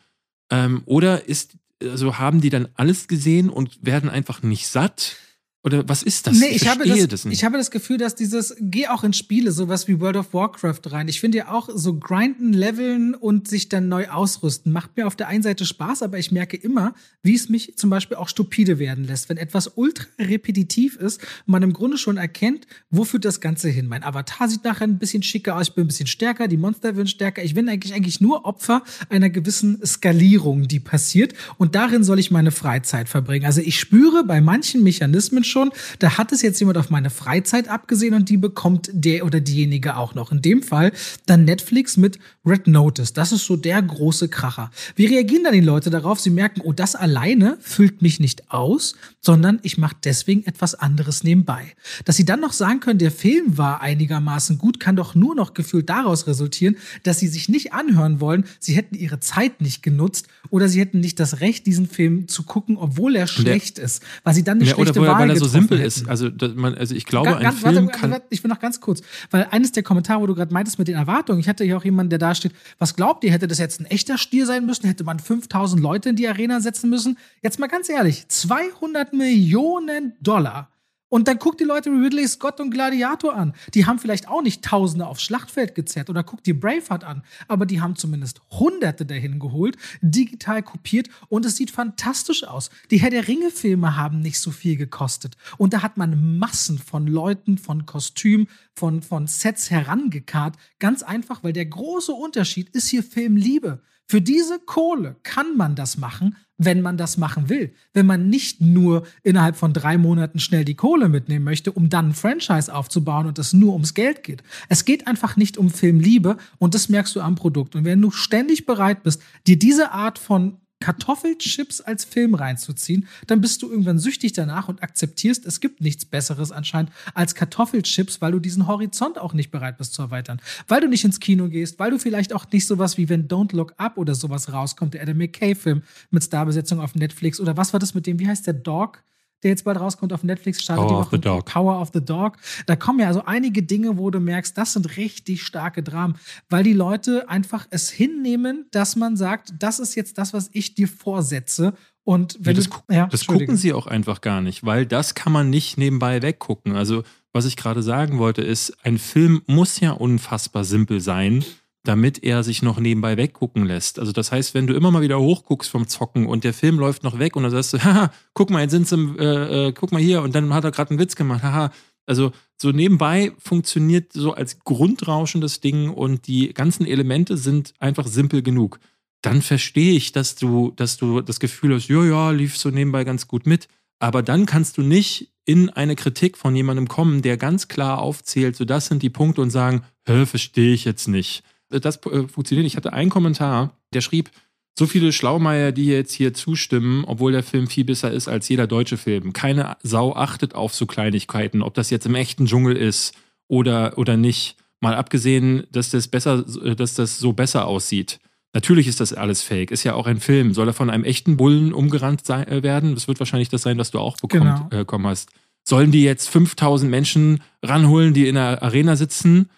Ähm, 0.49 0.83
oder 0.85 1.27
ist, 1.27 1.57
also 1.81 2.17
haben 2.17 2.39
die 2.41 2.49
dann 2.49 2.69
alles 2.75 3.07
gesehen 3.07 3.49
und 3.49 3.85
werden 3.85 4.09
einfach 4.09 4.41
nicht 4.41 4.67
satt? 4.67 5.17
Oder 5.65 5.87
was 5.87 6.03
ist 6.03 6.27
das? 6.27 6.37
Nee, 6.37 6.47
ich, 6.47 6.63
ich 6.63 6.67
habe 6.67 6.83
das, 6.85 7.07
das 7.07 7.25
Ich 7.25 7.45
habe 7.45 7.57
das 7.57 7.71
Gefühl, 7.71 7.97
dass 7.97 8.15
dieses, 8.15 8.53
geh 8.59 8.87
auch 8.89 9.05
in 9.05 9.13
Spiele, 9.13 9.53
sowas 9.53 9.87
wie 9.87 10.01
World 10.01 10.17
of 10.17 10.33
Warcraft 10.33 10.81
rein. 10.87 11.07
Ich 11.07 11.21
finde 11.21 11.37
ja 11.37 11.51
auch 11.53 11.69
so 11.73 11.97
grinden, 11.97 12.51
leveln 12.51 13.15
und 13.15 13.47
sich 13.47 13.69
dann 13.69 13.87
neu 13.87 14.09
ausrüsten 14.09 14.73
macht 14.73 14.97
mir 14.97 15.07
auf 15.07 15.15
der 15.15 15.29
einen 15.29 15.41
Seite 15.41 15.65
Spaß, 15.65 16.03
aber 16.03 16.19
ich 16.19 16.33
merke 16.33 16.57
immer, 16.57 16.93
wie 17.21 17.33
es 17.33 17.47
mich 17.47 17.77
zum 17.77 17.89
Beispiel 17.89 18.17
auch 18.17 18.27
stupide 18.27 18.77
werden 18.77 19.05
lässt. 19.05 19.29
Wenn 19.29 19.37
etwas 19.37 19.71
ultra 19.75 20.05
repetitiv 20.19 20.97
ist 20.97 21.21
und 21.21 21.53
man 21.53 21.63
im 21.63 21.71
Grunde 21.71 21.97
schon 21.97 22.17
erkennt, 22.17 22.67
wo 22.89 23.05
führt 23.05 23.23
das 23.23 23.39
Ganze 23.39 23.69
hin? 23.69 23.87
Mein 23.87 24.03
Avatar 24.03 24.49
sieht 24.49 24.65
nachher 24.65 24.85
ein 24.85 24.99
bisschen 24.99 25.23
schicker 25.23 25.55
aus, 25.55 25.69
ich 25.69 25.75
bin 25.75 25.85
ein 25.85 25.87
bisschen 25.87 26.07
stärker, 26.07 26.49
die 26.49 26.57
Monster 26.57 26.97
werden 26.97 27.07
stärker. 27.07 27.41
Ich 27.41 27.53
bin 27.53 27.69
eigentlich, 27.69 27.93
eigentlich 27.93 28.19
nur 28.19 28.43
Opfer 28.43 28.83
einer 29.07 29.29
gewissen 29.29 29.79
Skalierung, 29.85 30.67
die 30.67 30.81
passiert 30.81 31.33
und 31.57 31.73
darin 31.75 32.03
soll 32.03 32.19
ich 32.19 32.31
meine 32.31 32.51
Freizeit 32.51 33.07
verbringen. 33.07 33.45
Also 33.45 33.61
ich 33.61 33.79
spüre 33.79 34.25
bei 34.25 34.41
manchen 34.41 34.83
Mechanismen 34.83 35.45
schon, 35.53 35.71
da 35.99 36.17
hat 36.17 36.33
es 36.33 36.41
jetzt 36.41 36.59
jemand 36.59 36.77
auf 36.77 36.89
meine 36.89 37.09
Freizeit 37.09 37.69
abgesehen 37.69 38.13
und 38.13 38.27
die 38.27 38.37
bekommt 38.37 38.89
der 38.91 39.25
oder 39.25 39.39
diejenige 39.39 39.95
auch 39.95 40.15
noch. 40.15 40.33
In 40.33 40.41
dem 40.41 40.63
Fall 40.63 40.91
dann 41.25 41.45
Netflix 41.45 41.95
mit 41.95 42.19
Red 42.45 42.67
Notice. 42.67 43.13
Das 43.13 43.31
ist 43.31 43.45
so 43.45 43.55
der 43.55 43.81
große 43.81 44.27
Kracher. 44.27 44.71
Wie 44.95 45.05
reagieren 45.05 45.45
dann 45.45 45.53
die 45.53 45.61
Leute 45.61 45.89
darauf? 45.89 46.19
Sie 46.19 46.29
merken, 46.29 46.61
oh, 46.63 46.73
das 46.73 46.95
alleine 46.95 47.57
füllt 47.61 48.01
mich 48.01 48.19
nicht 48.19 48.51
aus, 48.51 48.95
sondern 49.21 49.59
ich 49.63 49.77
mache 49.77 49.95
deswegen 50.03 50.45
etwas 50.45 50.75
anderes 50.75 51.23
nebenbei. 51.23 51.73
Dass 52.03 52.17
sie 52.17 52.25
dann 52.25 52.41
noch 52.41 52.51
sagen 52.51 52.81
können, 52.81 52.99
der 52.99 53.11
Film 53.11 53.57
war 53.57 53.81
einigermaßen 53.81 54.57
gut, 54.57 54.79
kann 54.79 54.95
doch 54.95 55.15
nur 55.15 55.35
noch 55.35 55.53
gefühlt 55.53 55.89
daraus 55.89 56.27
resultieren, 56.27 56.75
dass 57.03 57.19
sie 57.19 57.27
sich 57.27 57.47
nicht 57.47 57.71
anhören 57.71 58.19
wollen, 58.19 58.45
sie 58.59 58.73
hätten 58.73 58.95
ihre 58.95 59.19
Zeit 59.19 59.61
nicht 59.61 59.83
genutzt 59.83 60.27
oder 60.49 60.67
sie 60.67 60.79
hätten 60.79 60.99
nicht 60.99 61.19
das 61.19 61.39
Recht, 61.39 61.65
diesen 61.65 61.87
Film 61.87 62.27
zu 62.27 62.43
gucken, 62.43 62.77
obwohl 62.77 63.15
er 63.15 63.27
schlecht 63.27 63.77
der, 63.77 63.85
ist, 63.85 64.03
weil 64.23 64.33
sie 64.33 64.43
dann 64.43 64.57
eine 64.57 64.67
ja, 64.67 64.75
schlechte 64.75 65.01
Wahl 65.01 65.29
er 65.29 65.35
so 65.43 65.49
simpel 65.49 65.79
ist. 65.79 66.07
Also, 66.07 66.29
man, 66.55 66.75
also 66.75 66.95
ich 66.95 67.05
glaube, 67.05 67.29
ganz, 67.31 67.63
ein 67.63 67.73
Film 67.73 67.87
warte, 67.87 67.99
kann 67.99 68.11
warte, 68.11 68.25
ich 68.29 68.41
bin 68.41 68.49
noch 68.49 68.59
ganz 68.59 68.81
kurz, 68.81 69.01
weil 69.31 69.47
eines 69.51 69.71
der 69.71 69.83
Kommentare, 69.83 70.21
wo 70.21 70.27
du 70.27 70.35
gerade 70.35 70.53
meintest 70.53 70.79
mit 70.79 70.87
den 70.87 70.95
Erwartungen, 70.95 71.39
ich 71.39 71.47
hatte 71.47 71.63
ja 71.63 71.77
auch 71.77 71.85
jemanden, 71.85 72.09
der 72.09 72.19
da 72.19 72.35
steht, 72.35 72.53
was 72.79 72.95
glaubt 72.95 73.23
ihr, 73.23 73.31
hätte 73.31 73.47
das 73.47 73.59
jetzt 73.59 73.79
ein 73.79 73.85
echter 73.85 74.17
Stier 74.17 74.45
sein 74.45 74.65
müssen? 74.65 74.87
Hätte 74.87 75.03
man 75.03 75.19
5000 75.19 75.81
Leute 75.81 76.09
in 76.09 76.15
die 76.15 76.27
Arena 76.27 76.59
setzen 76.59 76.89
müssen? 76.89 77.17
Jetzt 77.41 77.59
mal 77.59 77.67
ganz 77.67 77.89
ehrlich, 77.89 78.27
200 78.27 79.13
Millionen 79.13 80.13
Dollar 80.21 80.72
und 81.13 81.27
dann 81.27 81.37
guckt 81.37 81.59
die 81.59 81.63
Leute 81.63 81.91
Ridley 81.91 82.27
Scott 82.27 82.59
und 82.59 82.71
Gladiator 82.71 83.35
an. 83.35 83.53
Die 83.75 83.85
haben 83.85 83.99
vielleicht 83.99 84.27
auch 84.27 84.41
nicht 84.41 84.63
Tausende 84.63 85.05
aufs 85.05 85.21
Schlachtfeld 85.21 85.75
gezerrt 85.75 86.09
oder 86.09 86.23
guckt 86.23 86.47
die 86.47 86.53
Braveheart 86.53 87.03
an, 87.03 87.21
aber 87.47 87.67
die 87.67 87.81
haben 87.81 87.95
zumindest 87.95 88.41
Hunderte 88.49 89.05
dahin 89.05 89.37
geholt, 89.37 89.77
digital 90.01 90.63
kopiert 90.63 91.09
und 91.29 91.45
es 91.45 91.55
sieht 91.55 91.69
fantastisch 91.69 92.43
aus. 92.45 92.71
Die 92.89 92.97
Herr 92.97 93.11
der 93.11 93.27
Ringe-Filme 93.27 93.95
haben 93.95 94.21
nicht 94.21 94.39
so 94.39 94.49
viel 94.49 94.75
gekostet 94.75 95.37
und 95.59 95.73
da 95.73 95.83
hat 95.83 95.97
man 95.97 96.39
Massen 96.39 96.79
von 96.79 97.05
Leuten, 97.05 97.59
von 97.59 97.85
Kostümen, 97.85 98.47
von, 98.73 99.03
von 99.03 99.27
Sets 99.27 99.69
herangekarrt. 99.69 100.55
Ganz 100.79 101.03
einfach, 101.03 101.43
weil 101.43 101.53
der 101.53 101.67
große 101.67 102.11
Unterschied 102.11 102.69
ist 102.69 102.87
hier 102.87 103.03
Filmliebe. 103.03 103.83
Für 104.07 104.19
diese 104.19 104.57
Kohle 104.57 105.17
kann 105.21 105.57
man 105.57 105.75
das 105.75 105.95
machen, 105.97 106.37
wenn 106.57 106.81
man 106.81 106.97
das 106.97 107.17
machen 107.17 107.49
will. 107.49 107.73
Wenn 107.93 108.05
man 108.05 108.29
nicht 108.29 108.61
nur 108.61 109.03
innerhalb 109.23 109.55
von 109.55 109.73
drei 109.73 109.97
Monaten 109.97 110.39
schnell 110.39 110.65
die 110.65 110.75
Kohle 110.75 111.09
mitnehmen 111.09 111.45
möchte, 111.45 111.71
um 111.71 111.89
dann 111.89 112.09
ein 112.09 112.13
Franchise 112.13 112.73
aufzubauen 112.73 113.27
und 113.27 113.39
es 113.39 113.53
nur 113.53 113.73
ums 113.73 113.93
Geld 113.93 114.23
geht. 114.23 114.43
Es 114.69 114.85
geht 114.85 115.07
einfach 115.07 115.35
nicht 115.35 115.57
um 115.57 115.69
Filmliebe 115.69 116.37
und 116.59 116.75
das 116.75 116.89
merkst 116.89 117.15
du 117.15 117.21
am 117.21 117.35
Produkt. 117.35 117.75
Und 117.75 117.85
wenn 117.85 118.01
du 118.01 118.11
ständig 118.11 118.65
bereit 118.65 119.03
bist, 119.03 119.21
dir 119.47 119.57
diese 119.57 119.91
Art 119.91 120.19
von 120.19 120.57
Kartoffelchips 120.83 121.79
als 121.79 122.03
Film 122.03 122.35
reinzuziehen, 122.35 123.07
dann 123.27 123.39
bist 123.39 123.61
du 123.61 123.69
irgendwann 123.69 123.99
süchtig 123.99 124.33
danach 124.33 124.67
und 124.67 124.83
akzeptierst, 124.83 125.45
es 125.45 125.61
gibt 125.61 125.79
nichts 125.79 126.03
Besseres 126.03 126.51
anscheinend 126.51 126.91
als 127.13 127.35
Kartoffelchips, 127.35 128.19
weil 128.19 128.33
du 128.33 128.39
diesen 128.39 128.67
Horizont 128.67 129.17
auch 129.17 129.33
nicht 129.33 129.49
bereit 129.49 129.77
bist 129.77 129.93
zu 129.93 130.01
erweitern. 130.01 130.41
Weil 130.67 130.81
du 130.81 130.89
nicht 130.89 131.05
ins 131.05 131.21
Kino 131.21 131.47
gehst, 131.47 131.79
weil 131.79 131.91
du 131.91 131.99
vielleicht 131.99 132.33
auch 132.33 132.45
nicht 132.51 132.67
sowas 132.67 132.97
wie 132.97 133.07
wenn 133.07 133.29
Don't 133.29 133.55
Look 133.55 133.73
Up 133.77 133.97
oder 133.97 134.13
sowas 134.13 134.51
rauskommt, 134.51 134.93
der 134.93 135.03
Adam 135.03 135.19
McKay-Film 135.19 135.83
mit 136.11 136.21
Starbesetzung 136.21 136.81
auf 136.81 136.95
Netflix 136.95 137.39
oder 137.39 137.55
was 137.55 137.71
war 137.71 137.79
das 137.79 137.93
mit 137.93 138.05
dem, 138.05 138.19
wie 138.19 138.27
heißt 138.27 138.45
der 138.45 138.55
Dog? 138.55 139.01
Der 139.43 139.51
jetzt 139.51 139.63
bald 139.63 139.79
rauskommt 139.79 140.13
auf 140.13 140.23
Netflix, 140.23 140.61
startet 140.61 140.87
Power 140.87 141.07
the 141.11 141.19
Dog. 141.19 141.45
Power 141.45 141.81
of 141.81 141.91
the 141.93 142.03
Dog. 142.03 142.37
Da 142.65 142.75
kommen 142.75 142.99
ja 142.99 143.07
also 143.07 143.23
einige 143.25 143.63
Dinge, 143.63 143.97
wo 143.97 144.09
du 144.09 144.19
merkst, 144.19 144.57
das 144.57 144.73
sind 144.73 144.97
richtig 144.97 145.43
starke 145.43 145.83
Dramen, 145.83 146.15
weil 146.49 146.63
die 146.63 146.73
Leute 146.73 147.29
einfach 147.29 147.67
es 147.69 147.89
hinnehmen, 147.89 148.65
dass 148.71 148.95
man 148.95 149.17
sagt, 149.17 149.53
das 149.59 149.79
ist 149.79 149.95
jetzt 149.95 150.17
das, 150.17 150.33
was 150.33 150.49
ich 150.53 150.75
dir 150.75 150.87
vorsetze. 150.87 151.73
Und 152.03 152.37
wenn 152.39 152.55
ja, 152.55 152.61
das, 152.61 152.69
du, 152.69 152.93
ja, 152.93 153.07
das 153.07 153.25
gucken 153.27 153.55
sie 153.55 153.73
auch 153.73 153.87
einfach 153.87 154.21
gar 154.21 154.41
nicht, 154.41 154.65
weil 154.65 154.85
das 154.85 155.15
kann 155.15 155.31
man 155.31 155.49
nicht 155.49 155.77
nebenbei 155.77 156.21
weggucken. 156.21 156.75
Also, 156.75 157.03
was 157.31 157.45
ich 157.45 157.55
gerade 157.55 157.81
sagen 157.81 158.19
wollte, 158.19 158.41
ist, 158.41 158.77
ein 158.83 158.97
Film 158.97 159.41
muss 159.47 159.79
ja 159.79 159.91
unfassbar 159.91 160.65
simpel 160.65 160.99
sein 160.99 161.45
damit 161.83 162.23
er 162.23 162.43
sich 162.43 162.61
noch 162.61 162.79
nebenbei 162.79 163.17
weggucken 163.17 163.65
lässt. 163.65 163.99
Also 163.99 164.13
das 164.13 164.31
heißt, 164.31 164.53
wenn 164.53 164.67
du 164.67 164.73
immer 164.73 164.89
mal 164.89 165.01
wieder 165.01 165.19
hochguckst 165.19 165.69
vom 165.69 165.87
Zocken 165.87 166.25
und 166.25 166.45
der 166.45 166.53
Film 166.53 166.79
läuft 166.79 167.03
noch 167.03 167.19
weg 167.19 167.35
und 167.35 167.43
dann 167.43 167.51
sagst 167.51 167.73
du, 167.73 167.79
haha, 167.83 168.11
guck 168.33 168.49
mal, 168.49 168.61
jetzt 168.61 168.71
sind 168.71 168.87
sie, 168.87 168.95
äh, 169.19 169.67
äh, 169.67 169.73
guck 169.73 169.91
mal 169.91 170.01
hier 170.01 170.21
und 170.21 170.33
dann 170.33 170.53
hat 170.53 170.63
er 170.63 170.71
gerade 170.71 170.91
einen 170.91 170.99
Witz 170.99 171.15
gemacht, 171.15 171.43
haha. 171.43 171.71
Also 172.05 172.31
so 172.57 172.71
nebenbei 172.71 173.31
funktioniert 173.37 174.11
so 174.13 174.33
als 174.33 174.59
Grundrauschen 174.59 175.41
das 175.41 175.59
Ding 175.59 175.89
und 175.89 176.27
die 176.27 176.53
ganzen 176.53 176.85
Elemente 176.85 177.37
sind 177.37 177.73
einfach 177.79 178.07
simpel 178.07 178.41
genug. 178.41 178.79
Dann 179.21 179.41
verstehe 179.41 179.93
ich, 179.93 180.11
dass 180.11 180.35
du, 180.35 180.71
dass 180.75 180.97
du 180.97 181.21
das 181.21 181.39
Gefühl 181.39 181.75
hast, 181.75 181.87
ja, 181.87 182.03
ja, 182.03 182.31
lief 182.31 182.57
so 182.57 182.69
nebenbei 182.69 183.03
ganz 183.03 183.27
gut 183.27 183.45
mit. 183.45 183.67
Aber 183.99 184.21
dann 184.21 184.45
kannst 184.45 184.77
du 184.77 184.81
nicht 184.81 185.31
in 185.45 185.69
eine 185.69 185.95
Kritik 185.95 186.37
von 186.37 186.55
jemandem 186.55 186.89
kommen, 186.89 187.21
der 187.21 187.37
ganz 187.37 187.69
klar 187.69 187.99
aufzählt, 187.99 188.55
so 188.55 188.65
das 188.65 188.87
sind 188.87 189.01
die 189.01 189.09
Punkte 189.09 189.41
und 189.41 189.49
sagen, 189.49 189.83
hä, 190.05 190.25
verstehe 190.25 190.73
ich 190.73 190.83
jetzt 190.83 191.07
nicht 191.07 191.43
das 191.79 191.97
äh, 192.05 192.27
funktioniert. 192.27 192.67
Ich 192.67 192.75
hatte 192.75 192.93
einen 192.93 193.09
Kommentar, 193.09 193.77
der 193.93 194.01
schrieb, 194.01 194.31
so 194.77 194.87
viele 194.87 195.11
Schlaumeier, 195.11 195.71
die 195.71 195.85
jetzt 195.85 196.13
hier 196.13 196.33
zustimmen, 196.33 197.03
obwohl 197.05 197.31
der 197.31 197.43
Film 197.43 197.67
viel 197.67 197.83
besser 197.83 198.11
ist 198.11 198.27
als 198.27 198.49
jeder 198.49 198.65
deutsche 198.65 198.97
Film. 198.97 199.33
Keine 199.33 199.77
Sau 199.83 200.15
achtet 200.15 200.55
auf 200.55 200.73
so 200.73 200.85
Kleinigkeiten, 200.85 201.61
ob 201.61 201.75
das 201.75 201.91
jetzt 201.91 202.07
im 202.07 202.15
echten 202.15 202.47
Dschungel 202.47 202.75
ist 202.75 203.13
oder, 203.47 203.97
oder 203.97 204.17
nicht. 204.17 204.55
Mal 204.79 204.95
abgesehen, 204.95 205.65
dass 205.71 205.91
das 205.91 206.07
besser, 206.07 206.43
dass 206.75 206.95
das 206.95 207.19
so 207.19 207.33
besser 207.33 207.67
aussieht. 207.67 208.19
Natürlich 208.53 208.87
ist 208.87 208.99
das 208.99 209.13
alles 209.13 209.41
fake. 209.41 209.71
Ist 209.71 209.83
ja 209.83 209.93
auch 209.93 210.07
ein 210.07 210.19
Film. 210.19 210.53
Soll 210.53 210.67
er 210.67 210.73
von 210.73 210.89
einem 210.89 211.03
echten 211.03 211.37
Bullen 211.37 211.73
umgerannt 211.73 212.25
sein, 212.25 212.47
äh, 212.47 212.63
werden? 212.63 212.93
Das 212.93 213.07
wird 213.07 213.19
wahrscheinlich 213.19 213.49
das 213.49 213.63
sein, 213.63 213.77
was 213.77 213.91
du 213.91 213.99
auch 213.99 214.17
bekommen 214.17 214.67
genau. 214.69 214.83
äh, 214.83 215.09
hast. 215.09 215.29
Sollen 215.63 215.91
die 215.91 216.03
jetzt 216.03 216.29
5000 216.29 216.89
Menschen 216.89 217.41
ranholen, 217.63 218.13
die 218.13 218.27
in 218.27 218.35
der 218.35 218.61
Arena 218.61 218.95
sitzen? 218.95 219.49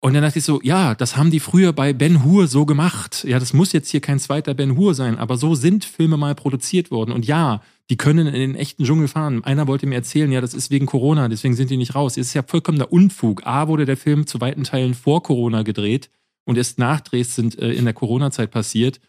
Und 0.00 0.14
dann 0.14 0.22
dachte 0.22 0.38
ich 0.38 0.44
so, 0.44 0.60
ja, 0.62 0.94
das 0.94 1.16
haben 1.16 1.32
die 1.32 1.40
früher 1.40 1.72
bei 1.72 1.92
Ben 1.92 2.24
Hur 2.24 2.46
so 2.46 2.64
gemacht. 2.64 3.24
Ja, 3.24 3.40
das 3.40 3.52
muss 3.52 3.72
jetzt 3.72 3.90
hier 3.90 4.00
kein 4.00 4.20
zweiter 4.20 4.54
Ben 4.54 4.76
Hur 4.76 4.94
sein, 4.94 5.18
aber 5.18 5.36
so 5.36 5.56
sind 5.56 5.84
Filme 5.84 6.16
mal 6.16 6.36
produziert 6.36 6.92
worden. 6.92 7.10
Und 7.10 7.26
ja, 7.26 7.62
die 7.90 7.96
können 7.96 8.28
in 8.28 8.34
den 8.34 8.54
echten 8.54 8.84
Dschungel 8.84 9.08
fahren. 9.08 9.42
Einer 9.42 9.66
wollte 9.66 9.86
mir 9.86 9.96
erzählen, 9.96 10.30
ja, 10.30 10.40
das 10.40 10.54
ist 10.54 10.70
wegen 10.70 10.86
Corona, 10.86 11.28
deswegen 11.28 11.54
sind 11.54 11.70
die 11.70 11.76
nicht 11.76 11.96
raus. 11.96 12.12
Es 12.12 12.28
ist 12.28 12.34
ja 12.34 12.44
vollkommener 12.44 12.92
Unfug. 12.92 13.44
A, 13.44 13.66
wurde 13.66 13.86
der 13.86 13.96
Film 13.96 14.26
zu 14.28 14.40
weiten 14.40 14.62
Teilen 14.62 14.94
vor 14.94 15.22
Corona 15.24 15.62
gedreht 15.62 16.10
und 16.44 16.56
erst 16.56 16.78
Nachdrehs 16.78 17.34
sind 17.34 17.58
äh, 17.58 17.72
in 17.72 17.84
der 17.84 17.94
Corona-Zeit 17.94 18.52
passiert. 18.52 19.00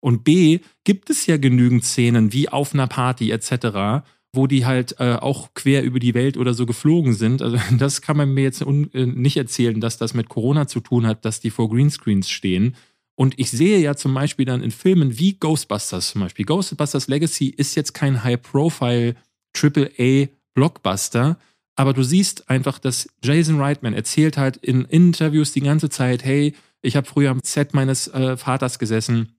Und 0.00 0.24
B, 0.24 0.60
gibt 0.84 1.10
es 1.10 1.26
ja 1.26 1.36
genügend 1.36 1.84
Szenen 1.84 2.32
wie 2.32 2.48
auf 2.48 2.72
einer 2.72 2.86
Party 2.86 3.30
etc., 3.32 4.06
wo 4.32 4.46
die 4.46 4.66
halt 4.66 4.96
äh, 4.98 5.14
auch 5.14 5.54
quer 5.54 5.82
über 5.82 5.98
die 5.98 6.14
Welt 6.14 6.36
oder 6.36 6.54
so 6.54 6.66
geflogen 6.66 7.14
sind. 7.14 7.42
Also 7.42 7.58
das 7.78 8.02
kann 8.02 8.16
man 8.16 8.32
mir 8.32 8.44
jetzt 8.44 8.62
äh, 8.62 9.06
nicht 9.06 9.36
erzählen, 9.36 9.80
dass 9.80 9.98
das 9.98 10.14
mit 10.14 10.28
Corona 10.28 10.66
zu 10.66 10.80
tun 10.80 11.06
hat, 11.06 11.24
dass 11.24 11.40
die 11.40 11.50
vor 11.50 11.70
Greenscreens 11.70 12.28
stehen. 12.28 12.76
Und 13.14 13.38
ich 13.38 13.50
sehe 13.50 13.80
ja 13.80 13.96
zum 13.96 14.14
Beispiel 14.14 14.44
dann 14.44 14.62
in 14.62 14.70
Filmen 14.70 15.18
wie 15.18 15.32
Ghostbusters 15.34 16.10
zum 16.10 16.20
Beispiel. 16.20 16.44
Ghostbusters 16.44 17.08
Legacy 17.08 17.48
ist 17.48 17.74
jetzt 17.74 17.92
kein 17.92 18.22
High-Profile 18.22 19.16
AAA-Blockbuster, 19.56 21.36
aber 21.74 21.94
du 21.94 22.04
siehst 22.04 22.48
einfach, 22.48 22.78
dass 22.78 23.08
Jason 23.24 23.60
Reitman 23.60 23.94
erzählt 23.94 24.36
halt 24.36 24.56
in 24.58 24.84
Interviews 24.84 25.52
die 25.52 25.62
ganze 25.62 25.88
Zeit, 25.88 26.24
hey, 26.24 26.54
ich 26.80 26.94
habe 26.94 27.08
früher 27.08 27.30
am 27.30 27.40
Set 27.42 27.74
meines 27.74 28.06
äh, 28.08 28.36
Vaters 28.36 28.78
gesessen, 28.78 29.32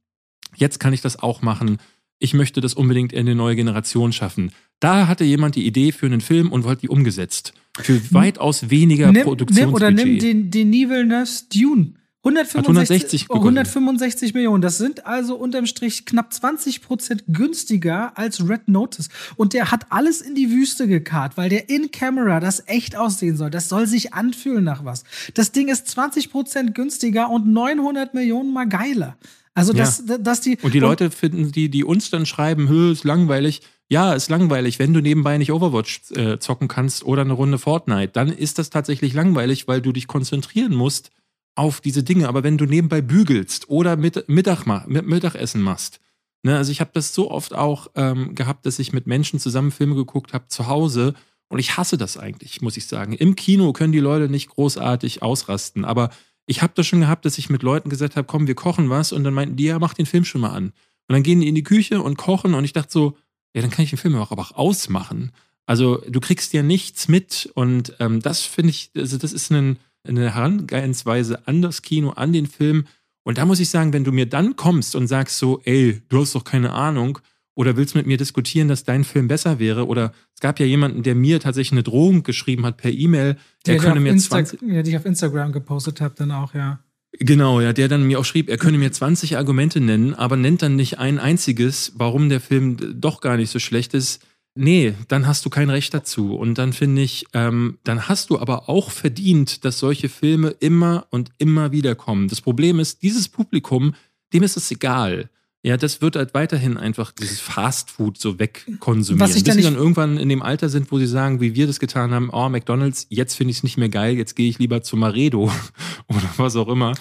jetzt 0.57 0.79
kann 0.79 0.91
ich 0.91 1.01
das 1.01 1.19
auch 1.19 1.41
machen 1.41 1.79
ich 2.19 2.33
möchte 2.33 2.61
das 2.61 2.73
unbedingt 2.73 3.13
in 3.13 3.19
eine 3.19 3.35
neue 3.35 3.55
Generation 3.55 4.11
schaffen. 4.11 4.51
Da 4.79 5.07
hatte 5.07 5.23
jemand 5.23 5.55
die 5.55 5.65
Idee 5.65 5.91
für 5.91 6.05
einen 6.05 6.21
Film 6.21 6.51
und 6.51 6.63
wollte 6.63 6.81
die 6.81 6.89
umgesetzt. 6.89 7.53
Für 7.81 7.99
weitaus 8.13 8.69
weniger 8.69 9.11
nimm, 9.11 9.23
Produktionsbudget. 9.23 9.67
Nimm, 9.67 9.73
oder 9.73 9.91
nimm 9.91 10.19
den, 10.19 10.51
den 10.51 10.71
Villeneuve's 10.89 11.47
Dune. 11.49 11.93
165, 12.21 13.27
165 13.29 14.33
Millionen. 14.33 14.61
Das 14.61 14.77
sind 14.77 15.05
also 15.05 15.35
unterm 15.35 15.65
Strich 15.65 16.05
knapp 16.05 16.33
20 16.33 16.81
Prozent 16.81 17.23
günstiger 17.27 18.17
als 18.17 18.47
Red 18.47 18.67
Notice. 18.67 19.07
Und 19.37 19.53
der 19.53 19.71
hat 19.71 19.85
alles 19.89 20.19
in 20.19 20.35
die 20.35 20.51
Wüste 20.51 20.87
gekarrt, 20.87 21.37
weil 21.37 21.47
der 21.47 21.69
In-Camera 21.69 22.41
das 22.41 22.63
echt 22.67 22.97
aussehen 22.97 23.37
soll. 23.37 23.49
Das 23.49 23.69
soll 23.69 23.87
sich 23.87 24.13
anfühlen 24.13 24.65
nach 24.65 24.83
was. 24.83 25.05
Das 25.33 25.53
Ding 25.53 25.69
ist 25.69 25.87
20 25.87 26.29
Prozent 26.29 26.75
günstiger 26.75 27.29
und 27.29 27.47
900 27.47 28.13
Millionen 28.13 28.51
mal 28.51 28.67
geiler. 28.67 29.15
Also, 29.59 29.73
dass, 29.73 30.03
ja. 30.07 30.17
dass 30.17 30.41
die. 30.41 30.57
Und 30.61 30.73
die 30.73 30.79
Leute 30.79 31.11
finden, 31.11 31.51
die, 31.51 31.69
die 31.69 31.83
uns 31.83 32.09
dann 32.09 32.25
schreiben, 32.25 32.69
Hö, 32.69 32.91
ist 32.91 33.03
langweilig. 33.03 33.61
Ja, 33.87 34.13
ist 34.13 34.29
langweilig. 34.29 34.77
Wenn 34.77 34.93
du 34.93 35.01
nebenbei 35.01 35.37
nicht 35.37 35.51
Overwatch 35.51 36.11
äh, 36.11 36.37
zocken 36.37 36.67
kannst 36.67 37.03
oder 37.03 37.21
eine 37.23 37.33
Runde 37.33 37.57
Fortnite, 37.57 38.11
dann 38.13 38.29
ist 38.29 38.59
das 38.59 38.69
tatsächlich 38.69 39.13
langweilig, 39.13 39.67
weil 39.67 39.81
du 39.81 39.91
dich 39.91 40.07
konzentrieren 40.07 40.75
musst 40.75 41.11
auf 41.55 41.81
diese 41.81 42.03
Dinge. 42.03 42.27
Aber 42.27 42.43
wenn 42.43 42.57
du 42.57 42.65
nebenbei 42.65 43.01
bügelst 43.01 43.69
oder 43.69 43.97
mit, 43.97 44.29
Mittag, 44.29 44.65
Mittagessen 44.87 45.61
machst, 45.61 45.99
ne, 46.43 46.55
also 46.55 46.71
ich 46.71 46.81
habe 46.81 46.91
das 46.93 47.13
so 47.15 47.31
oft 47.31 47.53
auch 47.53 47.87
ähm, 47.95 48.35
gehabt, 48.35 48.65
dass 48.65 48.79
ich 48.79 48.93
mit 48.93 49.07
Menschen 49.07 49.39
zusammen 49.39 49.71
Filme 49.71 49.95
geguckt 49.95 50.33
habe 50.33 50.47
zu 50.47 50.67
Hause 50.67 51.15
und 51.49 51.59
ich 51.59 51.77
hasse 51.77 51.97
das 51.97 52.17
eigentlich, 52.17 52.61
muss 52.61 52.77
ich 52.77 52.85
sagen. 52.85 53.13
Im 53.13 53.35
Kino 53.35 53.73
können 53.73 53.91
die 53.91 53.99
Leute 53.99 54.29
nicht 54.29 54.49
großartig 54.49 55.23
ausrasten, 55.23 55.83
aber 55.83 56.11
ich 56.49 56.63
habe 56.63 56.73
das 56.75 56.87
schon 56.87 57.01
gehabt, 57.01 57.25
dass 57.25 57.37
ich 57.37 57.51
mit 57.51 57.61
Leuten 57.61 57.91
gesagt 57.91 58.15
habe, 58.15 58.25
komm, 58.25 58.47
wir 58.47 58.55
kochen 58.55 58.89
was 58.89 59.11
und 59.11 59.23
dann 59.23 59.35
meinten 59.35 59.55
die, 59.55 59.65
ja, 59.65 59.77
mach 59.77 59.93
den 59.93 60.07
Film 60.07 60.25
schon 60.25 60.41
mal 60.41 60.49
an. 60.49 60.73
Und 61.07 61.13
dann 61.13 61.21
gehen 61.21 61.41
die 61.41 61.47
in 61.47 61.53
die 61.53 61.63
Küche 61.63 62.01
und 62.01 62.17
kochen 62.17 62.55
und 62.55 62.65
ich 62.65 62.73
dachte 62.73 62.91
so, 62.91 63.15
ja, 63.53 63.61
dann 63.61 63.69
kann 63.69 63.83
ich 63.83 63.91
den 63.91 63.99
Film 63.99 64.15
auch, 64.15 64.31
aber 64.31 64.41
auch 64.41 64.51
ausmachen. 64.53 65.31
Also 65.67 65.97
du 66.09 66.19
kriegst 66.19 66.51
ja 66.53 66.63
nichts 66.63 67.07
mit 67.07 67.51
und 67.53 67.93
ähm, 67.99 68.19
das 68.19 68.41
finde 68.41 68.71
ich, 68.71 68.89
also 68.97 69.19
das 69.19 69.31
ist 69.31 69.51
ein, 69.51 69.77
eine 70.03 70.33
Herangehensweise 70.33 71.47
an 71.47 71.61
das 71.61 71.83
Kino, 71.83 72.11
an 72.11 72.33
den 72.33 72.47
Film. 72.47 72.87
Und 73.21 73.37
da 73.37 73.45
muss 73.45 73.59
ich 73.59 73.69
sagen, 73.69 73.93
wenn 73.93 74.03
du 74.03 74.11
mir 74.11 74.25
dann 74.25 74.55
kommst 74.55 74.95
und 74.95 75.05
sagst 75.05 75.37
so, 75.37 75.61
ey, 75.65 76.01
du 76.09 76.21
hast 76.21 76.33
doch 76.33 76.43
keine 76.43 76.73
Ahnung, 76.73 77.19
oder 77.59 77.75
willst 77.75 77.93
mit 77.93 78.07
mir 78.07 78.15
diskutieren, 78.15 78.69
dass 78.69 78.85
dein 78.85 79.03
Film 79.03 79.27
besser 79.27 79.59
wäre? 79.59 79.85
Oder 79.85 80.13
es 80.33 80.39
gab 80.39 80.61
ja 80.61 80.65
jemanden, 80.65 81.03
der 81.03 81.13
mir 81.13 81.41
tatsächlich 81.41 81.73
eine 81.73 81.83
Drohung 81.83 82.23
geschrieben 82.23 82.65
hat 82.65 82.77
per 82.77 82.89
E-Mail, 82.89 83.35
der 83.65 83.75
könne 83.75 83.99
mir 83.99 84.11
Insta 84.11 84.37
20. 84.37 84.61
Ja, 84.61 84.81
die 84.81 84.91
ich 84.91 84.95
auf 84.95 85.05
Instagram 85.05 85.51
gepostet 85.51 85.99
habe, 85.99 86.15
dann 86.17 86.31
auch, 86.31 86.53
ja. 86.53 86.79
Genau, 87.11 87.59
ja, 87.59 87.73
der 87.73 87.89
dann 87.89 88.07
mir 88.07 88.17
auch 88.17 88.23
schrieb, 88.23 88.49
er 88.49 88.57
könne 88.57 88.77
mir 88.77 88.93
20 88.93 89.35
Argumente 89.35 89.81
nennen, 89.81 90.13
aber 90.13 90.37
nennt 90.37 90.61
dann 90.61 90.77
nicht 90.77 90.99
ein 90.99 91.19
einziges, 91.19 91.91
warum 91.95 92.29
der 92.29 92.39
Film 92.39 92.77
doch 93.01 93.19
gar 93.19 93.35
nicht 93.35 93.49
so 93.49 93.59
schlecht 93.59 93.93
ist. 93.93 94.25
Nee, 94.55 94.93
dann 95.09 95.27
hast 95.27 95.45
du 95.45 95.49
kein 95.49 95.69
Recht 95.69 95.93
dazu. 95.93 96.35
Und 96.35 96.57
dann 96.57 96.71
finde 96.71 97.01
ich, 97.01 97.25
ähm, 97.33 97.77
dann 97.83 98.07
hast 98.07 98.29
du 98.29 98.39
aber 98.39 98.69
auch 98.69 98.89
verdient, 98.89 99.65
dass 99.65 99.79
solche 99.79 100.07
Filme 100.07 100.55
immer 100.61 101.07
und 101.09 101.31
immer 101.39 101.73
wieder 101.73 101.95
kommen. 101.95 102.29
Das 102.29 102.39
Problem 102.39 102.79
ist, 102.79 103.03
dieses 103.03 103.27
Publikum, 103.27 103.95
dem 104.31 104.43
ist 104.43 104.55
es 104.55 104.71
egal. 104.71 105.29
Ja, 105.61 105.75
das 105.75 106.01
wird 106.01 106.15
halt 106.15 106.33
weiterhin 106.33 106.77
einfach 106.77 107.11
dieses 107.11 107.41
Fastfood 107.41 108.17
so 108.17 108.39
wegkonsumieren. 108.39 109.19
Was 109.19 109.35
ich 109.35 109.43
bis 109.43 109.55
sie 109.55 109.61
dann 109.61 109.75
irgendwann 109.75 110.17
in 110.17 110.29
dem 110.29 110.41
Alter 110.41 110.69
sind, 110.69 110.89
wo 110.91 110.99
sie 110.99 111.05
sagen, 111.05 111.41
wie 111.41 111.53
wir 111.53 111.67
das 111.67 111.81
getan 111.81 112.11
haben, 112.11 112.29
oh, 112.31 112.47
McDonalds, 112.47 113.07
jetzt 113.09 113.35
finde 113.35 113.51
ich 113.51 113.57
es 113.57 113.63
nicht 113.63 113.77
mehr 113.77 113.89
geil, 113.89 114.15
jetzt 114.15 114.35
gehe 114.35 114.49
ich 114.49 114.57
lieber 114.57 114.81
zu 114.83 114.95
Maredo 114.95 115.51
oder 116.07 116.29
was 116.37 116.55
auch 116.55 116.69
immer. 116.69 116.93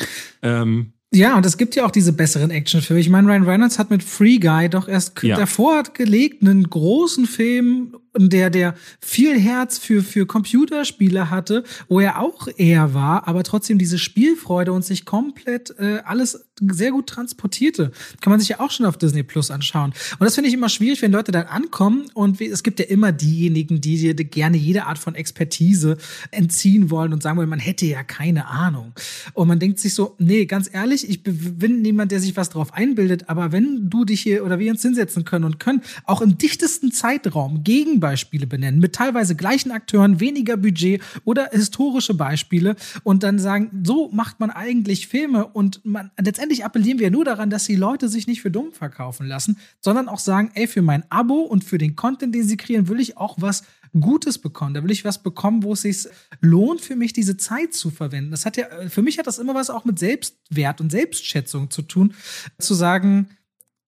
Ähm, 0.42 0.92
ja, 1.10 1.36
und 1.36 1.46
es 1.46 1.56
gibt 1.56 1.74
ja 1.74 1.86
auch 1.86 1.90
diese 1.90 2.12
besseren 2.12 2.50
Actionfilme. 2.50 3.00
Ich 3.00 3.08
meine, 3.08 3.28
Ryan 3.28 3.44
Reynolds 3.44 3.78
hat 3.78 3.90
mit 3.90 4.02
Free 4.02 4.38
Guy 4.38 4.68
doch 4.68 4.88
erst 4.88 5.22
ja. 5.22 5.36
davor 5.36 5.78
hat 5.78 5.94
gelegt, 5.94 6.42
einen 6.42 6.68
großen 6.68 7.26
Film 7.26 7.96
der, 8.14 8.50
der 8.50 8.74
viel 9.00 9.38
Herz 9.38 9.78
für, 9.78 10.02
für 10.02 10.26
Computerspiele 10.26 11.30
hatte, 11.30 11.64
wo 11.88 12.00
er 12.00 12.20
auch 12.20 12.48
eher 12.56 12.92
war, 12.92 13.26
aber 13.26 13.42
trotzdem 13.42 13.78
diese 13.78 13.98
Spielfreude 13.98 14.72
und 14.72 14.84
sich 14.84 15.06
komplett 15.06 15.74
äh, 15.78 16.00
alles 16.04 16.47
sehr 16.60 16.90
gut 16.90 17.08
transportierte. 17.08 17.92
Kann 18.20 18.30
man 18.30 18.40
sich 18.40 18.48
ja 18.48 18.60
auch 18.60 18.70
schon 18.70 18.86
auf 18.86 18.96
Disney 18.96 19.22
Plus 19.22 19.50
anschauen. 19.50 19.92
Und 20.18 20.24
das 20.24 20.34
finde 20.34 20.48
ich 20.48 20.54
immer 20.54 20.68
schwierig, 20.68 21.02
wenn 21.02 21.12
Leute 21.12 21.32
dann 21.32 21.46
ankommen 21.46 22.06
und 22.14 22.40
es 22.40 22.62
gibt 22.62 22.80
ja 22.80 22.86
immer 22.86 23.12
diejenigen, 23.12 23.80
die 23.80 24.14
dir 24.14 24.14
gerne 24.14 24.56
jede 24.56 24.86
Art 24.86 24.98
von 24.98 25.14
Expertise 25.14 25.96
entziehen 26.30 26.90
wollen 26.90 27.12
und 27.12 27.22
sagen 27.22 27.36
wollen, 27.38 27.48
man 27.48 27.58
hätte 27.58 27.86
ja 27.86 28.02
keine 28.02 28.46
Ahnung. 28.48 28.92
Und 29.34 29.48
man 29.48 29.58
denkt 29.58 29.78
sich 29.78 29.94
so, 29.94 30.14
nee, 30.18 30.46
ganz 30.46 30.70
ehrlich, 30.72 31.08
ich 31.08 31.22
bin 31.22 31.82
niemand, 31.82 32.12
der 32.12 32.20
sich 32.20 32.36
was 32.36 32.50
drauf 32.50 32.72
einbildet, 32.72 33.28
aber 33.28 33.52
wenn 33.52 33.90
du 33.90 34.04
dich 34.04 34.20
hier 34.20 34.44
oder 34.44 34.58
wir 34.58 34.70
uns 34.70 34.82
hinsetzen 34.82 35.24
können 35.24 35.44
und 35.44 35.60
können 35.60 35.82
auch 36.04 36.20
im 36.20 36.38
dichtesten 36.38 36.92
Zeitraum 36.92 37.64
Gegenbeispiele 37.64 38.46
benennen, 38.46 38.80
mit 38.80 38.94
teilweise 38.94 39.36
gleichen 39.36 39.70
Akteuren, 39.70 40.20
weniger 40.20 40.56
Budget 40.56 41.02
oder 41.24 41.50
historische 41.52 42.14
Beispiele 42.14 42.76
und 43.02 43.22
dann 43.22 43.38
sagen, 43.38 43.82
so 43.84 44.10
macht 44.12 44.40
man 44.40 44.50
eigentlich 44.50 45.08
Filme 45.08 45.46
und 45.46 45.84
man 45.84 46.10
letztendlich 46.20 46.47
letztendlich 46.48 46.64
appellieren 46.64 46.98
wir 46.98 47.10
nur 47.10 47.24
daran, 47.24 47.50
dass 47.50 47.64
die 47.64 47.76
Leute 47.76 48.08
sich 48.08 48.26
nicht 48.26 48.40
für 48.40 48.50
dumm 48.50 48.72
verkaufen 48.72 49.26
lassen, 49.26 49.58
sondern 49.80 50.08
auch 50.08 50.18
sagen, 50.18 50.50
ey, 50.54 50.66
für 50.66 50.82
mein 50.82 51.04
Abo 51.10 51.40
und 51.42 51.62
für 51.62 51.78
den 51.78 51.94
Content, 51.94 52.34
den 52.34 52.46
sie 52.46 52.56
kreieren, 52.56 52.88
will 52.88 53.00
ich 53.00 53.16
auch 53.16 53.36
was 53.38 53.64
Gutes 53.98 54.38
bekommen. 54.38 54.74
Da 54.74 54.82
will 54.82 54.90
ich 54.90 55.04
was 55.04 55.22
bekommen, 55.22 55.62
wo 55.62 55.74
es 55.74 55.82
sich 55.82 56.08
lohnt, 56.40 56.80
für 56.80 56.96
mich 56.96 57.12
diese 57.12 57.36
Zeit 57.36 57.74
zu 57.74 57.90
verwenden. 57.90 58.30
Das 58.30 58.46
hat 58.46 58.56
ja, 58.56 58.66
für 58.88 59.02
mich 59.02 59.18
hat 59.18 59.26
das 59.26 59.38
immer 59.38 59.54
was 59.54 59.70
auch 59.70 59.84
mit 59.84 59.98
Selbstwert 59.98 60.80
und 60.80 60.90
Selbstschätzung 60.90 61.70
zu 61.70 61.82
tun, 61.82 62.14
zu 62.58 62.74
sagen, 62.74 63.28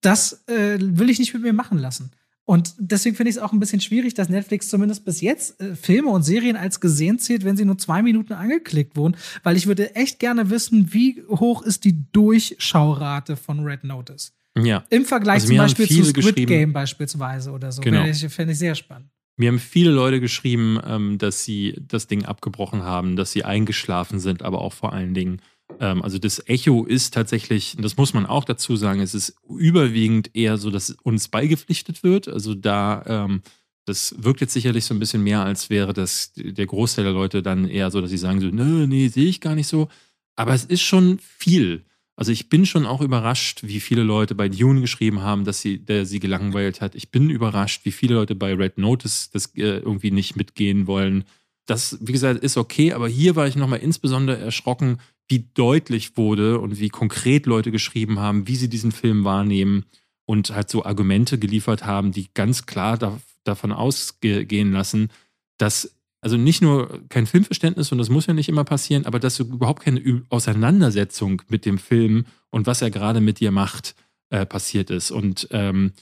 das 0.02 0.44
äh, 0.48 0.78
will 0.80 1.10
ich 1.10 1.18
nicht 1.18 1.32
mit 1.34 1.42
mir 1.42 1.52
machen 1.52 1.78
lassen. 1.78 2.10
Und 2.44 2.74
deswegen 2.78 3.14
finde 3.14 3.30
ich 3.30 3.36
es 3.36 3.42
auch 3.42 3.52
ein 3.52 3.60
bisschen 3.60 3.80
schwierig, 3.80 4.14
dass 4.14 4.28
Netflix 4.28 4.68
zumindest 4.68 5.04
bis 5.04 5.20
jetzt 5.20 5.60
äh, 5.60 5.76
Filme 5.76 6.10
und 6.10 6.24
Serien 6.24 6.56
als 6.56 6.80
gesehen 6.80 7.18
zählt, 7.18 7.44
wenn 7.44 7.56
sie 7.56 7.64
nur 7.64 7.78
zwei 7.78 8.02
Minuten 8.02 8.32
angeklickt 8.32 8.96
wurden. 8.96 9.16
Weil 9.42 9.56
ich 9.56 9.66
würde 9.66 9.94
echt 9.94 10.18
gerne 10.18 10.50
wissen, 10.50 10.92
wie 10.92 11.22
hoch 11.28 11.62
ist 11.62 11.84
die 11.84 12.04
Durchschaurate 12.12 13.36
von 13.36 13.60
Red 13.60 13.84
Notice. 13.84 14.32
Ja. 14.58 14.84
Im 14.90 15.04
Vergleich 15.04 15.42
also 15.42 15.48
zum 15.48 15.58
Beispiel 15.58 15.88
zu 15.88 16.04
Squid 16.04 16.46
Game 16.46 16.72
beispielsweise 16.72 17.52
oder 17.52 17.70
so. 17.70 17.82
Genau. 17.82 18.04
Fände 18.12 18.52
ich, 18.52 18.58
sehr 18.58 18.74
spannend. 18.74 19.10
Mir 19.36 19.48
haben 19.48 19.58
viele 19.58 19.90
Leute 19.90 20.20
geschrieben, 20.20 20.78
ähm, 20.84 21.18
dass 21.18 21.44
sie 21.44 21.80
das 21.88 22.06
Ding 22.06 22.24
abgebrochen 22.24 22.82
haben, 22.82 23.16
dass 23.16 23.32
sie 23.32 23.44
eingeschlafen 23.44 24.20
sind, 24.20 24.42
aber 24.42 24.60
auch 24.60 24.72
vor 24.72 24.92
allen 24.92 25.14
Dingen 25.14 25.40
also 25.78 26.18
das 26.18 26.46
Echo 26.46 26.84
ist 26.84 27.14
tatsächlich, 27.14 27.76
das 27.78 27.96
muss 27.96 28.12
man 28.12 28.26
auch 28.26 28.44
dazu 28.44 28.76
sagen, 28.76 29.00
es 29.00 29.14
ist 29.14 29.34
überwiegend 29.48 30.34
eher 30.34 30.58
so, 30.58 30.70
dass 30.70 30.90
uns 31.02 31.28
beigepflichtet 31.28 32.02
wird. 32.02 32.28
Also 32.28 32.54
da, 32.54 33.02
ähm, 33.06 33.42
das 33.86 34.14
wirkt 34.18 34.40
jetzt 34.40 34.52
sicherlich 34.52 34.84
so 34.84 34.94
ein 34.94 34.98
bisschen 35.00 35.22
mehr, 35.22 35.42
als 35.42 35.70
wäre 35.70 35.92
das 35.92 36.32
der 36.34 36.66
Großteil 36.66 37.04
der 37.04 37.14
Leute 37.14 37.42
dann 37.42 37.66
eher 37.68 37.90
so, 37.90 38.00
dass 38.00 38.10
sie 38.10 38.18
sagen 38.18 38.40
so, 38.40 38.48
nö, 38.48 38.86
nee, 38.86 39.08
sehe 39.08 39.28
ich 39.28 39.40
gar 39.40 39.54
nicht 39.54 39.68
so. 39.68 39.88
Aber 40.36 40.54
es 40.54 40.64
ist 40.64 40.82
schon 40.82 41.18
viel. 41.18 41.84
Also 42.20 42.32
ich 42.32 42.50
bin 42.50 42.66
schon 42.66 42.84
auch 42.84 43.00
überrascht, 43.00 43.62
wie 43.62 43.80
viele 43.80 44.02
Leute 44.02 44.34
bei 44.34 44.50
Dune 44.50 44.82
geschrieben 44.82 45.22
haben, 45.22 45.44
dass 45.44 45.62
sie, 45.62 45.78
der 45.78 46.04
sie 46.04 46.20
gelangweilt 46.20 46.82
hat. 46.82 46.94
Ich 46.94 47.10
bin 47.10 47.30
überrascht, 47.30 47.86
wie 47.86 47.92
viele 47.92 48.14
Leute 48.14 48.34
bei 48.34 48.52
Red 48.52 48.76
Notice 48.76 49.30
das 49.30 49.46
äh, 49.56 49.78
irgendwie 49.78 50.10
nicht 50.10 50.36
mitgehen 50.36 50.86
wollen. 50.86 51.24
Das, 51.64 51.96
wie 52.02 52.12
gesagt, 52.12 52.44
ist 52.44 52.58
okay, 52.58 52.92
aber 52.92 53.08
hier 53.08 53.36
war 53.36 53.48
ich 53.48 53.56
nochmal 53.56 53.78
insbesondere 53.78 54.36
erschrocken, 54.36 54.98
wie 55.30 55.48
deutlich 55.54 56.16
wurde 56.16 56.58
und 56.58 56.80
wie 56.80 56.88
konkret 56.88 57.46
Leute 57.46 57.70
geschrieben 57.70 58.18
haben, 58.18 58.48
wie 58.48 58.56
sie 58.56 58.68
diesen 58.68 58.90
Film 58.90 59.24
wahrnehmen 59.24 59.84
und 60.26 60.50
halt 60.50 60.68
so 60.68 60.84
Argumente 60.84 61.38
geliefert 61.38 61.86
haben, 61.86 62.12
die 62.12 62.28
ganz 62.34 62.66
klar 62.66 62.98
da, 62.98 63.18
davon 63.44 63.72
ausgehen 63.72 64.72
lassen, 64.72 65.08
dass 65.56 65.94
also 66.20 66.36
nicht 66.36 66.60
nur 66.60 67.00
kein 67.08 67.26
Filmverständnis, 67.26 67.92
und 67.92 67.98
das 67.98 68.10
muss 68.10 68.26
ja 68.26 68.34
nicht 68.34 68.48
immer 68.48 68.64
passieren, 68.64 69.06
aber 69.06 69.18
dass 69.18 69.38
überhaupt 69.40 69.82
keine 69.82 70.22
Auseinandersetzung 70.28 71.40
mit 71.48 71.64
dem 71.64 71.78
Film 71.78 72.26
und 72.50 72.66
was 72.66 72.82
er 72.82 72.90
gerade 72.90 73.20
mit 73.22 73.40
dir 73.40 73.52
macht, 73.52 73.94
äh, 74.28 74.44
passiert 74.44 74.90
ist. 74.90 75.10
Und 75.10 75.48
ähm, 75.50 75.92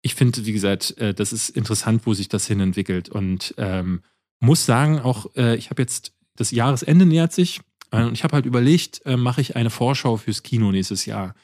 ich 0.00 0.14
finde, 0.14 0.46
wie 0.46 0.52
gesagt, 0.52 0.96
äh, 0.98 1.12
das 1.12 1.32
ist 1.32 1.50
interessant, 1.50 2.06
wo 2.06 2.14
sich 2.14 2.28
das 2.28 2.46
hin 2.46 2.60
entwickelt. 2.60 3.10
Und 3.10 3.54
ähm, 3.58 4.00
muss 4.40 4.64
sagen, 4.64 4.98
auch 4.98 5.26
äh, 5.36 5.56
ich 5.56 5.68
habe 5.68 5.82
jetzt 5.82 6.14
das 6.36 6.52
Jahresende 6.52 7.04
nähert 7.04 7.32
sich 7.32 7.60
und 7.90 8.12
ich 8.12 8.24
habe 8.24 8.34
halt 8.34 8.46
überlegt, 8.46 9.04
äh, 9.04 9.16
mache 9.16 9.40
ich 9.40 9.56
eine 9.56 9.70
Vorschau 9.70 10.16
fürs 10.16 10.42
Kino 10.42 10.70
nächstes 10.72 11.06
Jahr. 11.06 11.34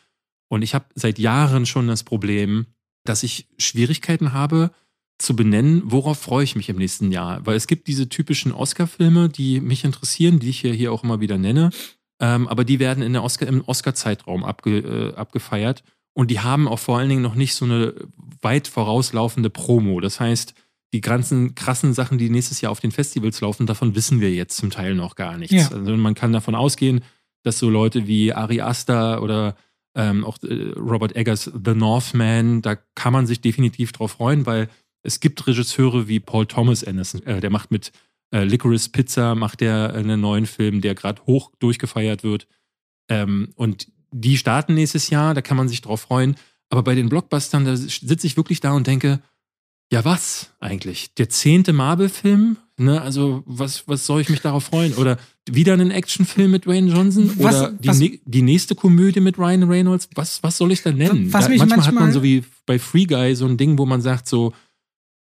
Und 0.48 0.62
ich 0.62 0.74
habe 0.74 0.86
seit 0.94 1.18
Jahren 1.18 1.66
schon 1.66 1.88
das 1.88 2.02
Problem, 2.04 2.66
dass 3.04 3.22
ich 3.22 3.48
Schwierigkeiten 3.58 4.32
habe 4.32 4.70
zu 5.18 5.36
benennen, 5.36 5.82
worauf 5.84 6.18
freue 6.18 6.44
ich 6.44 6.56
mich 6.56 6.68
im 6.68 6.76
nächsten 6.76 7.12
Jahr. 7.12 7.46
Weil 7.46 7.56
es 7.56 7.66
gibt 7.66 7.86
diese 7.86 8.08
typischen 8.08 8.52
Oscar-Filme, 8.52 9.28
die 9.28 9.60
mich 9.60 9.84
interessieren, 9.84 10.40
die 10.40 10.50
ich 10.50 10.60
hier, 10.60 10.74
hier 10.74 10.92
auch 10.92 11.04
immer 11.04 11.20
wieder 11.20 11.38
nenne. 11.38 11.70
Ähm, 12.20 12.48
aber 12.48 12.64
die 12.64 12.78
werden 12.78 13.02
in 13.02 13.12
der 13.12 13.22
Oscar, 13.22 13.46
im 13.46 13.62
Oscar-Zeitraum 13.64 14.44
abge, 14.44 14.78
äh, 14.78 15.14
abgefeiert. 15.14 15.84
Und 16.12 16.30
die 16.30 16.40
haben 16.40 16.68
auch 16.68 16.78
vor 16.78 16.98
allen 16.98 17.08
Dingen 17.08 17.22
noch 17.22 17.34
nicht 17.34 17.54
so 17.54 17.64
eine 17.64 17.94
weit 18.42 18.68
vorauslaufende 18.68 19.48
Promo. 19.48 20.00
Das 20.00 20.20
heißt, 20.20 20.54
die 20.92 21.00
ganzen 21.00 21.54
krassen 21.54 21.94
Sachen, 21.94 22.18
die 22.18 22.28
nächstes 22.30 22.60
Jahr 22.60 22.72
auf 22.72 22.80
den 22.80 22.92
Festivals 22.92 23.40
laufen, 23.40 23.66
davon 23.66 23.94
wissen 23.94 24.20
wir 24.20 24.32
jetzt 24.32 24.56
zum 24.56 24.70
Teil 24.70 24.94
noch 24.94 25.14
gar 25.14 25.38
nichts. 25.38 25.54
Ja. 25.54 25.68
Also 25.72 25.96
man 25.96 26.14
kann 26.14 26.32
davon 26.32 26.54
ausgehen, 26.54 27.02
dass 27.42 27.58
so 27.58 27.70
Leute 27.70 28.06
wie 28.06 28.32
Ari 28.32 28.60
Aster 28.60 29.22
oder 29.22 29.56
ähm, 29.94 30.24
auch 30.24 30.38
äh, 30.42 30.72
Robert 30.76 31.16
Eggers 31.16 31.50
The 31.52 31.74
Northman, 31.74 32.62
da 32.62 32.76
kann 32.94 33.12
man 33.12 33.26
sich 33.26 33.40
definitiv 33.40 33.92
drauf 33.92 34.12
freuen, 34.12 34.46
weil 34.46 34.68
es 35.02 35.20
gibt 35.20 35.46
Regisseure 35.46 36.08
wie 36.08 36.20
Paul 36.20 36.46
Thomas 36.46 36.84
Anderson, 36.84 37.22
äh, 37.24 37.40
der 37.40 37.50
macht 37.50 37.70
mit 37.70 37.92
äh, 38.32 38.44
Licorice 38.44 38.90
Pizza, 38.90 39.34
macht 39.34 39.60
der 39.60 39.94
einen 39.94 40.20
neuen 40.20 40.46
Film, 40.46 40.80
der 40.80 40.94
gerade 40.94 41.22
hoch 41.26 41.52
durchgefeiert 41.58 42.22
wird. 42.22 42.46
Ähm, 43.08 43.50
und 43.56 43.88
die 44.10 44.36
starten 44.36 44.74
nächstes 44.74 45.10
Jahr, 45.10 45.34
da 45.34 45.42
kann 45.42 45.56
man 45.56 45.68
sich 45.68 45.80
drauf 45.80 46.02
freuen. 46.02 46.36
Aber 46.70 46.82
bei 46.82 46.94
den 46.94 47.08
Blockbustern, 47.08 47.64
da 47.64 47.76
sitze 47.76 48.26
ich 48.26 48.36
wirklich 48.36 48.60
da 48.60 48.72
und 48.72 48.86
denke, 48.86 49.20
ja, 49.92 50.06
was 50.06 50.50
eigentlich? 50.58 51.12
Der 51.14 51.28
zehnte 51.28 51.74
Marvel-Film? 51.74 52.56
Ne, 52.78 53.02
also, 53.02 53.42
was, 53.44 53.86
was 53.86 54.06
soll 54.06 54.22
ich 54.22 54.30
mich 54.30 54.40
darauf 54.40 54.64
freuen? 54.64 54.94
Oder 54.94 55.18
wieder 55.46 55.74
einen 55.74 55.90
Actionfilm 55.90 56.50
mit 56.50 56.66
Wayne 56.66 56.90
Johnson? 56.90 57.30
Was, 57.36 57.54
Oder 57.54 57.72
die, 57.72 57.88
was, 57.88 57.98
die, 57.98 58.42
nächste 58.42 58.74
Komödie 58.74 59.20
mit 59.20 59.38
Ryan 59.38 59.64
Reynolds? 59.64 60.08
Was, 60.14 60.42
was 60.42 60.56
soll 60.56 60.72
ich 60.72 60.82
da 60.82 60.92
nennen? 60.92 61.30
Was 61.30 61.44
da, 61.44 61.50
manchmal, 61.50 61.68
manchmal 61.68 61.86
hat 61.86 61.94
man 61.94 62.12
so 62.12 62.22
wie 62.22 62.42
bei 62.64 62.78
Free 62.78 63.04
Guy 63.04 63.36
so 63.36 63.44
ein 63.44 63.58
Ding, 63.58 63.76
wo 63.76 63.84
man 63.84 64.00
sagt 64.00 64.26
so, 64.26 64.54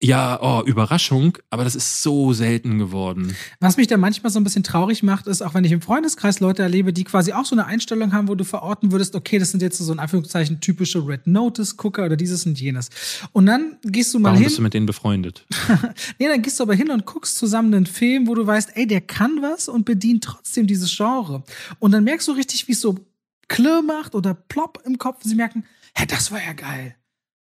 ja, 0.04 0.38
oh, 0.42 0.62
Überraschung, 0.66 1.38
aber 1.50 1.64
das 1.64 1.76
ist 1.76 2.04
so 2.04 2.34
selten 2.34 2.78
geworden. 2.78 3.36
Was 3.62 3.78
mich 3.78 3.88
da 3.88 3.96
manchmal 3.96 4.34
so 4.34 4.40
ein 4.40 4.44
bisschen 4.44 4.64
traurig 4.64 5.02
macht, 5.02 5.28
ist, 5.28 5.42
auch 5.42 5.54
wenn 5.54 5.64
ich 5.64 5.72
im 5.72 5.82
Freundeskreis 5.82 6.42
Leute 6.42 6.62
erlebe, 6.62 6.92
die 6.92 7.06
quasi 7.06 7.32
auch 7.32 7.46
so 7.46 7.56
eine 7.56 7.66
Einstellung 7.66 8.12
haben, 8.12 8.28
wo 8.28 8.36
du 8.36 8.44
verorten 8.44 8.92
würdest, 8.92 9.16
okay, 9.16 9.40
das 9.40 9.52
sind 9.52 9.62
jetzt 9.62 9.78
so 9.78 9.94
in 9.94 10.00
Anführungszeichen 10.00 10.60
typische 10.60 11.08
Red 11.08 11.26
Notice-Gucker 11.26 12.06
oder 12.06 12.18
dieses 12.18 12.46
und 12.46 12.60
jenes. 12.60 12.90
Und 13.32 13.46
dann 13.46 13.78
gehst 13.84 14.14
du 14.14 14.20
mal 14.20 14.30
Warum 14.30 14.40
hin. 14.40 14.46
bist 14.46 14.58
du 14.58 14.62
mit 14.62 14.74
denen 14.74 14.86
befreundet? 14.86 15.46
nee, 16.20 16.28
dann 16.28 16.42
gehst 16.42 16.60
du 16.60 16.64
aber 16.64 16.76
hin 16.76 16.92
und 16.92 17.06
guckst 17.06 17.38
zusammen 17.38 17.74
einen 17.74 17.86
Film, 17.86 18.28
wo 18.28 18.36
du 18.36 18.46
weißt, 18.46 18.72
ey, 18.76 18.86
der 18.86 19.00
kann 19.00 19.42
was 19.42 19.70
und 19.70 19.86
bedient 19.86 20.26
trotzdem 20.26 20.68
dieses 20.68 20.94
Genre. 20.96 21.44
Und 21.80 21.92
dann 21.92 22.04
merkst 22.04 22.28
du 22.28 22.34
richtig, 22.34 22.68
wie 22.68 22.74
es 22.74 22.82
so 22.82 22.98
klirr 23.48 23.82
macht 23.82 24.16
oder 24.16 24.34
plopp 24.34 24.82
im 24.86 24.98
Kopf 24.98 25.24
und 25.24 25.30
sie 25.30 25.36
merken, 25.36 25.64
hä, 25.96 26.06
das 26.08 26.30
war 26.30 26.44
ja 26.44 26.52
geil 26.52 26.96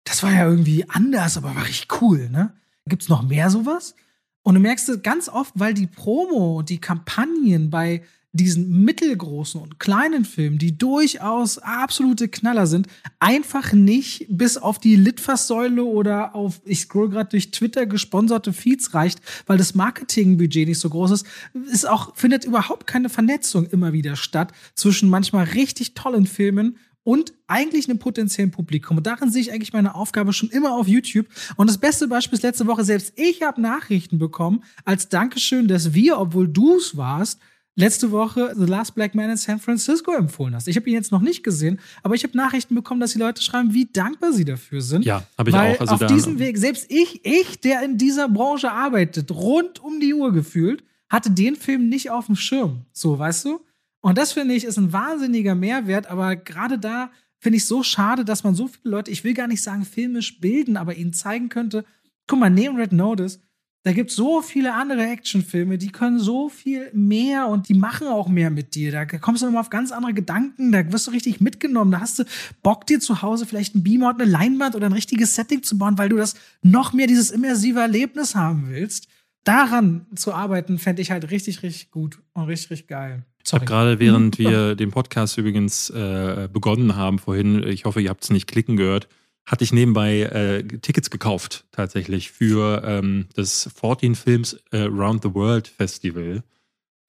das 0.04 0.24
war 0.24 0.32
ja 0.32 0.47
irgendwie 0.47 0.89
anders, 0.89 1.38
aber 1.38 1.56
war 1.56 1.66
richtig 1.66 2.02
cool, 2.02 2.30
ne? 2.30 2.54
Gibt's 2.88 3.10
noch 3.10 3.24
mehr 3.24 3.49
sowas? 3.49 3.95
Und 4.43 4.56
du 4.56 4.60
merkst 4.60 4.89
es 4.89 5.04
ganz 5.04 5.30
oft, 5.30 5.54
weil 5.56 5.74
die 5.74 5.88
Promo 5.88 6.58
und 6.58 6.70
die 6.70 6.82
Kampagnen 6.82 7.70
bei 7.70 8.02
diesen 8.34 8.86
mittelgroßen 8.86 9.60
und 9.60 9.80
kleinen 9.80 10.24
Filmen, 10.24 10.58
die 10.58 10.78
durchaus 10.78 11.58
absolute 11.58 12.30
Knaller 12.30 12.66
sind, 12.66 12.88
einfach 13.20 13.74
nicht 13.74 14.26
bis 14.30 14.58
auf 14.58 14.80
die 14.80 14.95
Litfaßsäule 14.95 15.84
oder 15.84 16.34
auf, 16.34 16.62
ich 16.64 16.82
scroll 16.82 17.10
gerade 17.10 17.30
durch 17.30 17.52
Twitter, 17.52 17.86
gesponserte 17.86 18.54
Feeds 18.54 18.93
reicht, 18.93 19.20
weil 19.47 19.58
das 19.58 19.76
Marketingbudget 19.76 20.70
nicht 20.70 20.80
so 20.80 20.89
groß 20.89 21.12
ist, 21.12 21.28
ist 21.72 21.88
auch, 21.88 22.16
findet 22.16 22.45
überhaupt 22.45 22.88
keine 22.88 23.10
Vernetzung 23.10 23.66
immer 23.66 23.91
wieder 23.91 24.16
statt 24.16 24.54
zwischen 24.76 25.10
manchmal 25.10 25.43
richtig 25.45 25.93
tollen 25.93 26.26
Filmen 26.26 26.78
und 27.04 27.34
eigentlich 27.47 27.89
einem 27.89 27.99
potenziellen 27.99 28.52
Publikum. 28.52 28.97
Und 28.97 29.08
darin 29.08 29.32
sehe 29.32 29.41
ich 29.41 29.52
eigentlich 29.52 29.74
meine 29.74 29.95
Aufgabe 29.95 30.34
schon 30.34 30.49
immer 30.49 30.74
auf 30.74 30.88
YouTube. 30.88 31.28
Und 31.56 31.68
das 31.68 31.78
beste 31.78 32.08
Beispiel 32.08 32.38
ist 32.38 32.43
letzte 32.43 32.68
Woche, 32.68 32.84
selbst 32.84 33.14
ich 33.16 33.41
habe 33.41 33.62
Nachrichten 33.62 34.20
bekommen, 34.20 34.64
als 34.86 35.10
Dankeschön, 35.10 35.68
dass 35.68 35.93
wir, 35.93 36.20
obwohl 36.20 36.47
du 36.47 36.78
es 36.78 36.95
warst, 36.95 37.39
letzte 37.76 38.12
Woche 38.12 38.54
The 38.56 38.66
Last 38.66 38.95
Black 38.95 39.16
Man 39.16 39.30
in 39.30 39.38
San 39.38 39.60
Francisco 39.60 40.12
empfohlen 40.14 40.56
hast. 40.56 40.68
Ich 40.68 40.76
habe 40.76 40.89
ihn 40.89 40.93
jetzt 40.93 41.12
noch 41.12 41.22
nicht 41.22 41.43
gesehen, 41.43 41.80
aber 42.04 42.16
ich 42.16 42.24
habe 42.24 42.38
Nachrichten 42.38 42.76
bekommen, 42.76 42.99
dass 42.99 43.14
die 43.14 43.20
Leute 43.20 43.41
schreiben, 43.41 43.74
wie 43.74 43.86
dankbar 43.86 44.34
sie 44.34 44.45
dafür 44.45 44.82
sind. 44.82 45.06
Ja, 45.06 45.24
habe 45.38 45.49
ich 45.49 45.56
weil 45.56 45.76
auch. 45.76 45.82
Also 45.82 45.95
auf 45.95 46.06
diesem 46.06 46.39
Weg, 46.39 46.58
selbst 46.58 46.86
ich, 46.89 47.26
ich, 47.26 47.60
der 47.62 47.84
in 47.84 47.97
dieser 47.97 48.30
Branche 48.30 48.72
arbeitet, 48.72 49.32
rund 49.32 49.80
um 49.84 49.99
die 49.99 50.14
Uhr 50.14 50.32
gefühlt, 50.34 50.84
hatte 51.10 51.32
den 51.32 51.56
Film 51.56 51.89
nicht 51.89 52.12
auf 52.12 52.28
dem 52.28 52.36
Schirm. 52.36 52.86
So, 52.93 53.18
weißt 53.18 53.45
du? 53.45 53.62
Und 54.02 54.18
das 54.18 54.34
finde 54.34 54.56
ich 54.56 54.66
ist 54.66 54.78
ein 54.78 54.93
wahnsinniger 54.93 55.56
Mehrwert, 55.56 56.08
aber 56.08 56.36
gerade 56.36 56.78
da 56.78 57.12
finde 57.39 57.58
ich 57.58 57.66
so 57.66 57.82
schade, 57.84 58.26
dass 58.26 58.43
man 58.43 58.56
so 58.56 58.68
viele 58.68 58.91
Leute, 58.91 59.12
ich 59.12 59.24
will 59.24 59.34
gar 59.34 59.47
nicht 59.47 59.64
sagen 59.64 59.86
filmisch 59.86 60.39
bilden, 60.39 60.78
aber 60.78 60.95
ihnen 60.95 61.14
zeigen 61.14 61.49
könnte, 61.49 61.86
Guck 62.32 62.39
mal, 62.39 62.49
neben 62.49 62.78
Red 62.78 62.93
Notice, 62.93 63.41
da 63.84 63.91
gibt 63.91 64.12
es 64.12 64.16
so 64.16 64.41
viele 64.41 64.74
andere 64.74 65.06
Actionfilme, 65.06 65.78
die 65.78 65.91
können 65.91 66.18
so 66.18 66.47
viel 66.47 66.89
mehr 66.93 67.47
und 67.47 67.68
die 67.68 67.74
machen 67.74 68.08
auch 68.08 68.30
mehr 68.30 68.49
mit 68.49 68.74
dir. 68.74 68.91
Da 68.91 69.06
kommst 69.06 69.41
du 69.41 69.47
nochmal 69.47 69.60
auf 69.60 69.70
ganz 69.70 69.91
andere 69.91 70.14
Gedanken, 70.14 70.72
da 70.72 70.89
wirst 70.93 71.08
du 71.08 71.12
richtig 71.12 71.41
mitgenommen. 71.41 71.91
Da 71.91 71.99
hast 71.99 72.20
du 72.20 72.24
Bock, 72.64 72.88
dir 72.88 73.02
zu 73.02 73.22
Hause 73.22 73.45
vielleicht 73.45 73.76
ein 73.76 73.84
Beamer 73.84 74.12
und 74.12 74.22
eine 74.22 74.32
Leinwand 74.32 74.76
oder 74.76 74.86
ein 74.86 74.93
richtiges 74.93 75.36
Setting 75.36 75.62
zu 75.62 75.78
bauen, 75.78 75.97
weil 75.97 76.08
du 76.08 76.16
das 76.16 76.36
noch 76.62 76.93
mehr 76.93 77.08
dieses 77.08 77.32
immersive 77.32 77.82
Erlebnis 77.82 78.34
haben 78.34 78.70
willst. 78.70 79.10
Daran 79.43 80.06
zu 80.16 80.34
arbeiten, 80.34 80.78
fände 80.78 81.02
ich 81.02 81.12
halt 81.12 81.30
richtig, 81.30 81.62
richtig 81.64 81.91
gut 81.91 82.22
und 82.32 82.43
richtig, 82.43 82.70
richtig 82.72 82.88
geil. 82.88 83.26
Ich 83.45 83.53
habe 83.53 83.65
gerade, 83.65 83.99
während 83.99 84.37
wir 84.39 84.75
den 84.75 84.91
Podcast 84.91 85.37
übrigens 85.37 85.89
äh, 85.89 86.47
begonnen 86.51 86.95
haben 86.95 87.19
vorhin, 87.19 87.63
ich 87.67 87.85
hoffe, 87.85 88.01
ihr 88.01 88.09
habt 88.09 88.23
es 88.23 88.29
nicht 88.29 88.47
klicken 88.47 88.77
gehört, 88.77 89.07
hatte 89.45 89.63
ich 89.63 89.73
nebenbei 89.73 90.21
äh, 90.21 90.63
Tickets 90.63 91.09
gekauft, 91.09 91.65
tatsächlich, 91.71 92.31
für 92.31 92.83
ähm, 92.85 93.27
das 93.35 93.69
14 93.79 94.15
Films 94.15 94.59
äh, 94.71 94.83
Around 94.83 95.23
the 95.23 95.33
World 95.33 95.67
Festival. 95.67 96.43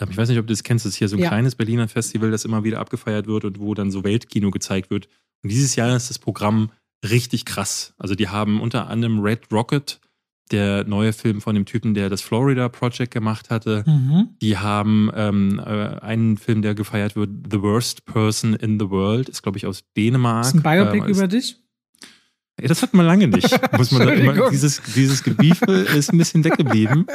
Ähm, 0.00 0.08
ich 0.10 0.16
weiß 0.16 0.28
nicht, 0.28 0.38
ob 0.38 0.46
du 0.46 0.52
das 0.52 0.62
kennst, 0.62 0.84
das 0.84 0.92
ist 0.94 0.98
hier 0.98 1.08
so 1.08 1.16
ein 1.16 1.22
ja. 1.22 1.28
kleines 1.28 1.54
Berliner 1.54 1.88
Festival, 1.88 2.30
das 2.30 2.44
immer 2.44 2.64
wieder 2.64 2.80
abgefeiert 2.80 3.26
wird 3.26 3.44
und 3.44 3.60
wo 3.60 3.74
dann 3.74 3.90
so 3.90 4.04
Weltkino 4.04 4.50
gezeigt 4.50 4.90
wird. 4.90 5.08
Und 5.42 5.50
dieses 5.50 5.76
Jahr 5.76 5.94
ist 5.96 6.10
das 6.10 6.18
Programm 6.18 6.70
richtig 7.04 7.44
krass. 7.44 7.94
Also 7.98 8.14
die 8.14 8.28
haben 8.28 8.60
unter 8.60 8.88
anderem 8.88 9.20
Red 9.20 9.52
Rocket, 9.52 10.00
der 10.53 10.84
neue 10.84 11.12
Film 11.12 11.40
von 11.40 11.55
dem 11.55 11.64
Typen, 11.64 11.94
der 11.94 12.09
das 12.09 12.20
Florida 12.20 12.68
Project 12.68 13.12
gemacht 13.12 13.50
hatte. 13.50 13.84
Mhm. 13.86 14.28
Die 14.40 14.59
haben 14.59 15.11
ähm, 15.14 15.59
äh, 15.59 15.62
einen 16.00 16.36
Film, 16.36 16.62
der 16.62 16.74
gefeiert 16.74 17.16
wird, 17.16 17.30
The 17.50 17.62
Worst 17.62 18.05
Person 18.05 18.55
in 18.55 18.78
the 18.78 18.90
World, 18.90 19.28
ist 19.28 19.42
glaube 19.42 19.59
ich 19.59 19.66
aus 19.66 19.82
Dänemark. 19.96 20.46
Ist 20.46 20.55
ein 20.55 20.62
Biopic 20.62 21.05
ähm, 21.05 21.11
über 21.11 21.26
dich? 21.26 21.57
Ja, 22.61 22.68
das 22.68 22.82
hat 22.82 22.94
man 22.94 23.07
lange 23.07 23.28
nicht. 23.28 23.50
Muss 23.76 23.90
man 23.90 24.09
immer, 24.09 24.50
dieses, 24.50 24.82
dieses 24.94 25.22
Gebiefe 25.22 25.72
ist 25.72 26.12
ein 26.12 26.18
bisschen 26.18 26.44
weggeblieben. 26.44 27.07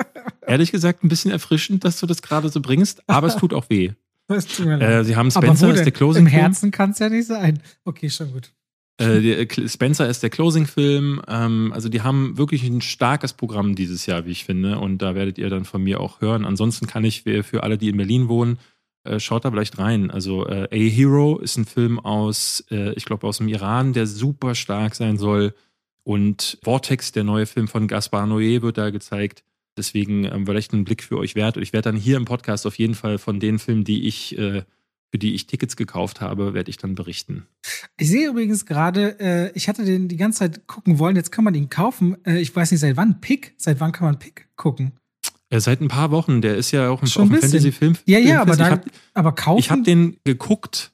Ehrlich 0.45 0.71
gesagt, 0.71 1.03
ein 1.03 1.09
bisschen 1.09 1.31
erfrischend, 1.31 1.85
dass 1.85 1.99
du 1.99 2.05
das 2.07 2.21
gerade 2.21 2.49
so 2.49 2.59
bringst, 2.59 3.03
aber 3.07 3.27
es 3.27 3.35
tut 3.35 3.53
auch 3.53 3.69
weh. 3.69 3.91
Äh, 4.29 5.05
sie 5.05 5.15
haben 5.15 5.31
Spencer 5.31 5.73
ist 5.73 5.85
der 5.85 5.93
Closing. 5.93 6.25
Im 6.25 6.27
Herzen 6.27 6.69
kann 6.69 6.89
es 6.89 6.99
ja 6.99 7.07
nicht 7.07 7.27
sein. 7.27 7.61
Okay, 7.85 8.09
schon 8.09 8.33
gut. 8.33 8.51
Äh, 8.99 9.43
äh 9.43 9.67
Spencer 9.67 10.07
ist 10.07 10.23
der 10.23 10.29
Closing-Film. 10.29 11.21
Ähm, 11.27 11.71
also 11.73 11.89
die 11.89 12.01
haben 12.01 12.37
wirklich 12.37 12.63
ein 12.63 12.81
starkes 12.81 13.33
Programm 13.33 13.75
dieses 13.75 14.05
Jahr, 14.05 14.25
wie 14.25 14.31
ich 14.31 14.45
finde. 14.45 14.79
Und 14.79 14.99
da 14.99 15.15
werdet 15.15 15.37
ihr 15.37 15.49
dann 15.49 15.65
von 15.65 15.83
mir 15.83 15.99
auch 16.01 16.21
hören. 16.21 16.45
Ansonsten 16.45 16.87
kann 16.87 17.03
ich 17.03 17.23
für 17.23 17.63
alle, 17.63 17.77
die 17.77 17.89
in 17.89 17.97
Berlin 17.97 18.27
wohnen, 18.27 18.59
äh, 19.07 19.19
schaut 19.19 19.45
da 19.45 19.51
vielleicht 19.51 19.77
rein. 19.77 20.11
Also 20.11 20.47
äh, 20.47 20.67
A 20.71 20.89
Hero 20.89 21.37
ist 21.37 21.57
ein 21.57 21.65
Film 21.65 21.99
aus, 21.99 22.65
äh, 22.69 22.93
ich 22.93 23.05
glaube, 23.05 23.25
aus 23.25 23.37
dem 23.37 23.47
Iran, 23.47 23.93
der 23.93 24.05
super 24.05 24.53
stark 24.53 24.95
sein 24.95 25.17
soll. 25.17 25.53
Und 26.03 26.57
Vortex, 26.63 27.11
der 27.11 27.23
neue 27.23 27.45
Film 27.45 27.67
von 27.67 27.87
Gaspar 27.87 28.25
Noé, 28.25 28.61
wird 28.61 28.77
da 28.77 28.89
gezeigt. 28.89 29.43
Deswegen 29.77 30.25
ähm, 30.25 30.45
vielleicht 30.45 30.73
ein 30.73 30.83
Blick 30.83 31.03
für 31.03 31.17
euch 31.17 31.35
wert. 31.35 31.57
Und 31.57 31.63
ich 31.63 31.73
werde 31.73 31.91
dann 31.91 31.99
hier 31.99 32.17
im 32.17 32.25
Podcast 32.25 32.65
auf 32.65 32.77
jeden 32.77 32.95
Fall 32.95 33.17
von 33.17 33.39
den 33.39 33.59
Filmen, 33.59 33.83
die 33.83 34.07
ich, 34.07 34.37
äh, 34.37 34.63
für 35.11 35.17
die 35.17 35.33
ich 35.33 35.47
Tickets 35.47 35.75
gekauft 35.75 36.21
habe, 36.21 36.53
werde 36.53 36.69
ich 36.69 36.77
dann 36.77 36.95
berichten. 36.95 37.47
Ich 37.97 38.09
sehe 38.09 38.29
übrigens 38.29 38.65
gerade, 38.65 39.19
äh, 39.19 39.51
ich 39.53 39.69
hatte 39.69 39.85
den 39.85 40.07
die 40.07 40.17
ganze 40.17 40.39
Zeit 40.39 40.67
gucken 40.67 40.99
wollen, 40.99 41.15
jetzt 41.15 41.31
kann 41.31 41.43
man 41.43 41.55
ihn 41.55 41.69
kaufen. 41.69 42.17
Äh, 42.25 42.39
ich 42.39 42.55
weiß 42.55 42.71
nicht, 42.71 42.81
seit 42.81 42.97
wann 42.97 43.21
Pick? 43.21 43.53
Seit 43.57 43.79
wann 43.79 43.91
kann 43.91 44.05
man 44.05 44.19
Pick 44.19 44.49
gucken? 44.55 44.93
Ja, 45.51 45.61
seit 45.61 45.79
ein 45.79 45.87
paar 45.87 46.11
Wochen. 46.11 46.41
Der 46.41 46.57
ist 46.57 46.71
ja 46.71 46.89
auch 46.89 47.01
ein, 47.01 47.07
Fantasy-Film. 47.07 47.95
Ja, 48.05 48.19
ja, 48.19 48.41
aber, 48.41 48.57
dann, 48.57 48.71
hab, 48.71 48.85
aber 49.13 49.31
kaufen. 49.33 49.59
Ich 49.59 49.71
habe 49.71 49.83
den 49.83 50.17
geguckt 50.25 50.91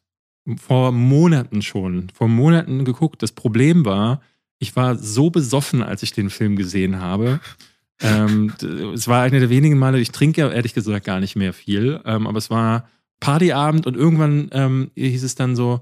vor 0.58 0.92
Monaten 0.92 1.62
schon. 1.62 2.10
Vor 2.14 2.28
Monaten 2.28 2.86
geguckt. 2.86 3.24
Das 3.24 3.32
Problem 3.32 3.86
war, 3.86 4.22
ich 4.60 4.76
war 4.76 4.96
so 4.96 5.30
besoffen, 5.30 5.82
als 5.82 6.04
ich 6.04 6.14
den 6.14 6.30
Film 6.30 6.56
gesehen 6.56 7.00
habe. 7.00 7.40
ähm, 8.02 8.54
es 8.94 9.08
war 9.08 9.24
eine 9.24 9.40
der 9.40 9.50
wenigen 9.50 9.78
Male, 9.78 10.00
ich 10.00 10.12
trinke 10.12 10.42
ja 10.42 10.52
ehrlich 10.52 10.74
gesagt 10.74 11.06
gar 11.06 11.20
nicht 11.20 11.36
mehr 11.36 11.54
viel, 11.54 12.02
ähm, 12.06 12.28
aber 12.28 12.38
es 12.38 12.50
war 12.50 12.88
Partyabend 13.24 13.88
und 13.88 13.96
irgendwann 13.96 14.50
ähm, 14.52 14.92
hieß 14.96 15.24
es 15.24 15.36
dann 15.36 15.56
so, 15.56 15.80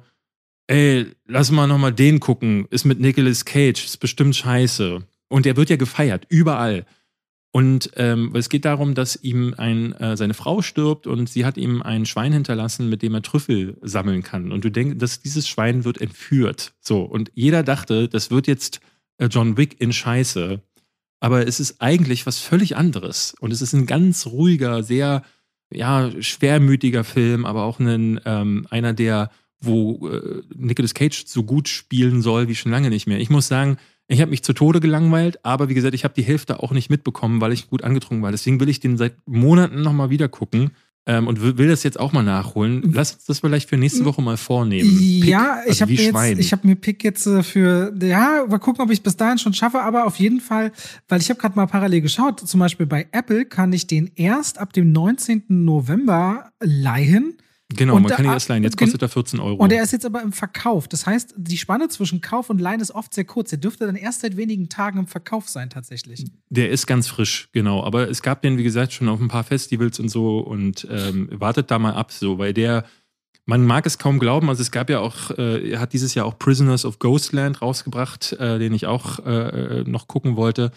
ey, 0.68 1.08
lass 1.26 1.50
mal 1.50 1.66
nochmal 1.66 1.92
den 1.92 2.20
gucken, 2.20 2.68
ist 2.70 2.86
mit 2.86 3.00
Nicolas 3.00 3.46
Cage, 3.46 3.84
ist 3.84 3.98
bestimmt 3.98 4.36
scheiße. 4.36 5.00
Und 5.28 5.48
er 5.48 5.58
wird 5.58 5.72
ja 5.72 5.76
gefeiert, 5.76 6.28
überall. 6.30 6.86
Und 7.52 7.90
ähm, 7.96 8.32
es 8.36 8.48
geht 8.48 8.64
darum, 8.64 8.94
dass 8.94 9.16
ihm 9.24 9.56
ein, 9.58 9.94
äh, 9.94 10.16
seine 10.16 10.36
Frau 10.36 10.62
stirbt 10.62 11.08
und 11.08 11.30
sie 11.30 11.44
hat 11.44 11.58
ihm 11.58 11.82
ein 11.82 12.06
Schwein 12.06 12.32
hinterlassen, 12.32 12.90
mit 12.90 13.02
dem 13.02 13.16
er 13.16 13.24
Trüffel 13.24 13.76
sammeln 13.82 14.22
kann. 14.22 14.52
Und 14.52 14.64
du 14.64 14.70
denkst, 14.70 15.00
dass 15.00 15.20
dieses 15.20 15.48
Schwein 15.48 15.84
wird 15.84 16.00
entführt. 16.00 16.74
So. 16.80 17.02
Und 17.02 17.32
jeder 17.34 17.64
dachte, 17.64 18.08
das 18.08 18.30
wird 18.30 18.46
jetzt 18.46 18.82
äh, 19.18 19.26
John 19.26 19.58
Wick 19.58 19.82
in 19.82 19.92
Scheiße. 19.92 20.62
Aber 21.20 21.48
es 21.48 21.60
ist 21.60 21.82
eigentlich 21.82 22.28
was 22.28 22.38
völlig 22.38 22.78
anderes. 22.78 23.34
Und 23.40 23.52
es 23.52 23.64
ist 23.64 23.74
ein 23.74 23.88
ganz 23.88 24.28
ruhiger, 24.28 24.84
sehr, 24.84 25.24
ja, 25.74 26.10
schwermütiger 26.20 27.04
Film, 27.04 27.46
aber 27.46 27.64
auch 27.64 27.80
ein, 27.80 28.20
ähm, 28.26 28.68
einer, 28.70 28.94
der, 28.94 29.32
wo 29.60 30.08
äh, 30.08 30.42
Nicolas 30.56 30.94
Cage 30.94 31.26
so 31.26 31.44
gut 31.44 31.68
spielen 31.68 32.22
soll 32.22 32.48
wie 32.48 32.56
schon 32.56 32.72
lange 32.72 32.90
nicht 32.90 33.08
mehr. 33.08 33.20
Ich 33.20 33.30
muss 33.30 33.48
sagen, 33.48 33.78
ich 34.08 34.20
habe 34.20 34.32
mich 34.32 34.44
zu 34.44 34.54
Tode 34.54 34.82
gelangweilt, 34.82 35.46
aber 35.46 35.70
wie 35.70 35.74
gesagt, 35.74 35.96
ich 35.96 36.04
habe 36.04 36.14
die 36.14 36.24
Hälfte 36.24 36.62
auch 36.62 36.72
nicht 36.72 36.90
mitbekommen, 36.90 37.40
weil 37.40 37.54
ich 37.54 37.70
gut 37.70 37.84
angetrunken 37.84 38.24
war. 38.24 38.32
Deswegen 38.32 38.60
will 38.60 38.68
ich 38.68 38.82
den 38.82 38.98
seit 38.98 39.16
Monaten 39.26 39.82
nochmal 39.82 40.10
wieder 40.10 40.28
gucken. 40.28 40.72
Ähm, 41.08 41.28
und 41.28 41.42
will 41.42 41.68
das 41.68 41.82
jetzt 41.82 42.00
auch 42.00 42.14
mal 42.14 42.22
nachholen. 42.22 42.92
Lass 42.94 43.14
uns 43.14 43.26
das 43.26 43.40
vielleicht 43.40 43.68
für 43.68 43.78
nächste 43.78 44.06
Woche 44.06 44.22
mal 44.22 44.38
vornehmen. 44.38 44.98
Pick, 44.98 45.26
ja, 45.26 45.62
ich 45.66 45.82
also 45.82 45.82
habe 45.82 45.94
jetzt, 45.94 46.40
ich 46.40 46.52
habe 46.52 46.68
mir 46.68 46.76
Pick 46.76 47.04
jetzt 47.04 47.26
äh, 47.26 47.42
für, 47.42 47.92
ja, 48.00 48.46
mal 48.48 48.60
gucken, 48.60 48.84
ob 48.84 48.92
ich 48.92 49.02
bis 49.02 49.18
dahin 49.18 49.40
schon 49.40 49.56
schaffe, 49.56 49.82
aber 49.82 50.06
auf 50.06 50.18
jeden 50.18 50.42
Fall, 50.42 50.72
weil 51.10 51.20
ich 51.20 51.30
habe 51.32 51.40
gerade 51.40 51.56
mal 51.56 51.66
parallel 51.66 52.02
geschaut, 52.02 52.40
zum 52.42 52.60
Beispiel 52.60 52.86
bei 52.86 53.08
Apple 53.12 53.46
kann 53.46 53.74
ich 53.74 53.88
den 53.88 54.12
erst 54.16 54.60
ab 54.60 54.74
dem 54.74 54.92
19. 54.92 55.46
November 55.48 56.52
leihen. 56.60 57.34
Genau, 57.76 57.96
und 57.96 58.04
man 58.04 58.12
kann 58.12 58.26
ihn 58.26 58.32
erst 58.32 58.50
leihen. 58.50 58.64
Jetzt 58.64 58.78
kostet 58.78 59.02
er 59.02 59.10
14 59.10 59.40
Euro. 59.40 59.56
Und 59.56 59.72
er 59.72 59.84
ist 59.84 59.92
jetzt 59.92 60.06
aber 60.06 60.22
im 60.22 60.32
Verkauf. 60.32 60.88
Das 60.88 61.06
heißt, 61.06 61.36
die 61.38 61.58
Spanne 61.58 61.90
zwischen 61.90 62.22
Kauf 62.22 62.50
und 62.50 62.60
Leihen 62.60 62.80
ist 62.80 62.92
oft 62.92 63.14
sehr 63.14 63.26
kurz. 63.26 63.50
Der 63.50 63.60
dürfte 63.60 63.86
dann 63.86 63.96
erst 63.96 64.22
seit 64.22 64.38
wenigen 64.38 64.70
Tagen 64.70 65.00
im 65.00 65.08
Verkauf 65.08 65.50
sein, 65.50 65.70
tatsächlich. 65.70 66.26
Der 66.50 66.70
ist 66.70 66.88
ganz 66.88 67.08
frisch, 67.08 67.50
genau. 67.52 67.84
Aber 67.84 68.10
es 68.10 68.22
gab 68.22 68.42
den, 68.42 68.58
wie 68.58 68.64
gesagt, 68.64 68.94
schon 68.94 69.10
auf 69.10 69.20
ein 69.20 69.28
paar 69.28 69.44
Festivals 69.44 70.00
und 70.00 70.10
so. 70.10 70.40
Und 70.40 70.88
ähm, 70.90 71.30
wartet 71.32 71.72
da 71.72 71.80
mal 71.80 71.94
ab, 71.94 72.12
so, 72.12 72.38
weil 72.38 72.54
der. 72.54 72.86
Man 73.46 73.66
mag 73.66 73.88
es 73.88 73.98
kaum 73.98 74.20
glauben, 74.20 74.50
also 74.50 74.62
es 74.62 74.70
gab 74.70 74.88
ja 74.92 75.00
auch, 75.00 75.32
äh, 75.32 75.72
er 75.72 75.80
hat 75.80 75.94
dieses 75.94 76.14
Jahr 76.14 76.28
auch 76.28 76.38
Prisoners 76.38 76.86
of 76.86 77.00
Ghostland 77.00 77.60
rausgebracht, 77.60 78.34
äh, 78.34 78.60
den 78.60 78.72
ich 78.72 78.86
auch 78.86 79.18
äh, 79.26 79.80
äh 79.80 79.84
noch 79.84 80.08
gucken 80.08 80.36
wollte 80.36 80.72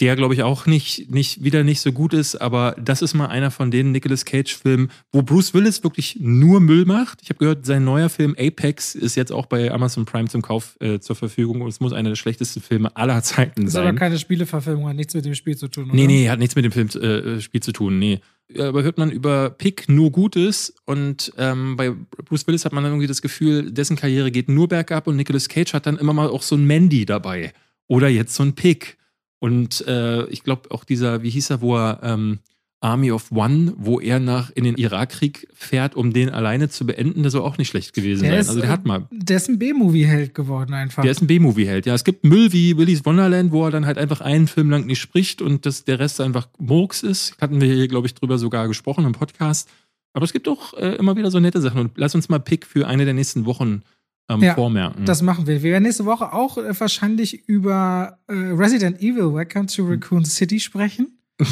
der 0.00 0.16
glaube 0.16 0.34
ich 0.34 0.42
auch 0.42 0.66
nicht, 0.66 1.10
nicht, 1.10 1.44
wieder 1.44 1.64
nicht 1.64 1.80
so 1.80 1.92
gut 1.92 2.14
ist, 2.14 2.36
aber 2.36 2.74
das 2.78 3.02
ist 3.02 3.14
mal 3.14 3.26
einer 3.26 3.50
von 3.50 3.70
den 3.70 3.92
Nicolas 3.92 4.24
Cage-Filmen, 4.24 4.90
wo 5.12 5.22
Bruce 5.22 5.54
Willis 5.54 5.84
wirklich 5.84 6.18
nur 6.20 6.60
Müll 6.60 6.86
macht. 6.86 7.20
Ich 7.22 7.28
habe 7.28 7.38
gehört, 7.38 7.66
sein 7.66 7.84
neuer 7.84 8.08
Film 8.08 8.34
Apex 8.38 8.94
ist 8.94 9.16
jetzt 9.16 9.32
auch 9.32 9.46
bei 9.46 9.70
Amazon 9.70 10.04
Prime 10.04 10.28
zum 10.28 10.42
Kauf 10.42 10.76
äh, 10.80 10.98
zur 10.98 11.14
Verfügung 11.14 11.60
und 11.60 11.68
es 11.68 11.80
muss 11.80 11.92
einer 11.92 12.08
der 12.08 12.16
schlechtesten 12.16 12.62
Filme 12.62 12.96
aller 12.96 13.22
Zeiten 13.22 13.68
sein. 13.68 13.82
Ist 13.82 13.88
aber 13.88 13.98
keine 13.98 14.18
Spieleverfilmung, 14.18 14.88
hat 14.88 14.96
nichts 14.96 15.14
mit 15.14 15.24
dem 15.24 15.34
Spiel 15.34 15.56
zu 15.56 15.68
tun, 15.68 15.84
oder? 15.84 15.94
Nee, 15.94 16.06
nee, 16.06 16.28
hat 16.28 16.38
nichts 16.38 16.56
mit 16.56 16.64
dem 16.64 16.72
Film, 16.72 16.88
äh, 16.88 17.40
Spiel 17.40 17.62
zu 17.62 17.72
tun, 17.72 17.98
nee. 17.98 18.20
Aber 18.58 18.82
hört 18.82 18.98
man 18.98 19.10
über 19.10 19.50
Pick 19.50 19.88
nur 19.88 20.10
Gutes 20.10 20.74
und 20.84 21.32
ähm, 21.38 21.76
bei 21.76 21.90
Bruce 22.24 22.46
Willis 22.46 22.64
hat 22.64 22.72
man 22.72 22.82
dann 22.82 22.92
irgendwie 22.92 23.06
das 23.06 23.22
Gefühl, 23.22 23.70
dessen 23.70 23.96
Karriere 23.96 24.30
geht 24.30 24.48
nur 24.48 24.68
bergab 24.68 25.06
und 25.06 25.16
Nicolas 25.16 25.48
Cage 25.48 25.72
hat 25.72 25.86
dann 25.86 25.96
immer 25.96 26.12
mal 26.12 26.28
auch 26.28 26.42
so 26.42 26.56
ein 26.56 26.66
Mandy 26.66 27.06
dabei. 27.06 27.52
Oder 27.88 28.08
jetzt 28.08 28.34
so 28.34 28.42
ein 28.42 28.54
Pick. 28.54 28.96
Und 29.42 29.84
äh, 29.88 30.24
ich 30.26 30.44
glaube 30.44 30.70
auch 30.70 30.84
dieser, 30.84 31.24
wie 31.24 31.30
hieß 31.30 31.50
er, 31.50 31.60
wo 31.60 31.76
er 31.76 31.98
ähm, 32.04 32.38
Army 32.80 33.10
of 33.10 33.32
One, 33.32 33.72
wo 33.76 33.98
er 33.98 34.20
nach 34.20 34.50
in 34.50 34.62
den 34.62 34.76
Irakkrieg 34.76 35.48
fährt, 35.52 35.96
um 35.96 36.12
den 36.12 36.30
alleine 36.30 36.68
zu 36.68 36.86
beenden, 36.86 37.22
der 37.22 37.32
soll 37.32 37.40
auch 37.40 37.58
nicht 37.58 37.66
schlecht 37.66 37.92
gewesen 37.92 38.22
der 38.22 38.30
sein. 38.30 38.40
Ist, 38.40 38.48
also 38.50 38.60
der 38.60 38.70
hat 38.70 38.86
mal. 38.86 39.08
Der 39.10 39.38
ist 39.38 39.48
ein 39.48 39.58
B-Movie-Held 39.58 40.36
geworden 40.36 40.74
einfach. 40.74 41.02
Der 41.02 41.10
ist 41.10 41.22
ein 41.22 41.26
B-Movie-Held, 41.26 41.86
ja. 41.86 41.94
Es 41.94 42.04
gibt 42.04 42.22
Müll 42.22 42.52
wie 42.52 42.76
Willy's 42.76 43.04
Wonderland, 43.04 43.50
wo 43.50 43.64
er 43.64 43.72
dann 43.72 43.84
halt 43.84 43.98
einfach 43.98 44.20
einen 44.20 44.46
Film 44.46 44.70
lang 44.70 44.86
nicht 44.86 45.00
spricht 45.00 45.42
und 45.42 45.66
das, 45.66 45.82
der 45.84 45.98
Rest 45.98 46.20
einfach 46.20 46.46
Murks 46.60 47.02
ist. 47.02 47.36
Hatten 47.40 47.60
wir 47.60 47.66
hier, 47.66 47.88
glaube 47.88 48.06
ich, 48.06 48.14
drüber 48.14 48.38
sogar 48.38 48.68
gesprochen 48.68 49.04
im 49.04 49.12
Podcast. 49.12 49.68
Aber 50.12 50.24
es 50.24 50.32
gibt 50.32 50.46
auch 50.46 50.74
äh, 50.74 50.94
immer 50.94 51.16
wieder 51.16 51.32
so 51.32 51.40
nette 51.40 51.60
Sachen. 51.60 51.80
Und 51.80 51.92
lass 51.96 52.14
uns 52.14 52.28
mal 52.28 52.38
Pick 52.38 52.64
für 52.64 52.86
eine 52.86 53.04
der 53.06 53.14
nächsten 53.14 53.44
Wochen 53.44 53.82
ähm, 54.28 54.42
ja, 54.42 54.54
vormerken. 54.54 55.04
Das 55.04 55.22
machen 55.22 55.46
wir. 55.46 55.62
Wir 55.62 55.72
werden 55.72 55.84
nächste 55.84 56.04
Woche 56.04 56.32
auch 56.32 56.58
äh, 56.58 56.78
wahrscheinlich 56.78 57.48
über 57.48 58.18
äh, 58.28 58.32
Resident 58.32 59.00
Evil 59.00 59.34
Welcome 59.34 59.66
to 59.66 59.86
Raccoon 59.86 60.24
City 60.24 60.60
sprechen. 60.60 61.18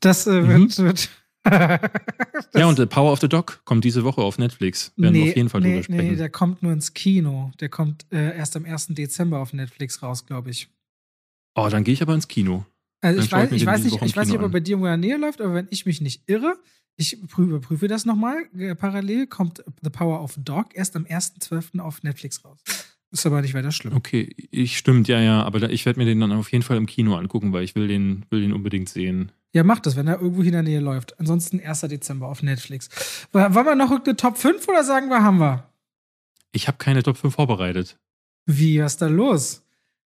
Das 0.00 0.26
äh, 0.26 0.48
wird, 0.48 0.78
mhm. 0.78 0.84
wird 0.84 1.10
ja, 2.54 2.66
und 2.66 2.76
The 2.76 2.86
Power 2.86 3.12
of 3.12 3.20
the 3.20 3.28
Dog 3.28 3.60
kommt 3.64 3.84
diese 3.84 4.04
Woche 4.04 4.20
auf 4.20 4.38
Netflix. 4.38 4.92
Werden 4.96 5.12
nee, 5.12 5.24
wir 5.24 5.30
auf 5.30 5.36
jeden 5.36 5.48
Fall 5.48 5.60
nee, 5.60 5.70
drüber 5.70 5.82
sprechen. 5.84 6.10
Nee, 6.10 6.16
der 6.16 6.28
kommt 6.28 6.62
nur 6.62 6.72
ins 6.72 6.94
Kino. 6.94 7.52
Der 7.60 7.68
kommt 7.68 8.06
äh, 8.12 8.36
erst 8.36 8.56
am 8.56 8.64
1. 8.64 8.88
Dezember 8.88 9.38
auf 9.38 9.52
Netflix 9.52 10.02
raus, 10.02 10.26
glaube 10.26 10.50
ich. 10.50 10.68
Oh, 11.54 11.68
dann 11.70 11.84
gehe 11.84 11.94
ich 11.94 12.02
aber 12.02 12.14
ins 12.14 12.28
Kino. 12.28 12.64
Also 13.02 13.20
ich 13.20 13.30
weiß, 13.30 13.52
ich, 13.52 13.66
weiß 13.66 13.84
nicht, 13.84 14.00
ich 14.00 14.16
weiß 14.16 14.28
nicht, 14.28 14.36
ob 14.36 14.42
er 14.42 14.48
bei 14.48 14.60
dir 14.60 14.76
in 14.76 14.82
der 14.82 14.96
Nähe 14.96 15.16
läuft, 15.16 15.40
aber 15.40 15.54
wenn 15.54 15.66
ich 15.70 15.84
mich 15.86 16.00
nicht 16.00 16.22
irre, 16.28 16.56
ich 16.96 17.20
überprüfe 17.36 17.88
das 17.88 18.04
nochmal. 18.04 18.44
Äh, 18.56 18.74
parallel 18.74 19.26
kommt 19.26 19.64
The 19.82 19.90
Power 19.90 20.22
of 20.22 20.36
Dog 20.38 20.68
erst 20.74 20.94
am 20.94 21.04
1.12. 21.04 21.80
auf 21.80 22.02
Netflix 22.02 22.44
raus. 22.44 22.60
Ist 23.10 23.26
aber 23.26 23.42
nicht 23.42 23.54
weiter 23.54 23.72
schlimm. 23.72 23.94
Okay, 23.94 24.34
ich 24.50 24.78
stimmt, 24.78 25.08
ja, 25.08 25.20
ja, 25.20 25.42
aber 25.42 25.60
da, 25.60 25.68
ich 25.68 25.84
werde 25.84 25.98
mir 25.98 26.06
den 26.06 26.20
dann 26.20 26.32
auf 26.32 26.50
jeden 26.50 26.62
Fall 26.62 26.78
im 26.78 26.86
Kino 26.86 27.14
angucken, 27.16 27.52
weil 27.52 27.64
ich 27.64 27.74
will 27.74 27.86
den, 27.86 28.24
will 28.30 28.40
den 28.40 28.52
unbedingt 28.52 28.88
sehen. 28.88 29.32
Ja, 29.52 29.64
mach 29.64 29.80
das, 29.80 29.96
wenn 29.96 30.06
er 30.06 30.20
irgendwo 30.20 30.42
in 30.42 30.52
der 30.52 30.62
Nähe 30.62 30.80
läuft. 30.80 31.18
Ansonsten 31.20 31.60
1. 31.60 31.80
Dezember 31.82 32.28
auf 32.28 32.42
Netflix. 32.42 32.88
Wollen 33.32 33.52
wir 33.52 33.74
noch 33.74 33.90
eine 33.90 34.16
Top 34.16 34.38
5 34.38 34.66
oder 34.66 34.82
sagen 34.82 35.08
wir, 35.08 35.22
haben 35.22 35.38
wir? 35.38 35.68
Ich 36.52 36.68
habe 36.68 36.78
keine 36.78 37.02
Top 37.02 37.18
5 37.18 37.34
vorbereitet. 37.34 37.98
Wie, 38.46 38.80
was 38.80 38.94
ist 38.94 39.02
da 39.02 39.08
los? 39.08 39.62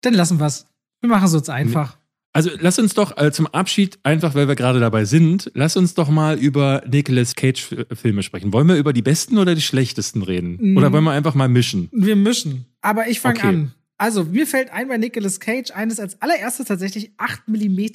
Dann 0.02 0.14
lassen 0.14 0.40
wir's. 0.40 0.68
Wir 1.00 1.10
machen 1.10 1.26
es 1.26 1.34
uns 1.34 1.50
einfach. 1.50 1.98
Also 2.34 2.50
lass 2.60 2.80
uns 2.80 2.94
doch 2.94 3.18
äh, 3.18 3.32
zum 3.32 3.46
Abschied, 3.48 4.00
einfach 4.04 4.36
weil 4.36 4.48
wir 4.48 4.56
gerade 4.56 4.80
dabei 4.80 5.04
sind, 5.04 5.52
lass 5.54 5.76
uns 5.76 5.96
doch 5.96 6.10
mal 6.10 6.40
über 6.40 6.82
Nicolas 6.90 7.36
Cage-Filme 7.36 8.24
sprechen. 8.24 8.54
Wollen 8.54 8.68
wir 8.70 8.78
über 8.78 8.94
die 8.94 9.02
besten 9.02 9.38
oder 9.38 9.54
die 9.54 9.62
schlechtesten 9.62 10.22
reden? 10.22 10.58
Mhm. 10.62 10.78
Oder 10.78 10.94
wollen 10.94 11.04
wir 11.04 11.12
einfach 11.12 11.36
mal 11.36 11.50
mischen? 11.50 11.90
Wir 11.92 12.16
mischen. 12.16 12.66
Aber 12.82 13.08
ich 13.10 13.20
fange 13.20 13.40
Okay. 13.40 13.48
an. 13.48 13.74
Also, 13.98 14.24
mir 14.24 14.48
fällt 14.48 14.72
ein 14.72 14.88
bei 14.88 14.98
Nicolas 14.98 15.40
Cage 15.42 15.72
eines 15.72 16.00
als 16.00 16.22
allererstes 16.22 16.66
tatsächlich 16.68 17.12
8 17.18 17.48
mm. 17.48 17.86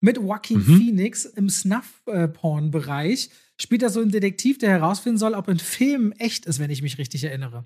Mit 0.00 0.16
Joaquin 0.16 0.58
Mhm. 0.58 0.76
Phoenix 0.78 1.24
im 1.26 1.48
Snuff-Porn-Bereich 1.50 3.30
spielt 3.62 3.82
er 3.82 3.90
so 3.90 4.00
einen 4.00 4.10
Detektiv, 4.10 4.58
der 4.58 4.70
herausfinden 4.70 5.18
soll, 5.18 5.34
ob 5.34 5.48
ein 5.48 5.58
Film 5.58 6.12
echt 6.18 6.46
ist, 6.46 6.58
wenn 6.58 6.70
ich 6.70 6.82
mich 6.82 6.98
richtig 6.98 7.24
erinnere. 7.24 7.64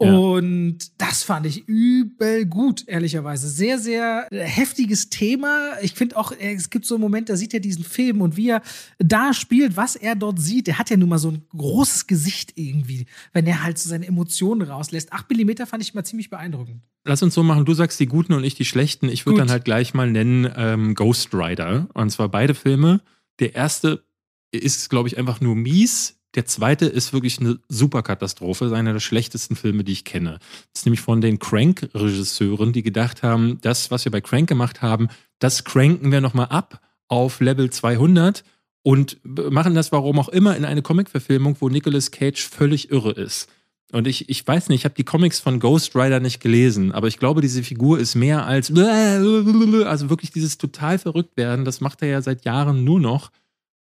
Ja. 0.00 0.16
Und 0.16 0.78
das 0.98 1.22
fand 1.22 1.46
ich 1.46 1.68
übel 1.68 2.46
gut, 2.46 2.88
ehrlicherweise. 2.88 3.48
Sehr, 3.48 3.78
sehr 3.78 4.26
heftiges 4.30 5.10
Thema. 5.10 5.74
Ich 5.80 5.92
finde 5.92 6.16
auch, 6.16 6.32
es 6.32 6.70
gibt 6.70 6.86
so 6.86 6.96
einen 6.96 7.02
Moment, 7.02 7.28
da 7.28 7.36
sieht 7.36 7.54
er 7.54 7.60
diesen 7.60 7.84
Film 7.84 8.20
und 8.20 8.36
wie 8.36 8.48
er 8.48 8.62
da 8.98 9.32
spielt, 9.32 9.76
was 9.76 9.94
er 9.94 10.16
dort 10.16 10.40
sieht. 10.40 10.66
Der 10.66 10.78
hat 10.78 10.90
ja 10.90 10.96
nun 10.96 11.08
mal 11.08 11.18
so 11.18 11.30
ein 11.30 11.42
großes 11.56 12.08
Gesicht 12.08 12.54
irgendwie, 12.56 13.06
wenn 13.32 13.46
er 13.46 13.62
halt 13.62 13.78
so 13.78 13.88
seine 13.88 14.06
Emotionen 14.06 14.62
rauslässt. 14.62 15.12
8 15.12 15.30
mm 15.30 15.66
fand 15.66 15.82
ich 15.82 15.94
mal 15.94 16.04
ziemlich 16.04 16.30
beeindruckend. 16.30 16.82
Lass 17.04 17.22
uns 17.22 17.34
so 17.34 17.44
machen, 17.44 17.64
du 17.64 17.74
sagst 17.74 18.00
die 18.00 18.06
guten 18.06 18.32
und 18.32 18.42
ich 18.42 18.56
die 18.56 18.64
schlechten. 18.64 19.08
Ich 19.08 19.24
würde 19.26 19.38
dann 19.38 19.50
halt 19.50 19.64
gleich 19.64 19.94
mal 19.94 20.10
nennen 20.10 20.50
ähm, 20.56 20.94
Ghost 20.96 21.32
Rider. 21.32 21.88
Und 21.94 22.10
zwar 22.10 22.28
beide 22.28 22.54
Filme. 22.54 23.02
Der 23.38 23.54
erste 23.54 24.04
ist, 24.52 24.90
glaube 24.90 25.08
ich, 25.08 25.18
einfach 25.18 25.40
nur 25.40 25.56
mies. 25.56 26.18
Der 26.34 26.46
zweite 26.46 26.86
ist 26.86 27.12
wirklich 27.12 27.40
eine 27.40 27.58
Superkatastrophe. 27.68 28.66
Ist 28.66 28.72
einer 28.72 28.92
der 28.92 29.00
schlechtesten 29.00 29.56
Filme, 29.56 29.84
die 29.84 29.92
ich 29.92 30.04
kenne. 30.04 30.38
Das 30.72 30.80
ist 30.80 30.86
nämlich 30.86 31.00
von 31.00 31.20
den 31.20 31.38
Crank-Regisseuren, 31.38 32.72
die 32.72 32.82
gedacht 32.82 33.22
haben, 33.22 33.58
das, 33.60 33.90
was 33.90 34.04
wir 34.04 34.12
bei 34.12 34.20
Crank 34.20 34.48
gemacht 34.48 34.82
haben, 34.82 35.08
das 35.38 35.64
cranken 35.64 36.12
wir 36.12 36.20
nochmal 36.20 36.46
ab 36.46 36.80
auf 37.08 37.40
Level 37.40 37.68
200 37.68 38.44
und 38.82 39.18
machen 39.24 39.74
das, 39.74 39.92
warum 39.92 40.18
auch 40.18 40.28
immer, 40.28 40.56
in 40.56 40.64
eine 40.64 40.82
Comic-Verfilmung, 40.82 41.56
wo 41.60 41.68
Nicolas 41.68 42.10
Cage 42.10 42.42
völlig 42.42 42.90
irre 42.90 43.12
ist. 43.12 43.48
Und 43.92 44.06
ich, 44.06 44.30
ich 44.30 44.46
weiß 44.46 44.70
nicht, 44.70 44.80
ich 44.80 44.84
habe 44.86 44.94
die 44.94 45.04
Comics 45.04 45.38
von 45.38 45.60
Ghost 45.60 45.94
Rider 45.94 46.18
nicht 46.18 46.40
gelesen, 46.40 46.92
aber 46.92 47.08
ich 47.08 47.18
glaube, 47.18 47.42
diese 47.42 47.62
Figur 47.62 47.98
ist 47.98 48.14
mehr 48.14 48.46
als, 48.46 48.70
also 48.74 50.08
wirklich 50.10 50.30
dieses 50.30 50.56
total 50.56 50.98
verrückt 50.98 51.36
werden, 51.36 51.66
das 51.66 51.82
macht 51.82 52.00
er 52.00 52.08
ja 52.08 52.22
seit 52.22 52.46
Jahren 52.46 52.84
nur 52.84 53.00
noch. 53.00 53.30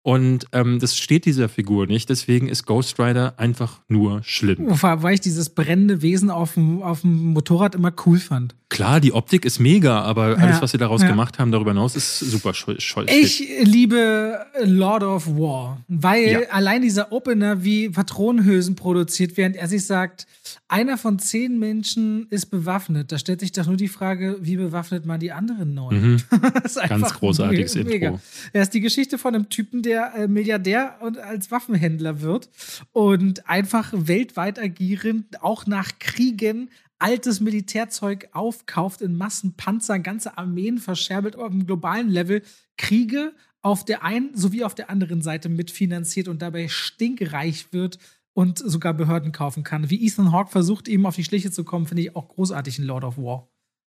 Und 0.04 0.46
ähm, 0.52 0.80
das 0.80 0.98
steht 0.98 1.26
dieser 1.26 1.48
Figur 1.48 1.86
nicht, 1.86 2.08
deswegen 2.08 2.48
ist 2.48 2.66
Ghost 2.66 2.98
Rider 2.98 3.34
einfach 3.36 3.80
nur 3.86 4.20
schlimm. 4.24 4.66
Weil 4.68 5.14
ich 5.14 5.20
dieses 5.20 5.50
brennende 5.50 6.02
Wesen 6.02 6.28
auf 6.28 6.54
dem, 6.54 6.82
auf 6.82 7.02
dem 7.02 7.32
Motorrad 7.32 7.76
immer 7.76 7.92
cool 8.04 8.18
fand. 8.18 8.56
Klar, 8.68 8.98
die 9.00 9.12
Optik 9.12 9.44
ist 9.44 9.60
mega, 9.60 10.00
aber 10.02 10.38
alles, 10.38 10.56
Ja, 10.56 10.62
was 10.62 10.72
sie 10.72 10.78
daraus 10.78 11.02
ja. 11.02 11.08
gemacht 11.08 11.38
haben, 11.38 11.52
darüber 11.52 11.70
hinaus, 11.70 11.94
ist 11.94 12.18
super 12.18 12.52
scheu. 12.52 12.74
scheu 12.78 13.04
Ich 13.06 13.46
liebe 13.62 14.38
Lord 14.64 15.04
of 15.04 15.28
War, 15.28 15.80
weil 15.86 16.26
Ja. 16.32 16.40
allein 16.50 16.82
dieser 16.82 17.12
Opener, 17.12 17.62
wie 17.62 17.88
Patronenhülsen 17.90 18.74
produziert, 18.74 19.36
während 19.36 19.54
er 19.56 19.68
sich 19.68 19.86
sagt, 19.86 20.26
einer 20.72 20.96
von 20.96 21.18
zehn 21.18 21.58
Menschen 21.58 22.26
ist 22.30 22.46
bewaffnet. 22.46 23.12
Da 23.12 23.18
stellt 23.18 23.40
sich 23.40 23.52
doch 23.52 23.66
nur 23.66 23.76
die 23.76 23.88
Frage, 23.88 24.38
wie 24.40 24.56
bewaffnet 24.56 25.04
man 25.04 25.20
die 25.20 25.30
anderen 25.30 25.74
neun? 25.74 26.00
Mhm. 26.12 26.22
Das 26.62 26.76
ist 26.76 26.88
Ganz 26.88 27.12
großartiges 27.14 27.74
me- 27.76 27.84
mega. 27.84 28.08
Intro. 28.08 28.20
Er 28.52 28.62
ist 28.62 28.72
die 28.74 28.80
Geschichte 28.80 29.18
von 29.18 29.34
einem 29.34 29.48
Typen, 29.50 29.82
der 29.82 30.14
äh, 30.14 30.28
Milliardär 30.28 30.96
und 31.00 31.18
als 31.18 31.50
Waffenhändler 31.50 32.20
wird 32.22 32.48
und 32.92 33.48
einfach 33.48 33.92
weltweit 33.94 34.58
agierend, 34.58 35.42
auch 35.42 35.66
nach 35.66 35.98
Kriegen, 35.98 36.70
altes 36.98 37.40
Militärzeug 37.40 38.28
aufkauft 38.32 39.02
in 39.02 39.16
Massen, 39.16 39.54
Panzer, 39.56 39.98
ganze 39.98 40.38
Armeen 40.38 40.78
verscherbelt 40.78 41.36
auf 41.36 41.50
dem 41.50 41.66
globalen 41.66 42.08
Level, 42.08 42.42
Kriege 42.78 43.32
auf 43.60 43.84
der 43.84 44.02
einen 44.04 44.34
sowie 44.36 44.64
auf 44.64 44.74
der 44.74 44.88
anderen 44.90 45.20
Seite 45.22 45.48
mitfinanziert 45.48 46.28
und 46.28 46.42
dabei 46.42 46.68
stinkreich 46.68 47.72
wird 47.72 47.98
und 48.34 48.58
sogar 48.58 48.94
Behörden 48.94 49.32
kaufen 49.32 49.62
kann. 49.62 49.90
Wie 49.90 50.06
Ethan 50.06 50.32
Hawke 50.32 50.50
versucht, 50.50 50.88
ihm 50.88 51.06
auf 51.06 51.16
die 51.16 51.24
Schliche 51.24 51.50
zu 51.50 51.64
kommen, 51.64 51.86
finde 51.86 52.02
ich 52.02 52.16
auch 52.16 52.28
großartig 52.28 52.78
in 52.78 52.84
Lord 52.84 53.04
of 53.04 53.18
War. 53.18 53.48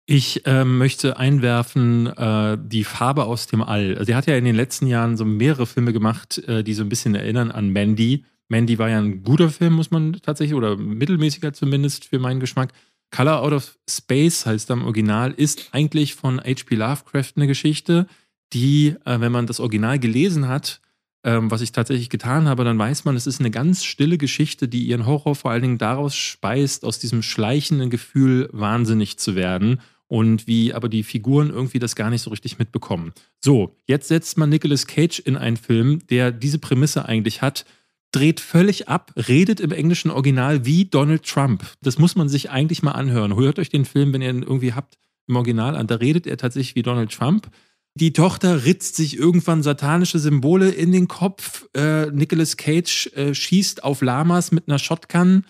Ich 0.06 0.42
ähm, 0.46 0.78
möchte 0.78 1.18
einwerfen 1.18 2.06
äh, 2.08 2.58
die 2.60 2.84
Farbe 2.84 3.26
aus 3.26 3.46
dem 3.46 3.62
All. 3.62 3.96
Also 3.96 4.10
er 4.10 4.18
hat 4.18 4.26
ja 4.26 4.36
in 4.36 4.44
den 4.44 4.56
letzten 4.56 4.86
Jahren 4.86 5.16
so 5.16 5.24
mehrere 5.24 5.66
Filme 5.66 5.92
gemacht, 5.92 6.38
äh, 6.48 6.64
die 6.64 6.74
so 6.74 6.82
ein 6.82 6.88
bisschen 6.88 7.14
erinnern 7.14 7.50
an 7.50 7.70
Mandy. 7.70 8.24
Mandy 8.48 8.78
war 8.78 8.88
ja 8.90 8.98
ein 8.98 9.22
guter 9.22 9.50
Film, 9.50 9.74
muss 9.74 9.92
man 9.92 10.14
tatsächlich, 10.14 10.56
oder 10.56 10.76
mittelmäßiger 10.76 11.52
zumindest 11.52 12.06
für 12.06 12.18
meinen 12.18 12.40
Geschmack. 12.40 12.72
Color 13.12 13.42
Out 13.42 13.52
of 13.52 13.78
Space 13.88 14.46
heißt 14.46 14.70
am 14.70 14.84
Original, 14.84 15.32
ist 15.32 15.68
eigentlich 15.72 16.14
von 16.14 16.40
H.P. 16.40 16.74
Lovecraft 16.74 17.32
eine 17.36 17.46
Geschichte, 17.46 18.06
die, 18.52 18.96
äh, 19.04 19.20
wenn 19.20 19.32
man 19.32 19.46
das 19.46 19.60
Original 19.60 19.98
gelesen 19.98 20.48
hat, 20.48 20.80
ähm, 21.24 21.50
was 21.50 21.60
ich 21.60 21.72
tatsächlich 21.72 22.08
getan 22.08 22.48
habe, 22.48 22.64
dann 22.64 22.78
weiß 22.78 23.04
man, 23.04 23.16
es 23.16 23.26
ist 23.26 23.40
eine 23.40 23.50
ganz 23.50 23.84
stille 23.84 24.18
Geschichte, 24.18 24.68
die 24.68 24.84
ihren 24.84 25.06
Horror 25.06 25.34
vor 25.34 25.50
allen 25.50 25.62
Dingen 25.62 25.78
daraus 25.78 26.14
speist, 26.14 26.84
aus 26.84 26.98
diesem 26.98 27.22
schleichenden 27.22 27.90
Gefühl, 27.90 28.48
wahnsinnig 28.52 29.18
zu 29.18 29.34
werden 29.34 29.80
und 30.06 30.46
wie 30.46 30.74
aber 30.74 30.88
die 30.88 31.02
Figuren 31.02 31.50
irgendwie 31.50 31.78
das 31.78 31.94
gar 31.94 32.10
nicht 32.10 32.22
so 32.22 32.30
richtig 32.30 32.58
mitbekommen. 32.58 33.12
So, 33.40 33.76
jetzt 33.86 34.08
setzt 34.08 34.38
man 34.38 34.48
Nicolas 34.48 34.86
Cage 34.86 35.20
in 35.20 35.36
einen 35.36 35.56
Film, 35.56 36.00
der 36.08 36.32
diese 36.32 36.58
Prämisse 36.58 37.04
eigentlich 37.04 37.42
hat, 37.42 37.64
dreht 38.12 38.40
völlig 38.40 38.88
ab, 38.88 39.12
redet 39.16 39.60
im 39.60 39.70
englischen 39.70 40.10
Original 40.10 40.64
wie 40.64 40.84
Donald 40.84 41.24
Trump. 41.24 41.64
Das 41.80 41.98
muss 41.98 42.16
man 42.16 42.28
sich 42.28 42.50
eigentlich 42.50 42.82
mal 42.82 42.92
anhören. 42.92 43.36
Hört 43.36 43.58
euch 43.60 43.68
den 43.68 43.84
Film, 43.84 44.12
wenn 44.12 44.22
ihr 44.22 44.30
ihn 44.30 44.42
irgendwie 44.42 44.72
habt, 44.72 44.98
im 45.28 45.36
Original 45.36 45.76
an. 45.76 45.86
Da 45.86 45.96
redet 45.96 46.26
er 46.26 46.36
tatsächlich 46.36 46.74
wie 46.74 46.82
Donald 46.82 47.12
Trump. 47.12 47.48
Die 47.94 48.12
Tochter 48.12 48.64
ritzt 48.64 48.96
sich 48.96 49.18
irgendwann 49.18 49.62
satanische 49.62 50.18
Symbole 50.18 50.70
in 50.70 50.92
den 50.92 51.08
Kopf. 51.08 51.66
Äh, 51.74 52.06
Nicolas 52.06 52.56
Cage 52.56 53.10
äh, 53.14 53.34
schießt 53.34 53.82
auf 53.82 54.00
Lamas 54.00 54.52
mit 54.52 54.68
einer 54.68 54.78
Shotgun. 54.78 55.44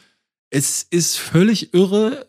Es 0.49 0.83
ist 0.83 1.17
völlig 1.17 1.75
irre 1.75 2.27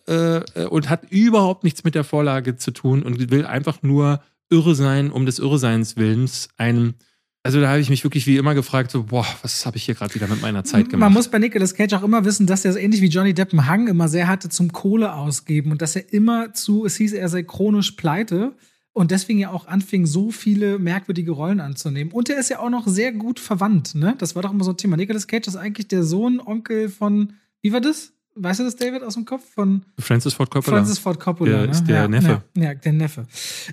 äh, 0.55 0.65
und 0.65 0.89
hat 0.89 1.09
überhaupt 1.09 1.63
nichts 1.63 1.83
mit 1.83 1.95
der 1.95 2.03
Vorlage 2.03 2.55
zu 2.57 2.71
tun 2.71 3.03
und 3.03 3.31
will 3.31 3.45
einfach 3.45 3.81
nur 3.81 4.21
irre 4.49 4.75
sein, 4.75 5.11
um 5.11 5.25
des 5.25 5.39
Irreseins 5.39 5.95
Willens. 5.95 6.49
Ein, 6.57 6.95
also 7.41 7.61
da 7.61 7.69
habe 7.69 7.79
ich 7.79 7.89
mich 7.89 8.03
wirklich 8.03 8.27
wie 8.27 8.35
immer 8.35 8.53
gefragt, 8.53 8.91
so, 8.91 9.03
boah, 9.03 9.25
was 9.41 9.65
habe 9.65 9.77
ich 9.77 9.85
hier 9.85 9.95
gerade 9.95 10.13
wieder 10.13 10.27
mit 10.27 10.41
meiner 10.41 10.65
Zeit 10.65 10.89
gemacht? 10.89 10.99
Man 10.99 11.13
muss 11.13 11.29
bei 11.29 11.39
Nicolas 11.39 11.73
Cage 11.73 11.93
auch 11.93 12.03
immer 12.03 12.25
wissen, 12.25 12.45
dass 12.45 12.65
er 12.65 12.73
so 12.73 12.79
ähnlich 12.79 13.01
wie 13.01 13.07
Johnny 13.07 13.33
Depp 13.33 13.53
einen 13.53 13.65
Hang 13.65 13.87
immer 13.87 14.09
sehr 14.09 14.27
hatte 14.27 14.49
zum 14.49 14.73
Kohle 14.73 15.13
ausgeben 15.13 15.71
und 15.71 15.81
dass 15.81 15.95
er 15.95 16.11
immer 16.13 16.53
zu, 16.53 16.85
es 16.85 16.97
hieß, 16.97 17.13
er 17.13 17.29
sei 17.29 17.43
chronisch 17.43 17.91
pleite 17.91 18.53
und 18.93 19.11
deswegen 19.11 19.39
ja 19.39 19.51
auch 19.51 19.67
anfing, 19.67 20.05
so 20.05 20.31
viele 20.31 20.77
merkwürdige 20.77 21.31
Rollen 21.31 21.59
anzunehmen. 21.59 22.11
Und 22.11 22.29
er 22.29 22.39
ist 22.39 22.49
ja 22.49 22.59
auch 22.59 22.69
noch 22.69 22.87
sehr 22.87 23.11
gut 23.13 23.39
verwandt, 23.39 23.95
ne? 23.95 24.15
Das 24.17 24.35
war 24.35 24.41
doch 24.41 24.51
immer 24.51 24.63
so 24.63 24.71
ein 24.71 24.77
Thema. 24.77 24.97
Nicolas 24.97 25.27
Cage 25.27 25.47
ist 25.47 25.55
eigentlich 25.55 25.87
der 25.87 26.03
Sohn, 26.03 26.39
Onkel 26.39 26.89
von, 26.89 27.33
wie 27.61 27.71
war 27.71 27.81
das? 27.81 28.13
Weißt 28.35 28.61
du 28.61 28.63
das, 28.63 28.75
David, 28.75 29.03
aus 29.03 29.15
dem 29.15 29.25
Kopf? 29.25 29.43
Von 29.53 29.83
Francis 29.99 30.33
Ford 30.33 30.49
Coppola. 30.49 30.77
Francis 30.77 30.99
Ford 30.99 31.19
Coppola. 31.19 31.51
Der 31.51 31.65
ne? 31.65 31.71
ist 31.71 31.83
der 31.85 31.95
ja, 31.95 32.07
Neffe. 32.07 32.43
Ja, 32.55 32.63
ja, 32.63 32.73
der 32.73 32.93
Neffe. 32.93 33.27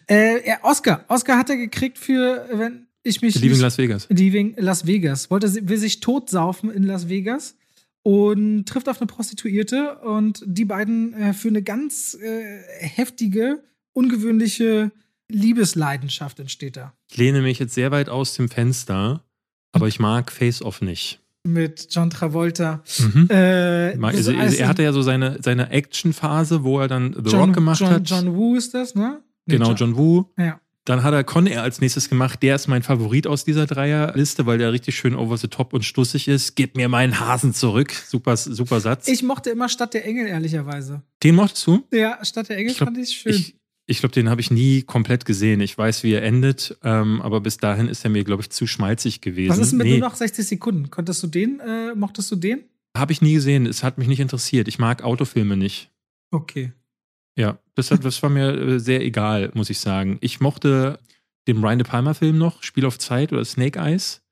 Äh, 0.07 0.41
er, 0.45 0.65
Oscar. 0.65 1.05
Oscar 1.09 1.39
hat 1.39 1.51
er 1.51 1.57
gekriegt 1.57 1.99
für, 1.99 2.49
wenn 2.53 2.87
ich 3.05 3.23
mich. 3.23 3.41
Leaving 3.41 3.61
Las 3.61 3.79
Vegas. 3.79 4.07
Leaving 4.11 4.55
Las 4.57 4.87
Vegas. 4.87 5.31
Wollte, 5.31 5.69
will 5.69 5.79
sich 5.79 6.01
totsaufen 6.01 6.71
in 6.73 6.83
Las 6.83 7.09
Vegas 7.09 7.57
und 8.03 8.67
trifft 8.67 8.89
auf 8.89 9.01
eine 9.01 9.07
Prostituierte 9.07 9.99
und 9.99 10.43
die 10.45 10.65
beiden 10.65 11.15
äh, 11.15 11.33
für 11.35 11.49
eine 11.49 11.63
ganz 11.63 12.15
äh, 12.21 12.63
heftige, 12.81 13.63
ungewöhnliche 13.93 14.91
Liebesleidenschaft 15.31 16.41
entsteht 16.41 16.77
da. 16.77 16.93
Ich 17.11 17.17
lehne 17.17 17.43
mich 17.43 17.59
jetzt 17.59 17.75
sehr 17.75 17.91
weit 17.91 18.09
aus 18.09 18.35
dem 18.35 18.49
Fenster, 18.49 19.25
aber 19.73 19.89
ich 19.89 20.01
mag 20.01 20.31
Face 20.33 20.63
Off 20.63 20.81
nicht. 20.81 21.21
Mit 21.45 21.87
John 21.91 22.11
Travolta. 22.11 22.83
Mhm. 22.99 23.29
Äh, 23.31 23.97
also, 24.03 24.33
als- 24.37 24.55
er 24.57 24.69
hatte 24.69 24.83
ja 24.83 24.93
so 24.93 25.03
seine, 25.03 25.39
seine 25.43 25.71
Action-Phase, 25.71 26.65
wo 26.65 26.81
er 26.81 26.89
dann 26.89 27.13
The 27.15 27.31
John, 27.31 27.41
Rock 27.47 27.55
gemacht 27.55 27.81
John, 27.81 27.91
hat. 27.91 28.11
John 28.11 28.35
Woo 28.35 28.57
ist 28.57 28.75
das, 28.75 28.95
ne? 28.95 29.21
Nee, 29.47 29.55
genau, 29.57 29.73
John 29.73 29.97
Woo. 29.97 30.27
Ja. 30.37 30.61
Dann 30.85 31.03
hat 31.03 31.13
er 31.13 31.23
Con 31.23 31.47
Air 31.47 31.63
als 31.63 31.81
nächstes 31.83 32.09
gemacht. 32.09 32.43
Der 32.43 32.55
ist 32.55 32.67
mein 32.67 32.83
Favorit 32.83 33.27
aus 33.27 33.45
dieser 33.45 33.67
Dreierliste, 33.67 34.47
weil 34.47 34.57
der 34.59 34.73
richtig 34.73 34.97
schön 34.97 35.15
over 35.15 35.37
the 35.37 35.49
top 35.49 35.75
und 35.75 35.85
stussig 35.85 36.29
ist. 36.29 36.55
Gib 36.55 36.77
mir 36.77 36.89
meinen 36.89 37.21
Hasen 37.21 37.53
zurück. 37.53 37.93
Super, 37.93 38.37
super 38.39 38.81
Satz. 38.81 39.07
Ich 39.07 39.23
mochte 39.23 39.51
immer 39.51 39.69
Stadt 39.69 39.93
der 39.93 40.07
Engel, 40.07 40.27
ehrlicherweise. 40.27 41.03
den 41.23 41.35
mochtest 41.35 41.67
du? 41.67 41.85
Ja, 41.93 42.19
Stadt 42.25 42.49
der 42.49 42.57
Engel 42.57 42.71
Ich 42.73 42.79
glaub, 42.79 42.89
fand 42.89 42.99
ich 42.99 43.11
schön. 43.11 43.35
Ich, 43.35 43.55
ich 43.89 43.99
glaube, 43.99 44.15
den 44.15 44.29
habe 44.29 44.41
ich 44.41 44.51
nie 44.51 44.83
komplett 44.83 45.25
gesehen. 45.25 45.61
Ich 45.61 45.77
weiß, 45.77 46.05
wie 46.05 46.13
er 46.13 46.23
endet, 46.23 46.77
ähm, 46.85 47.21
aber 47.23 47.41
bis 47.41 47.57
dahin 47.57 47.89
ist 47.89 48.05
er 48.05 48.11
mir, 48.11 48.23
glaube 48.23 48.43
ich, 48.43 48.51
zu 48.51 48.67
schmalzig 48.67 49.21
gewesen. 49.21 49.51
Was 49.51 49.59
ist 49.59 49.73
mit 49.73 49.87
nee, 49.87 49.99
nur 49.99 50.09
noch 50.09 50.15
60 50.15 50.47
Sekunden? 50.47 50.91
Konntest 50.91 51.23
du 51.23 51.27
den, 51.27 51.61
äh, 51.61 51.95
mochtest 51.95 52.31
du 52.31 52.37
den? 52.37 52.65
habe 52.97 53.13
ich 53.13 53.23
nie 53.23 53.35
gesehen. 53.35 53.67
Es 53.67 53.83
hat 53.83 53.99
mich 53.99 54.09
nicht 54.09 54.21
interessiert. 54.21 54.69
Ich 54.69 54.79
mag 54.79 55.03
Autofilme 55.03 55.57
nicht. 55.57 55.91
Okay. 56.31 56.73
Ja, 57.37 57.59
das, 57.75 57.91
hat, 57.91 58.05
das 58.05 58.23
war 58.23 58.31
mir 58.31 58.51
äh, 58.55 58.81
sehr 58.81 59.03
egal, 59.03 59.51
muss 59.55 59.71
ich 59.71 59.79
sagen. 59.79 60.19
Ich 60.21 60.41
mochte 60.41 60.99
den 61.47 61.61
Brian 61.61 61.79
De 61.79 61.87
Palma-Film 61.87 62.37
noch, 62.37 62.63
Spiel 62.63 62.85
auf 62.85 62.99
Zeit 62.99 63.33
oder 63.33 63.45
Snake 63.45 63.79
Eyes. 63.79 64.23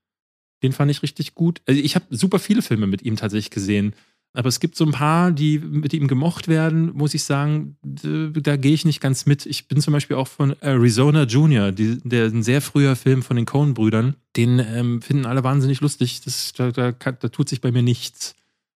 Den 0.62 0.72
fand 0.72 0.90
ich 0.90 1.02
richtig 1.02 1.34
gut. 1.34 1.62
Also 1.66 1.80
ich 1.80 1.94
habe 1.94 2.06
super 2.10 2.38
viele 2.38 2.62
Filme 2.62 2.86
mit 2.86 3.02
ihm 3.02 3.16
tatsächlich 3.16 3.50
gesehen. 3.50 3.94
Aber 4.32 4.48
es 4.48 4.60
gibt 4.60 4.76
so 4.76 4.84
ein 4.84 4.92
paar, 4.92 5.32
die 5.32 5.58
mit 5.58 5.94
ihm 5.94 6.08
gemocht 6.08 6.46
werden, 6.46 6.92
muss 6.92 7.14
ich 7.14 7.24
sagen, 7.24 7.76
da 7.82 8.56
gehe 8.56 8.74
ich 8.74 8.84
nicht 8.84 9.00
ganz 9.00 9.24
mit. 9.24 9.46
Ich 9.46 9.66
bin 9.66 9.80
zum 9.80 9.94
Beispiel 9.94 10.16
auch 10.16 10.28
von 10.28 10.54
Arizona 10.60 11.22
Junior, 11.22 11.72
die, 11.72 11.98
der 12.04 12.26
ein 12.26 12.42
sehr 12.42 12.60
früher 12.60 12.96
Film 12.96 13.22
von 13.22 13.36
den 13.36 13.46
Coen-Brüdern. 13.46 14.14
Den 14.36 14.58
ähm, 14.58 15.00
finden 15.00 15.24
alle 15.24 15.42
wahnsinnig 15.42 15.80
lustig. 15.80 16.20
Das, 16.20 16.52
da, 16.52 16.70
da, 16.70 16.92
da 16.92 17.28
tut 17.28 17.48
sich 17.48 17.62
bei 17.62 17.72
mir 17.72 17.82
nichts. 17.82 18.34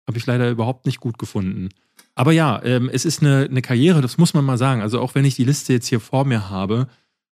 Habe 0.06 0.16
ich 0.16 0.26
leider 0.26 0.48
überhaupt 0.48 0.86
nicht 0.86 1.00
gut 1.00 1.18
gefunden. 1.18 1.70
Aber 2.14 2.32
ja, 2.32 2.60
ähm, 2.64 2.88
es 2.92 3.04
ist 3.04 3.22
eine, 3.22 3.48
eine 3.50 3.62
Karriere, 3.62 4.00
das 4.00 4.18
muss 4.18 4.34
man 4.34 4.44
mal 4.44 4.58
sagen. 4.58 4.80
Also 4.80 5.00
auch 5.00 5.14
wenn 5.14 5.24
ich 5.24 5.36
die 5.36 5.44
Liste 5.44 5.72
jetzt 5.72 5.88
hier 5.88 6.00
vor 6.00 6.24
mir 6.24 6.50
habe, 6.50 6.88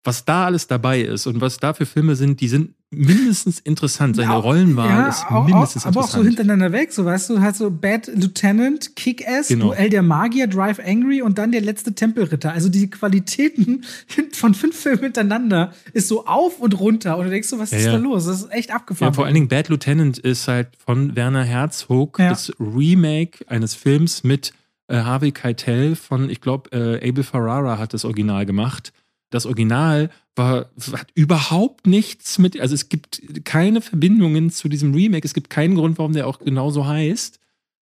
was 0.04 0.24
da 0.24 0.46
alles 0.46 0.66
dabei 0.66 1.00
ist 1.00 1.26
und 1.26 1.40
was 1.40 1.58
da 1.58 1.74
für 1.74 1.86
Filme 1.86 2.16
sind, 2.16 2.40
die 2.40 2.48
sind 2.48 2.74
mindestens 2.90 3.58
interessant. 3.60 4.16
Seine 4.16 4.32
ja, 4.32 4.38
Rollenwahl 4.38 4.88
ja, 4.88 5.08
ist 5.08 5.24
mindestens 5.30 5.30
auch, 5.30 5.34
aber 5.34 5.48
interessant. 5.48 5.96
Aber 5.96 6.04
auch 6.04 6.08
so 6.08 6.22
hintereinander 6.22 6.72
weg, 6.72 6.92
so 6.92 7.04
weißt 7.04 7.30
du, 7.30 7.40
halt 7.40 7.56
so 7.56 7.70
Bad 7.70 8.06
Lieutenant, 8.06 8.96
Kick-Ass, 8.96 9.48
genau. 9.48 9.66
Duell 9.66 9.90
der 9.90 10.02
Magier, 10.02 10.46
Drive 10.46 10.80
Angry 10.82 11.20
und 11.20 11.36
dann 11.36 11.52
der 11.52 11.60
letzte 11.60 11.94
Tempelritter. 11.94 12.52
Also 12.52 12.68
die 12.68 12.88
Qualitäten 12.88 13.84
von 14.32 14.54
fünf 14.54 14.76
Filmen 14.76 15.02
hintereinander 15.02 15.72
ist 15.92 16.08
so 16.08 16.26
auf 16.26 16.60
und 16.60 16.78
runter 16.78 17.18
und 17.18 17.26
du 17.26 17.30
denkst 17.30 17.48
so, 17.48 17.58
was 17.58 17.72
ja, 17.72 17.78
ist 17.78 17.86
da 17.86 17.96
los? 17.96 18.26
Das 18.26 18.42
ist 18.42 18.52
echt 18.52 18.72
abgefahren. 18.72 19.12
Ja, 19.12 19.14
vor 19.14 19.26
allen 19.26 19.34
Dingen 19.34 19.48
Bad 19.48 19.68
Lieutenant 19.68 20.18
ist 20.18 20.48
halt 20.48 20.68
von 20.78 21.14
Werner 21.16 21.44
Herzog 21.44 22.16
das 22.18 22.52
Remake 22.58 23.44
eines 23.48 23.74
Films 23.74 24.24
mit 24.24 24.52
äh, 24.86 25.02
Harvey 25.02 25.32
Keitel 25.32 25.96
von, 25.96 26.30
ich 26.30 26.40
glaube, 26.40 26.70
äh, 26.72 27.06
Abel 27.06 27.24
Ferrara 27.24 27.76
hat 27.76 27.92
das 27.92 28.06
Original 28.06 28.46
gemacht 28.46 28.92
das 29.30 29.46
Original 29.46 30.10
war, 30.34 30.70
hat 30.92 31.08
überhaupt 31.14 31.86
nichts 31.86 32.38
mit, 32.38 32.58
also 32.60 32.74
es 32.74 32.88
gibt 32.88 33.44
keine 33.44 33.80
Verbindungen 33.80 34.50
zu 34.50 34.68
diesem 34.68 34.94
Remake. 34.94 35.26
Es 35.26 35.34
gibt 35.34 35.50
keinen 35.50 35.74
Grund, 35.74 35.98
warum 35.98 36.12
der 36.12 36.26
auch 36.26 36.38
genauso 36.38 36.86
heißt. 36.86 37.40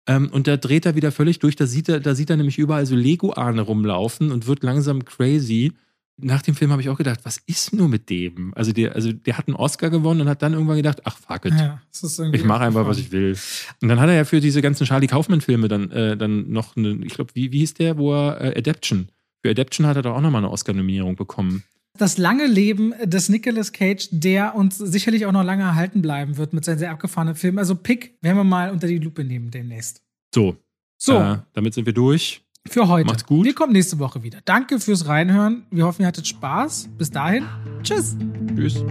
Ähm, 0.06 0.28
und 0.32 0.46
da 0.46 0.56
dreht 0.56 0.86
er 0.86 0.96
wieder 0.96 1.12
völlig 1.12 1.38
durch. 1.38 1.56
Da 1.56 1.66
sieht 1.66 1.88
er, 1.88 2.00
da 2.00 2.14
sieht 2.14 2.30
er 2.30 2.36
nämlich 2.36 2.58
überall 2.58 2.86
so 2.86 2.96
Lego-Ahne 2.96 3.62
rumlaufen 3.62 4.32
und 4.32 4.46
wird 4.46 4.62
langsam 4.62 5.04
crazy. 5.04 5.72
Nach 6.22 6.42
dem 6.42 6.54
Film 6.54 6.70
habe 6.70 6.82
ich 6.82 6.90
auch 6.90 6.98
gedacht, 6.98 7.20
was 7.22 7.38
ist 7.46 7.72
nur 7.72 7.88
mit 7.88 8.10
dem? 8.10 8.52
Also 8.54 8.72
der, 8.72 8.94
also 8.94 9.10
der 9.10 9.38
hat 9.38 9.48
einen 9.48 9.56
Oscar 9.56 9.88
gewonnen 9.88 10.22
und 10.22 10.28
hat 10.28 10.42
dann 10.42 10.52
irgendwann 10.52 10.76
gedacht, 10.76 11.00
ach 11.04 11.16
fuck 11.16 11.46
it. 11.46 11.54
Ja, 11.54 11.80
ich 12.32 12.44
mache 12.44 12.64
einfach, 12.64 12.86
was 12.86 12.98
ich 12.98 13.10
will. 13.10 13.38
Und 13.80 13.88
dann 13.88 14.00
hat 14.00 14.08
er 14.08 14.16
ja 14.16 14.24
für 14.24 14.40
diese 14.40 14.60
ganzen 14.60 14.84
Charlie 14.84 15.06
Kaufman-Filme 15.06 15.68
dann, 15.68 15.90
äh, 15.90 16.18
dann 16.18 16.50
noch 16.50 16.76
eine, 16.76 16.98
ich 17.04 17.14
glaube, 17.14 17.30
wie, 17.34 17.52
wie 17.52 17.60
hieß 17.60 17.74
der, 17.74 17.96
wo 17.96 18.12
er 18.12 18.40
äh, 18.40 18.58
Adaption 18.58 19.08
für 19.42 19.50
Adaption 19.50 19.86
hat 19.86 19.96
er 19.96 20.02
doch 20.02 20.14
auch 20.14 20.20
nochmal 20.20 20.42
eine 20.42 20.50
Oscar-Nominierung 20.50 21.16
bekommen. 21.16 21.64
Das 21.98 22.18
lange 22.18 22.46
Leben 22.46 22.94
des 23.04 23.28
Nicolas 23.28 23.72
Cage, 23.72 24.08
der 24.10 24.54
uns 24.54 24.78
sicherlich 24.78 25.26
auch 25.26 25.32
noch 25.32 25.42
lange 25.42 25.64
erhalten 25.64 26.02
bleiben 26.02 26.36
wird 26.36 26.52
mit 26.52 26.64
seinen 26.64 26.78
sehr 26.78 26.90
abgefahrenen 26.90 27.34
Filmen. 27.34 27.58
Also 27.58 27.74
Pick 27.74 28.16
werden 28.22 28.36
wir 28.36 28.44
mal 28.44 28.70
unter 28.70 28.86
die 28.86 28.98
Lupe 28.98 29.24
nehmen 29.24 29.50
demnächst. 29.50 30.02
So. 30.34 30.56
So. 30.96 31.18
Äh, 31.18 31.38
damit 31.52 31.74
sind 31.74 31.86
wir 31.86 31.92
durch. 31.92 32.42
Für 32.68 32.88
heute. 32.88 33.06
Macht's 33.06 33.24
gut. 33.24 33.46
Wir 33.46 33.54
kommen 33.54 33.72
nächste 33.72 33.98
Woche 33.98 34.22
wieder. 34.22 34.40
Danke 34.44 34.80
fürs 34.80 35.06
Reinhören. 35.06 35.66
Wir 35.70 35.86
hoffen, 35.86 36.02
ihr 36.02 36.08
hattet 36.08 36.26
Spaß. 36.26 36.90
Bis 36.96 37.10
dahin. 37.10 37.46
Tschüss. 37.82 38.16
Tschüss. 38.54 38.84